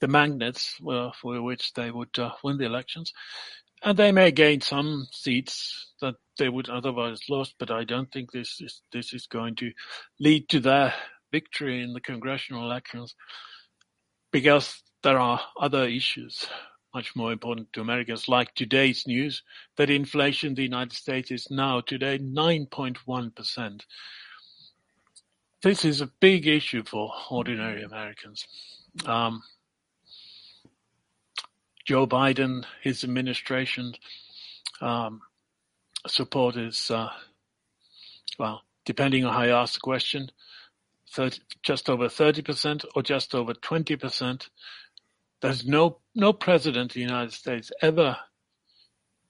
the 0.00 0.08
magnets 0.08 0.76
uh, 0.88 1.10
for 1.20 1.42
which 1.42 1.72
they 1.74 1.90
would 1.90 2.18
uh, 2.18 2.30
win 2.42 2.58
the 2.58 2.64
elections, 2.64 3.12
and 3.82 3.98
they 3.98 4.12
may 4.12 4.30
gain 4.30 4.60
some 4.60 5.06
seats 5.12 5.92
that 6.00 6.14
they 6.38 6.48
would 6.48 6.68
otherwise 6.68 7.20
lost. 7.28 7.54
But 7.58 7.70
I 7.70 7.84
don't 7.84 8.10
think 8.12 8.32
this 8.32 8.60
is 8.60 8.80
this 8.92 9.12
is 9.12 9.26
going 9.26 9.56
to 9.56 9.72
lead 10.20 10.48
to 10.50 10.60
their 10.60 10.94
victory 11.32 11.82
in 11.82 11.92
the 11.92 12.00
congressional 12.00 12.64
elections 12.64 13.14
because 14.32 14.82
there 15.02 15.18
are 15.18 15.40
other 15.60 15.84
issues 15.84 16.46
much 16.94 17.16
more 17.16 17.32
important 17.32 17.72
to 17.72 17.80
Americans, 17.80 18.28
like 18.28 18.54
today's 18.54 19.04
news 19.06 19.42
that 19.76 19.90
inflation 19.90 20.50
in 20.50 20.54
the 20.54 20.62
United 20.62 20.92
States 20.92 21.30
is 21.32 21.50
now 21.50 21.80
today 21.80 22.18
9.1%. 22.18 23.80
This 25.64 25.86
is 25.86 26.02
a 26.02 26.06
big 26.20 26.46
issue 26.46 26.82
for 26.84 27.10
ordinary 27.30 27.84
Americans. 27.84 28.46
Um, 29.06 29.42
Joe 31.86 32.06
Biden, 32.06 32.66
his 32.82 33.02
administration, 33.02 33.94
um, 34.82 35.22
support 36.06 36.58
is, 36.58 36.90
uh, 36.90 37.08
well, 38.38 38.60
depending 38.84 39.24
on 39.24 39.32
how 39.32 39.44
you 39.44 39.54
ask 39.54 39.72
the 39.72 39.80
question, 39.80 40.30
30, 41.12 41.40
just 41.62 41.88
over 41.88 42.08
30% 42.08 42.84
or 42.94 43.02
just 43.02 43.34
over 43.34 43.54
20%. 43.54 44.48
There's 45.40 45.64
no 45.66 46.00
no 46.14 46.34
president 46.34 46.94
in 46.94 47.00
the 47.00 47.08
United 47.08 47.32
States 47.32 47.72
ever 47.80 48.18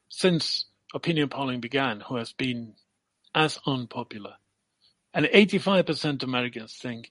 since 0.08 0.64
opinion 0.92 1.28
polling 1.28 1.60
began 1.60 2.00
who 2.00 2.16
has 2.16 2.32
been 2.32 2.74
as 3.36 3.56
unpopular. 3.68 4.34
And 5.14 5.26
85% 5.26 6.22
of 6.22 6.28
Americans 6.28 6.74
think 6.74 7.10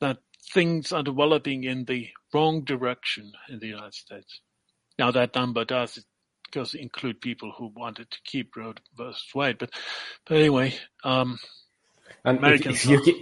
that 0.00 0.18
things 0.52 0.92
are 0.92 1.02
developing 1.02 1.64
in 1.64 1.84
the 1.84 2.08
wrong 2.32 2.62
direction 2.62 3.32
in 3.48 3.58
the 3.58 3.66
United 3.66 3.94
States. 3.94 4.40
Now 4.98 5.10
that 5.12 5.34
number 5.34 5.64
does 5.64 6.04
does 6.50 6.74
include 6.74 7.20
people 7.20 7.52
who 7.56 7.70
wanted 7.76 8.10
to 8.10 8.18
keep 8.24 8.56
Roe 8.56 8.72
versus 8.96 9.24
Wade, 9.34 9.58
but 9.58 9.70
but 10.26 10.38
anyway, 10.38 10.74
um, 11.04 11.38
and 12.24 12.38
Americans. 12.38 12.84
If, 12.84 12.90
if 12.90 13.04
keep, 13.04 13.16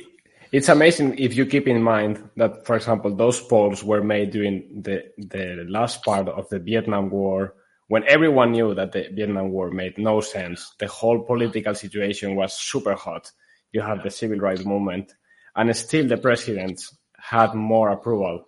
it's 0.52 0.68
amazing 0.68 1.18
if 1.18 1.36
you 1.36 1.44
keep 1.44 1.66
in 1.66 1.82
mind 1.82 2.30
that, 2.36 2.64
for 2.64 2.76
example, 2.76 3.14
those 3.14 3.40
polls 3.40 3.82
were 3.82 4.02
made 4.02 4.30
during 4.30 4.82
the 4.82 5.10
the 5.18 5.66
last 5.68 6.04
part 6.04 6.28
of 6.28 6.48
the 6.48 6.58
Vietnam 6.60 7.10
War, 7.10 7.54
when 7.88 8.04
everyone 8.04 8.52
knew 8.52 8.74
that 8.74 8.92
the 8.92 9.08
Vietnam 9.12 9.50
War 9.50 9.70
made 9.70 9.98
no 9.98 10.20
sense. 10.20 10.72
The 10.78 10.86
whole 10.86 11.20
political 11.20 11.74
situation 11.74 12.36
was 12.36 12.54
super 12.54 12.94
hot. 12.94 13.30
You 13.72 13.82
have 13.82 14.02
the 14.02 14.10
civil 14.10 14.38
rights 14.38 14.64
movement, 14.64 15.12
and 15.54 15.74
still 15.76 16.06
the 16.06 16.16
president 16.16 16.80
had 17.18 17.54
more 17.54 17.90
approval 17.90 18.46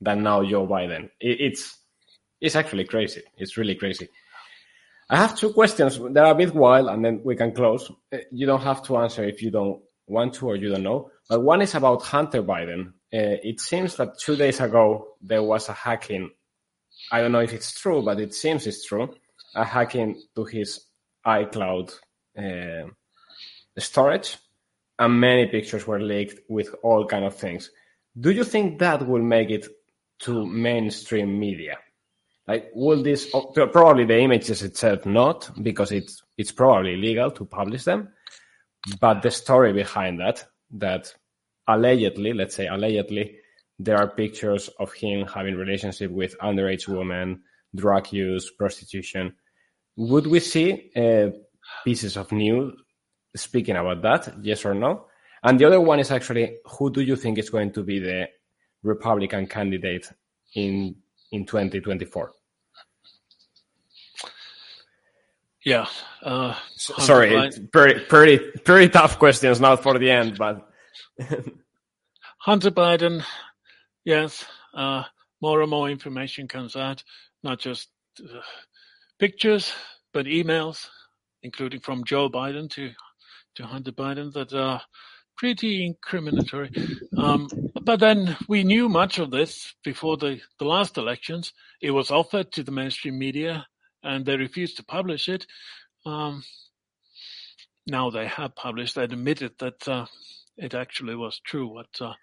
than 0.00 0.22
now 0.22 0.44
Joe 0.44 0.66
Biden. 0.66 1.10
It, 1.20 1.40
it's 1.40 1.76
it's 2.40 2.56
actually 2.56 2.84
crazy. 2.84 3.22
It's 3.36 3.56
really 3.56 3.74
crazy. 3.74 4.08
I 5.10 5.16
have 5.16 5.36
two 5.36 5.52
questions. 5.52 5.98
They're 6.10 6.24
a 6.24 6.34
bit 6.34 6.54
wild, 6.54 6.88
and 6.88 7.04
then 7.04 7.22
we 7.24 7.34
can 7.34 7.52
close. 7.52 7.90
You 8.30 8.46
don't 8.46 8.62
have 8.62 8.82
to 8.84 8.98
answer 8.98 9.24
if 9.24 9.42
you 9.42 9.50
don't 9.50 9.80
want 10.06 10.34
to 10.34 10.48
or 10.48 10.56
you 10.56 10.70
don't 10.70 10.82
know. 10.82 11.10
But 11.28 11.42
one 11.42 11.62
is 11.62 11.74
about 11.74 12.02
Hunter 12.02 12.42
Biden. 12.42 12.88
Uh, 13.12 13.40
it 13.42 13.60
seems 13.60 13.96
that 13.96 14.18
two 14.18 14.36
days 14.36 14.60
ago 14.60 15.14
there 15.22 15.42
was 15.42 15.68
a 15.68 15.72
hacking. 15.72 16.30
I 17.10 17.20
don't 17.20 17.32
know 17.32 17.40
if 17.40 17.52
it's 17.54 17.72
true, 17.72 18.02
but 18.02 18.20
it 18.20 18.34
seems 18.34 18.66
it's 18.66 18.84
true. 18.84 19.14
A 19.54 19.64
hacking 19.64 20.20
to 20.34 20.44
his 20.44 20.84
iCloud 21.26 21.94
uh, 22.38 22.88
storage, 23.78 24.36
and 24.98 25.20
many 25.20 25.46
pictures 25.46 25.86
were 25.86 26.00
leaked 26.00 26.40
with 26.48 26.74
all 26.82 27.06
kind 27.06 27.24
of 27.24 27.34
things. 27.34 27.70
Do 28.18 28.30
you 28.30 28.44
think 28.44 28.78
that 28.80 29.06
will 29.06 29.22
make 29.22 29.50
it 29.50 29.66
to 30.20 30.46
mainstream 30.46 31.38
media? 31.38 31.78
Like, 32.46 32.70
will 32.74 33.02
this 33.02 33.30
probably 33.54 34.06
the 34.06 34.18
images 34.18 34.62
itself 34.62 35.04
not 35.04 35.50
because 35.62 35.92
it's 35.92 36.22
it's 36.38 36.50
probably 36.50 36.94
illegal 36.94 37.30
to 37.32 37.44
publish 37.44 37.84
them, 37.84 38.08
but 39.00 39.22
the 39.22 39.30
story 39.30 39.72
behind 39.72 40.18
that 40.20 40.46
that 40.72 41.14
allegedly, 41.66 42.32
let's 42.32 42.56
say 42.56 42.66
allegedly, 42.66 43.36
there 43.78 43.98
are 43.98 44.08
pictures 44.08 44.68
of 44.80 44.92
him 44.94 45.26
having 45.26 45.54
relationship 45.54 46.10
with 46.10 46.38
underage 46.38 46.88
women, 46.88 47.42
drug 47.76 48.12
use, 48.12 48.50
prostitution. 48.50 49.34
Would 49.96 50.26
we 50.26 50.40
see 50.40 50.90
uh, 50.96 51.30
pieces 51.84 52.16
of 52.16 52.32
news 52.32 52.74
speaking 53.36 53.76
about 53.76 54.02
that? 54.02 54.34
Yes 54.42 54.64
or 54.64 54.74
no? 54.74 55.06
And 55.42 55.58
the 55.58 55.64
other 55.66 55.80
one 55.80 56.00
is 56.00 56.10
actually, 56.10 56.58
who 56.64 56.90
do 56.90 57.00
you 57.00 57.16
think 57.16 57.38
is 57.38 57.50
going 57.50 57.72
to 57.72 57.82
be 57.82 57.98
the 57.98 58.28
Republican 58.82 59.46
candidate 59.46 60.10
in 60.54 60.96
in 61.30 61.44
2024? 61.44 62.32
Yeah. 65.64 65.86
Uh, 66.22 66.54
Sorry, 66.76 67.50
pretty, 67.72 68.00
pretty, 68.06 68.38
pretty 68.38 68.88
tough 68.88 69.18
questions 69.18 69.60
now 69.60 69.76
for 69.76 69.98
the 69.98 70.10
end, 70.10 70.38
but 70.38 70.68
Hunter 72.38 72.70
Biden, 72.70 73.22
yes, 74.04 74.44
uh, 74.72 75.02
more 75.42 75.60
and 75.60 75.70
more 75.70 75.90
information 75.90 76.48
comes 76.48 76.74
out, 76.74 77.04
not 77.42 77.58
just 77.58 77.88
uh, 78.20 78.40
pictures, 79.18 79.72
but 80.12 80.26
emails, 80.26 80.88
including 81.42 81.80
from 81.80 82.04
Joe 82.04 82.28
Biden 82.30 82.70
to 82.70 82.90
to 83.58 83.66
Hunter 83.66 83.92
Biden, 83.92 84.32
that 84.32 84.52
are 84.54 84.80
pretty 85.36 85.88
incriminatory. 85.88 86.70
Um, 87.16 87.48
but 87.82 88.00
then 88.00 88.36
we 88.48 88.64
knew 88.64 88.88
much 88.88 89.18
of 89.18 89.30
this 89.30 89.74
before 89.84 90.16
the, 90.16 90.40
the 90.58 90.64
last 90.64 90.98
elections. 90.98 91.52
It 91.80 91.90
was 91.90 92.10
offered 92.10 92.52
to 92.52 92.62
the 92.62 92.72
mainstream 92.72 93.18
media, 93.18 93.66
and 94.02 94.24
they 94.24 94.36
refused 94.36 94.76
to 94.76 94.84
publish 94.84 95.28
it. 95.28 95.46
Um, 96.06 96.42
now 97.86 98.10
they 98.10 98.26
have 98.26 98.54
published. 98.54 98.94
They 98.94 99.04
admitted 99.04 99.52
that 99.58 99.88
uh, 99.88 100.06
it 100.56 100.74
actually 100.74 101.16
was 101.16 101.40
true. 101.44 101.68
What, 101.68 101.88
uh, 102.00 102.14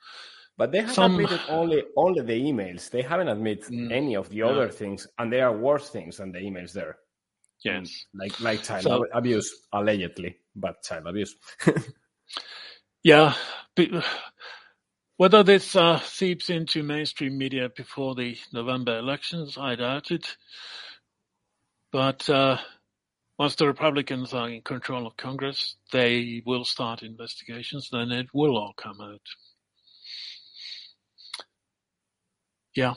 but 0.58 0.72
they 0.72 0.82
have 0.82 0.92
some... 0.92 1.16
admitted 1.16 1.42
only 1.50 1.84
only 1.98 2.22
the 2.22 2.40
emails. 2.40 2.90
They 2.90 3.02
haven't 3.02 3.30
admitted 3.30 3.74
mm, 3.74 3.92
any 3.92 4.16
of 4.16 4.30
the 4.30 4.40
no. 4.40 4.50
other 4.50 4.70
things, 4.70 5.08
and 5.18 5.32
there 5.32 5.48
are 5.48 5.58
worse 5.58 5.90
things 5.90 6.18
than 6.18 6.32
the 6.32 6.40
emails 6.40 6.74
there. 6.74 6.98
Yes, 7.64 8.06
like 8.14 8.40
like 8.40 8.64
child 8.64 8.84
so, 8.84 9.06
abuse 9.14 9.68
allegedly, 9.74 10.38
but 10.56 10.84
child 10.84 11.08
abuse. 11.08 11.36
yeah, 13.04 13.34
whether 15.18 15.44
this 15.44 15.76
uh, 15.76 16.00
seeps 16.00 16.50
into 16.50 16.84
mainstream 16.84 17.38
media 17.38 17.70
before 17.70 18.16
the 18.16 18.38
November 18.52 18.98
elections, 18.98 19.58
I 19.58 19.76
doubt 19.76 20.12
it. 20.12 20.36
But 21.92 22.30
uh, 22.30 22.58
once 23.40 23.56
the 23.56 23.68
Republicans 23.68 24.34
are 24.34 24.50
in 24.50 24.62
control 24.62 25.08
of 25.08 25.18
Congress, 25.18 25.76
they 25.92 26.42
will 26.46 26.66
start 26.66 27.04
investigations, 27.04 27.90
then 27.92 28.12
it 28.12 28.28
will 28.34 28.58
all 28.58 28.74
come 28.76 29.00
out. 29.02 29.22
Yeah. 32.76 32.96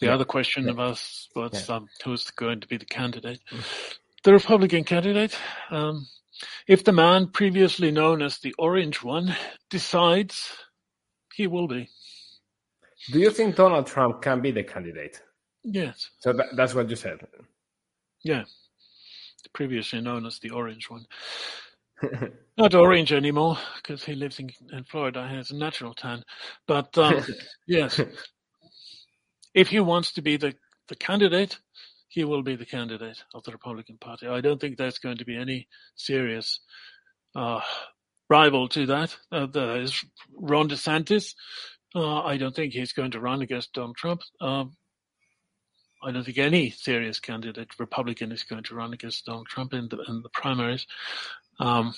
The 0.00 0.06
yeah. 0.06 0.14
other 0.14 0.24
question 0.24 0.66
yeah. 0.66 0.72
was, 0.72 1.28
was 1.34 1.68
yeah. 1.68 1.76
um, 1.76 1.88
who's 2.04 2.30
going 2.30 2.60
to 2.60 2.66
be 2.68 2.76
the 2.76 2.86
candidate? 2.86 3.40
Mm. 3.50 3.64
The 4.22 4.32
Republican 4.32 4.84
candidate, 4.84 5.38
um, 5.70 6.06
if 6.66 6.84
the 6.84 6.92
man 6.92 7.28
previously 7.28 7.90
known 7.90 8.22
as 8.22 8.38
the 8.38 8.54
Orange 8.58 9.02
One 9.02 9.34
decides, 9.68 10.52
he 11.34 11.46
will 11.46 11.68
be. 11.68 11.88
Do 13.12 13.18
you 13.18 13.30
think 13.30 13.56
Donald 13.56 13.86
Trump 13.86 14.22
can 14.22 14.40
be 14.40 14.50
the 14.50 14.62
candidate? 14.62 15.22
Yes. 15.64 16.10
So 16.20 16.32
that, 16.32 16.46
that's 16.56 16.74
what 16.74 16.88
you 16.88 16.96
said. 16.96 17.20
Yeah, 18.22 18.44
previously 19.52 20.00
known 20.00 20.26
as 20.26 20.38
the 20.38 20.50
orange 20.50 20.90
one. 20.90 21.06
Not 22.58 22.74
orange 22.74 23.12
anymore 23.12 23.58
because 23.76 24.04
he 24.04 24.14
lives 24.14 24.38
in, 24.38 24.50
in 24.72 24.84
Florida. 24.84 25.26
He 25.28 25.36
has 25.36 25.50
a 25.50 25.56
natural 25.56 25.94
tan. 25.94 26.22
But 26.66 26.96
um, 26.98 27.24
yes, 27.66 28.00
if 29.54 29.68
he 29.68 29.80
wants 29.80 30.12
to 30.12 30.22
be 30.22 30.36
the, 30.36 30.54
the 30.88 30.96
candidate, 30.96 31.58
he 32.10 32.24
will 32.24 32.42
be 32.42 32.56
the 32.56 32.66
candidate 32.66 33.22
of 33.34 33.44
the 33.44 33.52
Republican 33.52 33.96
Party. 33.96 34.26
I 34.26 34.40
don't 34.40 34.60
think 34.60 34.76
there's 34.76 34.98
going 34.98 35.18
to 35.18 35.24
be 35.24 35.36
any 35.36 35.68
serious 35.94 36.60
uh, 37.36 37.60
rival 38.28 38.68
to 38.70 38.86
that. 38.86 39.16
Uh, 39.30 39.46
there 39.46 39.80
is 39.80 40.04
Ron 40.36 40.68
DeSantis. 40.68 41.34
Uh, 41.94 42.22
I 42.22 42.36
don't 42.36 42.54
think 42.54 42.72
he's 42.72 42.92
going 42.92 43.12
to 43.12 43.20
run 43.20 43.42
against 43.42 43.72
Donald 43.72 43.96
Trump. 43.96 44.22
Um, 44.40 44.76
I 46.02 46.10
don't 46.10 46.24
think 46.24 46.38
any 46.38 46.70
serious 46.70 47.20
candidate 47.20 47.78
Republican 47.78 48.32
is 48.32 48.42
going 48.42 48.64
to 48.64 48.74
run 48.74 48.92
against 48.92 49.26
Donald 49.26 49.46
Trump 49.46 49.72
in 49.72 49.88
the 49.88 49.98
in 50.08 50.22
the 50.22 50.30
primaries. 50.30 50.86
Um, 51.60 51.94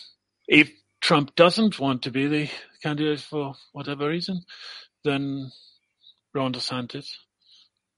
if 0.46 0.70
Trump 1.00 1.34
doesn't 1.36 1.78
want 1.78 2.02
to 2.02 2.10
be 2.10 2.26
the 2.26 2.50
candidate 2.82 3.20
for 3.20 3.54
whatever 3.72 4.08
reason, 4.08 4.44
then 5.04 5.50
Ron 6.34 6.52
DeSantis, 6.52 7.08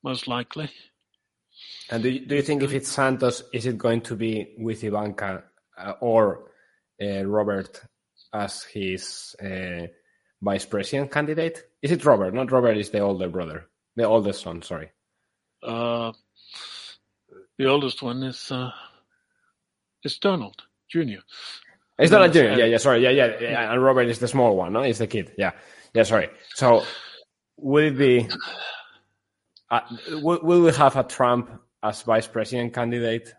most 0.05 0.29
likely. 0.29 0.71
And 1.91 2.03
do 2.03 2.09
you, 2.11 2.27
do 2.27 2.37
you 2.37 2.43
think 2.43 2.63
if 2.63 2.73
it's 2.73 2.89
Santos, 2.89 3.43
is 3.53 3.67
it 3.67 3.79
going 3.79 4.01
to 4.03 4.17
be 4.17 4.55
with 4.59 4.83
Ivanka 4.85 5.45
uh, 5.79 5.93
or 6.01 6.51
uh, 7.03 7.25
Robert 7.25 7.81
as 8.33 8.63
his 8.63 9.37
uh, 9.43 9.87
vice 10.41 10.65
president 10.65 11.13
candidate? 11.13 11.63
Is 11.83 11.93
it 11.93 12.05
Robert? 12.05 12.33
Not 12.33 12.51
Robert 12.51 12.77
is 12.77 12.91
the 12.91 13.01
older 13.01 13.29
brother, 13.29 13.69
the 13.97 14.05
oldest 14.05 14.43
son. 14.43 14.63
Sorry. 14.63 14.91
Uh, 15.63 16.13
the 17.59 17.67
oldest 17.67 18.03
one 18.03 18.23
is 18.23 18.51
uh, 18.51 18.71
is 20.03 20.19
Donald 20.19 20.63
Jr. 20.89 21.21
It's 21.99 22.11
not 22.11 22.29
a 22.29 22.29
junior. 22.29 22.59
Yeah, 22.59 22.65
yeah. 22.65 22.77
Sorry. 22.79 23.03
Yeah, 23.03 23.11
yeah, 23.11 23.37
yeah. 23.41 23.73
And 23.73 23.83
Robert 23.83 24.09
is 24.09 24.19
the 24.19 24.29
small 24.29 24.57
one. 24.57 24.73
No, 24.73 24.83
he's 24.83 24.99
the 24.99 25.07
kid. 25.07 25.33
Yeah, 25.39 25.53
yeah. 25.95 26.03
Sorry. 26.03 26.29
So, 26.55 26.83
will 27.57 27.87
it 27.87 27.97
be? 27.97 28.29
Uh, 29.71 29.81
will 30.21 30.63
we 30.63 30.73
have 30.73 30.97
a 30.97 31.05
Trump 31.05 31.51
as 31.85 32.03
vice 32.03 32.27
president 32.27 32.73
candidate 32.73 33.35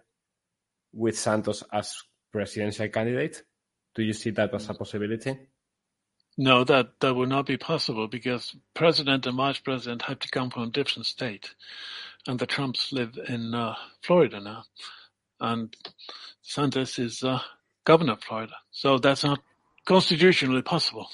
with 0.94 1.18
Santos 1.18 1.64
as 1.74 1.98
presidential 2.32 2.88
candidate? 2.90 3.44
Do 3.96 4.04
you 4.04 4.14
see 4.14 4.30
that 4.32 4.54
as 4.54 4.70
a 4.70 4.74
possibility? 4.74 5.38
No, 6.38 6.64
that 6.66 7.00
that 7.00 7.16
would 7.16 7.30
not 7.30 7.46
be 7.46 7.58
possible 7.58 8.08
because 8.08 8.56
president 8.74 9.26
and 9.26 9.38
vice 9.38 9.60
president 9.60 10.02
have 10.04 10.20
to 10.20 10.30
come 10.30 10.50
from 10.50 10.70
different 10.70 11.06
state, 11.06 11.56
and 12.28 12.38
the 12.38 12.46
Trumps 12.46 12.92
live 12.92 13.18
in 13.30 13.56
uh, 13.56 13.76
Florida 14.04 14.42
now, 14.42 14.64
and 15.40 15.74
Santos 16.42 17.00
is 17.00 17.24
uh, 17.24 17.40
governor 17.86 18.14
of 18.14 18.24
Florida, 18.24 18.54
so 18.70 18.98
that's 18.98 19.24
not 19.24 19.40
constitutionally 19.86 20.62
possible. 20.62 21.08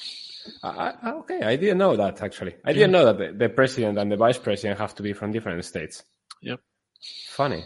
Uh, 0.64 0.94
okay, 1.06 1.44
I 1.44 1.56
didn't 1.56 1.78
know 1.78 1.96
that 1.96 2.24
actually. 2.24 2.56
I 2.66 2.74
didn't 2.74 2.92
know 2.92 3.06
that 3.06 3.18
the, 3.20 3.46
the, 3.46 3.50
president 3.50 4.00
and 4.00 4.12
the 4.12 4.18
vice 4.18 4.40
president 4.40 4.80
have 4.80 4.96
to 4.96 5.04
be 5.04 5.14
from 5.14 5.32
different 5.32 5.64
states. 5.66 6.04
Yep. 6.42 6.62
Funny. 7.02 7.66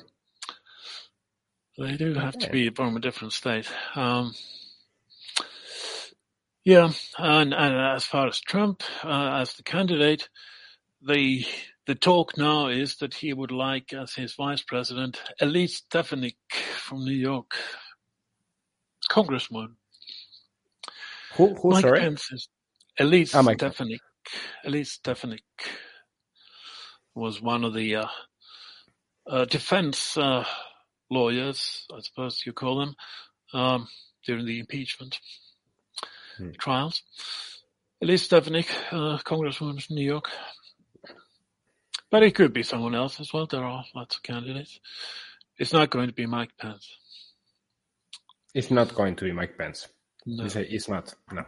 They 1.78 1.98
do 1.98 2.14
have 2.14 2.36
okay. 2.36 2.46
to 2.46 2.52
be 2.52 2.70
from 2.70 2.96
a 2.96 3.02
different 3.02 3.34
state. 3.34 3.70
Um, 3.96 4.34
yeah, 6.64 6.92
and, 7.18 7.54
and, 7.54 7.96
as 7.96 8.06
far 8.06 8.28
as 8.28 8.40
Trump 8.40 8.82
uh, 9.04 9.40
as 9.42 9.54
the 9.54 9.64
candidate, 9.64 10.30
the 11.02 11.46
the 11.86 11.96
talk 11.96 12.38
now 12.38 12.68
is 12.68 12.96
that 12.98 13.14
he 13.14 13.34
would 13.34 13.52
like 13.52 13.94
as 13.94 14.14
his 14.16 14.34
vice 14.34 14.64
president 14.64 15.22
Elise 15.40 15.78
Stefanik 15.78 16.38
from 16.78 17.04
New 17.04 17.14
York, 17.14 17.56
congressman. 19.10 19.76
Who? 21.36 21.54
Who? 21.56 21.72
Mike 21.72 21.82
sorry. 21.82 22.00
Pence 22.00 22.32
is 22.32 22.50
Elise 22.98 23.36
oh, 23.36 23.44
Stefanik. 23.54 24.02
Elise 24.64 24.94
Stefanik 24.94 25.44
was 27.14 27.42
one 27.42 27.64
of 27.64 27.74
the 27.74 27.98
uh, 27.98 28.06
uh, 28.06 28.10
defense 29.46 30.18
uh, 30.18 30.46
lawyers, 31.10 31.86
I 31.94 32.00
suppose 32.02 32.44
you 32.46 32.54
call 32.54 32.80
them, 32.80 32.96
um, 33.54 33.88
during 34.26 34.46
the 34.46 34.60
impeachment 34.60 35.20
hmm. 36.38 36.52
trials. 36.60 37.04
Elise 38.02 38.24
Stefanik, 38.24 38.70
uh, 38.92 39.18
Congresswoman 39.24 39.82
from 39.82 39.96
New 39.96 40.06
York. 40.06 40.30
But 42.12 42.24
it 42.24 42.36
could 42.36 42.54
be 42.54 42.64
someone 42.64 42.96
else 42.96 43.20
as 43.20 43.34
well. 43.34 43.46
There 43.46 43.64
are 43.64 43.84
lots 43.96 44.18
of 44.18 44.24
candidates. 44.24 44.80
It's 45.58 45.74
not 45.74 45.90
going 45.90 46.08
to 46.08 46.14
be 46.14 46.26
Mike 46.26 46.52
Pence. 46.60 46.88
It's 48.54 48.72
not 48.72 48.94
going 48.94 49.16
to 49.18 49.26
be 49.26 49.32
Mike 49.32 49.58
Pence. 49.58 49.88
No. 50.26 50.46
It's 50.46 50.88
not. 50.88 51.14
No. 51.32 51.44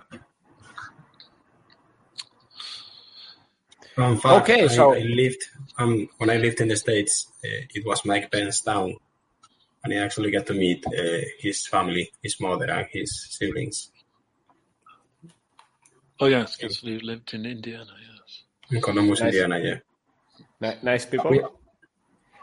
Fact, 3.98 4.26
okay, 4.26 4.66
I, 4.66 4.68
so 4.68 4.94
I 4.94 5.00
lived 5.00 5.44
um, 5.80 6.08
when 6.20 6.30
I 6.30 6.38
lived 6.38 6.62
in 6.62 6.68
the 6.68 6.76
states. 6.76 7.32
Uh, 7.44 7.66
it 7.74 7.84
was 7.84 8.06
Mike 8.06 8.32
Pence 8.32 8.62
town, 8.62 8.96
and 9.84 9.92
I 9.92 9.98
actually 9.98 10.30
got 10.30 10.46
to 10.48 10.54
meet 10.54 10.86
uh, 10.86 11.26
his 11.40 11.66
family, 11.66 12.12
his 12.22 12.40
mother, 12.40 12.70
and 12.70 12.86
his 12.92 13.26
siblings. 13.32 13.90
Oh 16.20 16.28
yes, 16.28 16.58
because 16.58 16.84
we 16.84 17.00
lived 17.00 17.34
in 17.34 17.48
Indiana. 17.48 17.90
Yes, 18.00 18.44
in 18.70 18.82
Columbus, 18.82 19.20
nice. 19.20 19.34
Indiana. 19.34 19.82
Yeah, 20.62 20.76
nice 20.84 21.08
people. 21.08 21.32
We, 21.32 21.42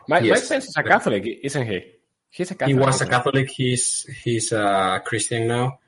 Mike, 0.09 0.25
yes. 0.25 0.41
Mike 0.41 0.49
Pence 0.49 0.69
is 0.69 0.77
a 0.77 0.83
Catholic, 0.83 1.25
isn't 1.25 1.67
he? 1.69 1.85
He's 2.31 2.51
a 2.51 2.57
Catholic. 2.57 2.77
He 2.77 2.83
was 2.83 3.01
a 3.01 3.07
Catholic. 3.07 3.49
He's 3.49 4.03
he's 4.25 4.51
a 4.51 5.01
Christian 5.05 5.47
now. 5.47 5.79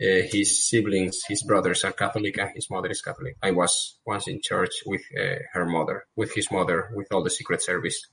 Uh, 0.00 0.26
his 0.28 0.68
siblings, 0.68 1.22
his 1.28 1.42
brothers 1.44 1.84
are 1.84 1.92
Catholic, 1.92 2.36
and 2.38 2.50
his 2.54 2.68
mother 2.68 2.88
is 2.88 3.00
Catholic. 3.00 3.36
I 3.42 3.52
was 3.52 3.98
once 4.04 4.26
in 4.26 4.40
church 4.42 4.82
with 4.86 5.02
uh, 5.18 5.36
her 5.52 5.66
mother, 5.66 6.06
with 6.16 6.34
his 6.34 6.50
mother, 6.50 6.90
with 6.94 7.06
all 7.12 7.22
the 7.22 7.30
Secret 7.30 7.62
Service, 7.62 8.08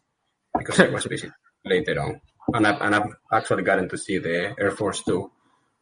because 0.56 0.80
I 0.80 0.90
was 0.90 1.08
busy 1.14 1.32
later 1.66 1.99
on. 1.99 2.22
And 2.53 2.68
I've, 2.68 2.82
and 2.82 2.95
I've 2.95 3.16
actually 3.34 3.64
gotten 3.64 3.90
to 3.90 3.98
see 3.98 4.20
the 4.20 4.56
Air 4.60 4.72
Force 4.72 5.03
Two 5.03 5.32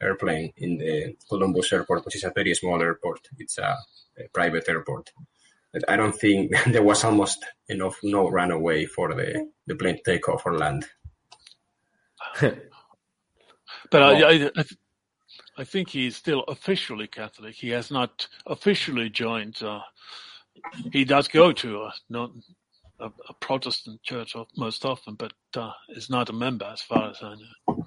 airplane 0.02 0.54
in 0.58 0.78
the 0.78 1.16
Columbus 1.28 1.74
airport, 1.74 2.06
which 2.06 2.16
is 2.16 2.24
a 2.24 2.32
very 2.34 2.54
small 2.54 2.82
airport. 2.82 3.28
It's 3.38 3.58
a, 3.58 3.78
a 4.18 4.30
private 4.34 4.68
airport. 4.70 5.12
But 5.74 5.90
I 5.90 5.98
don't 5.98 6.16
think 6.16 6.54
there 6.68 6.84
was 6.84 7.04
almost 7.04 7.46
enough 7.68 7.98
no 8.04 8.30
runaway 8.30 8.86
for 8.86 9.14
the, 9.14 9.50
the 9.68 9.76
plane 9.76 9.98
to 9.98 10.12
take 10.12 10.28
off 10.30 10.46
or 10.46 10.58
land. 10.58 10.86
but 12.42 12.58
well, 13.92 14.26
I, 14.26 14.30
I, 14.30 14.52
I, 14.56 14.64
I, 15.60 15.64
think 15.64 15.90
he's 15.90 16.16
still 16.16 16.44
officially 16.48 17.08
Catholic. 17.08 17.56
He 17.56 17.70
has 17.70 17.92
not 17.92 18.28
officially 18.46 19.10
joined. 19.10 19.62
Uh, 19.62 19.82
he 20.92 21.06
does 21.06 21.28
go 21.28 21.52
to 21.52 21.84
a, 21.84 21.94
not, 22.10 22.32
a, 23.00 23.12
a 23.28 23.34
Protestant 23.40 24.02
church 24.04 24.36
most 24.58 24.86
often, 24.86 25.16
but 25.16 25.34
uh, 25.56 25.72
is 25.90 26.10
not 26.10 26.30
a 26.30 26.34
member 26.34 26.66
as 26.66 26.82
far 26.82 27.10
as 27.10 27.18
I 27.22 27.36
know. 27.36 27.86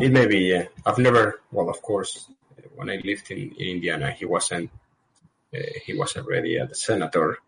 It 0.00 0.12
may 0.12 0.26
be, 0.26 0.38
yeah. 0.38 0.66
I've 0.86 0.98
never, 0.98 1.40
well, 1.52 1.68
of 1.68 1.82
course, 1.82 2.30
when 2.74 2.90
I 2.90 3.00
lived 3.04 3.30
in, 3.30 3.38
in 3.38 3.76
Indiana, 3.76 4.10
he 4.12 4.24
wasn't, 4.24 4.70
uh, 5.54 5.58
he 5.84 5.94
was 5.94 6.16
already 6.16 6.56
a 6.56 6.72
senator 6.74 7.38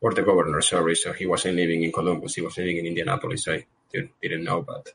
or 0.00 0.14
the 0.14 0.22
governor, 0.22 0.60
sorry. 0.60 0.94
So 0.94 1.12
he 1.12 1.26
wasn't 1.26 1.56
living 1.56 1.82
in 1.82 1.92
Columbus. 1.92 2.34
He 2.34 2.42
was 2.42 2.56
living 2.56 2.78
in 2.78 2.86
Indianapolis. 2.86 3.48
I 3.48 3.66
didn't 3.92 4.44
know, 4.44 4.62
but 4.62 4.92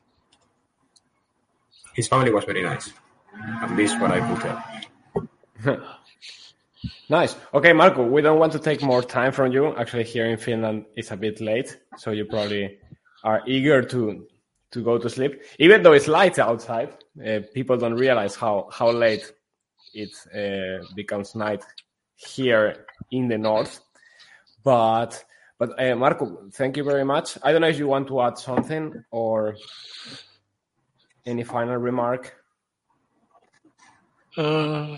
his 1.94 2.08
family 2.08 2.32
was 2.32 2.44
very 2.44 2.62
nice. 2.62 2.92
At 3.62 3.76
least 3.76 4.00
what 4.00 4.10
I 4.10 4.20
put 4.20 4.40
tell. 5.64 5.80
nice. 7.08 7.36
Okay, 7.52 7.72
Marco, 7.72 8.04
we 8.04 8.22
don't 8.22 8.38
want 8.38 8.52
to 8.52 8.58
take 8.58 8.82
more 8.82 9.02
time 9.02 9.32
from 9.32 9.52
you. 9.52 9.76
Actually, 9.76 10.04
here 10.04 10.26
in 10.26 10.36
Finland, 10.36 10.84
it's 10.96 11.10
a 11.10 11.16
bit 11.16 11.40
late, 11.40 11.78
so 11.96 12.10
you 12.10 12.24
probably 12.24 12.78
are 13.22 13.42
eager 13.46 13.82
to 13.82 14.26
to 14.70 14.82
go 14.82 14.98
to 14.98 15.08
sleep. 15.08 15.42
Even 15.58 15.82
though 15.82 15.92
it's 15.92 16.08
light 16.08 16.38
outside, 16.38 16.90
uh, 17.24 17.40
people 17.54 17.76
don't 17.76 17.94
realize 17.94 18.34
how 18.34 18.68
how 18.72 18.90
late 18.90 19.32
it 19.94 20.12
uh, 20.34 20.84
becomes 20.94 21.34
night 21.34 21.62
here 22.16 22.86
in 23.10 23.28
the 23.28 23.38
north. 23.38 23.80
But 24.62 25.24
but 25.58 25.80
uh, 25.80 25.94
Marco, 25.94 26.48
thank 26.52 26.76
you 26.76 26.84
very 26.84 27.04
much. 27.04 27.38
I 27.42 27.52
don't 27.52 27.60
know 27.60 27.68
if 27.68 27.78
you 27.78 27.86
want 27.86 28.08
to 28.08 28.20
add 28.20 28.38
something 28.38 29.04
or 29.10 29.56
any 31.24 31.44
final 31.44 31.76
remark. 31.76 32.34
Uh, 34.36 34.96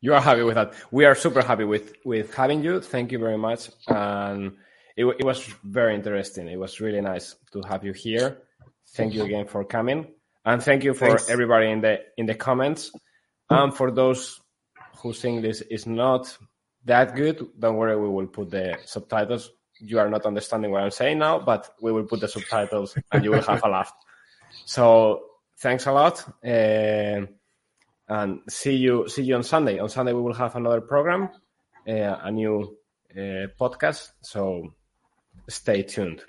you 0.00 0.14
are 0.14 0.20
happy 0.20 0.42
with 0.42 0.56
that. 0.56 0.74
We 0.90 1.04
are 1.04 1.14
super 1.14 1.42
happy 1.42 1.64
with 1.64 1.94
with 2.04 2.34
having 2.34 2.62
you. 2.62 2.80
Thank 2.80 3.12
you 3.12 3.18
very 3.18 3.38
much, 3.38 3.70
and 3.88 4.56
it, 4.96 5.04
it 5.04 5.24
was 5.24 5.44
very 5.62 5.94
interesting. 5.94 6.48
It 6.48 6.58
was 6.58 6.80
really 6.80 7.00
nice 7.00 7.36
to 7.52 7.62
have 7.68 7.84
you 7.84 7.92
here. 7.92 8.38
Thank 8.94 9.14
you 9.14 9.24
again 9.24 9.46
for 9.46 9.64
coming, 9.64 10.06
and 10.44 10.62
thank 10.62 10.84
you 10.84 10.94
for 10.94 11.08
Thanks. 11.08 11.30
everybody 11.30 11.70
in 11.70 11.80
the 11.80 12.00
in 12.16 12.26
the 12.26 12.34
comments. 12.34 12.90
And 13.50 13.74
for 13.74 13.90
those 13.90 14.40
who 14.98 15.12
think 15.12 15.42
this 15.42 15.60
is 15.60 15.86
not 15.86 16.36
that 16.84 17.14
good, 17.14 17.46
don't 17.58 17.76
worry. 17.76 17.96
We 17.96 18.08
will 18.08 18.26
put 18.26 18.50
the 18.50 18.78
subtitles 18.84 19.50
you 19.80 19.98
are 19.98 20.08
not 20.08 20.26
understanding 20.26 20.70
what 20.70 20.82
I'm 20.82 20.90
saying 20.90 21.18
now, 21.18 21.38
but 21.38 21.74
we 21.80 21.92
will 21.92 22.04
put 22.04 22.20
the 22.20 22.28
subtitles 22.28 22.96
and 23.12 23.24
you 23.24 23.30
will 23.30 23.42
have 23.42 23.62
a 23.64 23.68
laugh. 23.68 23.92
So 24.64 25.22
thanks 25.58 25.86
a 25.86 25.92
lot, 25.92 26.24
uh, 26.44 27.26
and 28.08 28.40
see 28.48 28.74
you 28.76 29.08
see 29.08 29.22
you 29.22 29.34
on 29.36 29.42
Sunday. 29.42 29.78
On 29.78 29.88
Sunday 29.88 30.12
we 30.12 30.20
will 30.22 30.34
have 30.34 30.56
another 30.56 30.80
program, 30.80 31.28
uh, 31.88 31.92
a 32.22 32.30
new 32.30 32.76
uh, 33.16 33.46
podcast. 33.60 34.10
So 34.22 34.74
stay 35.48 35.82
tuned. 35.82 36.22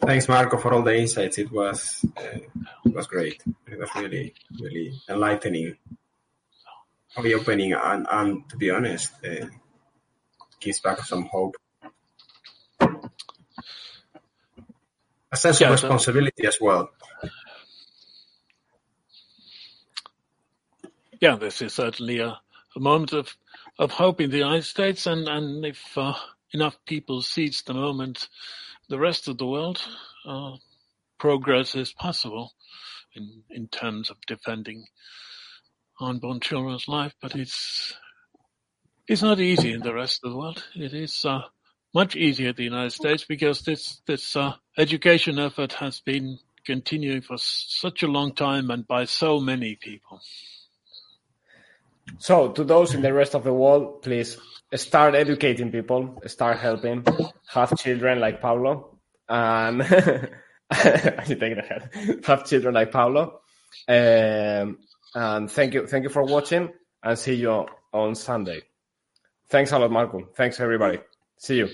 Thanks, 0.00 0.28
Marco, 0.28 0.58
for 0.58 0.72
all 0.74 0.82
the 0.82 0.96
insights. 0.96 1.38
It 1.38 1.50
was 1.50 2.04
uh, 2.16 2.38
it 2.84 2.94
was 2.94 3.06
great. 3.06 3.42
It 3.66 3.78
was 3.78 3.90
really 3.96 4.34
really 4.60 4.92
enlightening, 5.08 5.76
eye 7.16 7.32
opening, 7.32 7.72
and, 7.72 8.06
and 8.10 8.48
to 8.48 8.56
be 8.56 8.70
honest, 8.70 9.12
uh, 9.24 9.46
gives 10.60 10.80
back 10.80 11.00
some 11.00 11.24
hope. 11.26 11.56
A 15.30 15.36
sense 15.36 15.60
Yeah, 15.60 15.72
of 15.72 15.78
so- 15.80 15.88
responsibility 15.88 16.46
as 16.46 16.58
well. 16.60 16.90
Yeah, 21.20 21.36
this 21.36 21.62
is 21.62 21.74
certainly 21.74 22.20
a, 22.20 22.38
a 22.76 22.80
moment 22.80 23.12
of, 23.12 23.36
of 23.78 23.92
hope 23.92 24.20
in 24.20 24.30
the 24.30 24.38
United 24.38 24.64
States, 24.64 25.06
and 25.06 25.28
and 25.28 25.64
if 25.64 25.96
uh, 25.96 26.14
enough 26.52 26.76
people 26.86 27.22
seize 27.22 27.62
the 27.62 27.74
moment, 27.74 28.28
the 28.88 28.98
rest 28.98 29.28
of 29.28 29.38
the 29.38 29.46
world, 29.46 29.82
uh, 30.26 30.52
progress 31.18 31.74
is 31.74 31.92
possible 31.92 32.52
in 33.14 33.42
in 33.50 33.68
terms 33.68 34.10
of 34.10 34.16
defending 34.26 34.84
unborn 36.00 36.40
children's 36.40 36.88
life. 36.88 37.14
But 37.20 37.34
it's 37.34 37.94
it's 39.08 39.22
not 39.22 39.40
easy 39.40 39.72
in 39.72 39.80
the 39.80 39.94
rest 39.94 40.20
of 40.24 40.30
the 40.30 40.36
world. 40.38 40.62
It 40.74 40.94
is 40.94 41.24
uh, 41.24 41.42
much 41.94 42.16
easier 42.16 42.50
in 42.50 42.56
the 42.56 42.64
United 42.64 42.92
States 42.92 43.24
because 43.24 43.62
this 43.62 44.02
this 44.06 44.36
uh, 44.36 44.54
education 44.76 45.38
effort 45.38 45.74
has 45.74 46.00
been 46.00 46.38
continuing 46.64 47.22
for 47.22 47.38
such 47.38 48.02
a 48.02 48.06
long 48.06 48.34
time 48.34 48.70
and 48.70 48.86
by 48.86 49.04
so 49.06 49.40
many 49.40 49.74
people. 49.74 50.20
So, 52.18 52.50
to 52.52 52.64
those 52.64 52.94
in 52.94 53.02
the 53.02 53.12
rest 53.12 53.34
of 53.34 53.44
the 53.44 53.52
world, 53.52 54.02
please 54.02 54.38
start 54.74 55.14
educating 55.14 55.70
people, 55.70 56.20
start 56.26 56.58
helping, 56.58 57.04
have 57.48 57.76
children 57.78 58.20
like 58.20 58.40
Paulo, 58.40 58.98
and 59.28 59.78
you 61.28 61.36
take 61.36 61.56
the 61.56 61.64
head. 61.68 62.24
Have 62.26 62.46
children 62.46 62.74
like 62.74 62.90
Paulo, 62.90 63.40
um, 63.86 64.78
and 65.14 65.50
thank 65.50 65.74
you, 65.74 65.86
thank 65.86 66.04
you 66.04 66.10
for 66.10 66.24
watching, 66.24 66.70
and 67.02 67.18
see 67.18 67.34
you 67.34 67.66
on 67.92 68.14
Sunday. 68.14 68.62
Thanks 69.50 69.72
a 69.72 69.78
lot, 69.78 69.90
Marco. 69.90 70.28
Thanks 70.36 70.60
everybody. 70.60 70.98
See 71.38 71.56
you. 71.56 71.68